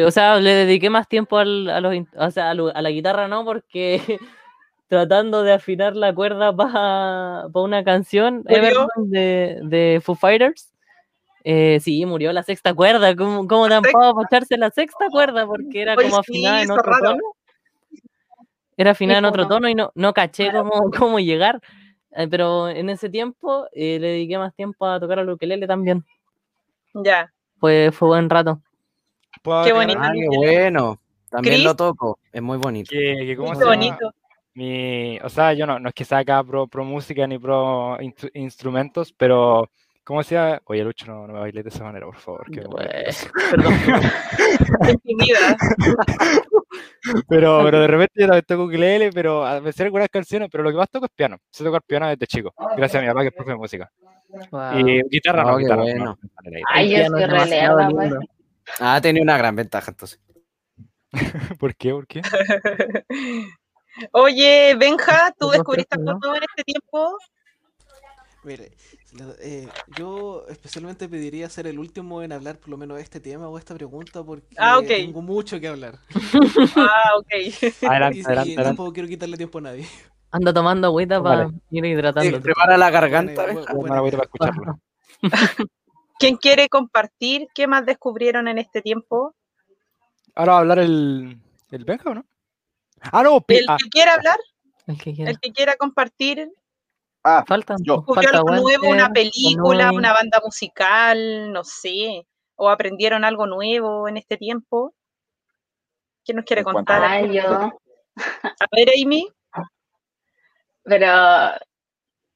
O 0.05 0.11
sea, 0.11 0.39
le 0.39 0.51
dediqué 0.51 0.89
más 0.89 1.07
tiempo 1.07 1.37
al, 1.37 1.69
a, 1.69 1.81
los, 1.81 1.95
o 2.15 2.31
sea, 2.31 2.51
a, 2.51 2.53
la 2.53 2.89
guitarra, 2.91 3.27
no, 3.27 3.43
porque 3.43 4.01
tratando 4.87 5.43
de 5.43 5.53
afinar 5.53 5.95
la 5.95 6.13
cuerda 6.13 6.55
para 6.55 7.47
una 7.53 7.83
canción 7.83 8.43
de, 8.43 9.59
de 9.63 10.01
Foo 10.03 10.15
Fighters, 10.15 10.73
eh, 11.43 11.79
sí, 11.81 12.05
murió 12.05 12.31
la 12.31 12.43
sexta 12.43 12.73
cuerda. 12.73 13.15
¿Cómo, 13.15 13.47
cómo 13.47 13.67
tan 13.67 13.83
para 13.83 14.13
echarse 14.25 14.57
la 14.57 14.69
sexta 14.71 15.09
cuerda? 15.09 15.45
Porque 15.45 15.81
era 15.81 15.95
como 15.95 16.17
afinada 16.17 16.61
en 16.61 16.71
otro 16.71 16.93
tono. 17.01 17.21
Era 18.77 18.91
afinada 18.91 19.19
en 19.19 19.25
otro 19.25 19.47
tono 19.47 19.69
y 19.69 19.75
no, 19.75 19.91
no 19.93 20.13
caché 20.13 20.51
cómo, 20.51 20.71
cómo 20.97 21.19
llegar. 21.19 21.61
Eh, 22.11 22.27
pero 22.29 22.69
en 22.69 22.89
ese 22.89 23.09
tiempo 23.09 23.67
eh, 23.73 23.99
le 23.99 24.07
dediqué 24.07 24.37
más 24.37 24.53
tiempo 24.55 24.85
a 24.85 24.99
tocar 24.99 25.19
al 25.19 25.29
ukelele 25.29 25.67
también. 25.67 26.05
Ya. 26.93 27.31
Fue, 27.59 27.91
fue 27.91 28.09
buen 28.09 28.29
rato. 28.29 28.61
Qué 29.41 29.73
bonito. 29.73 29.99
Ah, 30.01 30.11
qué 30.13 30.37
bueno. 30.37 30.99
También 31.29 31.63
lo 31.63 31.75
toco. 31.75 32.19
Es 32.31 32.41
muy 32.41 32.57
bonito. 32.57 32.89
¿Qué, 32.91 33.35
cómo 33.37 33.57
Qué 33.57 33.65
bonito. 33.65 34.13
Mi, 34.55 35.17
o 35.19 35.29
sea, 35.29 35.53
yo 35.53 35.65
no, 35.65 35.79
no 35.79 35.89
es 35.89 35.95
que 35.95 36.05
saca 36.05 36.43
pro, 36.43 36.67
pro 36.67 36.85
música 36.85 37.25
ni 37.25 37.39
pro 37.39 37.97
instrumentos, 38.33 39.11
pero 39.11 39.67
¿Cómo 40.03 40.19
decía? 40.19 40.61
Oye, 40.65 40.83
Lucho, 40.83 41.05
no, 41.05 41.25
no 41.25 41.33
me 41.33 41.39
bailes 41.39 41.63
de 41.63 41.69
esa 41.69 41.85
manera, 41.85 42.05
por 42.05 42.17
favor. 42.17 42.45
Perdón. 42.51 43.73
en 44.81 44.99
tu 44.99 45.17
vida. 45.17 45.55
pero, 47.29 47.61
pero 47.63 47.79
de 47.79 47.87
repente 47.87 48.13
yo 48.15 48.27
también 48.27 48.43
toco 48.45 48.65
ukulele, 48.65 49.11
pero 49.13 49.45
a 49.45 49.61
veces 49.61 49.79
algunas 49.79 50.09
canciones, 50.09 50.49
pero 50.51 50.61
lo 50.61 50.71
que 50.71 50.77
más 50.77 50.89
toco 50.89 51.05
es 51.05 51.11
piano. 51.15 51.37
Sé 51.49 51.63
tocar 51.63 51.81
piano 51.83 52.09
desde 52.09 52.27
chico, 52.27 52.53
gracias 52.75 52.95
a 52.95 53.01
mi 53.01 53.07
papá 53.07 53.21
que 53.21 53.27
es 53.27 53.33
profe 53.33 53.51
de 53.51 53.57
música. 53.57 53.89
Y 54.75 55.01
guitarra 55.09 55.45
no, 55.45 55.57
guitarra 55.57 55.83
bueno. 55.83 56.17
Ay, 56.67 56.91
yo 56.91 56.97
estoy 56.97 57.25
releada, 57.25 57.89
pues. 57.89 58.13
Ah, 58.79 58.99
tenía 59.01 59.21
una 59.23 59.37
gran 59.37 59.55
ventaja 59.55 59.91
entonces. 59.91 60.19
¿Por 61.59 61.75
qué? 61.75 61.91
¿Por 61.91 62.07
qué? 62.07 62.21
Oye, 64.11 64.75
Benja, 64.75 65.33
¿tú 65.37 65.49
descubriste 65.49 65.95
algo 65.95 66.19
nuevo 66.19 66.35
en 66.35 66.43
este 66.43 66.63
tiempo? 66.63 67.17
Mire, 68.43 68.71
eh, 69.39 69.67
yo 69.97 70.45
especialmente 70.49 71.07
pediría 71.07 71.47
ser 71.49 71.67
el 71.67 71.79
último 71.79 72.21
en 72.23 72.33
hablar 72.33 72.57
por 72.57 72.69
lo 72.69 72.77
menos 72.77 72.97
de 72.97 73.03
este 73.03 73.21
tema 73.21 73.47
o 73.47 73.57
esta 73.57 73.73
pregunta 73.73 74.21
porque 74.21 74.47
ah, 74.57 74.81
tengo 74.85 75.21
mucho 75.21 75.59
que 75.61 75.67
hablar. 75.69 75.99
ah, 76.75 77.11
ok. 77.17 77.87
Adelante, 77.87 78.17
y, 78.17 78.25
adelante, 78.25 78.51
y 78.51 78.55
tampoco 78.55 78.91
quiero 78.91 79.07
quitarle 79.07 79.37
tiempo 79.37 79.59
a 79.59 79.61
nadie. 79.61 79.87
Anda 80.31 80.51
tomando 80.51 80.87
agüita 80.87 81.21
para 81.21 81.49
ir 81.69 81.85
hidratando. 81.85 82.41
prepara 82.41 82.77
la 82.77 82.89
garganta. 82.89 83.43
Bueno, 83.43 83.65
Bueno, 83.75 84.01
bueno, 84.01 84.17
para 84.17 84.23
escucharlo. 84.23 84.79
¿Quién 86.19 86.37
quiere 86.37 86.69
compartir? 86.69 87.47
¿Qué 87.53 87.67
más 87.67 87.85
descubrieron 87.85 88.47
en 88.47 88.57
este 88.57 88.81
tiempo? 88.81 89.35
Ahora 90.35 90.53
va 90.53 90.57
a 90.57 90.61
hablar 90.61 90.79
el, 90.79 91.37
el 91.71 91.85
Benja, 91.85 92.09
¿o 92.11 92.15
no? 92.15 92.25
Ah, 93.01 93.23
no, 93.23 93.41
pi- 93.41 93.57
¿El 93.57 93.65
ah, 93.69 93.77
que 93.81 93.89
quiera 93.89 94.13
hablar? 94.13 94.37
El 94.87 94.97
que 94.97 95.13
quiera. 95.13 95.31
¿El 95.31 95.39
que 95.39 95.51
quiera 95.51 95.75
compartir? 95.75 96.49
Ah, 97.23 97.43
Falta, 97.47 97.75
yo. 97.79 97.97
¿Descubrió 97.97 98.29
falta 98.29 98.37
algo 98.39 98.55
nuevo, 98.63 98.89
una 98.89 99.09
película, 99.09 99.91
una 99.91 100.13
banda 100.13 100.41
musical? 100.43 101.51
No 101.51 101.63
sé. 101.63 102.27
¿O 102.55 102.69
aprendieron 102.69 103.23
algo 103.25 103.47
nuevo 103.47 104.07
en 104.07 104.17
este 104.17 104.37
tiempo? 104.37 104.93
¿Quién 106.25 106.37
nos 106.37 106.45
quiere 106.45 106.63
contar? 106.63 107.03
a- 107.03 107.11
Ay, 107.11 107.33
yo. 107.33 107.43
A 107.51 108.67
ver, 108.71 108.89
Amy. 109.03 109.27
Pero, 110.83 111.07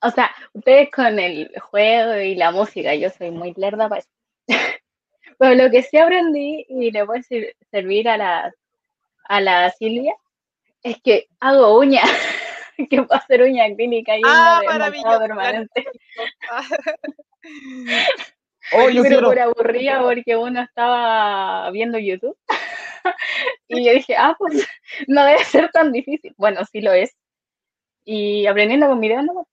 o 0.02 0.12
sea, 0.12 0.32
ustedes 0.54 0.90
con 0.92 1.20
el 1.20 1.52
juego 1.60 2.16
y 2.16 2.36
la 2.36 2.52
música, 2.52 2.94
yo 2.96 3.10
soy 3.10 3.32
muy 3.32 3.54
lerda 3.56 3.90
para 3.90 4.00
eso. 4.00 4.10
Pero 5.40 5.56
lo 5.56 5.70
que 5.72 5.84
sí 5.84 5.98
aprendí 5.98 6.66
y 6.70 6.92
le 6.92 7.04
voy 7.04 7.20
a 7.20 7.24
sir- 7.24 7.56
servir 7.72 8.10
a 8.10 8.18
la, 8.18 8.54
a 9.26 9.42
la 9.42 9.70
Silvia 9.72 10.16
es 10.84 10.98
que 11.04 11.28
hago 11.40 11.78
uñas, 11.80 12.04
que 12.90 13.04
puedo 13.04 13.14
hacer 13.14 13.42
uña 13.44 13.66
clínica 13.76 14.18
y 14.18 14.22
Ah, 14.26 14.60
uña 14.62 14.74
de 14.74 14.80
maravilloso. 14.80 15.10
esmaltado 15.10 15.28
permanente. 15.28 15.86
Oh, 18.74 18.90
yo 18.90 19.02
Pero 19.02 19.20
quiero. 19.20 19.28
por 19.30 19.40
aburrida 19.40 20.02
porque 20.02 20.36
uno 20.36 20.62
estaba 20.62 21.72
viendo 21.72 21.98
YouTube. 21.98 22.38
y 23.70 23.86
yo 23.86 23.94
dije, 23.94 24.16
ah, 24.18 24.36
pues 24.38 24.68
no 25.08 25.24
debe 25.24 25.42
ser 25.46 25.70
tan 25.72 25.94
difícil. 25.94 26.34
Bueno, 26.38 26.66
sí 26.70 26.82
lo 26.82 26.92
es. 26.92 27.16
Y 28.04 28.46
aprendiendo 28.46 28.88
con 28.88 29.00
videos, 29.00 29.24
no, 29.24 29.48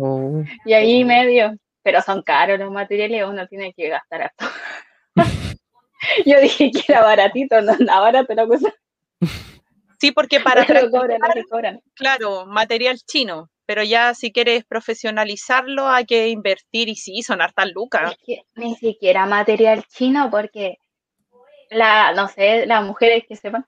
Oh. 0.00 0.44
Y 0.64 0.72
ahí 0.74 1.04
medio, 1.04 1.56
pero 1.82 2.00
son 2.02 2.22
caros 2.22 2.58
los 2.58 2.70
materiales, 2.70 3.24
uno 3.26 3.46
tiene 3.48 3.72
que 3.74 3.88
gastar 3.88 4.22
harto. 4.22 4.46
Yo 6.26 6.40
dije 6.40 6.70
que 6.70 6.92
era 6.92 7.02
baratito, 7.02 7.60
no 7.60 7.72
anda 7.72 8.00
barato 8.00 8.34
la 8.34 8.46
cosa. 8.46 8.72
Sí, 10.00 10.12
porque 10.12 10.40
para 10.40 10.64
Pero 10.64 10.88
cobran, 10.90 11.18
practicar, 11.18 11.28
lo 11.28 11.34
que 11.34 11.44
cobran. 11.48 11.80
claro, 11.94 12.46
material 12.46 12.98
chino, 13.04 13.50
pero 13.66 13.82
ya 13.82 14.14
si 14.14 14.32
quieres 14.32 14.64
profesionalizarlo 14.64 15.88
hay 15.88 16.04
que 16.06 16.28
invertir 16.28 16.88
y 16.88 16.94
sí, 16.94 17.22
son 17.22 17.42
hartas 17.42 17.70
lucas. 17.74 18.12
Es 18.12 18.18
que 18.24 18.42
ni 18.54 18.76
siquiera 18.76 19.26
material 19.26 19.84
chino, 19.88 20.30
porque 20.30 20.76
la, 21.70 22.12
no 22.12 22.28
sé, 22.28 22.66
las 22.66 22.84
mujeres 22.84 23.24
que 23.28 23.36
sepan, 23.36 23.66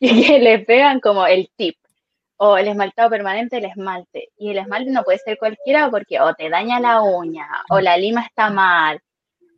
y 0.00 0.08
que 0.26 0.38
les 0.38 0.64
pegan 0.64 1.00
como 1.00 1.26
el 1.26 1.50
tip, 1.56 1.76
o 2.42 2.56
el 2.56 2.68
esmaltado 2.68 3.10
permanente, 3.10 3.58
el 3.58 3.66
esmalte. 3.66 4.30
Y 4.38 4.50
el 4.50 4.58
esmalte 4.58 4.90
no 4.90 5.02
puede 5.02 5.18
ser 5.18 5.36
cualquiera 5.36 5.90
porque 5.90 6.20
o 6.20 6.32
te 6.34 6.48
daña 6.48 6.80
la 6.80 7.02
uña, 7.02 7.46
o 7.68 7.80
la 7.80 7.98
lima 7.98 8.22
está 8.22 8.48
mal, 8.48 8.98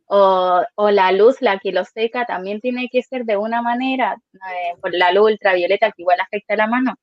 o, 0.07 0.61
o 0.75 0.91
la 0.91 1.13
luz, 1.13 1.37
la 1.39 1.59
que 1.59 1.71
lo 1.71 1.85
seca, 1.85 2.25
también 2.25 2.59
tiene 2.59 2.89
que 2.91 3.01
ser 3.01 3.23
de 3.23 3.37
una 3.37 3.61
manera, 3.61 4.17
eh, 4.33 4.75
por 4.81 4.93
la 4.93 5.13
luz 5.13 5.31
ultravioleta 5.31 5.91
que 5.91 6.01
igual 6.01 6.19
afecta 6.19 6.57
la 6.57 6.67
mano. 6.67 6.95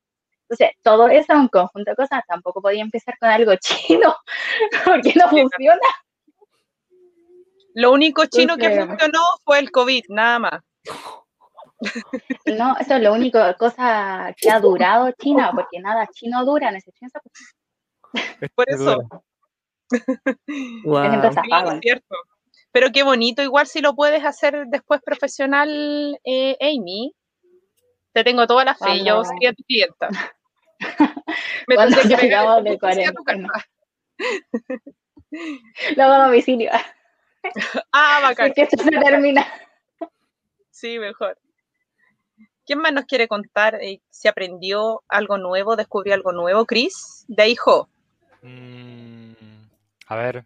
Entonces, 0.43 0.77
todo 0.83 1.09
eso 1.09 1.33
es 1.33 1.39
un 1.39 1.49
conjunto 1.49 1.93
de 1.93 1.97
cosas. 1.97 2.25
Tampoco 2.29 2.61
podía 2.61 2.83
empezar 2.83 3.17
con 3.19 3.31
algo 3.31 3.55
chino, 3.61 4.15
porque 4.85 5.15
no 5.17 5.31
funciona. 5.31 5.81
Lo 7.73 7.91
único 7.93 8.27
chino 8.27 8.59
que 8.59 8.69
funcionó 8.69 9.21
fue 9.45 9.61
el 9.61 9.71
COVID, 9.71 10.05
nada 10.11 10.39
más. 10.41 10.61
No, 12.47 12.77
eso 12.79 12.95
es 12.97 13.03
lo 13.03 13.13
único, 13.15 13.39
cosa 13.59 14.35
que 14.37 14.51
ha 14.51 14.61
durado 14.61 15.11
China, 15.13 15.51
porque 15.55 15.81
nada 15.81 16.07
chino 16.13 16.45
dura, 16.45 16.71
esa 16.71 16.91
cosa. 17.21 17.21
Por 18.55 18.65
eso. 18.69 18.99
Wow. 20.85 21.33
Sí, 21.33 21.51
es 21.75 21.81
cierto. 21.81 22.17
Pero 22.73 22.91
qué 22.93 23.03
bonito, 23.03 23.43
igual 23.43 23.67
si 23.67 23.81
lo 23.81 23.95
puedes 23.95 24.25
hacer 24.25 24.67
después 24.69 25.01
profesional, 25.03 26.19
eh, 26.25 26.57
Amy. 26.61 27.15
Te 28.13 28.25
tengo 28.25 28.47
toda 28.47 28.65
la 28.65 28.75
fe, 28.75 28.99
yo 29.05 29.17
Cuando- 29.17 29.25
sería 29.25 29.53
tu 29.53 29.63
clienta. 29.65 30.09
Me 31.69 31.75
Cuando 31.77 31.97
que 32.03 32.17
pegar 32.17 32.63
de 32.63 32.71
bus 32.73 32.81
hacia 32.83 33.13
tu 33.13 33.23
cuarentena. 33.25 33.49
casa. 33.53 33.67
Lo 35.97 36.03
hago 36.05 36.13
a 36.15 36.27
domicilio, 36.27 36.71
Ah, 37.93 38.19
bacán. 38.23 38.47
así 38.51 38.55
que 38.55 38.63
esto 38.63 38.83
se 38.83 38.91
termina. 38.91 39.47
Sí, 40.71 40.99
mejor. 40.99 41.39
¿Quién 42.71 42.83
más 42.83 42.93
nos 42.93 43.05
quiere 43.07 43.27
contar 43.27 43.83
eh, 43.83 44.01
si 44.11 44.29
aprendió 44.29 45.03
algo 45.09 45.39
nuevo, 45.39 45.75
descubrió 45.75 46.15
algo 46.15 46.31
nuevo? 46.31 46.67
Chris, 46.67 47.25
de 47.27 47.49
hijo. 47.49 47.89
Mm, 48.43 49.33
a 50.07 50.15
ver. 50.15 50.45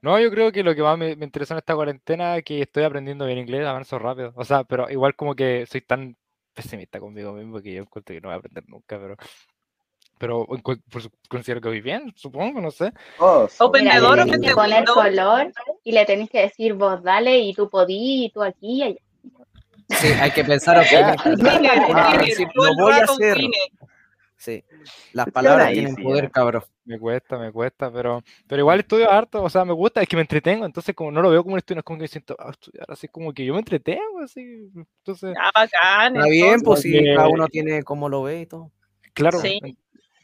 No, 0.00 0.20
yo 0.20 0.30
creo 0.30 0.52
que 0.52 0.62
lo 0.62 0.76
que 0.76 0.82
más 0.82 0.96
me, 0.96 1.16
me 1.16 1.24
interesó 1.24 1.54
en 1.54 1.58
esta 1.58 1.74
cuarentena 1.74 2.36
es 2.36 2.44
que 2.44 2.62
estoy 2.62 2.84
aprendiendo 2.84 3.26
bien 3.26 3.38
inglés, 3.38 3.66
avanzo 3.66 3.98
rápido. 3.98 4.32
O 4.36 4.44
sea, 4.44 4.62
pero 4.62 4.88
igual 4.88 5.16
como 5.16 5.34
que 5.34 5.66
soy 5.66 5.80
tan 5.80 6.16
pesimista 6.54 7.00
conmigo 7.00 7.32
mismo 7.32 7.60
que 7.60 7.74
yo 7.74 7.82
encuentro 7.82 8.14
que 8.14 8.20
no 8.20 8.28
voy 8.28 8.34
a 8.36 8.38
aprender 8.38 8.62
nunca, 8.68 8.96
pero 9.00 9.16
pero 10.18 10.46
considero 11.28 11.60
que 11.60 11.68
voy 11.68 11.80
bien, 11.80 12.12
supongo, 12.14 12.60
no 12.60 12.70
sé. 12.70 12.92
Oh, 13.18 13.48
Mira, 13.72 13.94
Vendedor 13.94 14.20
o 14.20 14.24
que 14.24 14.54
poner 14.54 14.84
vendedor. 14.84 14.94
color 14.94 15.52
y 15.82 15.90
le 15.90 16.06
tenés 16.06 16.30
que 16.30 16.42
decir 16.42 16.74
vos 16.74 17.02
dale 17.02 17.40
y 17.40 17.52
tú 17.54 17.68
podí 17.68 18.26
y 18.26 18.30
tú 18.30 18.42
aquí 18.42 18.76
y 18.76 18.82
allá. 18.84 19.00
Sí, 19.88 20.08
hay 20.20 20.30
que 20.32 20.44
pensar, 20.44 20.78
ok, 20.78 20.86
Ah, 20.94 21.16
todo 22.54 22.66
lo 22.66 22.74
voy 22.74 22.92
a 22.92 23.04
hacer. 23.04 23.38
Sí, 24.38 24.62
las 25.12 25.30
palabras 25.30 25.72
tienen 25.72 25.96
sí, 25.96 26.02
poder, 26.02 26.30
cabrón. 26.30 26.62
Me 26.84 26.98
cuesta, 26.98 27.38
me 27.38 27.50
cuesta, 27.50 27.90
pero, 27.92 28.22
pero 28.46 28.60
igual 28.60 28.80
estudio 28.80 29.10
harto, 29.10 29.42
o 29.42 29.48
sea, 29.50 29.64
me 29.64 29.72
gusta, 29.72 30.02
es 30.02 30.08
que 30.08 30.14
me 30.16 30.22
entretengo, 30.22 30.66
entonces 30.66 30.94
como 30.94 31.10
no 31.10 31.22
lo 31.22 31.30
veo 31.30 31.42
como 31.42 31.54
un 31.54 31.58
estudio, 31.58 31.76
no 31.76 31.80
es 31.80 31.84
como 31.84 31.98
que 31.98 32.06
siento, 32.06 32.36
ah, 32.38 32.50
estudiar, 32.50 32.84
así 32.88 33.08
como 33.08 33.32
que 33.32 33.44
yo 33.44 33.54
me 33.54 33.60
entretengo, 33.60 34.20
así, 34.22 34.40
entonces, 34.74 35.34
Ah, 35.40 35.50
bacán. 35.54 36.16
Está 36.16 36.28
bien, 36.28 36.44
entonces. 36.54 36.64
pues 36.64 36.80
si 36.82 36.92
Porque- 36.92 37.14
cada 37.14 37.28
uno 37.28 37.48
tiene 37.48 37.82
como 37.82 38.08
lo 38.08 38.22
ve 38.22 38.42
y 38.42 38.46
todo. 38.46 38.70
claro. 39.14 39.38
Sí. 39.40 39.58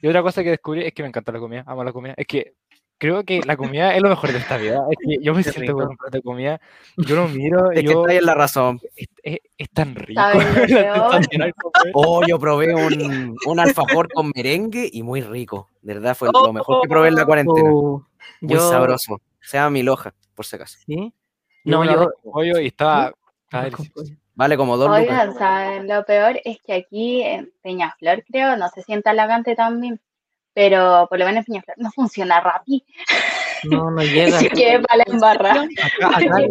Y 0.02 0.06
otra 0.09 0.22
cosa 0.22 0.43
que 0.43 0.51
descubrí 0.51 0.84
es 0.84 0.93
que 0.93 1.02
me 1.02 1.09
encanta 1.09 1.32
la 1.32 1.39
comida, 1.39 1.64
amo 1.66 1.82
la 1.82 1.93
comida, 1.93 2.14
es 2.16 2.26
que 2.26 2.55
creo 3.02 3.24
que 3.24 3.40
la 3.44 3.56
comida 3.56 3.96
es 3.96 4.00
lo 4.00 4.08
mejor 4.10 4.30
de 4.30 4.38
esta 4.38 4.56
vida, 4.58 4.80
es 4.88 4.96
que 5.04 5.24
yo 5.24 5.34
me 5.34 5.42
Qué 5.42 5.50
siento 5.50 5.72
con 5.72 5.80
rico. 5.82 5.90
un 5.90 5.96
plato 5.96 6.16
de 6.18 6.22
comida, 6.22 6.60
yo 6.96 7.16
lo 7.16 7.26
miro 7.26 7.72
Es 7.72 7.80
y 7.80 7.84
que 7.86 7.92
yo, 7.92 8.02
está 8.02 8.14
en 8.14 8.26
la 8.26 8.34
razón. 8.34 8.80
es, 8.94 9.08
es- 9.24 9.38
es 9.58 9.70
tan 9.70 9.94
rico. 9.96 10.20
Oh, 11.94 12.22
yo 12.26 12.38
probé 12.38 12.74
un, 12.74 13.36
un 13.46 13.60
alfajor 13.60 14.08
con 14.12 14.30
merengue 14.34 14.88
y 14.92 15.02
muy 15.02 15.20
rico. 15.20 15.68
De 15.82 15.94
verdad, 15.94 16.16
fue 16.16 16.28
lo 16.32 16.52
mejor 16.52 16.82
que 16.82 16.88
probé 16.88 17.08
en 17.08 17.16
la 17.16 17.26
cuarentena. 17.26 17.70
Oh, 17.72 18.06
Muy 18.40 18.54
yo- 18.54 18.70
sabroso. 18.70 19.20
Se 19.40 19.56
llama 19.56 19.70
mi 19.70 19.82
loja, 19.82 20.14
por 20.36 20.46
si 20.46 20.54
acaso. 20.56 20.78
¿Sí? 20.86 21.12
Yo 21.64 21.84
No, 21.84 21.84
yo. 21.84 22.10
con 22.22 22.32
pollo 22.32 22.60
y 22.60 22.68
estaba, 22.68 23.12
con 23.50 23.86
pollo. 23.88 24.14
Vale 24.34 24.56
como 24.56 24.76
dos 24.76 24.88
lucas. 24.88 25.02
Oigan, 25.02 25.34
¿saben? 25.38 25.88
Lo 25.88 26.04
peor 26.04 26.40
es 26.44 26.58
que 26.62 26.72
aquí 26.74 27.22
en 27.22 27.52
Peñaflor, 27.62 28.24
creo, 28.24 28.56
no 28.56 28.68
sé 28.68 28.82
si 28.82 28.92
en 28.94 29.02
Talagante 29.02 29.54
también, 29.56 30.00
pero 30.54 31.06
por 31.08 31.18
lo 31.18 31.24
menos 31.24 31.44
Peñaflor 31.44 31.76
no 31.78 31.90
funciona 31.92 32.40
Rappi. 32.40 32.84
No, 33.64 33.90
no 33.90 34.02
llega. 34.02 34.36
Así 34.36 34.48
que 34.48 34.80
para 34.80 35.04
la 35.06 35.68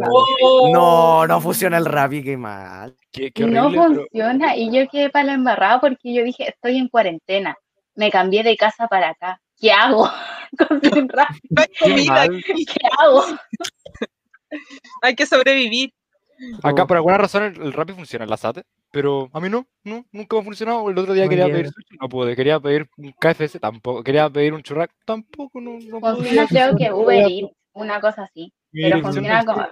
No, 0.74 1.28
no 1.28 1.42
funciona 1.42 1.78
el 1.78 1.86
Rappi, 1.86 2.24
qué 2.24 2.38
mal. 2.38 2.96
qué, 3.12 3.32
qué 3.32 3.46
no 3.46 3.70
pero- 3.70 3.84
funciona 3.84 4.56
y 4.56 4.72
yo 4.72 4.88
quedé 4.90 5.10
para 5.10 5.26
la 5.26 5.34
embarrada 5.34 5.80
porque 5.80 6.14
yo 6.14 6.24
dije, 6.24 6.50
estoy 6.50 6.78
en 6.78 6.88
cuarentena, 6.88 7.56
me 7.96 8.10
cambié 8.12 8.44
de 8.44 8.56
casa 8.58 8.88
para 8.88 9.10
acá, 9.10 9.40
¿qué 9.60 9.72
hago? 9.72 10.10
Con 10.58 11.10
Rappi, 11.10 11.40
no 11.50 11.62
hay 11.62 11.68
comida 11.80 12.28
¿qué 12.28 12.88
hago? 13.00 13.24
hay 15.02 15.16
que 15.16 15.26
sobrevivir. 15.26 15.94
Acá 16.64 16.86
por 16.88 16.98
alguna 16.98 17.18
razón 17.18 17.44
el, 17.44 17.62
el 17.62 17.74
Rappi 17.74 17.94
funciona, 17.94 18.24
el 18.26 18.30
Lazate, 18.30 18.64
pero 18.92 19.30
a 19.34 19.40
mí 19.40 19.50
no, 19.50 19.66
no, 19.84 20.06
nunca 20.12 20.36
me 20.36 20.42
ha 20.42 20.46
funcionado. 20.46 20.90
El 20.90 20.98
otro 20.98 21.14
día 21.14 21.24
No 21.26 21.30
quería 21.30 21.46
llega. 21.46 21.58
pedir 21.58 21.72
sushi, 21.72 21.98
no 22.00 22.10
pude. 22.10 22.36
Quería 22.36 22.60
pedir 22.60 22.90
un 22.98 23.12
KFC, 23.14 23.60
tampoco. 23.60 24.04
Quería 24.04 24.30
pedir 24.30 24.54
un 24.54 24.64
churrac, 24.64 24.92
tampoco, 25.06 25.62
no, 25.62 25.72
no 25.74 26.00
Funciona 26.00 26.46
podía. 26.46 26.48
creo 26.48 26.76
que 26.78 26.92
Uber 26.94 27.26
Eats, 27.30 27.54
una 27.74 28.02
cosa 28.02 28.24
así, 28.24 28.52
Mira, 28.72 28.98
pero 28.98 29.02
funciona 29.04 29.46
como, 29.46 29.66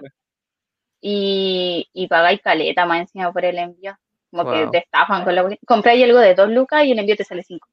y, 1.00 1.88
y 1.92 2.06
pagáis 2.08 2.40
caleta 2.42 2.86
más 2.86 3.00
encima 3.00 3.32
por 3.32 3.44
el 3.44 3.58
envío. 3.58 3.96
Como 4.30 4.50
que 4.52 4.68
te 4.70 4.78
estafan 4.78 5.24
con 5.24 5.34
la 5.34 5.56
Compráis 5.66 6.04
algo 6.04 6.18
de 6.20 6.34
dos 6.34 6.48
lucas 6.50 6.84
y 6.84 6.92
el 6.92 6.98
envío 7.00 7.16
te 7.16 7.24
sale 7.24 7.42
cinco. 7.42 7.68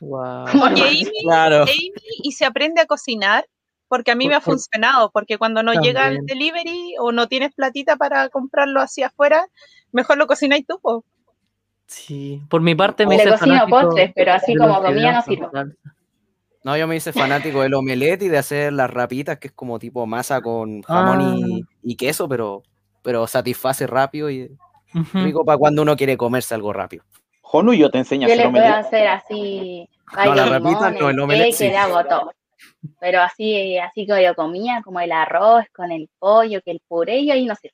Wow. 0.00 0.46
Amy, 0.46 1.04
claro. 1.22 1.62
Amy, 1.62 1.92
y 2.22 2.32
se 2.32 2.44
aprende 2.46 2.80
a 2.80 2.86
cocinar, 2.86 3.44
porque 3.92 4.10
a 4.10 4.14
mí 4.14 4.26
me 4.26 4.34
ha 4.34 4.40
funcionado, 4.40 5.10
porque 5.10 5.36
cuando 5.36 5.62
no 5.62 5.74
llega 5.74 6.08
el 6.08 6.24
delivery 6.24 6.94
o 6.98 7.12
no 7.12 7.28
tienes 7.28 7.54
platita 7.54 7.94
para 7.96 8.30
comprarlo 8.30 8.80
así 8.80 9.02
afuera, 9.02 9.46
mejor 9.92 10.16
lo 10.16 10.26
cocináis 10.26 10.64
tú. 10.66 11.04
Sí, 11.84 12.40
por 12.48 12.62
mi 12.62 12.74
parte 12.74 13.06
me 13.06 13.18
Le 13.18 13.28
cocino 13.28 13.66
postres, 13.68 14.10
pero 14.14 14.32
así 14.32 14.56
como 14.56 14.80
comida 14.80 15.12
no 15.12 15.20
sirve. 15.20 15.46
No, 16.64 16.74
yo 16.74 16.86
me 16.86 16.96
hice 16.96 17.12
fanático 17.12 17.60
del 17.60 17.74
omelette 17.74 18.22
y 18.22 18.28
de 18.28 18.38
hacer 18.38 18.72
las 18.72 18.90
rapitas, 18.90 19.36
que 19.36 19.48
es 19.48 19.52
como 19.52 19.78
tipo 19.78 20.06
masa 20.06 20.40
con 20.40 20.80
jamón 20.80 21.36
y, 21.82 21.92
ah. 21.92 21.96
queso, 21.98 22.26
pero, 22.26 22.62
pero 23.02 23.26
satisface 23.26 23.86
rápido 23.86 24.30
y 24.30 24.56
rico 25.12 25.44
para 25.44 25.58
cuando 25.58 25.82
uno 25.82 25.98
quiere 25.98 26.16
comerse 26.16 26.54
algo 26.54 26.72
rápido. 26.72 27.04
Jonu, 27.42 27.74
yo 27.74 27.90
te 27.90 27.98
enseño 27.98 28.26
a 28.26 28.32
hacer 28.32 28.46
omelette. 28.46 28.68
Yo 28.68 28.74
le 28.74 28.80
puedo 28.80 28.86
hacer 28.86 29.08
así. 29.08 29.88
No, 30.24 30.34
la 30.34 30.46
rapita 30.46 30.90
no, 30.92 31.10
el 31.10 31.20
omelette 31.20 31.52
sí. 31.52 31.66
hago 31.74 32.02
todo. 32.04 32.32
Pero 33.00 33.20
así, 33.20 33.78
así 33.78 34.06
que 34.06 34.24
yo 34.24 34.34
comía, 34.34 34.82
como 34.82 35.00
el 35.00 35.12
arroz 35.12 35.64
con 35.72 35.92
el 35.92 36.08
pollo, 36.18 36.60
que 36.62 36.72
el 36.72 36.80
puré, 36.86 37.18
y 37.18 37.30
ahí 37.30 37.44
no 37.46 37.54
sé. 37.54 37.72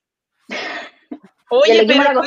Oye, 1.51 1.85
pero, 1.87 2.23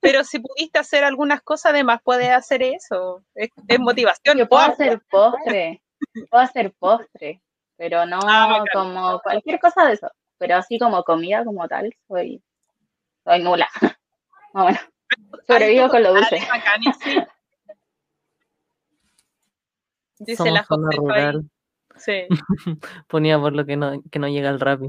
pero 0.00 0.24
si 0.24 0.38
pudiste 0.38 0.78
hacer 0.78 1.04
algunas 1.04 1.42
cosas, 1.42 1.72
además 1.72 2.00
puedes 2.02 2.30
hacer 2.30 2.62
eso. 2.62 3.22
Es, 3.34 3.50
motivación. 3.78 4.38
Yo 4.38 4.48
puedo 4.48 4.62
hacer 4.62 5.00
postre, 5.10 5.82
puedo 6.30 6.42
hacer 6.42 6.72
postre, 6.78 7.42
pero 7.76 8.06
no 8.06 8.20
ah, 8.22 8.64
como 8.72 9.20
cualquier 9.20 9.58
cosa 9.60 9.84
de 9.86 9.94
eso. 9.94 10.10
Pero 10.38 10.56
así 10.56 10.78
como 10.78 11.02
comida 11.04 11.44
como 11.44 11.68
tal, 11.68 11.94
soy, 12.08 12.42
soy 13.24 13.42
nula. 13.42 13.68
bueno, 14.54 14.78
sobrevivo 15.46 15.88
con 15.88 16.02
lo 16.02 16.14
dulce. 16.14 16.40
Dice 20.20 20.50
la 20.50 20.66
rural. 20.68 21.50
Sí. 22.00 22.22
Ponía 23.08 23.38
por 23.38 23.52
lo 23.52 23.64
que 23.64 23.76
no, 23.76 24.02
que 24.10 24.18
no 24.18 24.28
llega 24.28 24.50
el 24.50 24.60
rap. 24.60 24.82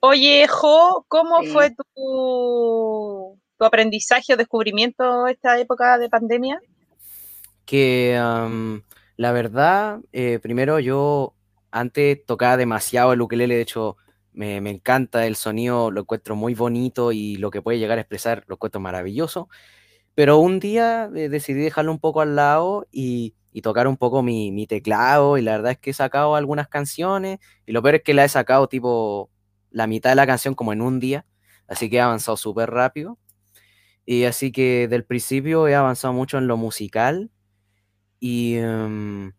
Oye, 0.00 0.46
Jo, 0.48 1.04
¿cómo 1.08 1.42
fue 1.44 1.70
tu 1.70 3.38
tu 3.56 3.64
aprendizaje 3.64 4.34
o 4.34 4.36
descubrimiento 4.36 5.26
esta 5.26 5.58
época 5.58 5.98
de 5.98 6.08
pandemia? 6.08 6.60
Que 7.64 8.18
la 9.16 9.32
verdad, 9.32 10.00
eh, 10.12 10.38
primero 10.42 10.80
yo 10.80 11.34
antes 11.70 12.24
tocaba 12.26 12.56
demasiado 12.56 13.12
el 13.12 13.20
ukelele, 13.20 13.56
de 13.56 13.62
hecho 13.62 13.96
me, 14.32 14.56
encanta 14.56 15.26
el 15.26 15.36
sonido, 15.36 15.90
lo 15.90 16.02
encuentro 16.02 16.36
muy 16.36 16.54
bonito 16.54 17.12
y 17.12 17.36
lo 17.36 17.50
que 17.50 17.62
puede 17.62 17.78
llegar 17.78 17.98
a 17.98 18.00
expresar 18.00 18.44
lo 18.46 18.56
encuentro 18.56 18.80
maravilloso. 18.80 19.48
Pero 20.14 20.38
un 20.38 20.60
día 20.60 21.10
eh, 21.14 21.28
decidí 21.28 21.60
dejarlo 21.62 21.92
un 21.92 21.98
poco 21.98 22.20
al 22.20 22.36
lado 22.36 22.86
y, 22.92 23.34
tocar 23.62 23.86
un 23.86 23.96
poco 23.96 24.22
mi, 24.22 24.66
teclado 24.66 25.38
y 25.38 25.42
la 25.42 25.52
verdad 25.52 25.72
es 25.72 25.78
que 25.78 25.90
he 25.90 25.94
sacado 25.94 26.34
algunas 26.34 26.68
canciones 26.68 27.38
y 27.66 27.72
lo 27.72 27.82
peor 27.82 27.96
es 27.96 28.02
que 28.02 28.12
la 28.14 28.24
he 28.24 28.28
sacado 28.28 28.68
tipo 28.68 29.30
la 29.70 29.86
mitad 29.86 30.10
de 30.10 30.16
la 30.16 30.26
canción 30.26 30.54
como 30.54 30.72
en 30.72 30.82
un 30.82 31.00
día, 31.00 31.24
así 31.68 31.88
que 31.88 31.96
he 31.96 32.00
avanzado 32.00 32.36
súper 32.36 32.70
rápido. 32.70 33.18
Y 34.06 34.24
así 34.24 34.52
que 34.52 34.88
del 34.88 35.04
principio 35.04 35.68
he 35.68 35.74
avanzado 35.74 36.12
mucho 36.14 36.38
en 36.38 36.46
lo 36.46 36.56
musical 36.56 37.30
y 38.20 38.56
em, 38.56 39.32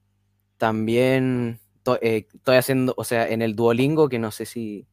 también 0.57 1.59
eh, 2.01 2.27
estoy 2.33 2.57
haciendo, 2.57 2.93
o 2.97 3.03
sea, 3.03 3.29
en 3.29 3.41
el 3.41 3.55
Duolingo, 3.55 4.09
que 4.09 4.19
no 4.19 4.31
sé 4.31 4.45
si 4.45 4.87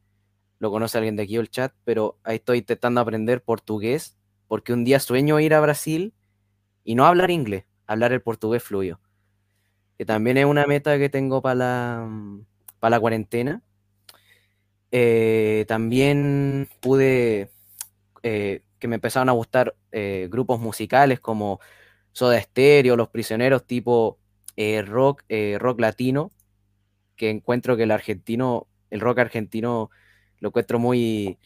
lo 0.59 0.71
conoce 0.71 0.97
alguien 0.97 1.15
de 1.15 1.23
aquí 1.23 1.37
o 1.37 1.41
el 1.41 1.49
chat, 1.49 1.73
pero 1.83 2.19
ahí 2.23 2.37
estoy 2.37 2.59
intentando 2.59 3.01
aprender 3.01 3.43
portugués, 3.43 4.17
porque 4.53 4.71
un 4.71 4.83
día 4.83 4.99
sueño 4.99 5.39
ir 5.39 5.55
a 5.55 5.61
Brasil 5.61 6.13
y 6.83 6.93
no 6.93 7.07
hablar 7.07 7.31
inglés, 7.31 7.65
hablar 7.87 8.13
el 8.13 8.21
portugués 8.21 8.61
fluido. 8.61 8.99
Que 9.97 10.05
también 10.05 10.37
es 10.37 10.45
una 10.45 10.67
meta 10.67 10.99
que 10.99 11.09
tengo 11.09 11.41
para 11.41 11.55
la, 11.55 12.07
la 12.79 12.99
cuarentena. 12.99 13.63
Eh, 14.91 15.65
también 15.67 16.69
pude 16.81 17.49
eh, 18.21 18.61
que 18.77 18.87
me 18.87 18.93
empezaron 18.93 19.27
a 19.29 19.31
gustar 19.31 19.75
eh, 19.91 20.27
grupos 20.29 20.59
musicales 20.59 21.19
como 21.19 21.59
Soda 22.11 22.39
Stereo, 22.39 22.95
Los 22.95 23.09
Prisioneros, 23.09 23.65
tipo 23.65 24.19
rock, 24.85 25.23
rock 25.57 25.79
latino, 25.79 26.29
que 27.15 27.31
encuentro 27.31 27.75
que 27.75 27.83
el 27.83 27.91
argentino, 27.91 28.67
el 28.91 28.99
rock 28.99 29.17
argentino 29.17 29.89
lo 30.41 30.49
encuentro 30.49 30.77
muy 30.77 31.39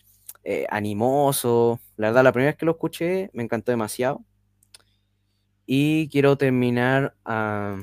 animoso. 0.69 1.79
La 1.97 2.07
verdad, 2.07 2.23
la 2.23 2.31
primera 2.31 2.51
vez 2.51 2.57
que 2.57 2.65
lo 2.65 2.73
escuché 2.73 3.29
me 3.33 3.43
encantó 3.43 3.71
demasiado. 3.71 4.23
Y 5.65 6.07
quiero 6.09 6.37
terminar 6.37 7.15
ah, 7.25 7.81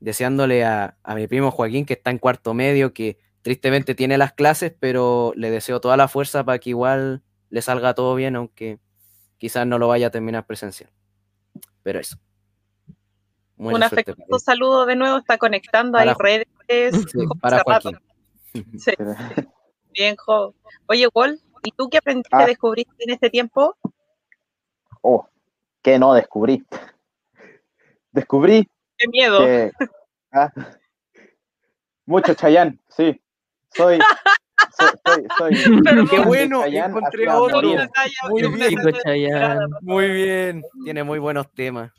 deseándole 0.00 0.64
a, 0.64 0.96
a 1.02 1.14
mi 1.14 1.26
primo 1.26 1.50
Joaquín, 1.50 1.84
que 1.84 1.94
está 1.94 2.10
en 2.10 2.18
cuarto 2.18 2.54
medio, 2.54 2.94
que 2.94 3.18
tristemente 3.44 3.94
tiene 3.94 4.16
las 4.16 4.32
clases, 4.32 4.72
pero 4.80 5.34
le 5.36 5.50
deseo 5.50 5.78
toda 5.78 5.98
la 5.98 6.08
fuerza 6.08 6.44
para 6.44 6.58
que 6.58 6.70
igual 6.70 7.22
le 7.50 7.60
salga 7.60 7.94
todo 7.94 8.14
bien, 8.14 8.36
aunque 8.36 8.78
quizás 9.36 9.66
no 9.66 9.78
lo 9.78 9.86
vaya 9.86 10.06
a 10.06 10.10
terminar 10.10 10.46
presencial. 10.46 10.90
Pero 11.82 12.00
eso. 12.00 12.16
Un 13.56 13.82
afectuoso 13.82 14.38
saludo 14.38 14.86
de 14.86 14.96
nuevo, 14.96 15.18
está 15.18 15.36
conectando 15.36 15.98
ahí 15.98 16.10
redes. 16.18 16.46
para 17.42 17.62
Joaquín. 17.62 17.98
Bien, 19.94 20.16
Jo. 20.16 20.54
Oye, 20.86 21.08
Wol, 21.14 21.40
¿y 21.62 21.70
tú 21.72 21.88
qué 21.88 21.98
aprendiste, 21.98 22.36
ah. 22.36 22.46
descubriste 22.46 22.92
en 22.98 23.10
este 23.10 23.30
tiempo? 23.30 23.76
Oh, 25.02 25.26
que 25.82 25.98
no 25.98 26.14
descubrí. 26.14 26.64
Descubrí. 28.10 28.68
Qué 28.98 29.08
miedo. 29.08 29.40
Ah, 30.32 30.52
mucho 32.06 32.34
Chayán, 32.34 32.80
sí. 32.88 33.20
Soy, 33.70 33.98
soy, 35.04 35.26
soy, 35.38 35.52
Qué 36.10 36.20
bueno, 36.20 36.64
encontré 36.64 37.28
otro. 37.28 37.62
Muy 38.30 38.48
bien, 38.48 38.78
muy 39.80 40.10
bien. 40.10 40.62
Tiene 40.84 41.04
muy 41.04 41.18
buenos 41.18 41.50
temas. 41.52 41.92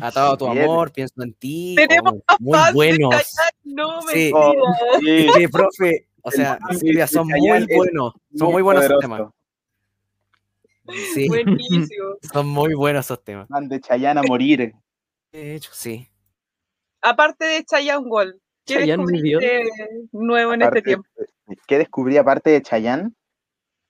Atado 0.00 0.32
a 0.32 0.36
tu 0.36 0.46
amor, 0.48 0.92
pienso 0.92 1.22
en 1.22 1.34
ti. 1.34 1.74
Tenemos 1.76 2.14
oh, 2.14 2.36
muy 2.40 2.58
buenos. 2.72 3.14
No, 3.64 4.02
sí. 4.02 4.32
sí. 5.00 5.28
sí, 5.34 5.48
profe. 5.48 6.08
O 6.26 6.30
sea, 6.32 6.58
Silvia, 6.76 7.06
son 7.06 7.28
muy 7.28 7.66
buenos. 7.72 8.14
Son 8.36 8.50
muy 8.50 8.60
buenos 8.60 8.84
esos 8.84 8.98
temas. 8.98 9.22
Sí. 11.14 11.28
Buenísimo. 11.28 12.16
Son 12.32 12.48
muy 12.48 12.74
buenos 12.74 13.06
esos 13.06 13.22
temas. 13.22 13.46
Van 13.48 13.68
de 13.68 13.80
Chayanne 13.80 14.18
a 14.18 14.22
morir. 14.24 14.74
De 15.30 15.54
hecho, 15.54 15.70
sí. 15.72 16.08
Aparte 17.00 17.44
de 17.44 17.64
Chayanne 17.64 18.08
Gol, 18.08 18.40
¿Qué 18.64 18.78
descubriste 18.84 19.62
nuevo 20.10 20.54
en 20.54 20.62
este 20.62 20.82
tiempo? 20.82 21.08
¿Qué 21.68 21.78
descubrí 21.78 22.16
aparte 22.16 22.50
de 22.50 22.62
Chayanne? 22.62 23.12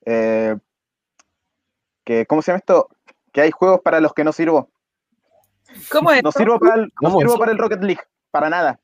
Eh, 0.05 0.55
que, 2.03 2.27
¿Cómo 2.27 2.43
se 2.43 2.51
llama 2.51 2.59
esto? 2.59 2.89
Que 3.33 3.41
hay 3.41 3.51
juegos 3.51 3.81
para 3.81 3.99
los 3.99 4.13
que 4.13 4.23
no 4.23 4.31
sirvo. 4.31 4.69
¿Cómo 5.91 6.11
es? 6.11 6.21
No 6.23 6.31
sirvo 6.31 6.59
para 6.59 6.75
el, 6.75 6.93
no 7.01 7.17
sirvo 7.17 7.39
para 7.39 7.51
el 7.51 7.57
Rocket 7.57 7.81
League, 7.81 8.03
para 8.29 8.51
nada. 8.51 8.79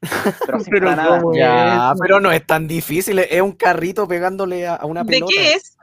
Pero, 0.00 0.60
sí 0.60 0.70
para 0.70 0.96
nada. 0.96 1.22
Ya, 1.34 1.94
pero 2.00 2.20
no 2.20 2.30
es 2.30 2.46
tan 2.46 2.68
difícil, 2.68 3.18
es 3.18 3.40
un 3.40 3.52
carrito 3.52 4.06
pegándole 4.06 4.66
a, 4.66 4.84
una 4.84 5.04
pelota. 5.04 5.32
¿De 5.32 5.36
qué 5.36 5.52
es? 5.54 5.76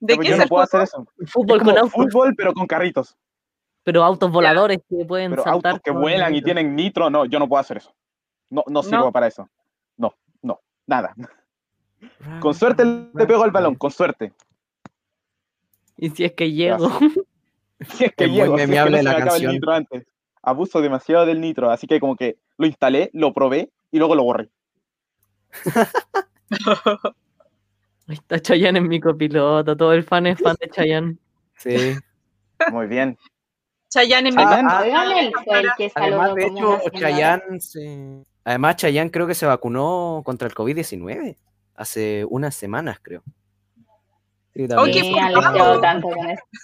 ¿De 0.00 0.18
qué 0.18 0.28
yo 0.30 0.36
no 0.36 0.46
puedo 0.46 0.62
hacer 0.62 0.82
eso. 0.82 1.06
Fútbol 1.26 1.62
con 1.62 1.78
autos. 1.78 1.92
Fútbol, 1.92 2.34
pero 2.36 2.52
con 2.52 2.66
carritos. 2.66 3.16
Pero 3.84 4.02
autos 4.02 4.30
voladores 4.30 4.80
que 4.88 5.04
pueden 5.04 5.30
pero 5.30 5.44
saltar. 5.44 5.72
Autos 5.72 5.82
que 5.84 5.90
vuelan 5.90 6.34
y 6.34 6.42
tienen 6.42 6.74
nitro, 6.74 7.08
no, 7.08 7.24
yo 7.24 7.38
no 7.38 7.48
puedo 7.48 7.60
hacer 7.60 7.78
eso. 7.78 7.94
No, 8.50 8.64
no 8.66 8.82
sirvo 8.82 9.10
para 9.12 9.28
eso. 9.28 9.48
No, 9.96 10.14
no, 10.42 10.60
nada. 10.86 11.14
Con 12.40 12.54
suerte 12.54 12.84
le 12.84 13.26
pego 13.26 13.44
el 13.44 13.50
balón, 13.50 13.76
con 13.76 13.90
suerte. 13.90 14.32
Y 15.96 16.10
si 16.10 16.24
es 16.24 16.32
que 16.32 16.50
llego. 16.52 16.90
Si 17.88 18.04
es 18.04 18.14
que 18.14 18.28
llego, 18.28 18.56
si 18.56 18.64
es 18.64 18.70
que 18.70 18.90
no 18.90 19.02
la 19.02 19.16
canción. 19.16 19.60
Abuso 20.42 20.80
demasiado 20.80 21.24
del 21.26 21.40
nitro, 21.40 21.70
así 21.70 21.86
que 21.86 22.00
como 22.00 22.16
que 22.16 22.38
lo 22.58 22.66
instalé, 22.66 23.10
lo 23.12 23.32
probé 23.32 23.70
y 23.90 23.98
luego 23.98 24.14
lo 24.14 24.24
borré. 24.24 24.50
Ahí 28.08 28.14
está 28.14 28.40
Chayanne 28.40 28.78
en 28.78 28.88
mi 28.88 29.00
copiloto, 29.00 29.76
todo 29.76 29.92
el 29.92 30.02
fan 30.02 30.26
es 30.26 30.40
fan 30.40 30.56
de 30.60 30.68
Chayanne. 30.68 31.16
Sí. 31.56 31.94
Muy 32.70 32.86
bien. 32.86 33.16
Chayanne 33.88 34.30
en 34.30 34.36
mi 34.36 34.42
ah, 34.42 34.80
Además, 35.94 36.34
de 36.34 36.46
hecho, 36.46 36.80
Chayanne 36.98 37.60
se... 37.60 38.24
Además, 38.44 38.76
Chayanne 38.76 39.10
creo 39.10 39.26
que 39.26 39.34
se 39.34 39.46
vacunó 39.46 40.22
contra 40.24 40.48
el 40.48 40.54
COVID-19 40.54 41.36
hace 41.76 42.24
unas 42.28 42.54
semanas, 42.54 42.98
creo. 43.00 43.22
Sí, 44.54 44.68
también. 44.68 45.14
Tanto 45.80 46.08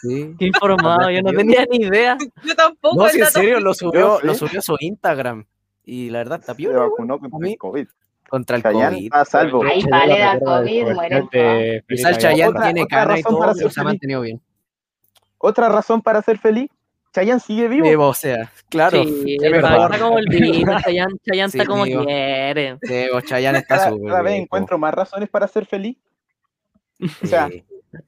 sí. 0.02 0.35
Qué 0.39 0.47
informado, 0.47 1.10
yo 1.10 1.23
no 1.23 1.32
tenía 1.32 1.65
ni 1.70 1.78
idea. 1.78 2.19
Yo 2.44 2.55
tampoco. 2.55 2.97
No, 2.97 3.09
si 3.09 3.20
en 3.20 3.27
serio, 3.27 3.60
lo 3.60 3.73
subió, 3.73 4.20
lo 4.23 4.35
subió 4.35 4.59
a 4.59 4.62
su 4.62 4.77
Instagram. 4.78 5.47
Y 5.85 6.10
la 6.10 6.19
verdad, 6.19 6.40
está 6.40 6.55
Se 6.55 6.69
vacunó 6.69 7.19
contra 7.19 7.48
el 7.48 7.56
COVID. 7.56 7.89
contra 8.28 8.56
el 8.56 8.62
COVID. 8.62 9.09
a 9.10 9.24
salvo. 9.24 9.65
Ahí 9.65 9.82
vale 9.90 10.19
da 10.19 10.39
COVID, 10.39 10.93
muere. 10.93 11.85
Quizá 11.89 12.10
el 12.10 12.19
Chayanne 12.19 12.60
tiene 12.62 12.86
cara 12.86 13.19
y 13.19 13.23
todo, 13.23 13.52
pero 13.56 13.70
se 13.70 13.81
ha 13.81 13.85
mantenido 13.85 14.20
bien. 14.20 14.40
Otra 15.39 15.70
razón 15.70 16.02
para 16.02 16.20
ser 16.20 16.36
feliz, 16.36 16.69
Chayanne 17.15 17.40
sigue 17.40 17.69
vivo. 17.69 17.89
Vivo, 17.89 18.09
o 18.09 18.15
sea, 18.15 18.52
claro. 18.69 19.02
Sí, 19.02 19.39
está 19.40 19.98
como 19.98 20.19
el 20.19 20.27
vino, 20.28 20.78
Chayanne, 20.82 21.15
Chayanne 21.27 21.48
está 21.48 21.65
como 21.65 21.85
vivo. 21.85 22.05
quiere. 22.05 22.77
Sí, 22.82 23.06
Chayanne 23.24 23.59
está 23.60 23.77
cada, 23.78 23.90
súper 23.90 24.09
cada 24.10 24.23
vez 24.23 24.35
encuentro 24.35 24.77
más 24.78 24.93
razones 24.93 25.31
para 25.31 25.48
ser 25.48 25.65
feliz. 25.65 25.97
O 27.23 27.27
sea, 27.27 27.48
Sí. 27.48 27.65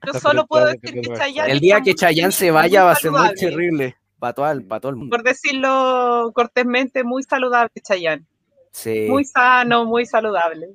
Yo 0.07 0.13
solo 0.21 0.47
puedo 0.47 0.67
decir 0.67 1.01
que 1.01 1.03
Chayanne 1.15 1.53
El 1.53 1.61
día 1.61 1.81
que 1.81 1.95
Chayanne 1.95 2.33
se 2.33 2.51
vaya 2.51 2.85
va 2.85 2.93
a 2.93 2.97
ser 2.97 3.11
muy 3.11 3.35
terrible. 3.35 3.97
Para 4.19 4.33
todo, 4.35 4.51
el- 4.51 4.65
para 4.65 4.81
todo 4.81 4.91
el 4.91 4.97
mundo. 4.97 5.17
Por 5.17 5.25
decirlo 5.25 6.31
cortésmente, 6.35 7.05
muy 7.05 7.23
saludable 7.23 7.71
Chayanne. 7.83 8.25
Sí. 8.73 9.07
Muy 9.09 9.25
sano, 9.25 9.85
muy 9.87 10.05
saludable. 10.07 10.69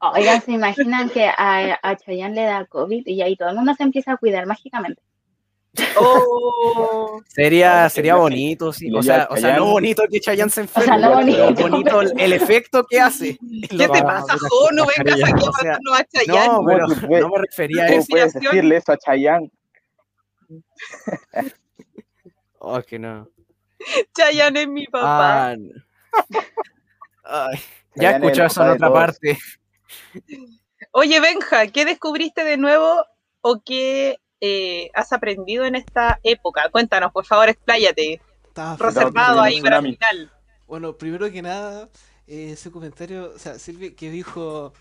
Oigan, 0.00 0.40
¿se 0.42 0.52
imaginan 0.52 1.10
que 1.10 1.26
a, 1.26 1.78
a 1.82 1.96
Chayanne 1.96 2.34
le 2.34 2.42
da 2.44 2.64
COVID 2.66 3.06
y 3.06 3.20
ahí 3.20 3.36
todo 3.36 3.50
el 3.50 3.56
mundo 3.56 3.74
se 3.74 3.82
empieza 3.82 4.12
a 4.12 4.16
cuidar 4.16 4.46
mágicamente? 4.46 5.02
Oh, 5.98 7.20
Sería, 7.26 7.88
sería 7.88 8.14
bonito, 8.16 8.72
sí. 8.72 8.90
O 8.94 9.02
sea, 9.02 9.28
o 9.30 9.36
sea, 9.36 9.56
no 9.56 9.66
bonito 9.66 10.02
que 10.10 10.20
Chayanne 10.20 10.50
se 10.50 10.62
enferme, 10.62 10.86
sea, 10.86 10.96
no 10.98 11.02
pero 11.24 11.44
bonito. 11.44 11.68
bonito 11.68 12.00
el, 12.02 12.20
el 12.20 12.32
efecto 12.32 12.84
que 12.84 13.00
hace. 13.00 13.38
¿Qué 13.70 13.88
te 13.88 14.02
pasa, 14.02 14.36
Jo? 14.38 14.70
No 14.72 14.86
vengas 14.86 15.14
aquí 15.22 15.44
a 15.44 15.48
O 15.48 15.52
matarnos 15.52 15.98
a 16.00 16.04
Chayanne. 16.04 16.46
No, 16.48 16.64
pero 16.66 16.86
¿Cómo 16.86 16.94
tú 17.00 17.06
puedes- 17.06 17.22
no 17.24 17.28
me 17.30 17.38
refería 17.38 17.84
a 17.84 17.88
¿cómo 17.88 17.98
eso. 18.00 18.06
puedes 18.10 18.32
decirle 18.34 18.76
eso 18.76 18.92
a 18.92 18.96
Chayanne? 18.98 19.50
Oh, 22.60 22.82
que 22.82 22.98
no. 22.98 23.28
Chayanne 24.16 24.62
es 24.62 24.68
mi 24.68 24.86
papá. 24.86 25.50
Ah, 25.50 25.56
no. 25.56 25.70
Ay, 27.24 27.58
ya 27.94 28.02
Chayanne 28.12 28.16
escuché 28.26 28.32
es 28.32 28.38
el 28.38 28.46
eso 28.46 28.62
en 28.64 28.70
otra 28.70 28.88
todos. 28.88 28.98
parte. 28.98 29.38
Oye, 30.92 31.20
Benja, 31.20 31.66
¿qué 31.68 31.84
descubriste 31.84 32.42
de 32.44 32.56
nuevo 32.56 33.04
o 33.42 33.62
qué 33.64 34.18
eh, 34.40 34.90
has 34.94 35.12
aprendido 35.12 35.64
en 35.64 35.74
esta 35.74 36.20
época? 36.22 36.68
Cuéntanos, 36.70 37.12
por 37.12 37.24
favor, 37.24 37.48
expláyate. 37.48 38.20
Reservado 38.78 39.40
ahí 39.40 39.60
para 39.60 39.78
el 39.78 39.96
final. 39.96 40.32
Bueno, 40.66 40.96
primero 40.96 41.30
que 41.30 41.42
nada, 41.42 41.88
eh, 42.26 42.50
ese 42.52 42.70
comentario, 42.70 43.32
o 43.34 43.38
sea, 43.38 43.58
Silvia 43.58 43.94
que 43.94 44.10
dijo 44.10 44.72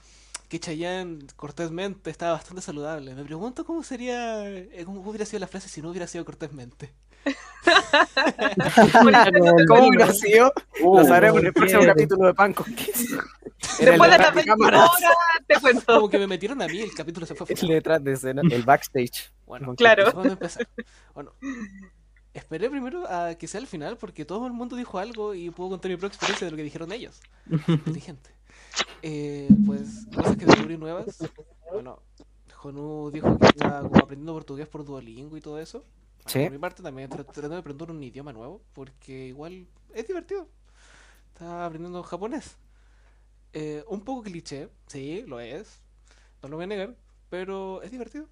que 0.50 0.60
Chayanne 0.60 1.28
cortésmente 1.36 2.10
estaba 2.10 2.34
bastante 2.34 2.62
saludable. 2.62 3.14
Me 3.14 3.24
pregunto 3.24 3.66
cómo 3.66 3.84
sería, 3.84 4.50
eh, 4.50 4.84
cómo 4.86 5.02
hubiera 5.02 5.26
sido 5.26 5.40
la 5.40 5.48
frase 5.48 5.70
si 5.70 5.82
no 5.82 5.90
hubiera 5.90 6.08
sido 6.08 6.26
cortésmente. 6.26 6.94
¿Cómo 9.68 10.14
sido? 10.14 10.54
Uh, 10.82 10.98
Lo 11.00 11.06
sabremos 11.06 11.42
en 11.42 11.48
el 11.48 11.54
próximo 11.54 11.82
capítulo 11.86 12.28
de 12.28 12.34
Panco. 12.34 12.66
Era 13.80 13.94
el 13.94 14.00
Después 14.00 14.12
de 14.12 14.18
detrás 14.18 14.20
las 14.20 14.30
de 14.30 14.36
20 14.36 14.46
cámaras. 14.46 14.90
horas, 14.90 15.12
te 15.48 15.56
cuento. 15.62 15.86
Como 15.86 16.10
que 16.10 16.20
me 16.20 16.28
metieron 16.28 16.62
a 16.62 16.68
mí, 16.68 16.80
el 16.82 16.94
capítulo 16.94 17.26
se 17.26 17.36
fue. 17.36 17.48
El 17.50 17.68
detrás 17.68 18.04
de 18.04 18.14
escena, 18.14 18.42
el 18.50 18.64
backstage. 18.64 19.32
Bueno, 19.46 19.76
Claro. 19.76 20.12
Bueno, 21.14 21.34
esperé 22.34 22.70
primero 22.70 23.08
a 23.10 23.36
que 23.36 23.48
sea 23.48 23.60
el 23.60 23.68
final 23.68 23.98
porque 23.98 24.26
todo 24.26 24.46
el 24.48 24.54
mundo 24.54 24.76
dijo 24.76 25.00
algo 25.00 25.34
y 25.34 25.50
puedo 25.50 25.72
contar 25.72 25.90
mi 25.92 25.98
propia 25.98 26.16
experiencia 26.16 26.46
de 26.46 26.52
lo 26.52 26.58
que 26.58 26.64
dijeron 26.64 26.92
ellos. 26.92 27.20
Inteligente. 27.68 28.30
Eh, 29.02 29.48
pues, 29.66 30.06
cosas 30.16 30.38
que 30.38 30.46
descubrí 30.46 30.78
nuevas. 30.78 31.18
Bueno, 31.72 32.00
Jonu 32.54 33.10
dijo 33.12 33.38
que 33.40 33.48
estaba 33.48 33.82
como 33.82 33.98
aprendiendo 33.98 34.34
portugués 34.34 34.68
por 34.68 34.86
Duolingo 34.86 35.36
y 35.38 35.42
todo 35.42 35.60
eso. 35.60 35.84
Sí. 36.28 36.40
Por 36.44 36.52
mi 36.52 36.58
parte 36.60 36.84
también 36.84 37.10
tra- 37.10 37.26
tratando 37.26 37.56
de 37.56 37.60
aprender 37.62 37.92
un 37.92 38.04
idioma 38.04 38.34
nuevo 38.34 38.62
porque 38.74 39.28
igual 39.28 39.68
es 39.94 40.08
divertido. 40.08 40.48
Estaba 41.34 41.66
aprendiendo 41.66 42.04
japonés. 42.04 42.58
Eh, 43.54 43.84
un 43.88 44.02
poco 44.02 44.24
cliché, 44.24 44.70
sí, 44.88 45.24
lo 45.28 45.40
es. 45.40 45.82
No 46.44 46.50
lo 46.50 46.58
voy 46.58 46.66
a 46.66 46.68
negar, 46.68 46.96
pero 47.30 47.82
es 47.84 47.92
divertido. 47.92 48.28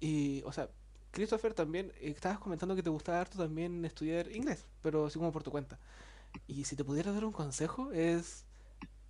Y, 0.00 0.42
o 0.44 0.52
sea, 0.52 0.70
Christopher 1.10 1.54
también, 1.54 1.92
eh, 2.00 2.10
estabas 2.10 2.38
comentando 2.38 2.76
que 2.76 2.82
te 2.82 2.90
gustaba 2.90 3.20
harto 3.20 3.38
también 3.38 3.84
estudiar 3.84 4.30
inglés, 4.32 4.64
pero 4.82 5.06
así 5.06 5.18
como 5.18 5.32
por 5.32 5.42
tu 5.42 5.50
cuenta. 5.50 5.78
Y 6.48 6.64
si 6.64 6.76
te 6.76 6.84
pudiera 6.84 7.12
dar 7.12 7.24
un 7.26 7.32
consejo 7.32 7.92
es, 7.92 8.46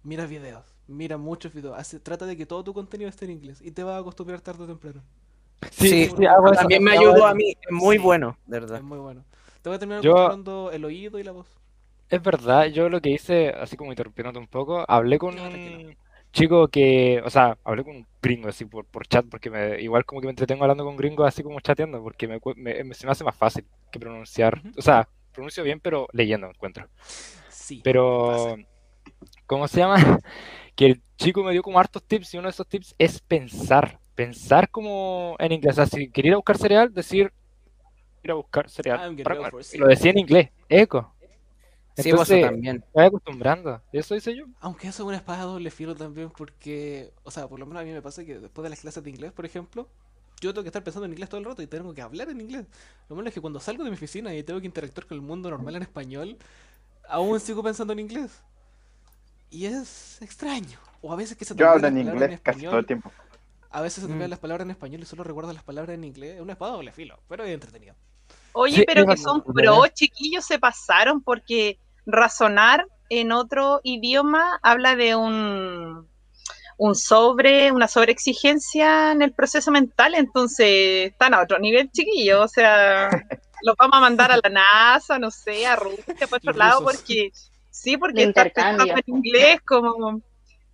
mira 0.04 0.26
videos, 0.26 0.64
mira 0.88 1.18
muchos 1.18 1.54
videos, 1.54 1.78
hace, 1.78 2.00
trata 2.00 2.26
de 2.26 2.36
que 2.36 2.46
todo 2.46 2.64
tu 2.64 2.74
contenido 2.74 3.10
esté 3.10 3.26
en 3.26 3.32
inglés 3.32 3.60
y 3.62 3.72
te 3.72 3.84
vas 3.84 3.96
a 3.96 4.00
acostumbrar 4.00 4.40
tarde 4.42 4.64
o 4.64 4.66
temprano. 4.68 5.02
Sí, 5.70 6.06
sí, 6.16 6.26
hago 6.26 6.46
eso, 6.52 6.60
también 6.60 6.82
me 6.82 6.92
ayudó 6.92 7.26
a 7.26 7.34
mí. 7.34 7.50
Es 7.60 7.72
muy 7.72 7.96
Sí. 7.96 8.02
bueno, 8.02 8.36
de 8.46 8.60
verdad. 8.60 8.78
Es 8.78 8.84
muy 8.84 8.98
bueno. 8.98 9.24
Te 9.62 9.68
voy 9.68 9.76
a 9.76 9.78
terminar 9.78 10.02
Yo- 10.02 10.70
el 10.70 10.84
oído 10.84 11.18
y 11.18 11.24
la 11.24 11.32
voz. 11.32 11.48
Es 12.08 12.22
verdad, 12.22 12.66
yo 12.66 12.88
lo 12.88 13.00
que 13.00 13.10
hice, 13.10 13.48
así 13.50 13.76
como 13.76 13.90
interrumpiéndote 13.92 14.38
un 14.38 14.46
poco, 14.46 14.84
hablé 14.86 15.18
con 15.18 15.34
No, 15.34 15.48
tranquilo. 15.48 15.88
un 15.88 15.96
chico 16.32 16.68
que, 16.68 17.20
o 17.24 17.30
sea, 17.30 17.58
hablé 17.64 17.82
con 17.82 17.96
un 17.96 18.06
gringo 18.22 18.48
así 18.48 18.64
por, 18.64 18.84
por 18.84 19.06
chat, 19.08 19.26
porque 19.28 19.50
me, 19.50 19.80
igual 19.80 20.04
como 20.04 20.20
que 20.20 20.26
me 20.28 20.30
entretengo 20.30 20.62
hablando 20.62 20.84
con 20.84 20.96
gringos 20.96 21.26
así 21.26 21.42
como 21.42 21.58
chateando, 21.60 22.00
porque 22.02 22.28
me, 22.28 22.38
me- 22.56 22.84
me- 22.84 22.94
se 22.94 23.06
me 23.06 23.12
hace 23.12 23.24
más 23.24 23.34
fácil 23.34 23.64
que 23.90 23.98
pronunciar. 23.98 24.58
Ujú. 24.58 24.78
O 24.78 24.82
sea, 24.82 25.08
pronuncio 25.32 25.64
bien, 25.64 25.80
pero 25.80 26.06
leyendo 26.12 26.46
encuentro. 26.46 26.86
Sí. 27.48 27.80
Pero. 27.82 28.56
¿cómo 29.46 29.66
se 29.68 29.80
llama? 29.80 29.96
Que 30.76 30.86
el 30.86 31.02
chico 31.16 31.42
me 31.42 31.52
dio 31.52 31.62
como 31.62 31.78
hartos 31.80 32.04
tips 32.04 32.34
y 32.34 32.36
uno 32.38 32.48
de 32.48 32.50
esos 32.50 32.66
tips 32.68 32.94
es 32.98 33.18
pensar, 33.20 33.98
pensar 34.16 34.70
como 34.70 35.36
en 35.40 35.52
inglés. 35.52 35.74
O 35.74 35.76
sea, 35.76 35.86
si 35.86 36.10
quería 36.10 36.30
ir 36.30 36.34
a 36.34 36.38
buscar 36.38 36.58
cereal, 36.58 36.94
decir, 36.94 37.32
ir 38.22 38.30
a 38.32 38.34
buscar 38.34 38.70
cereal 38.70 39.16
para 39.22 39.50
Y 39.72 39.78
lo 39.78 39.88
decía 39.88 40.12
en 40.12 40.18
inglés, 40.18 40.50
eco. 40.68 41.14
Sí, 41.94 42.12
vos 42.12 42.28
Entonces, 42.28 42.40
también. 42.40 42.78
me 42.94 43.02
voy 43.02 43.04
acostumbrando. 43.06 43.82
Eso 43.92 44.14
hice 44.16 44.36
yo. 44.36 44.46
Aunque 44.60 44.88
eso 44.88 45.02
es 45.02 45.06
una 45.08 45.16
espada 45.18 45.44
doble 45.44 45.70
filo 45.70 45.94
también 45.94 46.30
porque, 46.30 47.12
o 47.24 47.30
sea, 47.30 47.48
por 47.48 47.58
lo 47.60 47.66
menos 47.66 47.82
a 47.82 47.84
mí 47.84 47.92
me 47.92 48.02
pasa 48.02 48.24
que 48.24 48.38
después 48.38 48.62
de 48.64 48.70
las 48.70 48.80
clases 48.80 49.02
de 49.04 49.10
inglés, 49.10 49.32
por 49.32 49.44
ejemplo, 49.46 49.88
yo 50.40 50.52
tengo 50.52 50.62
que 50.62 50.68
estar 50.68 50.84
pensando 50.84 51.06
en 51.06 51.12
inglés 51.12 51.28
todo 51.28 51.40
el 51.40 51.46
rato 51.46 51.62
y 51.62 51.66
tengo 51.66 51.94
que 51.94 52.02
hablar 52.02 52.28
en 52.30 52.40
inglés. 52.40 52.66
Lo 53.08 53.16
malo 53.16 53.28
es 53.28 53.34
que 53.34 53.40
cuando 53.40 53.60
salgo 53.60 53.84
de 53.84 53.90
mi 53.90 53.96
oficina 53.96 54.34
y 54.34 54.42
tengo 54.42 54.60
que 54.60 54.66
interactuar 54.66 55.06
con 55.06 55.16
el 55.16 55.22
mundo 55.22 55.50
normal 55.50 55.76
en 55.76 55.82
español, 55.82 56.36
aún 57.08 57.40
sigo 57.40 57.62
pensando 57.62 57.92
en 57.94 58.00
inglés. 58.00 58.42
Y 59.50 59.66
es 59.66 60.20
extraño. 60.22 60.78
O 61.02 61.12
a 61.12 61.16
veces 61.16 61.36
que 61.36 61.44
se 61.44 61.54
te 61.54 61.62
Yo 61.62 61.70
hablo 61.70 61.86
en 61.86 61.98
inglés 61.98 62.40
casi 62.42 62.62
todo 62.64 62.78
el 62.78 62.86
tiempo. 62.86 63.12
A 63.70 63.80
veces 63.80 64.02
se 64.04 64.08
te 64.08 64.14
Mm. 64.14 64.30
las 64.30 64.38
palabras 64.38 64.64
en 64.64 64.70
español 64.70 65.02
y 65.02 65.04
solo 65.06 65.24
recuerdas 65.24 65.54
las 65.54 65.64
palabras 65.64 65.94
en 65.94 66.04
inglés. 66.04 66.36
Es 66.36 66.40
una 66.40 66.52
espada 66.52 66.72
doble 66.72 66.92
filo, 66.92 67.18
pero 67.28 67.44
es 67.44 67.50
entretenido. 67.52 67.94
Oye, 68.52 68.76
Sí, 68.76 68.84
pero 68.86 69.06
que 69.06 69.16
son 69.16 69.42
pro, 69.42 69.86
chiquillos, 69.88 70.44
se 70.46 70.58
pasaron 70.58 71.22
porque 71.22 71.78
razonar 72.06 72.86
en 73.10 73.32
otro 73.32 73.80
idioma 73.84 74.58
habla 74.62 74.96
de 74.96 75.14
un, 75.14 76.08
un 76.78 76.94
sobre, 76.94 77.70
una 77.72 77.86
sobreexigencia 77.88 79.12
en 79.12 79.22
el 79.22 79.32
proceso 79.32 79.70
mental, 79.70 80.14
entonces 80.14 81.10
están 81.12 81.34
a 81.34 81.42
otro 81.42 81.58
nivel, 81.58 81.90
chiquillos. 81.92 82.44
O 82.44 82.48
sea, 82.48 83.08
los 83.62 83.76
vamos 83.76 83.96
a 83.98 84.00
mandar 84.00 84.32
a 84.32 84.36
la 84.42 84.48
NASA, 84.48 85.18
no 85.18 85.30
sé, 85.30 85.66
a 85.66 85.76
Rusia, 85.76 86.04
para 86.28 86.36
otro 86.36 86.50
Los 86.52 86.56
lado, 86.56 86.80
rusos. 86.80 86.96
porque 86.96 87.30
sí, 87.70 87.96
porque 87.96 88.32
pensando 88.32 88.84
en 88.84 89.02
inglés 89.06 89.60
como 89.66 90.20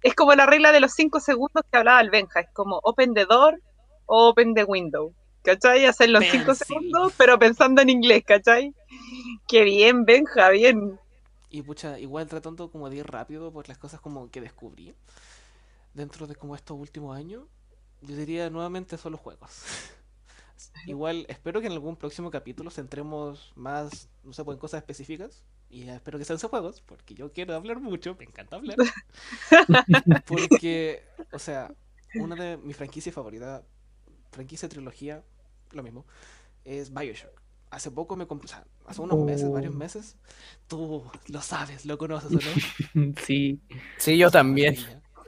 es 0.03 0.15
como 0.15 0.35
la 0.35 0.47
regla 0.47 0.73
de 0.73 0.81
los 0.81 0.93
cinco 0.93 1.21
segundos 1.21 1.65
que 1.71 1.79
hablaba 1.79 2.01
el 2.01 2.11
Benja, 2.11 2.41
es 2.41 2.51
como 2.53 2.81
open 2.83 3.15
the 3.15 3.25
door 3.25 3.61
o 4.07 4.29
open 4.29 4.55
the 4.55 4.65
window. 4.65 5.15
¿Cachai? 5.43 5.85
Hacerlo 5.87 6.21
en 6.21 6.31
cinco 6.31 6.55
segundos, 6.55 7.13
pero 7.17 7.39
pensando 7.39 7.83
en 7.83 7.91
inglés, 7.91 8.23
¿cachai? 8.25 8.73
Qué 9.49 9.65
bien, 9.65 10.05
Benja, 10.05 10.51
bien. 10.51 11.01
Y 11.51 11.63
pucha, 11.63 11.99
igual 11.99 12.29
tratando 12.29 12.71
como 12.71 12.89
de 12.89 12.97
ir 12.97 13.07
rápido 13.07 13.53
por 13.53 13.69
las 13.69 13.77
cosas 13.77 14.01
como 14.01 14.31
que 14.31 14.41
descubrí 14.41 14.95
dentro 15.95 16.27
de 16.27 16.35
como 16.35 16.55
estos 16.55 16.79
últimos 16.79 17.17
años, 17.17 17.45
yo 18.01 18.17
diría 18.17 18.51
nuevamente 18.51 18.97
solo 18.97 19.19
juegos. 19.19 19.51
Igual 20.87 21.27
espero 21.29 21.61
que 21.61 21.67
en 21.67 21.73
algún 21.73 21.97
próximo 21.97 22.31
capítulo 22.31 22.71
centremos 22.71 23.53
más, 23.57 24.09
no 24.23 24.33
sé, 24.33 24.45
pues, 24.45 24.57
en 24.57 24.61
cosas 24.61 24.79
específicas. 24.79 25.43
Y 25.73 25.89
espero 25.89 26.19
que 26.19 26.27
sean 26.27 26.37
esos 26.37 26.51
juegos, 26.51 26.83
porque 26.83 27.15
yo 27.15 27.33
quiero 27.33 27.55
hablar 27.57 27.81
mucho, 27.81 28.15
me 28.19 28.27
encanta 28.27 28.57
hablar. 28.57 28.77
Porque, 30.27 31.03
o 31.33 31.39
sea, 31.39 31.75
una 32.15 32.37
de 32.37 32.57
mis 32.59 32.77
franquicias 32.77 33.15
favoritas, 33.15 33.63
franquicia 34.33 34.69
trilogía, 34.69 35.25
lo 35.73 35.83
mismo, 35.83 36.07
es 36.65 36.93
Bioshock. 36.95 37.41
Hace 37.71 37.91
poco 37.91 38.17
me 38.17 38.27
compré, 38.27 38.47
o 38.47 38.49
sea, 38.49 38.67
hace 38.87 39.03
unos 39.03 39.19
meses, 39.19 39.51
varios 39.51 39.75
Oh. 39.75 39.79
meses, 39.79 40.17
tú 40.69 41.05
lo 41.29 41.43
sabes, 41.43 41.87
lo 41.87 41.99
conoces, 41.99 42.35
¿o 42.35 42.41
no? 42.43 42.63
Sí, 43.27 43.61
Sí, 43.97 44.19
yo 44.19 44.31
también. 44.31 44.77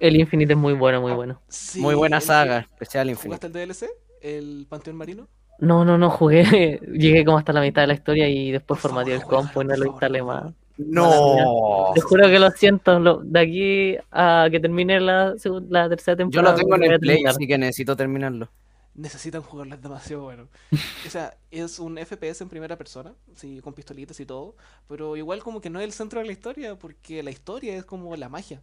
el 0.00 0.16
Infinite 0.16 0.52
es 0.54 0.58
muy 0.58 0.74
bueno, 0.74 1.00
muy 1.00 1.12
bueno. 1.12 1.42
Sí, 1.48 1.80
Muy 1.80 1.94
buena 1.94 2.20
saga, 2.20 2.60
especial 2.60 3.10
Infinite. 3.10 3.40
¿Jugaste 3.40 3.46
el 3.46 3.52
DLC? 3.52 3.90
¿El 4.20 4.66
Panteón 4.68 4.96
Marino? 4.96 5.28
No, 5.58 5.84
no, 5.84 5.98
no 5.98 6.10
jugué. 6.10 6.44
Llegué 6.92 7.24
como 7.24 7.38
hasta 7.38 7.52
la 7.52 7.60
mitad 7.60 7.82
de 7.82 7.88
la 7.88 7.94
historia 7.94 8.28
y 8.28 8.50
después 8.52 8.80
formateé 8.80 9.14
el 9.14 9.26
compo 9.26 9.62
y 9.62 9.64
no 9.66 9.76
lo 9.76 9.86
instalé 9.86 10.22
más. 10.22 10.52
No. 10.76 11.92
Te 11.92 12.00
juro 12.00 12.28
que 12.28 12.38
lo 12.38 12.50
siento. 12.50 12.98
lo- 12.98 13.20
de 13.22 13.40
aquí 13.40 13.96
a 14.10 14.48
que 14.50 14.60
termine 14.60 15.00
la, 15.00 15.34
la 15.68 15.88
tercera 15.88 16.16
Yo 16.26 16.42
temporada. 16.42 16.52
lo 16.52 16.54
tengo 16.54 16.74
en 16.76 16.84
el 16.84 17.00
Play, 17.00 17.24
así 17.26 17.46
que 17.46 17.56
necesito 17.58 17.96
terminarlo. 17.96 18.50
Necesitan 18.94 19.42
jugarlo, 19.42 19.74
es 19.74 19.82
demasiado 19.82 20.22
bueno. 20.22 20.48
O 21.04 21.10
sea, 21.10 21.36
es 21.50 21.78
un 21.80 21.98
FPS 21.98 22.42
en 22.44 22.48
primera 22.48 22.76
persona, 22.78 23.14
sí, 23.34 23.60
con 23.60 23.74
pistolitas 23.74 24.20
y 24.20 24.26
todo, 24.26 24.56
pero 24.86 25.16
igual 25.16 25.42
como 25.42 25.60
que 25.60 25.68
no 25.70 25.80
es 25.80 25.84
el 25.84 25.92
centro 25.92 26.20
de 26.20 26.26
la 26.26 26.32
historia, 26.32 26.76
porque 26.78 27.22
la 27.24 27.30
historia 27.30 27.76
es 27.76 27.84
como 27.84 28.14
la 28.16 28.28
magia. 28.28 28.62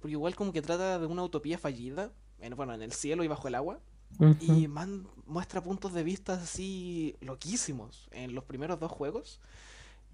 porque 0.00 0.12
igual 0.12 0.34
como 0.36 0.52
que 0.52 0.62
trata 0.62 0.98
de 1.00 1.06
una 1.06 1.24
utopía 1.24 1.58
fallida, 1.58 2.12
en, 2.40 2.56
bueno, 2.56 2.74
en 2.74 2.82
el 2.82 2.92
cielo 2.92 3.24
y 3.24 3.28
bajo 3.28 3.48
el 3.48 3.54
agua, 3.56 3.80
y 4.40 4.68
muestra 5.26 5.62
puntos 5.62 5.92
de 5.92 6.02
vista 6.02 6.34
así 6.34 7.16
loquísimos 7.20 8.08
en 8.12 8.34
los 8.34 8.44
primeros 8.44 8.78
dos 8.78 8.92
juegos. 8.92 9.40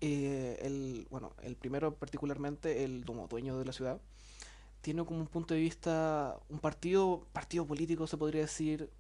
Eh, 0.01 0.59
el, 0.63 1.07
bueno, 1.11 1.33
el 1.43 1.57
primero 1.57 1.95
particularmente, 1.95 2.85
el 2.85 3.05
dueño 3.05 3.59
de 3.59 3.65
la 3.65 3.73
ciudad, 3.73 4.01
tiene 4.81 5.05
como 5.05 5.21
un 5.21 5.27
punto 5.27 5.55
de 5.55 5.61
vista, 5.61 6.39
un 6.49 6.61
partido, 6.61 7.27
partido 7.33 7.67
político 7.67 8.07
se 8.07 8.17
podría 8.17 8.43
decir, 8.43 8.91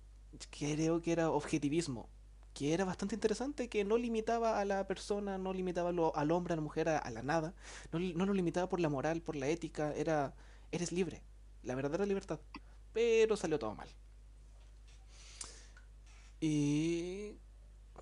creo 0.50 1.00
que 1.00 1.12
era 1.12 1.30
objetivismo, 1.30 2.08
que 2.52 2.74
era 2.74 2.84
bastante 2.84 3.14
interesante, 3.14 3.68
que 3.68 3.84
no 3.84 3.96
limitaba 3.96 4.60
a 4.60 4.64
la 4.64 4.86
persona, 4.88 5.38
no 5.38 5.52
limitaba 5.52 5.90
al 5.90 6.30
hombre, 6.32 6.54
a 6.54 6.56
la 6.56 6.62
mujer, 6.62 6.88
a, 6.88 7.10
la 7.10 7.22
nada, 7.22 7.54
no, 7.92 8.00
no 8.00 8.26
lo 8.26 8.34
limitaba 8.34 8.68
por 8.68 8.80
la 8.80 8.88
moral, 8.88 9.22
por 9.22 9.36
la 9.36 9.48
ética, 9.48 9.94
era, 9.94 10.34
eres 10.72 10.90
libre, 10.90 11.22
la 11.62 11.76
verdadera 11.76 12.06
libertad, 12.06 12.40
pero 12.92 13.36
salió 13.36 13.58
todo 13.58 13.74
mal. 13.74 13.88
Y 16.40 17.34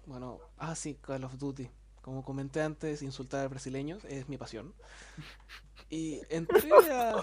bueno, 0.06 0.40
ah 0.58 0.74
sí, 0.74 0.98
Call 1.00 1.24
of 1.24 1.38
Duty. 1.38 1.68
Como 2.02 2.24
comenté 2.24 2.62
antes, 2.62 3.02
insultar 3.02 3.44
a 3.44 3.48
brasileños 3.48 4.04
es 4.04 4.28
mi 4.28 4.36
pasión. 4.38 4.74
Y 5.90 6.20
entré 6.30 6.60
a... 6.92 7.16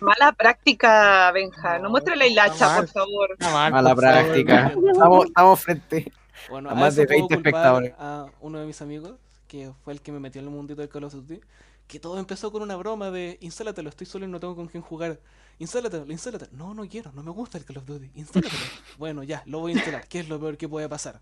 Mala 0.00 0.32
práctica, 0.32 1.30
Benja. 1.32 1.78
No, 1.78 1.90
muestre 1.90 2.16
la 2.16 2.26
hilacha, 2.26 2.76
por 2.76 2.88
favor. 2.88 3.36
Mala 3.40 3.94
práctica. 3.94 4.68
Estamos, 4.68 5.26
estamos, 5.26 5.60
frente 5.60 6.12
bueno, 6.48 6.70
a, 6.70 6.74
más 6.74 6.96
de 6.96 7.06
20 7.06 7.34
espectadores. 7.34 7.94
A 7.98 8.26
uno 8.40 8.60
de 8.60 8.66
mis 8.66 8.80
amigos, 8.82 9.14
que 9.48 9.72
fue 9.84 9.92
el 9.92 10.00
que 10.00 10.12
me 10.12 10.20
metió 10.20 10.40
en 10.40 10.48
el 10.48 10.54
mundito 10.54 10.80
del 10.80 10.88
Call 10.88 11.04
of 11.04 11.14
Duty, 11.14 11.40
que 11.86 12.00
todo 12.00 12.18
empezó 12.18 12.50
con 12.50 12.62
una 12.62 12.76
broma 12.76 13.10
de 13.10 13.38
instálatelo, 13.40 13.88
estoy 13.88 14.06
solo 14.06 14.24
y 14.24 14.28
no 14.28 14.40
tengo 14.40 14.56
con 14.56 14.68
quién 14.68 14.82
jugar. 14.82 15.20
Instálatelo, 15.58 16.10
instálatelo. 16.10 16.50
No, 16.56 16.74
no 16.74 16.88
quiero, 16.88 17.12
no 17.12 17.22
me 17.22 17.30
gusta 17.30 17.58
el 17.58 17.64
Call 17.64 17.78
of 17.78 17.86
Duty. 17.86 18.10
Instálatelo. 18.14 18.62
bueno, 18.98 19.22
ya, 19.22 19.42
lo 19.46 19.60
voy 19.60 19.72
a 19.72 19.74
instalar. 19.76 20.06
¿Qué 20.08 20.20
es 20.20 20.28
lo 20.28 20.40
peor 20.40 20.56
que 20.56 20.68
puede 20.68 20.88
pasar? 20.88 21.20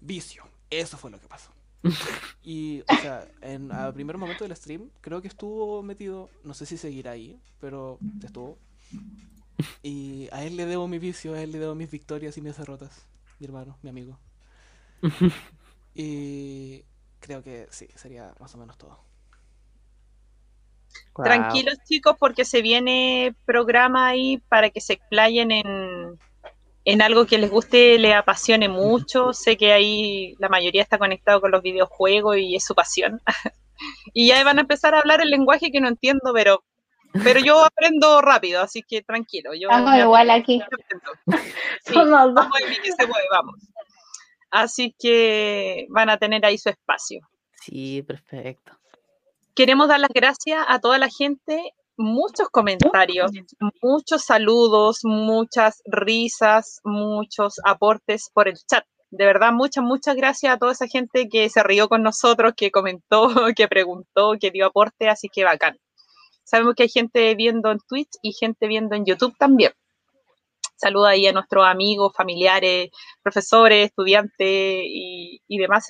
Vicio. 0.00 0.44
Eso 0.70 0.96
fue 0.96 1.10
lo 1.10 1.20
que 1.20 1.26
pasó. 1.26 1.50
Y, 2.46 2.82
o 2.82 2.96
sea, 3.00 3.26
en 3.40 3.70
el 3.70 3.94
primer 3.94 4.18
momento 4.18 4.44
del 4.44 4.54
stream, 4.54 4.90
creo 5.00 5.22
que 5.22 5.28
estuvo 5.28 5.82
metido, 5.82 6.28
no 6.42 6.52
sé 6.52 6.66
si 6.66 6.76
seguirá 6.76 7.12
ahí, 7.12 7.40
pero 7.58 7.98
estuvo. 8.22 8.58
Y 9.82 10.28
a 10.30 10.44
él 10.44 10.56
le 10.56 10.66
debo 10.66 10.86
mi 10.86 10.98
vicio, 10.98 11.32
a 11.32 11.40
él 11.40 11.52
le 11.52 11.58
debo 11.58 11.74
mis 11.74 11.90
victorias 11.90 12.36
y 12.36 12.42
mis 12.42 12.58
derrotas. 12.58 13.06
Mi 13.38 13.46
hermano, 13.46 13.78
mi 13.82 13.90
amigo. 13.90 14.18
Y 15.94 16.84
creo 17.20 17.42
que 17.42 17.68
sí, 17.70 17.88
sería 17.94 18.34
más 18.40 18.52
o 18.54 18.58
menos 18.58 18.76
todo. 18.76 18.98
Tranquilos 21.14 21.76
chicos 21.84 22.16
porque 22.18 22.44
se 22.44 22.60
viene 22.60 23.34
programa 23.44 24.08
ahí 24.08 24.38
para 24.48 24.70
que 24.70 24.80
se 24.80 24.94
explayen 24.94 25.52
en, 25.52 26.18
en 26.84 27.02
algo 27.02 27.26
que 27.26 27.38
les 27.38 27.50
guste, 27.50 27.98
les 27.98 28.14
apasione 28.14 28.68
mucho. 28.68 29.32
Sé 29.32 29.56
que 29.56 29.72
ahí 29.72 30.34
la 30.38 30.48
mayoría 30.48 30.82
está 30.82 30.98
conectado 30.98 31.40
con 31.40 31.50
los 31.50 31.62
videojuegos 31.62 32.38
y 32.38 32.56
es 32.56 32.64
su 32.64 32.74
pasión. 32.74 33.20
y 34.12 34.28
ya 34.28 34.42
van 34.44 34.58
a 34.58 34.62
empezar 34.62 34.94
a 34.94 34.98
hablar 35.00 35.20
el 35.20 35.30
lenguaje 35.30 35.70
que 35.70 35.80
no 35.80 35.88
entiendo, 35.88 36.32
pero 36.34 36.64
pero 37.22 37.38
yo 37.38 37.64
aprendo 37.64 38.20
rápido, 38.20 38.60
así 38.60 38.82
que 38.82 39.02
tranquilo. 39.02 39.54
Yo 39.54 39.68
igual 40.00 40.30
aquí. 40.30 40.60
vamos, 41.94 42.34
vamos. 43.30 43.56
Así 44.50 44.94
que 44.98 45.86
van 45.90 46.10
a 46.10 46.18
tener 46.18 46.44
ahí 46.44 46.58
su 46.58 46.70
espacio. 46.70 47.20
Sí, 47.60 48.02
perfecto. 48.02 48.72
Queremos 49.54 49.86
dar 49.86 50.00
las 50.00 50.10
gracias 50.12 50.64
a 50.66 50.80
toda 50.80 50.98
la 50.98 51.08
gente 51.08 51.74
muchos 51.96 52.48
comentarios, 52.48 53.30
muchos 53.80 54.24
saludos, 54.24 55.00
muchas 55.04 55.80
risas, 55.86 56.80
muchos 56.82 57.60
aportes 57.64 58.30
por 58.34 58.48
el 58.48 58.56
chat. 58.68 58.84
De 59.10 59.24
verdad, 59.24 59.52
muchas, 59.52 59.84
muchas 59.84 60.16
gracias 60.16 60.52
a 60.52 60.58
toda 60.58 60.72
esa 60.72 60.88
gente 60.88 61.28
que 61.28 61.48
se 61.48 61.62
rió 61.62 61.88
con 61.88 62.02
nosotros, 62.02 62.54
que 62.56 62.72
comentó, 62.72 63.28
que 63.56 63.68
preguntó, 63.68 64.32
que 64.40 64.50
dio 64.50 64.66
aporte, 64.66 65.08
así 65.08 65.28
que 65.28 65.44
bacán. 65.44 65.78
Sabemos 66.42 66.74
que 66.74 66.82
hay 66.84 66.88
gente 66.88 67.34
viendo 67.36 67.70
en 67.70 67.78
Twitch 67.88 68.10
y 68.22 68.32
gente 68.32 68.66
viendo 68.66 68.96
en 68.96 69.04
YouTube 69.06 69.36
también. 69.38 69.72
Saluda 70.76 71.10
ahí 71.10 71.28
a 71.28 71.32
nuestros 71.32 71.64
amigos, 71.64 72.12
familiares, 72.16 72.90
profesores, 73.22 73.86
estudiantes 73.86 74.38
y, 74.84 75.40
y 75.46 75.58
demás 75.58 75.86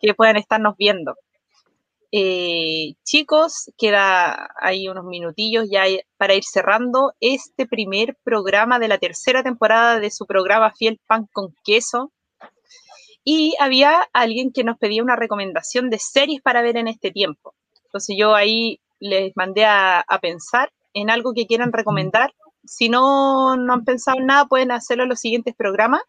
que 0.00 0.14
puedan 0.14 0.36
estarnos 0.36 0.74
viendo. 0.78 1.14
Eh, 2.10 2.94
chicos, 3.04 3.70
queda 3.76 4.48
ahí 4.60 4.88
unos 4.88 5.04
minutillos 5.04 5.68
ya 5.70 5.84
para 6.16 6.34
ir 6.34 6.44
cerrando 6.44 7.12
este 7.20 7.66
primer 7.66 8.16
programa 8.24 8.78
de 8.78 8.88
la 8.88 8.98
tercera 8.98 9.42
temporada 9.42 10.00
de 10.00 10.10
su 10.10 10.26
programa 10.26 10.72
Fiel 10.74 10.98
Pan 11.06 11.28
con 11.32 11.54
Queso. 11.64 12.12
Y 13.24 13.54
había 13.60 14.08
alguien 14.14 14.52
que 14.52 14.64
nos 14.64 14.78
pedía 14.78 15.02
una 15.02 15.16
recomendación 15.16 15.90
de 15.90 15.98
series 15.98 16.40
para 16.40 16.62
ver 16.62 16.78
en 16.78 16.88
este 16.88 17.10
tiempo. 17.10 17.54
Entonces 17.84 18.16
yo 18.18 18.34
ahí 18.34 18.80
les 19.00 19.36
mandé 19.36 19.66
a, 19.66 20.04
pensar 20.22 20.72
en 20.94 21.10
algo 21.10 21.34
que 21.34 21.46
quieran 21.46 21.72
recomendar. 21.72 22.32
Si 22.64 22.88
no, 22.88 23.56
no 23.56 23.72
han 23.74 23.84
pensado 23.84 24.18
en 24.18 24.26
nada, 24.26 24.46
pueden 24.46 24.72
hacerlo 24.72 25.02
en 25.02 25.10
los 25.10 25.20
siguientes 25.20 25.54
programas. 25.54 26.02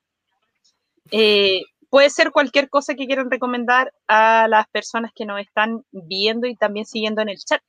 Eh, 1.12 1.64
puede 1.90 2.10
ser 2.10 2.32
cualquier 2.32 2.70
cosa 2.70 2.96
que 2.96 3.06
quieran 3.06 3.32
recomendar 3.32 3.94
a 4.08 4.48
las 4.48 4.68
personas 4.70 5.12
que 5.16 5.26
nos 5.26 5.40
están 5.42 5.84
viendo 5.92 6.48
y 6.48 6.56
también 6.56 6.86
siguiendo 6.86 7.22
en 7.22 7.30
el 7.30 7.38
chat. 7.38 7.62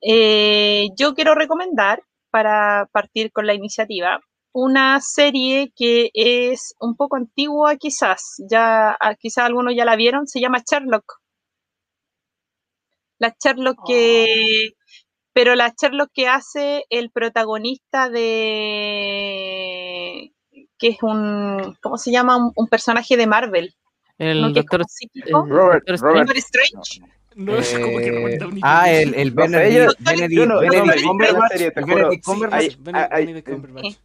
Eh, 0.00 0.88
yo 0.96 1.14
quiero 1.14 1.34
recomendar, 1.34 2.02
para 2.30 2.86
partir 2.92 3.32
con 3.32 3.46
la 3.46 3.54
iniciativa, 3.54 4.20
una 4.52 5.00
serie 5.00 5.72
que 5.74 6.10
es 6.14 6.74
un 6.78 6.96
poco 6.96 7.16
antigua 7.16 7.76
quizás, 7.76 8.36
ya 8.50 8.96
ah, 9.00 9.14
quizás 9.14 9.44
algunos 9.44 9.74
ya 9.74 9.84
la 9.84 9.96
vieron, 9.96 10.26
se 10.26 10.40
llama 10.40 10.62
Sherlock. 10.68 11.20
La 13.18 13.34
Sherlock 13.42 13.78
que... 13.86 14.26
Oh. 14.26 14.78
Pero 15.32 15.56
la 15.56 15.74
Sherlock 15.76 16.10
que 16.12 16.28
hace 16.28 16.84
el 16.90 17.10
protagonista 17.10 18.08
de 18.08 19.93
que 20.78 20.88
es 20.88 21.02
un, 21.02 21.76
¿cómo 21.80 21.98
se 21.98 22.10
llama? 22.10 22.50
Un, 22.54 22.68
personaje 22.68 23.16
de 23.16 23.26
Marvel. 23.26 23.74
El 24.18 24.52
doctor 24.52 24.84
Robert, 25.30 25.84
Robert, 26.00 26.36
Strange. 26.36 27.00
No 27.34 27.56
es 27.56 27.72
como 27.72 27.98
que 27.98 28.12
Robert 28.12 28.42
Downey 28.42 28.60
Ah, 28.62 28.90
el, 28.90 29.14
el 29.14 29.30
Benedict. 29.32 29.98
Benedict 30.00 32.24
Cumberbatch. 32.24 32.76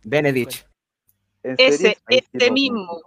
Benedict. 0.04 0.66
Ese, 1.44 1.98
este 2.08 2.52
mismo. 2.52 3.02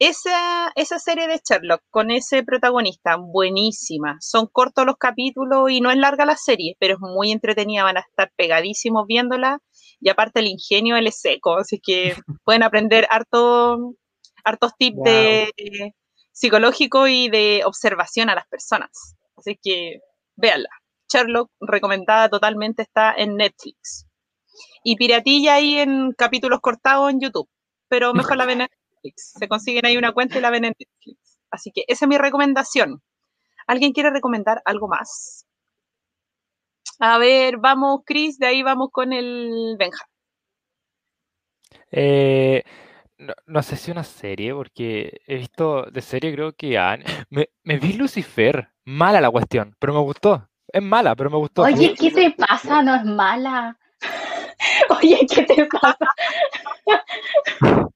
Esa, 0.00 0.70
esa 0.76 1.00
serie 1.00 1.26
de 1.26 1.40
Sherlock 1.44 1.82
con 1.90 2.12
ese 2.12 2.44
protagonista, 2.44 3.16
buenísima. 3.16 4.16
Son 4.20 4.46
cortos 4.46 4.86
los 4.86 4.96
capítulos 4.96 5.70
y 5.70 5.80
no 5.80 5.90
es 5.90 5.96
larga 5.96 6.24
la 6.24 6.36
serie, 6.36 6.76
pero 6.78 6.94
es 6.94 7.00
muy 7.00 7.32
entretenida. 7.32 7.82
Van 7.82 7.96
a 7.96 8.00
estar 8.00 8.30
pegadísimos 8.36 9.06
viéndola 9.08 9.58
y 10.00 10.08
aparte 10.08 10.38
el 10.38 10.46
ingenio 10.46 10.96
él 10.96 11.08
es 11.08 11.20
seco, 11.20 11.56
así 11.56 11.80
que 11.80 12.14
pueden 12.44 12.62
aprender 12.62 13.08
harto, 13.10 13.94
hartos 14.44 14.72
tips 14.78 14.98
de 15.02 15.52
psicológico 16.32 17.08
y 17.08 17.28
de 17.28 17.62
observación 17.64 18.30
a 18.30 18.36
las 18.36 18.46
personas. 18.46 19.16
Así 19.36 19.58
que 19.60 19.98
véanla. 20.36 20.68
Sherlock, 21.12 21.50
recomendada 21.60 22.28
totalmente, 22.28 22.82
está 22.82 23.14
en 23.16 23.34
Netflix. 23.36 24.06
Y 24.84 24.96
Piratilla 24.96 25.54
ahí 25.54 25.78
en 25.78 26.12
capítulos 26.12 26.60
cortados 26.60 27.10
en 27.10 27.20
YouTube, 27.20 27.48
pero 27.88 28.14
mejor 28.14 28.36
la 28.36 28.46
ven 28.46 28.60
en 28.60 28.68
Netflix. 29.02 29.34
Se 29.38 29.48
consiguen 29.48 29.86
ahí 29.86 29.96
una 29.96 30.12
cuenta 30.12 30.38
y 30.38 30.40
la 30.40 30.50
ven 30.50 30.64
en 30.64 30.74
Netflix. 30.78 31.38
Así 31.50 31.70
que 31.72 31.84
esa 31.88 32.04
es 32.04 32.08
mi 32.08 32.18
recomendación. 32.18 33.02
¿Alguien 33.66 33.92
quiere 33.92 34.10
recomendar 34.10 34.62
algo 34.64 34.88
más? 34.88 35.46
A 37.00 37.18
ver, 37.18 37.58
vamos, 37.58 38.00
Chris, 38.04 38.38
de 38.38 38.46
ahí 38.46 38.62
vamos 38.62 38.88
con 38.90 39.12
el 39.12 39.76
Benja. 39.78 40.04
Eh, 41.90 42.64
no, 43.46 43.62
sé 43.62 43.76
si 43.76 43.90
una 43.90 44.04
serie, 44.04 44.54
porque 44.54 45.20
he 45.26 45.36
visto 45.36 45.82
de 45.90 46.02
serie, 46.02 46.32
creo 46.32 46.52
que 46.54 46.78
me, 47.30 47.50
me, 47.62 47.78
vi 47.78 47.92
Lucifer. 47.92 48.70
Mala 48.84 49.20
la 49.20 49.30
cuestión, 49.30 49.76
pero 49.78 49.92
me 49.92 50.00
gustó. 50.00 50.48
Es 50.72 50.82
mala, 50.82 51.14
pero 51.14 51.30
me 51.30 51.36
gustó. 51.36 51.62
Oye, 51.62 51.94
¿qué 51.94 52.10
te 52.10 52.30
pasa? 52.30 52.82
No 52.82 52.94
es 52.94 53.04
mala. 53.04 53.78
Oye, 55.00 55.26
¿qué 55.32 55.42
te 55.42 55.66
pasa? 55.66 56.08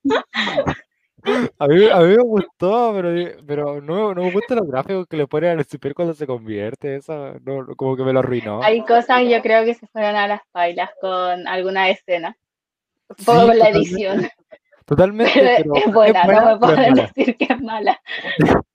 A 1.58 1.68
mí, 1.68 1.88
a 1.88 2.00
mí 2.00 2.16
me 2.16 2.22
gustó, 2.22 2.92
pero, 2.94 3.42
pero 3.46 3.80
no, 3.80 4.14
no 4.14 4.22
me 4.22 4.32
gusta 4.32 4.56
los 4.56 4.66
gráficos 4.66 5.06
que 5.06 5.16
le 5.16 5.28
ponen 5.28 5.50
a 5.50 5.54
Lucifer 5.54 5.94
cuando 5.94 6.14
se 6.14 6.26
convierte. 6.26 6.96
Eso 6.96 7.34
no, 7.44 7.66
como 7.76 7.96
que 7.96 8.02
me 8.02 8.12
lo 8.12 8.18
arruinó. 8.20 8.62
Hay 8.62 8.84
cosas 8.84 9.22
yo 9.28 9.40
creo 9.40 9.64
que 9.64 9.74
se 9.74 9.86
fueron 9.86 10.16
a 10.16 10.26
las 10.26 10.40
bailas 10.52 10.90
con 11.00 11.46
alguna 11.46 11.90
escena. 11.90 12.36
Un 13.08 13.24
poco 13.24 13.46
con 13.46 13.58
la 13.58 13.68
edición. 13.68 14.28
Totalmente. 14.84 15.32
Pero, 15.34 15.76
es, 15.76 15.92
buena, 15.92 16.24
no 16.24 16.46
me 16.46 16.58
pueden 16.58 16.94
decir 16.94 17.36
que 17.36 17.44
es 17.44 17.60
mala. 17.60 18.00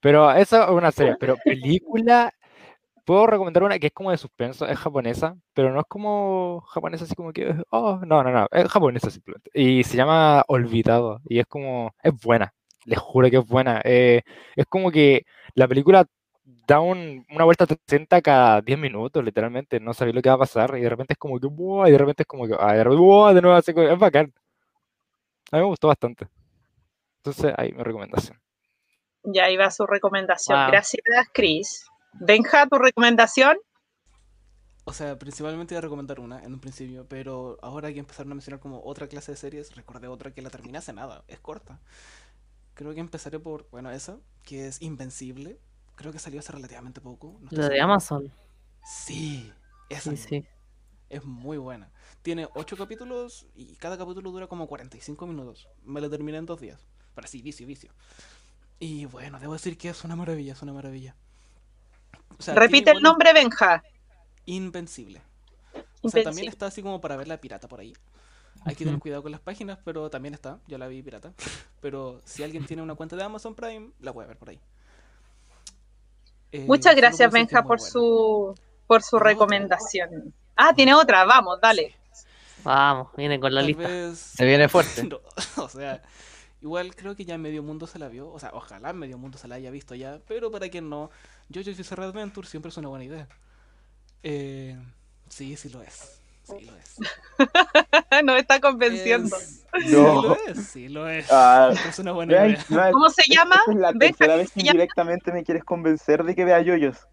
Pero 0.00 0.30
eso 0.32 0.62
es 0.62 0.70
una 0.70 0.92
serie, 0.92 1.16
pero 1.18 1.36
película 1.44 2.32
puedo 3.06 3.26
recomendar 3.26 3.62
una 3.62 3.78
que 3.78 3.86
es 3.86 3.92
como 3.92 4.10
de 4.10 4.18
suspenso, 4.18 4.66
es 4.66 4.78
japonesa, 4.78 5.36
pero 5.54 5.72
no 5.72 5.80
es 5.80 5.86
como 5.88 6.60
japonesa 6.62 7.04
así 7.04 7.14
como 7.14 7.32
que, 7.32 7.54
oh, 7.70 8.00
no, 8.04 8.22
no, 8.24 8.30
no, 8.32 8.48
es 8.50 8.68
japonesa 8.68 9.10
simplemente. 9.10 9.50
Y 9.54 9.84
se 9.84 9.96
llama 9.96 10.44
Olvidado, 10.48 11.20
y 11.28 11.38
es 11.38 11.46
como, 11.46 11.94
es 12.02 12.12
buena, 12.20 12.52
les 12.84 12.98
juro 12.98 13.30
que 13.30 13.38
es 13.38 13.46
buena. 13.46 13.80
Eh, 13.84 14.22
es 14.56 14.66
como 14.66 14.90
que 14.90 15.24
la 15.54 15.68
película 15.68 16.04
da 16.66 16.80
una 16.80 17.44
vuelta 17.44 17.64
a 17.64 17.68
60 17.68 18.20
cada 18.22 18.60
10 18.60 18.78
minutos, 18.78 19.24
literalmente, 19.24 19.80
no 19.80 19.94
sabía 19.94 20.12
lo 20.14 20.22
que 20.22 20.28
va 20.28 20.34
a 20.34 20.38
pasar, 20.38 20.76
y 20.76 20.82
de 20.82 20.88
repente 20.90 21.14
es 21.14 21.18
como 21.18 21.38
que, 21.38 21.46
y 21.46 21.92
de 21.92 21.98
repente 21.98 22.24
es 22.24 22.26
como 22.26 22.46
que, 22.46 22.54
de, 22.54 22.78
de 22.78 23.42
nuevo, 23.42 23.54
así, 23.54 23.72
es 23.76 23.98
bacán. 23.98 24.32
A 25.52 25.56
mí 25.56 25.62
me 25.62 25.68
gustó 25.68 25.88
bastante. 25.88 26.26
Entonces, 27.18 27.54
ahí 27.56 27.72
mi 27.72 27.84
recomendación. 27.84 28.40
Ya 29.22 29.48
iba 29.48 29.70
su 29.70 29.86
recomendación. 29.86 30.70
Gracias, 30.70 31.02
Chris. 31.32 31.86
Benja, 32.20 32.66
¿tu 32.66 32.78
recomendación? 32.78 33.56
O 34.84 34.92
sea, 34.92 35.18
principalmente 35.18 35.74
iba 35.74 35.80
a 35.80 35.82
recomendar 35.82 36.20
una 36.20 36.42
en 36.44 36.52
un 36.54 36.60
principio, 36.60 37.06
pero 37.08 37.58
ahora 37.60 37.92
que 37.92 37.98
empezaron 37.98 38.30
a 38.32 38.36
mencionar 38.36 38.60
como 38.60 38.82
otra 38.84 39.08
clase 39.08 39.32
de 39.32 39.36
series, 39.36 39.74
recordé 39.74 40.06
otra 40.06 40.32
que 40.32 40.42
la 40.42 40.50
terminé 40.50 40.78
hace 40.78 40.92
nada, 40.92 41.24
es 41.26 41.40
corta. 41.40 41.80
Creo 42.74 42.94
que 42.94 43.00
empezaré 43.00 43.40
por, 43.40 43.68
bueno, 43.70 43.90
esa, 43.90 44.18
que 44.42 44.68
es 44.68 44.80
Invencible. 44.82 45.58
Creo 45.96 46.12
que 46.12 46.18
salió 46.18 46.38
hace 46.40 46.52
relativamente 46.52 47.00
poco. 47.00 47.40
la 47.50 47.68
de 47.68 47.80
Amazon. 47.80 48.32
Sí, 48.84 49.52
esa. 49.88 50.10
Sí, 50.10 50.16
sí. 50.16 50.46
Es 51.08 51.24
muy 51.24 51.56
buena. 51.56 51.90
Tiene 52.22 52.48
ocho 52.54 52.76
capítulos 52.76 53.46
y 53.54 53.76
cada 53.76 53.96
capítulo 53.96 54.30
dura 54.30 54.46
como 54.46 54.66
45 54.66 55.26
minutos. 55.26 55.68
Me 55.82 56.00
lo 56.00 56.10
terminé 56.10 56.38
en 56.38 56.46
dos 56.46 56.60
días. 56.60 56.86
Pero 57.14 57.26
sí, 57.26 57.42
vicio, 57.42 57.66
vicio. 57.66 57.90
Y 58.78 59.06
bueno, 59.06 59.40
debo 59.40 59.54
decir 59.54 59.78
que 59.78 59.88
es 59.88 60.04
una 60.04 60.16
maravilla, 60.16 60.52
es 60.52 60.62
una 60.62 60.72
maravilla. 60.72 61.16
Repite 62.54 62.90
el 62.90 63.02
nombre, 63.02 63.32
Benja. 63.32 63.82
Invencible. 64.46 65.20
O 66.02 66.08
sea, 66.08 66.22
también 66.22 66.48
está 66.48 66.66
así 66.66 66.82
como 66.82 67.00
para 67.00 67.16
ver 67.16 67.28
la 67.28 67.38
pirata 67.38 67.68
por 67.68 67.80
ahí. 67.80 67.94
Hay 68.64 68.74
que 68.74 68.84
tener 68.84 68.98
cuidado 68.98 69.22
con 69.22 69.32
las 69.32 69.40
páginas, 69.40 69.78
pero 69.84 70.10
también 70.10 70.34
está. 70.34 70.58
Yo 70.66 70.78
la 70.78 70.88
vi 70.88 71.02
pirata. 71.02 71.32
Pero 71.80 72.20
si 72.24 72.42
alguien 72.42 72.66
tiene 72.66 72.82
una 72.82 72.94
cuenta 72.94 73.16
de 73.16 73.22
Amazon 73.22 73.54
Prime, 73.54 73.90
la 74.00 74.12
puede 74.12 74.28
ver 74.28 74.36
por 74.36 74.50
ahí. 74.50 74.60
Eh, 76.52 76.64
Muchas 76.66 76.96
gracias, 76.96 77.30
Benja, 77.32 77.62
por 77.62 77.80
su, 77.80 78.54
por 78.86 79.02
su 79.02 79.18
recomendación. 79.18 80.34
Ah, 80.56 80.72
tiene 80.74 80.94
otra, 80.94 81.24
vamos, 81.24 81.60
dale. 81.60 81.94
Vamos, 82.64 83.08
viene 83.16 83.38
con 83.38 83.54
la 83.54 83.62
lista. 83.62 84.14
Se 84.14 84.44
viene 84.44 84.68
fuerte. 84.70 85.08
o 85.56 85.68
sea, 85.68 86.02
igual 86.66 86.96
creo 86.96 87.14
que 87.14 87.24
ya 87.24 87.38
medio 87.38 87.62
mundo 87.62 87.86
se 87.86 87.98
la 87.98 88.08
vio. 88.08 88.28
O 88.28 88.38
sea, 88.40 88.50
ojalá 88.52 88.92
medio 88.92 89.18
mundo 89.18 89.38
se 89.38 89.46
la 89.46 89.54
haya 89.54 89.70
visto 89.70 89.94
ya. 89.94 90.20
Pero 90.26 90.50
para 90.50 90.68
quien 90.68 90.90
no, 90.90 91.10
Jojo's 91.52 91.76
Bizarre 91.76 92.04
Adventure 92.04 92.46
siempre 92.46 92.70
es 92.70 92.76
una 92.76 92.88
buena 92.88 93.04
idea. 93.04 93.28
Eh, 94.22 94.76
sí, 95.28 95.56
sí 95.56 95.68
lo 95.68 95.80
es. 95.80 96.20
Sí 96.42 96.64
lo 96.64 96.76
es. 96.76 96.96
Nos 98.24 98.38
está 98.38 98.60
convenciendo. 98.60 99.36
No. 99.36 99.80
Sí 99.80 99.90
lo 99.90 100.36
es, 100.46 100.66
sí 100.66 100.88
lo 100.88 101.08
es. 101.08 101.26
Ah, 101.30 101.72
es 101.88 101.98
una 102.00 102.12
buena 102.12 102.46
idea. 102.46 102.90
¿Cómo 102.90 103.10
se 103.10 103.22
llama? 103.32 103.60
es 103.68 103.76
la 103.76 103.92
tercera 103.92 104.36
vez 104.36 104.50
que 104.50 104.62
directamente 104.62 105.32
me 105.32 105.44
quieres 105.44 105.64
convencer 105.64 106.24
de 106.24 106.34
que 106.34 106.44
vea 106.44 106.60
yoyos. 106.60 107.06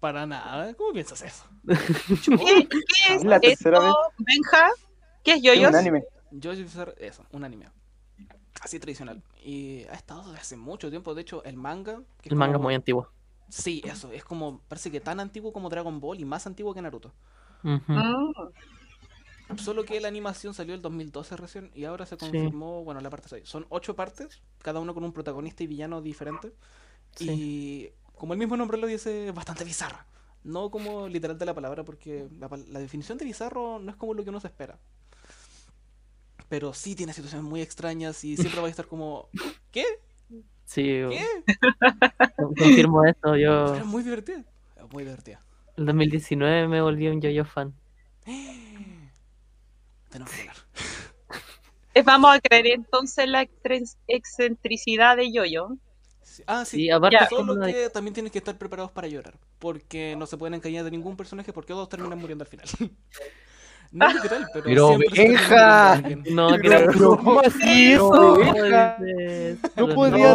Para 0.00 0.26
nada, 0.26 0.74
¿cómo 0.74 0.92
piensas 0.92 1.22
eso? 1.22 1.44
¿Qué, 1.66 2.68
qué 2.68 3.14
es 3.14 3.24
la 3.24 3.40
tercera 3.40 3.80
vez? 3.80 3.92
Benja? 4.18 4.68
¿Qué 5.24 5.32
es 5.34 5.42
yoyos? 5.42 5.70
un 5.70 5.76
anime. 5.76 6.04
Yoyos 6.30 6.76
eso, 6.98 7.24
un 7.32 7.44
anime. 7.44 7.66
Así 8.60 8.78
tradicional. 8.78 9.22
Y 9.44 9.84
ha 9.84 9.94
estado 9.94 10.24
desde 10.26 10.40
hace 10.40 10.56
mucho 10.56 10.90
tiempo. 10.90 11.14
De 11.14 11.22
hecho, 11.22 11.44
el 11.44 11.56
manga. 11.56 12.02
el 12.24 12.36
manga 12.36 12.56
es 12.56 12.62
muy 12.62 12.74
antiguo. 12.74 13.08
Sí, 13.48 13.82
eso. 13.84 14.10
Es 14.12 14.24
como. 14.24 14.60
Parece 14.68 14.90
que 14.90 15.00
tan 15.00 15.20
antiguo 15.20 15.52
como 15.52 15.68
Dragon 15.68 16.00
Ball 16.00 16.20
y 16.20 16.24
más 16.24 16.46
antiguo 16.46 16.74
que 16.74 16.82
Naruto. 16.82 17.12
Ah. 17.64 18.14
Solo 19.56 19.84
que 19.84 19.98
la 20.00 20.08
animación 20.08 20.52
salió 20.52 20.74
el 20.74 20.82
2012 20.82 21.36
recién 21.36 21.70
y 21.74 21.84
ahora 21.84 22.04
se 22.04 22.18
confirmó, 22.18 22.84
bueno, 22.84 23.00
la 23.00 23.08
parte 23.08 23.28
6. 23.28 23.48
Son 23.48 23.66
ocho 23.70 23.96
partes, 23.96 24.42
cada 24.60 24.78
uno 24.78 24.92
con 24.92 25.04
un 25.04 25.12
protagonista 25.12 25.62
y 25.62 25.66
villano 25.66 26.02
diferente. 26.02 26.52
Y 27.18 27.88
como 28.14 28.34
el 28.34 28.38
mismo 28.38 28.56
nombre 28.56 28.76
lo 28.76 28.86
dice, 28.86 29.30
bastante 29.30 29.64
bizarra. 29.64 30.04
No 30.44 30.70
como 30.70 31.08
literal 31.08 31.38
de 31.38 31.46
la 31.46 31.54
palabra, 31.54 31.84
porque 31.84 32.28
la, 32.38 32.48
la, 32.68 32.78
definición 32.78 33.18
de 33.18 33.24
bizarro 33.24 33.78
no 33.78 33.90
es 33.90 33.96
como 33.96 34.14
lo 34.14 34.22
que 34.22 34.30
uno 34.30 34.40
se 34.40 34.48
espera. 34.48 34.78
Pero 36.48 36.72
sí 36.72 36.94
tiene 36.94 37.12
situaciones 37.12 37.46
muy 37.48 37.60
extrañas 37.60 38.24
y 38.24 38.36
siempre 38.36 38.60
va 38.60 38.68
a 38.68 38.70
estar 38.70 38.86
como, 38.86 39.28
¿qué? 39.70 39.84
Sí, 40.64 40.82
¿Qué? 40.82 41.26
confirmo 42.36 43.04
esto. 43.04 43.36
Yo... 43.36 43.74
es 43.74 43.84
muy 43.84 44.02
divertida. 44.02 44.44
muy 44.92 45.04
divertida. 45.04 45.42
En 45.76 45.86
2019 45.86 46.68
me 46.68 46.80
volví 46.82 47.08
un 47.08 47.20
yo-yo 47.20 47.44
fan. 47.44 47.74
Tenemos 50.10 50.32
que 50.32 50.40
hablar. 50.40 50.56
Vamos 52.04 52.36
a 52.36 52.40
creer 52.40 52.66
entonces 52.68 53.28
la 53.28 53.48
excentricidad 54.06 55.16
de 55.16 55.32
yo-yo. 55.32 55.76
Ah, 56.46 56.64
sí. 56.64 56.90
aparte 56.90 57.18
Solo 57.28 57.60
que 57.66 57.90
también 57.90 58.14
tienen 58.14 58.30
que 58.30 58.38
estar 58.38 58.56
preparados 58.56 58.92
para 58.92 59.08
llorar. 59.08 59.34
Porque 59.58 60.14
no 60.16 60.26
se 60.26 60.36
pueden 60.36 60.54
engañar 60.54 60.84
de 60.84 60.90
ningún 60.90 61.16
personaje 61.16 61.52
porque 61.52 61.72
todos 61.72 61.88
terminan 61.88 62.18
muriendo 62.18 62.44
al 62.44 62.48
final. 62.48 62.66
no 63.92 64.12
literal, 64.12 64.46
pero. 64.52 64.64
Pero 64.64 64.98
vieja. 64.98 66.02
No, 66.30 66.50
pero, 66.60 67.16
¿cómo 67.16 67.40
así 67.40 67.92
eso? 67.92 68.38
No 69.76 69.88
podía. 69.94 70.34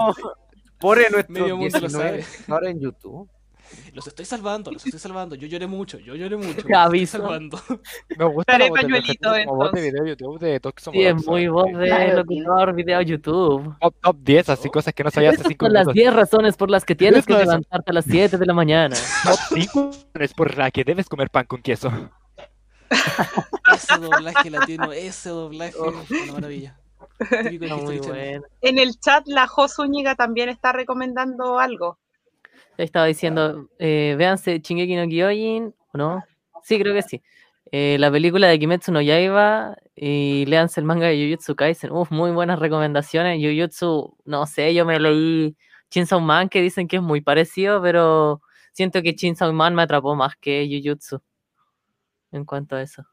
Por 0.79 0.97
nuestro 1.11 1.33
Medio 1.33 1.57
mundo 1.57 1.79
lo 1.79 1.89
sabe. 1.89 2.25
ahora 2.49 2.69
en 2.69 2.79
YouTube. 2.81 3.29
Los 3.93 4.07
estoy 4.07 4.25
salvando, 4.25 4.71
los 4.71 4.85
estoy 4.85 4.99
salvando. 4.99 5.35
Yo 5.35 5.47
lloré 5.47 5.67
mucho, 5.67 5.97
yo 5.99 6.15
lloré 6.15 6.35
mucho. 6.35 6.63
Te 6.63 6.75
aviso. 6.75 7.17
salvando. 7.19 7.59
Me 8.17 8.25
gusta 8.25 8.53
Estaré 8.53 8.71
pañuelito 8.71 9.31
como 9.45 9.55
voz 9.55 9.71
de 9.71 9.81
video 9.81 10.05
YouTube 10.05 10.39
de 10.39 10.59
Toxo 10.59 10.91
Sí, 10.91 11.03
es 11.03 11.25
muy 11.25 11.47
voz 11.47 11.71
de 11.73 12.13
locutor 12.13 12.73
video 12.73 13.01
YouTube. 13.01 13.75
Top, 13.79 13.95
top 14.01 14.17
10, 14.19 14.49
así 14.49 14.69
cosas 14.69 14.93
que 14.93 15.03
no 15.03 15.11
sabías 15.11 15.35
hace 15.35 15.49
5 15.49 15.65
son 15.65 15.73
las 15.73 15.87
10 15.87 16.13
razones 16.13 16.57
por 16.57 16.69
las 16.69 16.85
que 16.85 16.95
tienes 16.95 17.25
que 17.25 17.33
levantarte 17.33 17.91
a 17.91 17.93
las 17.93 18.05
7 18.05 18.37
de 18.37 18.45
la 18.45 18.53
mañana. 18.53 18.95
Top 19.23 19.39
5 19.53 19.91
es 20.19 20.33
por 20.33 20.57
la 20.57 20.71
que 20.71 20.83
debes 20.83 21.07
comer 21.07 21.29
pan 21.29 21.45
con 21.45 21.61
queso. 21.61 21.91
ese 23.73 23.97
doblaje 23.97 24.49
latino, 24.49 24.91
ese 24.91 25.29
doblaje, 25.29 25.77
una 25.79 26.33
maravilla. 26.33 26.77
muy 27.83 27.99
bueno. 27.99 28.43
En 28.61 28.79
el 28.79 28.99
chat 28.99 29.27
la 29.27 29.47
Jos 29.47 29.75
Zúñiga 29.75 30.15
también 30.15 30.49
está 30.49 30.71
recomendando 30.71 31.59
algo. 31.59 31.99
Estaba 32.77 33.05
diciendo, 33.05 33.69
eh, 33.77 34.15
véanse 34.17 34.59
Shingeki 34.59 34.95
no 34.95 35.07
Kyojin, 35.07 35.75
¿o 35.93 35.97
no? 35.97 36.23
Sí, 36.63 36.79
creo 36.79 36.93
que 36.93 37.03
sí. 37.03 37.21
Eh, 37.71 37.97
la 37.99 38.11
película 38.11 38.47
de 38.47 38.59
Kimetsu 38.59 38.91
no 38.91 39.01
Yaiba 39.01 39.75
y 39.95 40.45
léanse 40.45 40.79
el 40.79 40.85
manga 40.85 41.07
de 41.07 41.23
Jujutsu 41.23 41.55
Kaisen. 41.55 41.91
Uf, 41.91 42.11
muy 42.11 42.31
buenas 42.31 42.59
recomendaciones. 42.59 43.39
Jujutsu, 43.41 44.15
no 44.25 44.45
sé, 44.45 44.73
yo 44.73 44.85
me 44.85 44.99
leí 44.99 45.55
Chainsaw 45.89 46.19
Man 46.19 46.49
que 46.49 46.61
dicen 46.61 46.87
que 46.87 46.97
es 46.97 47.01
muy 47.01 47.21
parecido, 47.21 47.81
pero 47.81 48.41
siento 48.73 49.01
que 49.01 49.15
Chainsaw 49.15 49.51
Man 49.53 49.75
me 49.75 49.83
atrapó 49.83 50.15
más 50.15 50.35
que 50.35 50.67
Jujutsu 50.69 51.21
en 52.33 52.45
cuanto 52.45 52.75
a 52.75 52.81
eso. 52.81 53.03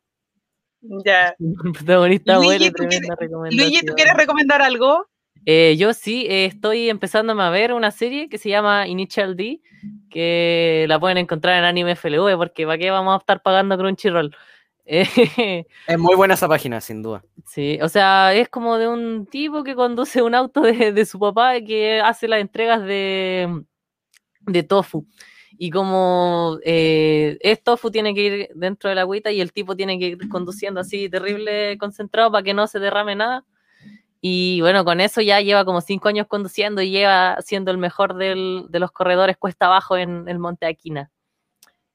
Ya. 0.81 1.35
protagonista 1.75 2.39
Luigi, 2.39 2.71
¿tú 2.71 3.95
quieres 3.95 4.15
recomendar 4.17 4.63
algo? 4.63 5.07
Eh, 5.47 5.77
yo 5.79 5.95
sí, 5.95 6.27
eh, 6.29 6.47
estoy 6.47 6.91
empezándome 6.91 7.43
a 7.43 7.51
ver 7.51 7.73
una 7.73 7.91
serie 7.91 8.29
que 8.29 8.39
se 8.39 8.51
llama 8.51 8.87
Initial 8.87 9.37
D, 9.37 9.61
que 10.11 10.85
la 10.89 11.01
pueden 11.01 11.19
encontrar 11.19 11.59
en 11.59 11.65
Anime 11.65 11.97
FLV, 11.97 12.37
porque 12.37 12.67
¿para 12.67 12.79
qué 12.79 12.91
vamos 12.91 13.15
a 13.15 13.19
estar 13.19 13.43
pagando 13.43 13.79
Crunchyroll? 13.79 14.37
es 14.85 15.99
muy 15.99 16.15
buena 16.17 16.35
esa 16.35 16.49
página, 16.49 16.81
sin 16.81 17.03
duda. 17.03 17.23
Sí, 17.47 17.79
o 17.81 17.89
sea, 17.89 18.35
es 18.35 18.49
como 18.49 18.77
de 18.77 18.89
un 18.89 19.27
tipo 19.27 19.63
que 19.63 19.75
conduce 19.75 20.21
un 20.21 20.35
auto 20.35 20.63
de, 20.63 21.05
su 21.07 21.19
papá 21.19 21.57
y 21.57 21.65
que 21.65 22.01
hace 22.01 22.29
las 22.29 22.41
entregas 22.41 22.83
de, 22.83 23.63
de 24.41 24.63
tofu. 24.63 25.07
Y 25.59 25.71
como 25.71 26.59
eh, 26.65 27.39
es 27.41 27.63
tofu, 27.63 27.91
tiene 27.91 28.15
que 28.15 28.23
ir 28.23 28.49
dentro 28.55 28.89
de 28.89 28.97
la 28.97 29.03
agüita 29.03 29.31
y 29.31 29.41
el 29.41 29.53
tipo 29.53 29.77
tiene 29.77 29.99
que 29.99 30.07
ir 30.07 30.29
conduciendo 30.29 30.81
así 30.81 31.09
terrible 31.09 31.77
concentrado 31.79 32.31
para 32.31 32.43
que 32.43 32.55
no 32.55 32.67
se 32.67 32.79
derrame 32.79 33.17
nada 33.17 33.45
y 34.21 34.61
bueno, 34.61 34.85
con 34.85 35.01
eso 35.01 35.23
ya 35.23 35.41
lleva 35.41 35.65
como 35.65 35.81
cinco 35.81 36.09
años 36.09 36.27
conduciendo 36.27 36.83
y 36.83 36.91
lleva 36.91 37.39
siendo 37.41 37.71
el 37.71 37.79
mejor 37.79 38.15
del, 38.15 38.67
de 38.69 38.79
los 38.79 38.93
corredores 38.93 39.37
cuesta 39.39 39.67
abajo 39.67 39.97
en 39.97 40.29
el 40.29 40.39
Monte 40.39 40.67
Aquina. 40.67 41.11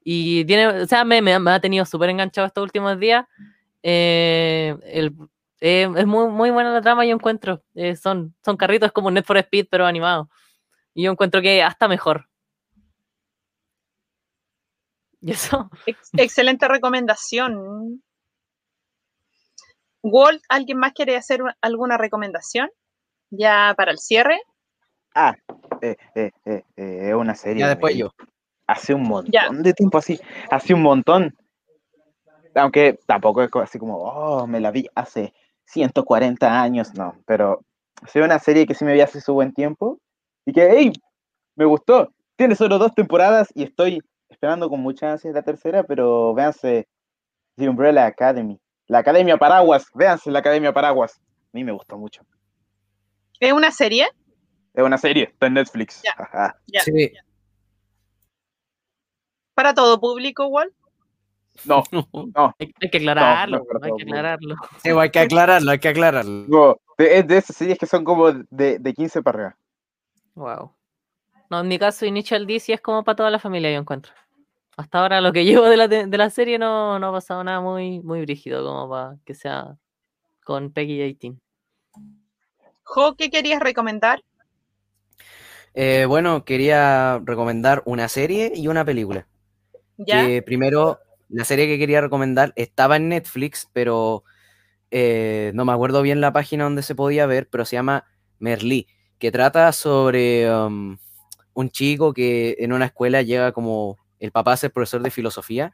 Y 0.04 0.46
tiene, 0.46 0.68
o 0.68 0.88
sea, 0.88 1.04
me, 1.04 1.22
me, 1.22 1.34
ha 1.34 1.60
tenido 1.60 1.86
súper 1.86 2.10
enganchado 2.10 2.48
estos 2.48 2.64
últimos 2.64 3.00
días. 3.00 3.26
Eh, 3.84 4.76
el, 4.86 5.14
eh, 5.62 5.88
es 5.96 6.06
muy, 6.08 6.30
muy 6.30 6.50
buena 6.52 6.72
la 6.72 6.82
trama, 6.82 7.06
yo 7.06 7.14
encuentro. 7.14 7.64
Eh, 7.76 7.96
son, 7.96 8.36
son 8.44 8.58
carritos 8.58 8.92
como 8.92 9.12
Net 9.12 9.26
for 9.26 9.38
Speed, 9.38 9.68
pero 9.70 9.86
animado. 9.86 10.30
Y 10.96 11.04
yo 11.04 11.12
encuentro 11.12 11.42
que 11.42 11.62
hasta 11.62 11.88
mejor. 11.88 12.28
¿Y 15.26 15.32
eso? 15.32 15.72
excelente 16.14 16.68
recomendación. 16.68 18.04
Walt, 20.04 20.44
¿alguien 20.50 20.78
más 20.78 20.94
quiere 20.94 21.18
hacer 21.18 21.42
alguna 21.62 21.98
recomendación? 21.98 22.70
Ya 23.32 23.74
para 23.76 23.92
el 23.92 23.98
cierre. 23.98 24.40
Ah, 25.16 25.34
eh, 25.82 25.96
eh, 26.14 26.32
eh, 26.46 26.64
eh 26.78 27.16
una 27.16 27.34
serie. 27.34 27.62
Ya 27.62 27.70
después 27.70 27.98
yo. 27.98 28.12
hace 28.68 28.94
un 28.94 29.02
montón 29.02 29.64
de 29.64 29.74
tiempo, 29.74 29.98
así, 29.98 30.20
hace 30.52 30.76
un 30.76 30.84
montón. 30.84 31.36
Aunque 32.54 33.00
tampoco 33.08 33.42
es 33.42 33.50
así 33.64 33.80
como, 33.80 33.98
oh, 33.98 34.46
me 34.46 34.60
la 34.60 34.70
vi 34.70 34.88
hace 34.94 35.34
140 35.66 36.62
años, 36.62 36.94
no, 36.94 37.18
pero 37.26 37.62
ha 38.00 38.20
una 38.20 38.38
serie 38.38 38.68
que 38.68 38.76
sí 38.76 38.86
me 38.86 38.94
vi 38.94 39.02
hace 39.02 39.20
su 39.22 39.34
buen 39.34 39.54
tiempo 39.54 39.98
y 40.46 40.54
que, 40.54 40.70
hey, 40.70 40.94
me 41.56 41.66
gustó. 41.66 42.12
Tiene 42.36 42.54
solo 42.56 42.78
dos 42.78 42.94
temporadas 42.94 43.50
y 43.56 43.64
estoy 43.64 44.04
esperando 44.36 44.70
con 44.70 44.82
mucha 44.82 45.14
ansia 45.14 45.32
la 45.32 45.42
tercera, 45.42 45.84
pero 45.84 46.34
véanse 46.34 46.88
The 47.56 47.70
Umbrella 47.70 48.06
Academy. 48.06 48.60
La 48.88 49.00
Academia 49.00 49.38
Paraguas, 49.38 49.88
véanse 49.94 50.30
la 50.30 50.40
Academia 50.40 50.74
Paraguas. 50.74 51.18
A 51.18 51.50
mí 51.54 51.64
me 51.64 51.72
gustó 51.72 51.98
mucho. 51.98 52.22
¿Es 53.40 53.54
una 53.54 53.72
serie? 53.72 54.08
Es 54.74 54.84
una 54.84 54.98
serie, 54.98 55.30
está 55.32 55.48
en 55.48 55.54
Netflix. 55.54 56.04
sí. 56.84 57.14
¿Para 59.54 59.74
todo 59.74 60.00
público 60.00 60.44
igual? 60.44 60.72
No, 61.64 61.84
no. 61.94 62.54
Hay, 62.60 62.74
que 62.92 62.98
aclararlo, 62.98 63.66
hay 63.82 63.92
que 63.96 64.04
aclararlo. 64.04 64.56
Sí, 64.84 64.90
hay 64.90 65.10
que 65.10 65.20
aclararlo, 65.20 65.72
hay 65.72 65.80
que 65.80 65.88
aclararlo. 65.88 66.82
es 66.98 67.26
de 67.26 67.38
esas 67.38 67.56
series 67.56 67.78
que 67.78 67.86
son 67.86 68.04
como 68.04 68.30
de, 68.34 68.78
de 68.78 68.94
15 68.94 69.24
para 69.24 69.38
arriba. 69.38 69.58
Wow. 70.34 70.76
No, 71.50 71.62
en 71.62 71.68
mi 71.70 71.80
caso, 71.80 72.06
Initial 72.06 72.46
D 72.46 72.60
sí 72.60 72.74
es 72.74 72.82
como 72.82 73.06
para 73.06 73.16
toda 73.16 73.32
la 73.32 73.40
familia, 73.40 73.72
yo 73.72 73.80
encuentro. 73.80 74.12
Hasta 74.78 75.00
ahora 75.00 75.22
lo 75.22 75.32
que 75.32 75.46
llevo 75.46 75.66
de 75.66 75.78
la, 75.78 75.88
de 75.88 76.18
la 76.18 76.30
serie 76.30 76.60
no, 76.60 77.00
no 77.00 77.08
ha 77.08 77.12
pasado 77.12 77.44
nada 77.44 77.62
muy, 77.62 78.02
muy 78.02 78.22
brígido 78.22 78.64
como 78.66 78.90
para 78.90 79.16
que 79.26 79.34
sea 79.34 79.78
con 80.44 80.72
Peggy 80.72 80.98
18. 80.98 81.40
Jo, 82.84 83.16
¿qué 83.16 83.30
querías 83.30 83.62
recomendar? 83.62 84.24
Eh, 85.74 86.06
bueno, 86.08 86.46
quería 86.46 87.20
recomendar 87.26 87.82
una 87.86 88.08
serie 88.08 88.52
y 88.56 88.68
una 88.68 88.86
película. 88.86 89.28
¿Ya? 89.98 90.28
primero, 90.46 91.00
la 91.30 91.46
serie 91.46 91.68
que 91.68 91.78
quería 91.78 92.02
recomendar 92.02 92.54
estaba 92.56 92.98
en 92.98 93.10
Netflix, 93.10 93.70
pero 93.72 94.24
eh, 94.92 95.52
no 95.54 95.66
me 95.66 95.74
acuerdo 95.74 96.02
bien 96.02 96.22
la 96.22 96.34
página 96.34 96.66
donde 96.66 96.84
se 96.84 96.96
podía 96.96 97.26
ver, 97.26 97.50
pero 97.50 97.66
se 97.66 97.76
llama 97.76 98.06
Merlí, 98.40 98.88
que 99.20 99.32
trata 99.32 99.72
sobre 99.72 100.50
um, 100.54 100.98
un 101.54 101.70
chico 101.70 102.14
que 102.14 102.56
en 102.60 102.72
una 102.74 102.86
escuela 102.86 103.22
llega 103.22 103.52
como 103.52 103.98
el 104.26 104.32
papá 104.32 104.54
a 104.54 104.58
ser 104.58 104.72
profesor 104.72 105.02
de 105.02 105.12
filosofía, 105.12 105.74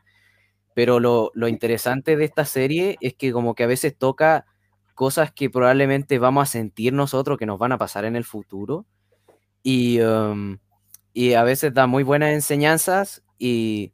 pero 0.74 1.00
lo, 1.00 1.32
lo 1.34 1.48
interesante 1.48 2.16
de 2.16 2.26
esta 2.26 2.46
serie 2.46 2.98
es 3.02 3.14
que 3.16 3.32
como 3.32 3.56
que 3.56 3.64
a 3.64 3.68
veces 3.68 3.98
toca 3.98 4.46
cosas 4.94 5.32
que 5.32 5.50
probablemente 5.50 6.20
vamos 6.20 6.44
a 6.44 6.52
sentir 6.52 6.94
nosotros 6.94 7.38
que 7.38 7.46
nos 7.46 7.58
van 7.58 7.72
a 7.72 7.78
pasar 7.78 8.06
en 8.06 8.16
el 8.16 8.24
futuro. 8.24 8.86
Y, 9.64 10.00
um, 10.02 10.58
y 11.14 11.34
a 11.34 11.44
veces 11.44 11.74
da 11.74 11.88
muy 11.88 12.04
buenas 12.04 12.32
enseñanzas 12.32 13.24
y, 13.38 13.94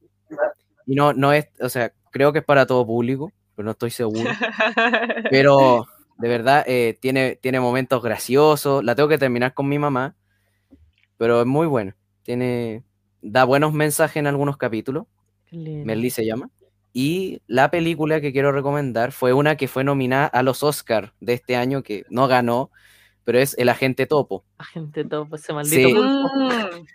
y, 0.85 0.95
no, 0.95 1.13
no 1.13 1.34
es, 1.34 1.47
o 1.61 1.69
sea, 1.69 1.93
creo 2.11 2.34
que 2.34 2.39
es 2.39 2.45
para 2.45 2.65
todo 2.65 2.85
público, 2.85 3.31
pero 3.55 3.65
no 3.65 3.71
estoy 3.71 3.91
seguro. 3.91 4.29
Pero 5.31 5.85
de 6.17 6.27
verdad 6.29 6.63
eh, 6.67 6.97
tiene, 6.99 7.35
tiene 7.35 7.59
momentos 7.59 8.03
graciosos. 8.03 8.84
La 8.84 8.95
tengo 8.95 9.09
que 9.09 9.17
terminar 9.17 9.53
con 9.53 9.67
mi 9.67 9.79
mamá, 9.79 10.15
pero 11.17 11.41
es 11.41 11.47
muy 11.47 11.67
bueno. 11.67 11.93
Tiene, 12.23 12.84
da 13.27 13.43
buenos 13.43 13.73
mensajes 13.73 14.17
en 14.17 14.27
algunos 14.27 14.57
capítulos. 14.57 15.05
Merly 15.51 16.09
se 16.09 16.25
llama. 16.25 16.49
Y 16.93 17.41
la 17.47 17.69
película 17.69 18.21
que 18.21 18.31
quiero 18.31 18.51
recomendar 18.51 19.11
fue 19.11 19.33
una 19.33 19.55
que 19.55 19.67
fue 19.67 19.83
nominada 19.83 20.25
a 20.25 20.41
los 20.41 20.63
Oscars 20.63 21.11
de 21.19 21.33
este 21.33 21.55
año, 21.55 21.83
que 21.83 22.05
no 22.09 22.27
ganó, 22.27 22.71
pero 23.23 23.39
es 23.39 23.55
El 23.57 23.69
Agente 23.69 24.07
Topo. 24.07 24.45
Agente 24.57 25.03
Topo, 25.05 25.35
ese 25.35 25.53
maldito. 25.53 25.89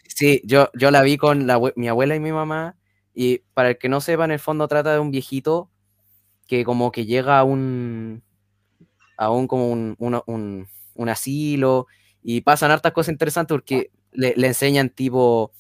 Sí, 0.05 0.13
sí 0.17 0.43
yo, 0.45 0.71
yo 0.75 0.91
la 0.91 1.03
vi 1.03 1.17
con 1.17 1.47
mi 1.77 1.89
abuela 1.89 2.17
y 2.17 2.21
mi 2.21 2.33
mamá. 2.33 2.77
Y 3.15 3.43
para 3.55 3.71
el 3.71 3.79
que 3.79 3.89
no 3.89 4.01
sepa, 4.01 4.25
en 4.25 4.33
el 4.33 4.39
fondo 4.39 4.67
trata 4.67 4.93
de 4.93 4.99
un 4.99 5.11
viejito 5.11 5.71
que 6.49 6.65
como 6.65 6.91
que 6.91 7.07
llega 7.07 7.39
a 7.39 7.45
un, 7.45 8.23
a 9.17 9.31
un 9.31 9.47
como 9.47 9.71
un, 9.71 9.97
un, 9.99 11.09
asilo 11.09 11.87
y 12.23 12.41
pasan 12.41 12.71
hartas 12.71 12.93
cosas 12.93 13.13
interesantes 13.13 13.55
porque 13.55 13.91
le, 14.13 14.35
le 14.37 14.47
enseñan 14.49 14.91
tipo 14.91 15.53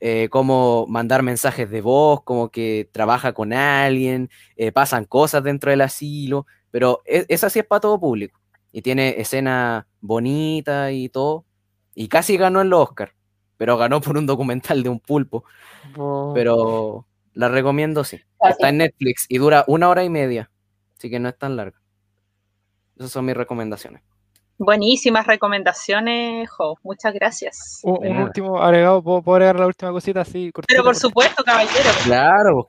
eh, 0.00 0.28
cómo 0.30 0.86
mandar 0.88 1.22
mensajes 1.22 1.70
de 1.70 1.80
voz, 1.80 2.22
como 2.22 2.50
que 2.50 2.88
trabaja 2.92 3.32
con 3.32 3.52
alguien, 3.52 4.30
eh, 4.56 4.72
pasan 4.72 5.04
cosas 5.04 5.42
dentro 5.42 5.70
del 5.70 5.80
asilo, 5.80 6.46
pero 6.70 7.00
e, 7.06 7.24
esa 7.28 7.48
sí 7.48 7.60
es 7.60 7.66
para 7.66 7.80
todo 7.80 7.98
público. 7.98 8.40
Y 8.72 8.82
tiene 8.82 9.20
escena 9.20 9.86
bonita 10.00 10.92
y 10.92 11.08
todo. 11.08 11.46
Y 11.94 12.08
casi 12.08 12.36
ganó 12.36 12.60
en 12.60 12.68
los 12.68 12.88
Oscar, 12.88 13.14
pero 13.56 13.78
ganó 13.78 14.00
por 14.02 14.18
un 14.18 14.26
documental 14.26 14.82
de 14.82 14.90
un 14.90 15.00
pulpo. 15.00 15.44
Pero 16.34 17.06
la 17.32 17.48
recomiendo, 17.48 18.04
sí. 18.04 18.20
Está 18.40 18.68
en 18.68 18.78
Netflix 18.78 19.26
y 19.28 19.38
dura 19.38 19.64
una 19.66 19.88
hora 19.88 20.04
y 20.04 20.10
media, 20.10 20.50
así 20.98 21.08
que 21.08 21.18
no 21.18 21.28
es 21.28 21.38
tan 21.38 21.56
larga. 21.56 21.80
Esas 22.96 23.12
son 23.12 23.24
mis 23.24 23.36
recomendaciones. 23.36 24.02
Buenísimas 24.58 25.26
recomendaciones, 25.26 26.48
Jo. 26.50 26.78
Muchas 26.82 27.12
gracias. 27.12 27.80
Un, 27.82 28.16
último 28.18 28.60
agregado, 28.60 29.02
¿puedo, 29.02 29.34
agregar 29.34 29.60
la 29.60 29.66
última 29.66 29.92
cosita 29.92 30.22
así? 30.22 30.50
Pero 30.66 30.82
por 30.82 30.96
supuesto, 30.96 31.44
caballero. 31.44 31.90
Claro, 32.04 32.54
vos, 32.54 32.66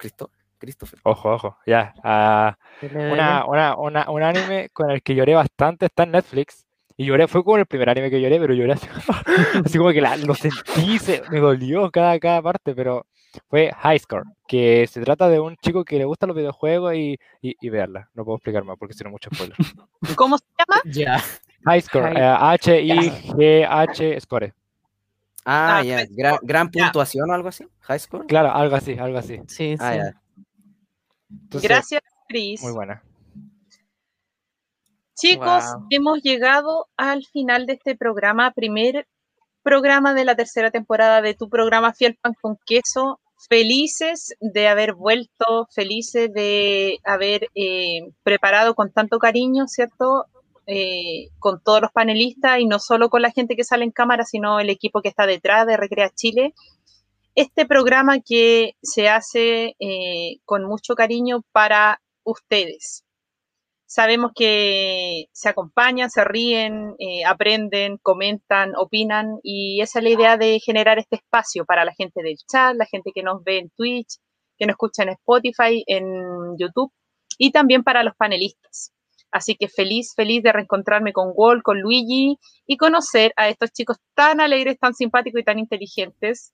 Christopher. 0.58 1.00
Ojo, 1.04 1.34
ojo, 1.34 1.58
ya. 1.66 1.94
Ah, 2.04 2.58
una, 2.82 3.46
una, 3.46 3.78
una, 3.78 4.10
un 4.10 4.24
anime 4.24 4.70
con 4.74 4.92
el 4.92 5.02
que 5.02 5.16
lloré 5.16 5.34
bastante 5.34 5.86
está 5.86 6.04
en 6.04 6.12
Netflix. 6.12 6.66
Y 7.00 7.06
lloré, 7.06 7.28
fue 7.28 7.44
como 7.44 7.58
el 7.58 7.68
primer 7.68 7.90
anime 7.90 8.10
que 8.10 8.20
lloré, 8.20 8.40
pero 8.40 8.56
lloré 8.56 8.74
así, 8.74 8.88
así 9.66 9.78
como 9.78 9.92
que 9.92 10.02
lo 10.02 10.34
sentí, 10.34 10.98
se, 10.98 11.22
me 11.30 11.40
dolió 11.40 11.92
cada, 11.92 12.18
cada 12.20 12.42
parte, 12.42 12.74
pero 12.74 13.06
fue 13.50 13.72
High 13.72 14.00
Score, 14.00 14.24
que 14.48 14.88
se 14.88 15.02
trata 15.02 15.30
de 15.30 15.40
un 15.40 15.58
chico 15.58 15.86
que 15.86 16.00
le 16.00 16.06
gustan 16.06 16.30
los 16.30 16.36
videojuegos 16.36 16.96
y, 16.96 17.20
y, 17.40 17.56
y 17.62 17.70
verla. 17.70 18.10
No 18.16 18.26
puedo 18.26 18.38
explicar 18.38 18.64
más 18.64 18.78
porque 18.80 18.96
si 18.96 19.04
no 19.04 19.12
mucho 19.12 19.30
spoiler. 19.32 19.56
¿Cómo 20.16 20.40
se 20.40 20.46
llama? 20.58 20.82
Ya. 20.86 21.24
High 21.68 21.82
Score, 21.82 22.18
H-I-G-H 22.18 24.14
eh, 24.14 24.22
Score. 24.22 24.54
Ah, 25.44 25.78
ah 25.78 25.84
ya, 25.84 26.06
gran, 26.42 26.72
puntuación 26.72 27.30
o 27.30 27.34
algo 27.34 27.50
así. 27.50 27.66
High 27.82 28.00
Score. 28.00 28.26
Claro, 28.26 28.52
algo 28.54 28.76
así, 28.76 28.98
algo 28.98 29.18
así. 29.18 29.42
Sí, 29.48 29.76
ah, 29.80 30.12
Gracias, 31.52 32.02
Chris. 32.30 32.62
Muy 32.64 32.72
buena. 32.72 33.04
Chicos, 35.16 35.64
hemos 35.90 36.22
llegado 36.22 36.88
al 36.96 37.26
final 37.26 37.66
de 37.66 37.74
este 37.74 37.98
programa, 37.98 38.52
primer 38.52 39.08
programa 39.64 40.14
de 40.14 40.24
la 40.24 40.36
tercera 40.36 40.72
temporada 40.72 41.22
de 41.22 41.34
tu 41.34 41.50
programa 41.50 41.94
Fiel 41.94 42.18
Pan 42.22 42.34
con 42.40 42.58
Queso. 42.66 43.20
Felices 43.50 44.36
de 44.40 44.68
haber 44.68 44.94
vuelto, 44.94 45.68
felices 45.72 46.32
de 46.34 47.00
haber 47.04 47.50
eh, 47.56 48.10
preparado 48.24 48.74
con 48.74 48.92
tanto 48.92 49.20
cariño, 49.20 49.68
¿cierto? 49.68 50.26
Eh, 50.70 51.30
con 51.40 51.64
todos 51.64 51.82
los 51.82 51.92
panelistas 51.94 52.60
y 52.60 52.66
no 52.66 52.80
solo 52.80 53.10
con 53.10 53.22
la 53.22 53.32
gente 53.32 53.56
que 53.56 53.64
sale 53.64 53.86
en 53.86 53.92
cámara, 53.92 54.26
sino 54.26 54.60
el 54.60 54.70
equipo 54.70 55.02
que 55.02 55.08
está 55.08 55.26
detrás 55.26 55.66
de 55.66 55.78
Recrea 55.78 56.12
Chile. 56.14 56.54
Este 57.36 57.66
programa 57.66 58.20
que 58.20 58.74
se 58.82 59.08
hace 59.08 59.78
eh, 59.80 60.40
con 60.44 60.66
mucho 60.66 60.96
cariño 60.96 61.44
para 61.54 62.02
ustedes. 62.24 63.06
Sabemos 63.86 64.32
que 64.36 65.28
se 65.32 65.48
acompañan, 65.48 66.10
se 66.10 66.26
ríen, 66.26 66.96
eh, 67.00 67.24
aprenden, 67.24 67.98
comentan, 68.02 68.76
opinan 68.76 69.40
y 69.44 69.80
esa 69.80 70.00
es 70.00 70.04
la 70.04 70.10
idea 70.10 70.38
de 70.38 70.60
generar 70.60 71.00
este 71.00 71.16
espacio 71.16 71.64
para 71.64 71.86
la 71.86 71.94
gente 71.94 72.22
del 72.22 72.36
chat, 72.52 72.76
la 72.76 72.86
gente 72.86 73.12
que 73.16 73.24
nos 73.24 73.42
ve 73.42 73.60
en 73.60 73.70
Twitch, 73.70 74.18
que 74.58 74.66
nos 74.66 74.74
escucha 74.74 75.04
en 75.04 75.10
Spotify, 75.10 75.82
en 75.88 76.58
YouTube 76.58 76.92
y 77.38 77.52
también 77.52 77.84
para 77.84 78.04
los 78.04 78.16
panelistas. 78.18 78.92
Así 79.32 79.56
que 79.56 79.68
feliz, 79.68 80.14
feliz 80.16 80.44
de 80.44 80.54
reencontrarme 80.54 81.14
con 81.14 81.32
Wall, 81.36 81.64
con 81.64 81.82
Luigi 81.82 82.38
y 82.66 82.78
conocer 82.78 83.34
a 83.36 83.50
estos 83.50 83.72
chicos 83.72 83.98
tan 84.16 84.40
alegres, 84.40 84.80
tan 84.80 84.94
simpáticos 84.94 85.42
y 85.42 85.44
tan 85.44 85.60
inteligentes 85.60 86.54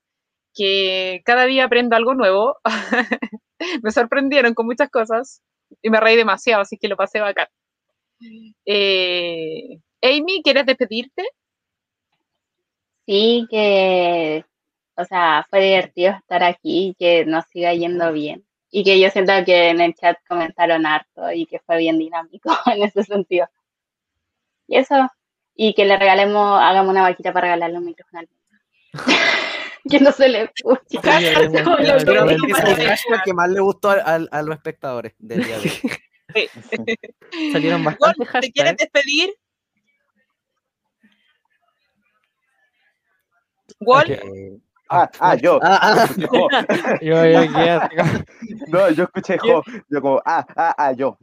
que 0.54 1.22
cada 1.24 1.46
día 1.46 1.64
aprendo 1.64 1.96
algo 1.96 2.14
nuevo. 2.14 2.56
me 3.82 3.90
sorprendieron 3.92 4.54
con 4.54 4.66
muchas 4.66 4.90
cosas 4.90 5.42
y 5.82 5.90
me 5.90 6.00
reí 6.00 6.16
demasiado, 6.16 6.62
así 6.62 6.76
que 6.78 6.88
lo 6.88 6.96
pasé 6.96 7.20
bacán. 7.20 7.48
Eh, 8.66 9.80
Amy, 10.02 10.42
¿quieres 10.42 10.66
despedirte? 10.66 11.22
Sí, 13.06 13.46
que, 13.50 14.44
o 14.96 15.04
sea, 15.04 15.46
fue 15.50 15.60
divertido 15.62 16.12
estar 16.12 16.42
aquí 16.42 16.88
y 16.88 16.94
que 16.94 17.24
nos 17.26 17.44
siga 17.46 17.74
yendo 17.74 18.12
bien 18.12 18.46
y 18.76 18.82
que 18.82 18.98
yo 18.98 19.08
siento 19.08 19.32
que 19.46 19.68
en 19.68 19.80
el 19.80 19.94
chat 19.94 20.18
comentaron 20.28 20.84
harto 20.84 21.30
y 21.30 21.46
que 21.46 21.60
fue 21.60 21.78
bien 21.78 21.96
dinámico 21.96 22.50
en 22.66 22.82
ese 22.82 23.04
sentido. 23.04 23.48
Y 24.66 24.78
eso, 24.78 25.08
y 25.54 25.74
que 25.74 25.84
le 25.84 25.96
regalemos, 25.96 26.60
hagamos 26.60 26.90
una 26.90 27.02
vaquita 27.02 27.32
para 27.32 27.46
regalarle 27.46 27.78
un 27.78 27.84
micrófono 27.84 28.20
al 28.20 28.28
que 29.88 30.00
no 30.00 30.10
se 30.10 30.28
le 30.28 30.42
escuche. 30.42 30.98
es 30.98 31.02
que 33.24 33.32
más 33.32 33.48
le 33.48 33.60
gustó 33.60 33.90
a, 33.90 34.14
a, 34.14 34.42
los 34.42 34.56
espectadores 34.56 35.14
del 35.18 35.44
día 35.44 35.56
de 35.56 35.70
hoy. 36.34 36.50
Salieron 37.52 37.84
bastante 37.84 38.26
¿Te 38.40 38.50
quieres 38.50 38.76
despedir? 38.76 39.36
Wall. 43.78 44.60
Ah, 44.90 45.10
ah, 45.18 45.34
yo. 45.34 45.58
Ah, 45.62 46.06
yo, 47.00 47.24
yo, 47.24 47.40
no, 48.68 48.90
yo 48.90 49.04
escuché 49.04 49.38
jo. 49.38 49.62
Yo 49.88 50.00
como, 50.00 50.22
ah, 50.24 50.46
ah, 50.56 50.74
ah, 50.76 50.92
yo. 50.92 51.18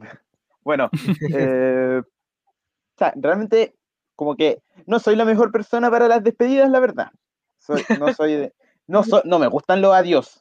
Bueno, 0.62 0.90
eh, 1.34 2.00
o 2.02 2.98
sea, 2.98 3.12
realmente 3.16 3.74
como 4.16 4.36
que 4.36 4.62
no 4.86 4.98
soy 4.98 5.16
la 5.16 5.24
mejor 5.24 5.52
persona 5.52 5.90
para 5.90 6.08
las 6.08 6.22
despedidas, 6.22 6.70
la 6.70 6.80
verdad. 6.80 7.10
Soy, 7.58 7.84
no 7.98 8.12
soy 8.12 8.34
de, 8.34 8.54
no, 8.86 9.02
no 9.24 9.38
me 9.38 9.46
gustan 9.46 9.80
los 9.80 9.94
adiós. 9.94 10.40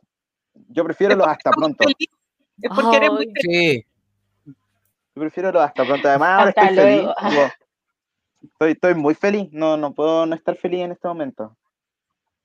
Yo 0.70 0.84
prefiero 0.84 1.16
los 1.16 1.28
hasta 1.28 1.52
pronto. 1.52 1.88
Es 1.88 2.72
porque 2.76 2.98
eres 2.98 3.12
muy 3.12 3.32
feliz. 3.34 3.42
Sí. 3.42 3.86
Yo 5.16 5.22
prefiero 5.22 5.52
los 5.52 5.64
hasta 5.64 5.86
pronto. 5.86 6.08
Además, 6.08 6.40
ahora 6.40 6.50
estoy 6.50 6.76
feliz. 6.76 7.10
estoy, 8.42 8.72
estoy 8.72 8.96
muy 8.96 9.14
feliz. 9.14 9.50
No, 9.52 9.78
no 9.78 9.94
puedo 9.94 10.26
no 10.26 10.36
estar 10.36 10.56
feliz 10.56 10.82
en 10.82 10.92
este 10.92 11.08
momento. 11.08 11.56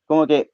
Como 0.07 0.27
que 0.27 0.51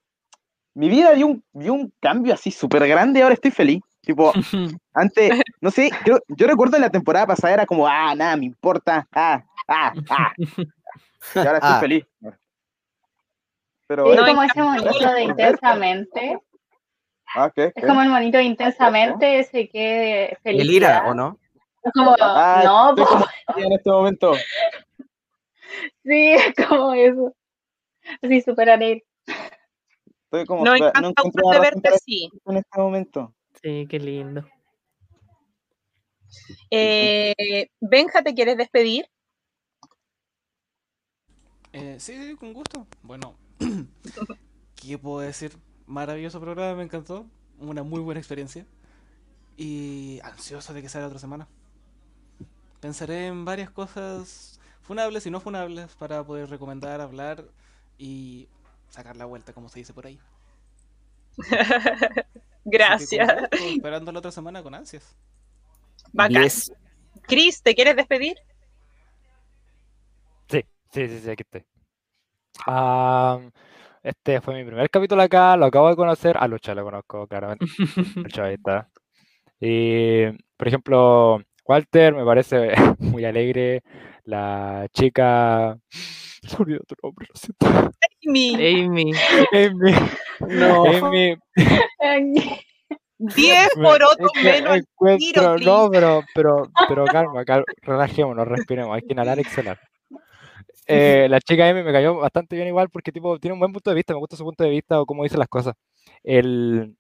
mi 0.75 0.89
vida 0.89 1.13
dio 1.13 1.27
un, 1.27 1.45
dio 1.53 1.73
un 1.75 1.93
cambio 2.01 2.35
así 2.35 2.51
súper 2.51 2.87
grande. 2.87 3.23
Ahora 3.23 3.35
estoy 3.35 3.51
feliz. 3.51 3.83
Tipo, 4.01 4.33
antes, 4.95 5.31
no 5.61 5.71
sé, 5.71 5.91
yo, 6.05 6.19
yo 6.29 6.47
recuerdo 6.47 6.77
en 6.77 6.83
la 6.83 6.91
temporada 6.91 7.27
pasada 7.27 7.55
era 7.55 7.67
como, 7.67 7.87
ah, 7.87 8.15
nada, 8.15 8.37
me 8.37 8.47
importa, 8.47 9.07
ah, 9.13 9.43
ah, 9.69 9.93
ah. 10.11 10.33
Y 11.37 11.39
ahora 11.39 11.55
estoy 11.55 11.71
ah. 11.73 11.81
feliz. 11.81 12.05
Pero, 13.87 14.13
es 14.13 14.21
como 14.21 14.43
ese 14.43 14.63
monito 14.63 15.13
de 15.13 15.23
intensamente. 15.23 16.39
Ah, 17.35 17.51
¿qué? 17.55 17.73
Es 17.75 17.87
como 17.87 18.03
el 18.03 18.09
monito 18.09 18.39
de 18.39 18.45
intensamente, 18.45 19.39
ese 19.39 19.69
que 19.69 20.37
feliz. 20.43 20.63
¿El 20.63 20.71
ira 20.71 21.05
o 21.07 21.15
no? 21.15 21.39
Es 21.85 21.93
como, 21.93 22.17
ah, 22.21 22.63
no, 22.65 22.95
pues. 22.97 23.65
en 23.65 23.73
este 23.73 23.91
momento. 23.91 24.33
Sí, 26.05 26.33
es 26.33 26.67
como 26.67 26.93
eso. 26.95 27.33
Así, 28.21 28.41
súper 28.41 28.71
alegre. 28.71 29.05
Estoy 30.33 30.47
como, 30.47 30.65
no, 30.65 30.75
encanta 30.75 31.23
no 31.35 31.61
verte 31.61 31.89
así. 31.91 32.31
En 32.47 32.57
este 32.57 32.81
momento. 32.81 33.35
Sí, 33.63 33.87
qué 33.87 33.99
lindo. 34.01 34.49
Eh, 36.71 37.69
Benja, 37.83 38.23
¿te 38.23 38.33
quieres 38.33 38.57
despedir? 38.57 39.05
Eh, 41.75 41.97
sí, 41.99 42.35
con 42.41 42.55
gusto. 42.55 42.87
Bueno, 43.03 43.35
¿qué 44.75 44.97
puedo 44.97 45.21
decir? 45.21 45.53
Maravilloso 45.85 46.41
programa, 46.41 46.77
me 46.77 46.85
encantó. 46.85 47.27
Una 47.59 47.83
muy 47.83 48.01
buena 48.01 48.19
experiencia. 48.19 48.65
Y 49.59 50.19
ansioso 50.25 50.73
de 50.73 50.81
que 50.81 50.89
sea 50.89 51.03
la 51.03 51.09
otra 51.09 51.19
semana. 51.19 51.47
Pensaré 52.81 53.27
en 53.27 53.45
varias 53.45 53.69
cosas 53.69 54.59
funables 54.81 55.27
y 55.27 55.31
no 55.31 55.41
funables 55.41 55.95
para 55.97 56.25
poder 56.25 56.49
recomendar, 56.49 57.03
hablar 57.03 57.45
y 57.99 58.49
sacar 58.93 59.17
la 59.17 59.25
vuelta, 59.25 59.53
como 59.53 59.69
se 59.69 59.79
dice 59.79 59.95
por 59.95 60.07
ahí. 60.07 60.21
Gracias. 62.65 63.29
esperando 63.51 64.13
la 64.13 64.19
otra 64.19 64.31
semana 64.31 64.63
con 64.63 64.75
ansias. 64.75 65.17
Bacán. 66.13 66.47
Chris, 67.23 67.63
¿te 67.63 67.75
quieres 67.75 67.97
despedir? 67.97 68.37
Sí, 70.49 70.63
sí, 70.93 71.09
sí, 71.09 71.21
sí 71.21 71.31
aquí 71.31 71.43
estoy. 71.43 71.65
este 74.03 74.41
fue 74.43 74.55
mi 74.55 74.65
primer 74.65 74.91
capítulo 74.91 75.23
acá, 75.23 75.57
lo 75.57 75.67
acabo 75.67 75.89
de 75.89 75.97
conocer. 75.97 76.37
A 76.39 76.47
Lucha 76.47 76.75
lo 76.75 76.85
conozco, 76.85 77.27
claramente. 77.27 77.65
Lucha 78.17 78.45
ahí 78.45 78.55
está. 78.55 78.91
Y, 79.59 80.27
por 80.57 80.69
ejemplo, 80.69 81.41
Walter 81.65 82.15
me 82.15 82.25
parece 82.25 82.73
muy 82.99 83.25
alegre. 83.25 83.83
La 84.25 84.87
chica. 84.93 85.77
Se 86.43 86.57
olvidó 86.61 86.81
tu 86.81 86.97
nombre, 87.03 87.29
lo 87.29 87.35
siento. 87.35 87.93
Amy. 88.27 88.55
Amy. 88.55 89.13
Amy. 89.53 89.95
No. 90.41 90.85
Amy. 90.85 92.59
10 93.19 93.69
por 93.75 94.03
otro 94.03 94.29
menos. 94.43 94.79
Encuentro, 94.79 95.59
no, 95.59 95.89
pero, 95.91 96.25
pero, 96.35 96.71
pero 96.89 97.05
calma, 97.05 97.45
calma, 97.45 97.65
relajémonos, 97.83 98.49
respiremos. 98.49 98.95
Hay 98.95 99.03
que 99.03 99.13
inhalar 99.13 99.39
y 99.39 99.43
exhalar. 99.43 99.79
Eh, 100.87 101.29
la 101.31 101.41
chica 101.41 101.69
Amy 101.69 101.85
me 101.85 101.93
cayó 101.93 102.17
bastante 102.17 102.57
bien 102.57 102.67
igual 102.67 102.91
porque 102.91 103.13
tipo 103.13 103.39
tiene 103.39 103.55
un 103.55 103.61
buen 103.61 103.73
punto 103.73 103.91
de 103.91 103.97
vista, 103.97 104.13
me 104.13 104.19
gusta 104.19 104.37
su 104.37 104.45
punto 104.45 104.65
de 104.65 104.71
vista 104.71 105.01
o 105.01 105.07
cómo 105.07 105.23
dice 105.23 105.39
las 105.39 105.49
cosas. 105.49 105.75
El, 106.25 106.97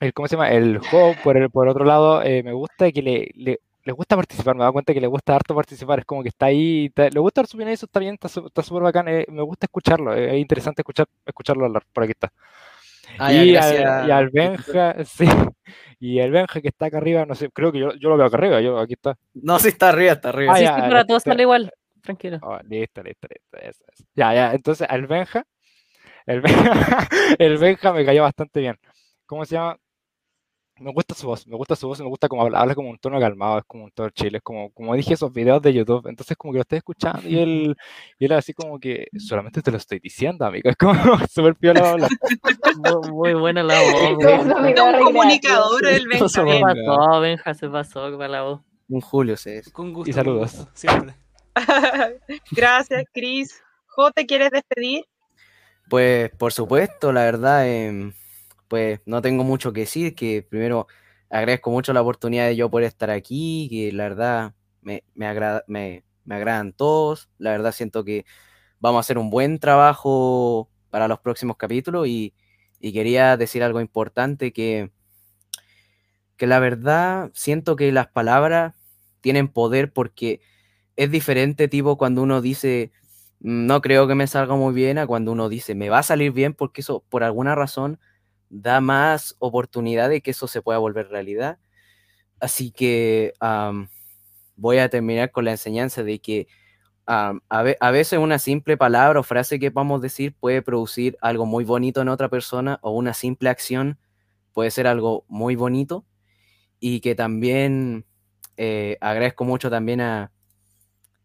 el 0.00 0.12
¿cómo 0.12 0.28
se 0.28 0.36
llama? 0.36 0.50
El 0.50 0.78
juego, 0.78 1.14
por, 1.24 1.36
el, 1.36 1.50
por 1.50 1.68
otro 1.68 1.84
lado, 1.84 2.22
eh, 2.22 2.42
me 2.44 2.52
gusta 2.52 2.92
que 2.92 3.02
le, 3.02 3.30
le, 3.34 3.60
le, 3.88 3.92
gusta 3.92 4.16
participar, 4.16 4.54
me 4.54 4.64
da 4.64 4.72
cuenta 4.72 4.92
que 4.92 5.00
le 5.00 5.06
gusta 5.06 5.34
harto 5.34 5.54
participar, 5.54 6.00
es 6.00 6.04
como 6.04 6.22
que 6.22 6.28
está 6.28 6.46
ahí, 6.46 6.92
le 6.94 7.20
gusta 7.20 7.40
dar 7.40 7.46
su 7.46 7.56
opinión, 7.56 7.72
eso 7.72 7.86
está 7.86 8.00
bien, 8.00 8.14
está 8.14 8.62
súper 8.62 8.82
bacán, 8.82 9.08
eh, 9.08 9.24
me 9.28 9.42
gusta 9.42 9.66
escucharlo, 9.66 10.14
es 10.14 10.38
interesante 10.38 10.82
escuchar, 10.82 11.06
escucharlo 11.24 11.64
hablar, 11.64 11.82
por 11.92 12.04
aquí 12.04 12.12
está. 12.12 12.32
Ah, 13.18 13.32
y, 13.32 13.56
al, 13.56 14.08
y, 14.08 14.10
al, 14.10 14.28
Benja, 14.28 14.94
sí, 15.04 15.26
y 15.98 16.18
el 16.18 16.30
Benja 16.30 16.60
que 16.60 16.68
está 16.68 16.86
acá 16.86 16.98
arriba, 16.98 17.24
no 17.24 17.34
sé, 17.34 17.50
creo 17.50 17.72
que 17.72 17.78
yo, 17.78 17.94
yo 17.94 18.10
lo 18.10 18.16
veo 18.16 18.26
acá 18.26 18.36
arriba, 18.36 18.60
yo 18.60 18.78
aquí 18.78 18.92
está. 18.92 19.16
No, 19.34 19.58
sí 19.58 19.68
está 19.68 19.88
arriba, 19.88 20.12
está 20.12 20.28
arriba. 20.28 20.52
Ah, 20.52 20.56
sí, 20.58 20.64
ya, 20.64 20.74
sí, 20.74 20.80
para 20.82 21.04
todos 21.04 21.22
sale 21.22 21.42
igual, 21.42 21.72
tranquilo. 22.02 22.38
Oh, 22.42 22.58
listo, 22.68 23.02
listo, 23.02 23.26
listo, 23.28 23.56
eso, 23.58 23.84
eso. 23.92 24.04
Ya, 24.14 24.34
ya, 24.34 24.52
entonces 24.52 24.86
al 24.88 25.06
Benja, 25.06 25.44
el 26.26 26.42
Benja, 26.42 27.08
el 27.38 27.56
Benja 27.56 27.92
me 27.92 28.04
cayó 28.04 28.22
bastante 28.22 28.60
bien. 28.60 28.76
¿Cómo 29.24 29.44
se 29.44 29.54
llama? 29.54 29.78
Me 30.80 30.92
gusta 30.92 31.14
su 31.14 31.26
voz, 31.26 31.46
me 31.46 31.56
gusta 31.56 31.76
su 31.76 31.88
voz, 31.88 32.00
me 32.00 32.06
gusta 32.06 32.28
como 32.28 32.42
habla, 32.42 32.60
habla 32.60 32.74
como 32.74 32.90
un 32.90 32.98
tono 32.98 33.18
calmado, 33.18 33.58
es 33.58 33.64
como 33.66 33.84
un 33.84 33.90
tono 33.90 34.10
chile, 34.10 34.38
es 34.38 34.42
como, 34.42 34.70
como 34.70 34.94
dije 34.94 35.14
esos 35.14 35.32
videos 35.32 35.60
de 35.62 35.72
YouTube, 35.72 36.06
entonces 36.06 36.36
como 36.36 36.52
que 36.52 36.58
lo 36.58 36.62
estoy 36.62 36.78
escuchando 36.78 37.28
y 37.28 37.38
él, 37.38 37.76
y 38.18 38.24
él 38.24 38.32
así 38.32 38.52
como 38.52 38.78
que 38.78 39.08
solamente 39.18 39.62
te 39.62 39.70
lo 39.70 39.76
estoy 39.76 39.98
diciendo, 39.98 40.44
amigo, 40.44 40.68
es 40.70 40.76
como 40.76 40.94
súper 41.28 41.56
piola 41.56 41.90
habla. 41.90 42.08
muy, 42.76 43.10
muy, 43.10 43.34
buena 43.34 43.62
la 43.62 43.80
voz. 43.80 44.98
un 44.98 45.04
comunicador 45.04 45.86
el 45.86 46.08
Benja. 46.08 46.28
Se 46.28 46.42
pasó, 46.42 47.20
Benja 47.20 47.54
se 47.54 47.68
pasó 47.68 48.16
con 48.16 48.30
la 48.30 48.42
voz. 48.42 48.60
Un 48.88 49.00
Julio, 49.00 49.36
sí. 49.36 49.60
Con 49.72 49.92
gusto. 49.92 50.10
Y 50.10 50.12
saludos. 50.12 50.66
siempre. 50.72 51.14
Gracias, 52.52 53.04
Cris. 53.12 53.62
Jo, 53.86 54.10
¿te 54.12 54.26
quieres 54.26 54.50
despedir? 54.50 55.04
Pues, 55.88 56.30
por 56.30 56.52
supuesto, 56.52 57.12
la 57.12 57.22
verdad, 57.24 57.66
eh, 57.66 58.12
pues 58.68 59.00
no 59.06 59.22
tengo 59.22 59.44
mucho 59.44 59.72
que 59.72 59.80
decir, 59.80 60.14
que 60.14 60.42
primero 60.42 60.86
agradezco 61.30 61.70
mucho 61.70 61.92
la 61.92 62.02
oportunidad 62.02 62.46
de 62.46 62.56
yo 62.56 62.70
poder 62.70 62.86
estar 62.88 63.10
aquí, 63.10 63.68
que 63.70 63.92
la 63.92 64.04
verdad 64.04 64.54
me, 64.82 65.04
me, 65.14 65.28
me, 65.66 66.04
me 66.24 66.34
agradan 66.34 66.72
todos, 66.72 67.28
la 67.38 67.52
verdad 67.52 67.72
siento 67.72 68.04
que 68.04 68.24
vamos 68.80 68.98
a 68.98 69.00
hacer 69.00 69.18
un 69.18 69.30
buen 69.30 69.58
trabajo 69.58 70.70
para 70.90 71.08
los 71.08 71.20
próximos 71.20 71.56
capítulos 71.56 72.06
y, 72.08 72.34
y 72.80 72.92
quería 72.92 73.36
decir 73.36 73.62
algo 73.62 73.80
importante 73.80 74.52
que, 74.52 74.90
que 76.36 76.46
la 76.46 76.60
verdad 76.60 77.30
siento 77.34 77.76
que 77.76 77.92
las 77.92 78.08
palabras 78.08 78.74
tienen 79.20 79.48
poder 79.48 79.92
porque 79.92 80.40
es 80.96 81.10
diferente 81.10 81.68
tipo 81.68 81.98
cuando 81.98 82.22
uno 82.22 82.40
dice 82.40 82.92
no 83.40 83.80
creo 83.80 84.08
que 84.08 84.14
me 84.14 84.26
salga 84.26 84.56
muy 84.56 84.74
bien 84.74 84.98
a 84.98 85.06
cuando 85.06 85.32
uno 85.32 85.48
dice 85.48 85.74
me 85.74 85.90
va 85.90 85.98
a 86.00 86.02
salir 86.04 86.32
bien 86.32 86.54
porque 86.54 86.80
eso 86.82 87.04
por 87.08 87.24
alguna 87.24 87.54
razón 87.54 88.00
da 88.50 88.80
más 88.80 89.36
oportunidad 89.38 90.08
de 90.08 90.20
que 90.20 90.32
eso 90.32 90.48
se 90.48 90.62
pueda 90.62 90.78
volver 90.78 91.08
realidad. 91.08 91.58
Así 92.40 92.70
que 92.70 93.32
voy 94.56 94.78
a 94.78 94.88
terminar 94.88 95.30
con 95.30 95.44
la 95.44 95.52
enseñanza 95.52 96.02
de 96.02 96.20
que 96.20 96.48
a, 97.06 97.90
veces 97.90 98.18
una 98.18 98.38
simple 98.38 98.76
palabra 98.76 99.20
o 99.20 99.22
frase 99.22 99.58
que 99.58 99.70
podamos 99.70 100.02
decir 100.02 100.34
puede 100.38 100.60
producir 100.60 101.16
algo 101.22 101.46
muy 101.46 101.64
bonito 101.64 102.02
en 102.02 102.08
otra 102.08 102.28
persona 102.28 102.78
o 102.82 102.90
una 102.90 103.14
simple 103.14 103.48
acción 103.48 103.98
puede 104.52 104.70
ser 104.70 104.86
algo 104.86 105.24
muy 105.28 105.56
bonito 105.56 106.04
y 106.80 107.00
que 107.00 107.14
también 107.14 108.04
eh, 108.58 108.98
agradezco 109.00 109.44
mucho 109.44 109.70
también 109.70 110.02
a, 110.02 110.32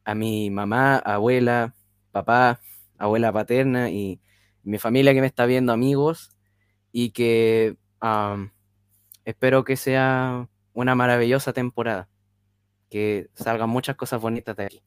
a 0.05 0.15
mi 0.15 0.49
mamá, 0.49 0.97
abuela, 0.97 1.75
papá, 2.11 2.61
abuela 2.97 3.33
paterna 3.33 3.89
y 3.89 4.21
mi 4.63 4.77
familia 4.77 5.13
que 5.13 5.21
me 5.21 5.27
está 5.27 5.45
viendo, 5.45 5.73
amigos, 5.73 6.32
y 6.93 7.09
que 7.09 7.75
espero 9.25 9.63
que 9.65 9.75
sea 9.75 10.47
una 10.73 10.95
maravillosa 10.95 11.51
temporada, 11.51 12.07
que 12.89 13.29
salgan 13.33 13.69
muchas 13.69 13.97
cosas 13.97 14.21
bonitas 14.21 14.55
de 14.55 14.65
aquí. 14.65 14.83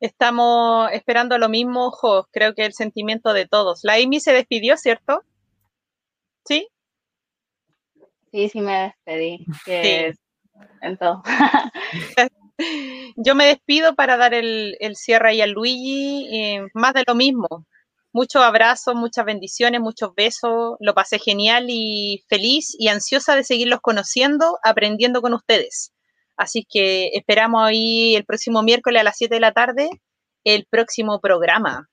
Estamos 0.00 0.90
esperando 0.92 1.38
lo 1.38 1.48
mismo, 1.48 1.90
Jo, 1.90 2.28
creo 2.30 2.54
que 2.54 2.66
el 2.66 2.74
sentimiento 2.74 3.32
de 3.32 3.46
todos. 3.46 3.80
La 3.84 3.94
Amy 3.94 4.20
se 4.20 4.32
despidió, 4.32 4.76
¿cierto? 4.76 5.22
¿Sí? 6.44 6.68
Sí, 8.32 8.48
sí 8.48 8.60
me 8.60 8.92
despedí. 9.06 9.46
Que 9.64 10.14
En 10.82 10.98
todo. 10.98 11.22
Yo 13.16 13.34
me 13.34 13.46
despido 13.46 13.94
para 13.94 14.16
dar 14.16 14.34
el, 14.34 14.76
cierre 14.94 15.30
ahí 15.30 15.40
a 15.40 15.46
Luigi, 15.46 16.26
y 16.30 16.58
más 16.74 16.94
de 16.94 17.04
lo 17.06 17.14
mismo 17.14 17.66
muchos 18.12 18.42
abrazos, 18.42 18.94
muchas 18.94 19.24
bendiciones, 19.24 19.80
muchos 19.80 20.14
besos. 20.14 20.76
Lo 20.80 20.94
pasé 20.94 21.18
genial 21.18 21.66
y 21.68 22.24
feliz 22.28 22.76
y 22.78 22.88
ansiosa 22.88 23.36
de 23.36 23.44
seguirlos 23.44 23.80
conociendo, 23.80 24.58
aprendiendo 24.62 25.22
con 25.22 25.34
ustedes. 25.34 25.92
Así 26.36 26.66
que 26.68 27.10
esperamos 27.14 27.62
ahí 27.62 28.14
el 28.16 28.24
próximo 28.24 28.62
miércoles 28.62 29.00
a 29.00 29.04
las 29.04 29.16
7 29.16 29.34
de 29.34 29.40
la 29.40 29.52
tarde 29.52 29.90
el 30.44 30.66
próximo 30.68 31.20
programa. 31.20 31.88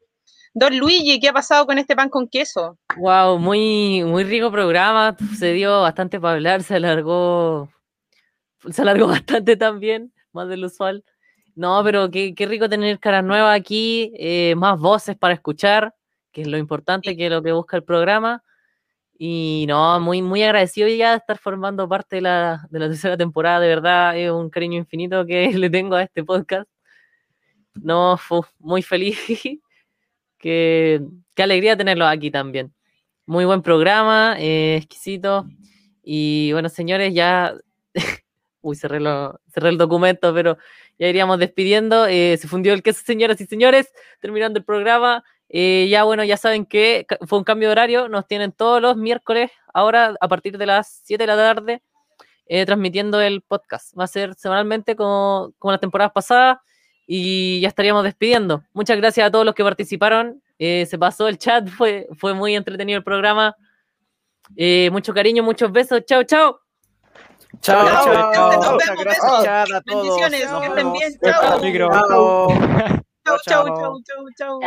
Don 0.54 0.78
Luigi, 0.78 1.20
¿qué 1.20 1.30
ha 1.30 1.34
pasado 1.34 1.66
con 1.66 1.78
este 1.78 1.96
pan 1.96 2.10
con 2.10 2.28
queso? 2.28 2.78
Wow, 2.98 3.38
muy, 3.38 4.04
muy 4.04 4.24
rico 4.24 4.52
programa. 4.52 5.16
Se 5.38 5.54
dio 5.54 5.82
bastante 5.82 6.20
para 6.20 6.36
hablar, 6.36 6.64
se 6.64 6.76
alargó. 6.76 7.70
Se 8.72 8.82
alargó 8.82 9.08
bastante 9.08 9.56
también, 9.56 10.12
más 10.34 10.50
de 10.50 10.58
lo 10.58 10.68
usual. 10.68 11.04
No, 11.56 11.84
pero 11.84 12.10
qué, 12.10 12.34
qué 12.34 12.46
rico 12.46 12.70
tener 12.70 13.00
caras 13.00 13.24
nuevas 13.24 13.60
aquí, 13.60 14.12
eh, 14.18 14.56
más 14.56 14.80
voces 14.80 15.18
para 15.18 15.34
escuchar, 15.34 15.94
que 16.32 16.42
es 16.42 16.48
lo 16.48 16.58
importante, 16.58 17.16
que 17.18 17.26
es 17.26 17.32
lo 17.32 17.42
que 17.44 17.52
busca 17.52 17.78
el 17.78 17.84
programa. 17.84 18.44
Y 19.18 19.66
no, 19.68 20.00
muy, 20.00 20.22
muy 20.22 20.44
agradecido 20.44 20.88
ya 20.88 21.12
de 21.12 21.18
estar 21.18 21.38
formando 21.38 21.90
parte 21.90 22.18
de 22.18 22.22
la, 22.22 22.68
de 22.70 22.80
la 22.80 22.88
tercera 22.88 23.18
temporada. 23.18 23.60
De 23.60 23.68
verdad, 23.68 24.18
es 24.18 24.32
un 24.32 24.50
cariño 24.50 24.78
infinito 24.78 25.26
que 25.26 25.52
le 25.58 25.70
tengo 25.70 25.96
a 25.96 26.04
este 26.04 26.24
podcast. 26.24 26.70
No, 27.76 28.18
fue 28.18 28.42
muy 28.60 28.82
feliz. 28.82 29.20
qué, 30.38 31.02
qué 31.36 31.44
alegría 31.44 31.78
tenerlo 31.78 32.06
aquí 32.06 32.32
también. 32.32 32.74
Muy 33.26 33.46
buen 33.46 33.62
programa, 33.62 34.36
eh, 34.40 34.78
exquisito. 34.78 35.46
Y 36.02 36.52
bueno, 36.54 36.70
señores, 36.70 37.14
ya. 37.14 37.56
Uy, 38.62 38.76
cerré, 38.76 39.00
lo, 39.00 39.40
cerré 39.54 39.70
el 39.70 39.78
documento, 39.78 40.34
pero 40.34 40.58
ya 40.98 41.08
iríamos 41.08 41.40
despidiendo. 41.40 42.08
Eh, 42.08 42.38
se 42.38 42.48
fundió 42.48 42.74
el 42.74 42.84
queso, 42.84 43.04
señoras 43.06 43.40
y 43.42 43.46
señores. 43.46 43.92
Terminando 44.22 44.60
el 44.60 44.66
programa. 44.66 45.24
Eh, 45.50 45.88
ya 45.90 46.04
bueno, 46.04 46.24
ya 46.24 46.38
saben 46.38 46.66
que 46.66 47.06
fue 47.28 47.40
un 47.40 47.44
cambio 47.44 47.70
de 47.70 47.72
horario. 47.74 48.08
Nos 48.08 48.28
tienen 48.28 48.52
todos 48.52 48.82
los 48.82 48.96
miércoles, 48.98 49.52
ahora 49.74 50.16
a 50.20 50.28
partir 50.28 50.58
de 50.58 50.66
las 50.66 51.02
7 51.04 51.24
de 51.24 51.28
la 51.28 51.36
tarde, 51.36 51.82
transmitiendo 52.66 53.22
el 53.22 53.42
podcast. 53.42 53.98
Va 53.98 54.06
a 54.06 54.08
ser 54.08 54.34
semanalmente 54.36 54.96
como, 54.96 55.54
como 55.60 55.72
las 55.72 55.82
temporadas 55.82 56.12
pasadas 56.14 56.58
y 57.12 57.60
ya 57.60 57.70
estaríamos 57.70 58.04
despidiendo. 58.04 58.64
Muchas 58.72 58.96
gracias 58.98 59.26
a 59.26 59.32
todos 59.32 59.44
los 59.44 59.56
que 59.56 59.64
participaron. 59.64 60.44
Eh, 60.60 60.86
se 60.86 61.00
pasó 61.00 61.28
el 61.28 61.40
chat, 61.40 61.68
fue, 61.78 62.08
fue 62.16 62.36
muy 62.36 62.56
entretenido 62.56 62.98
el 62.98 63.04
programa. 63.04 63.56
Eh, 64.56 64.90
mucho 64.92 65.12
cariño, 65.12 65.42
muchos 65.42 65.72
besos. 65.72 66.06
Chao, 66.06 66.22
chao. 66.24 66.60
Chao, 67.62 67.84
chao, 67.88 68.32
chao. 68.32 68.78
gracias 69.00 69.72
a 69.74 69.82
todos. 69.82 70.20
Bendiciones, 70.20 70.48
que 70.62 70.68
estén 70.68 70.92
bien. 70.94 71.20
Chao. 71.24 71.60
Chao, 73.26 73.38
chao, 73.44 73.66
chao, 73.66 74.02
chao, 74.06 74.26
chao. 74.38 74.60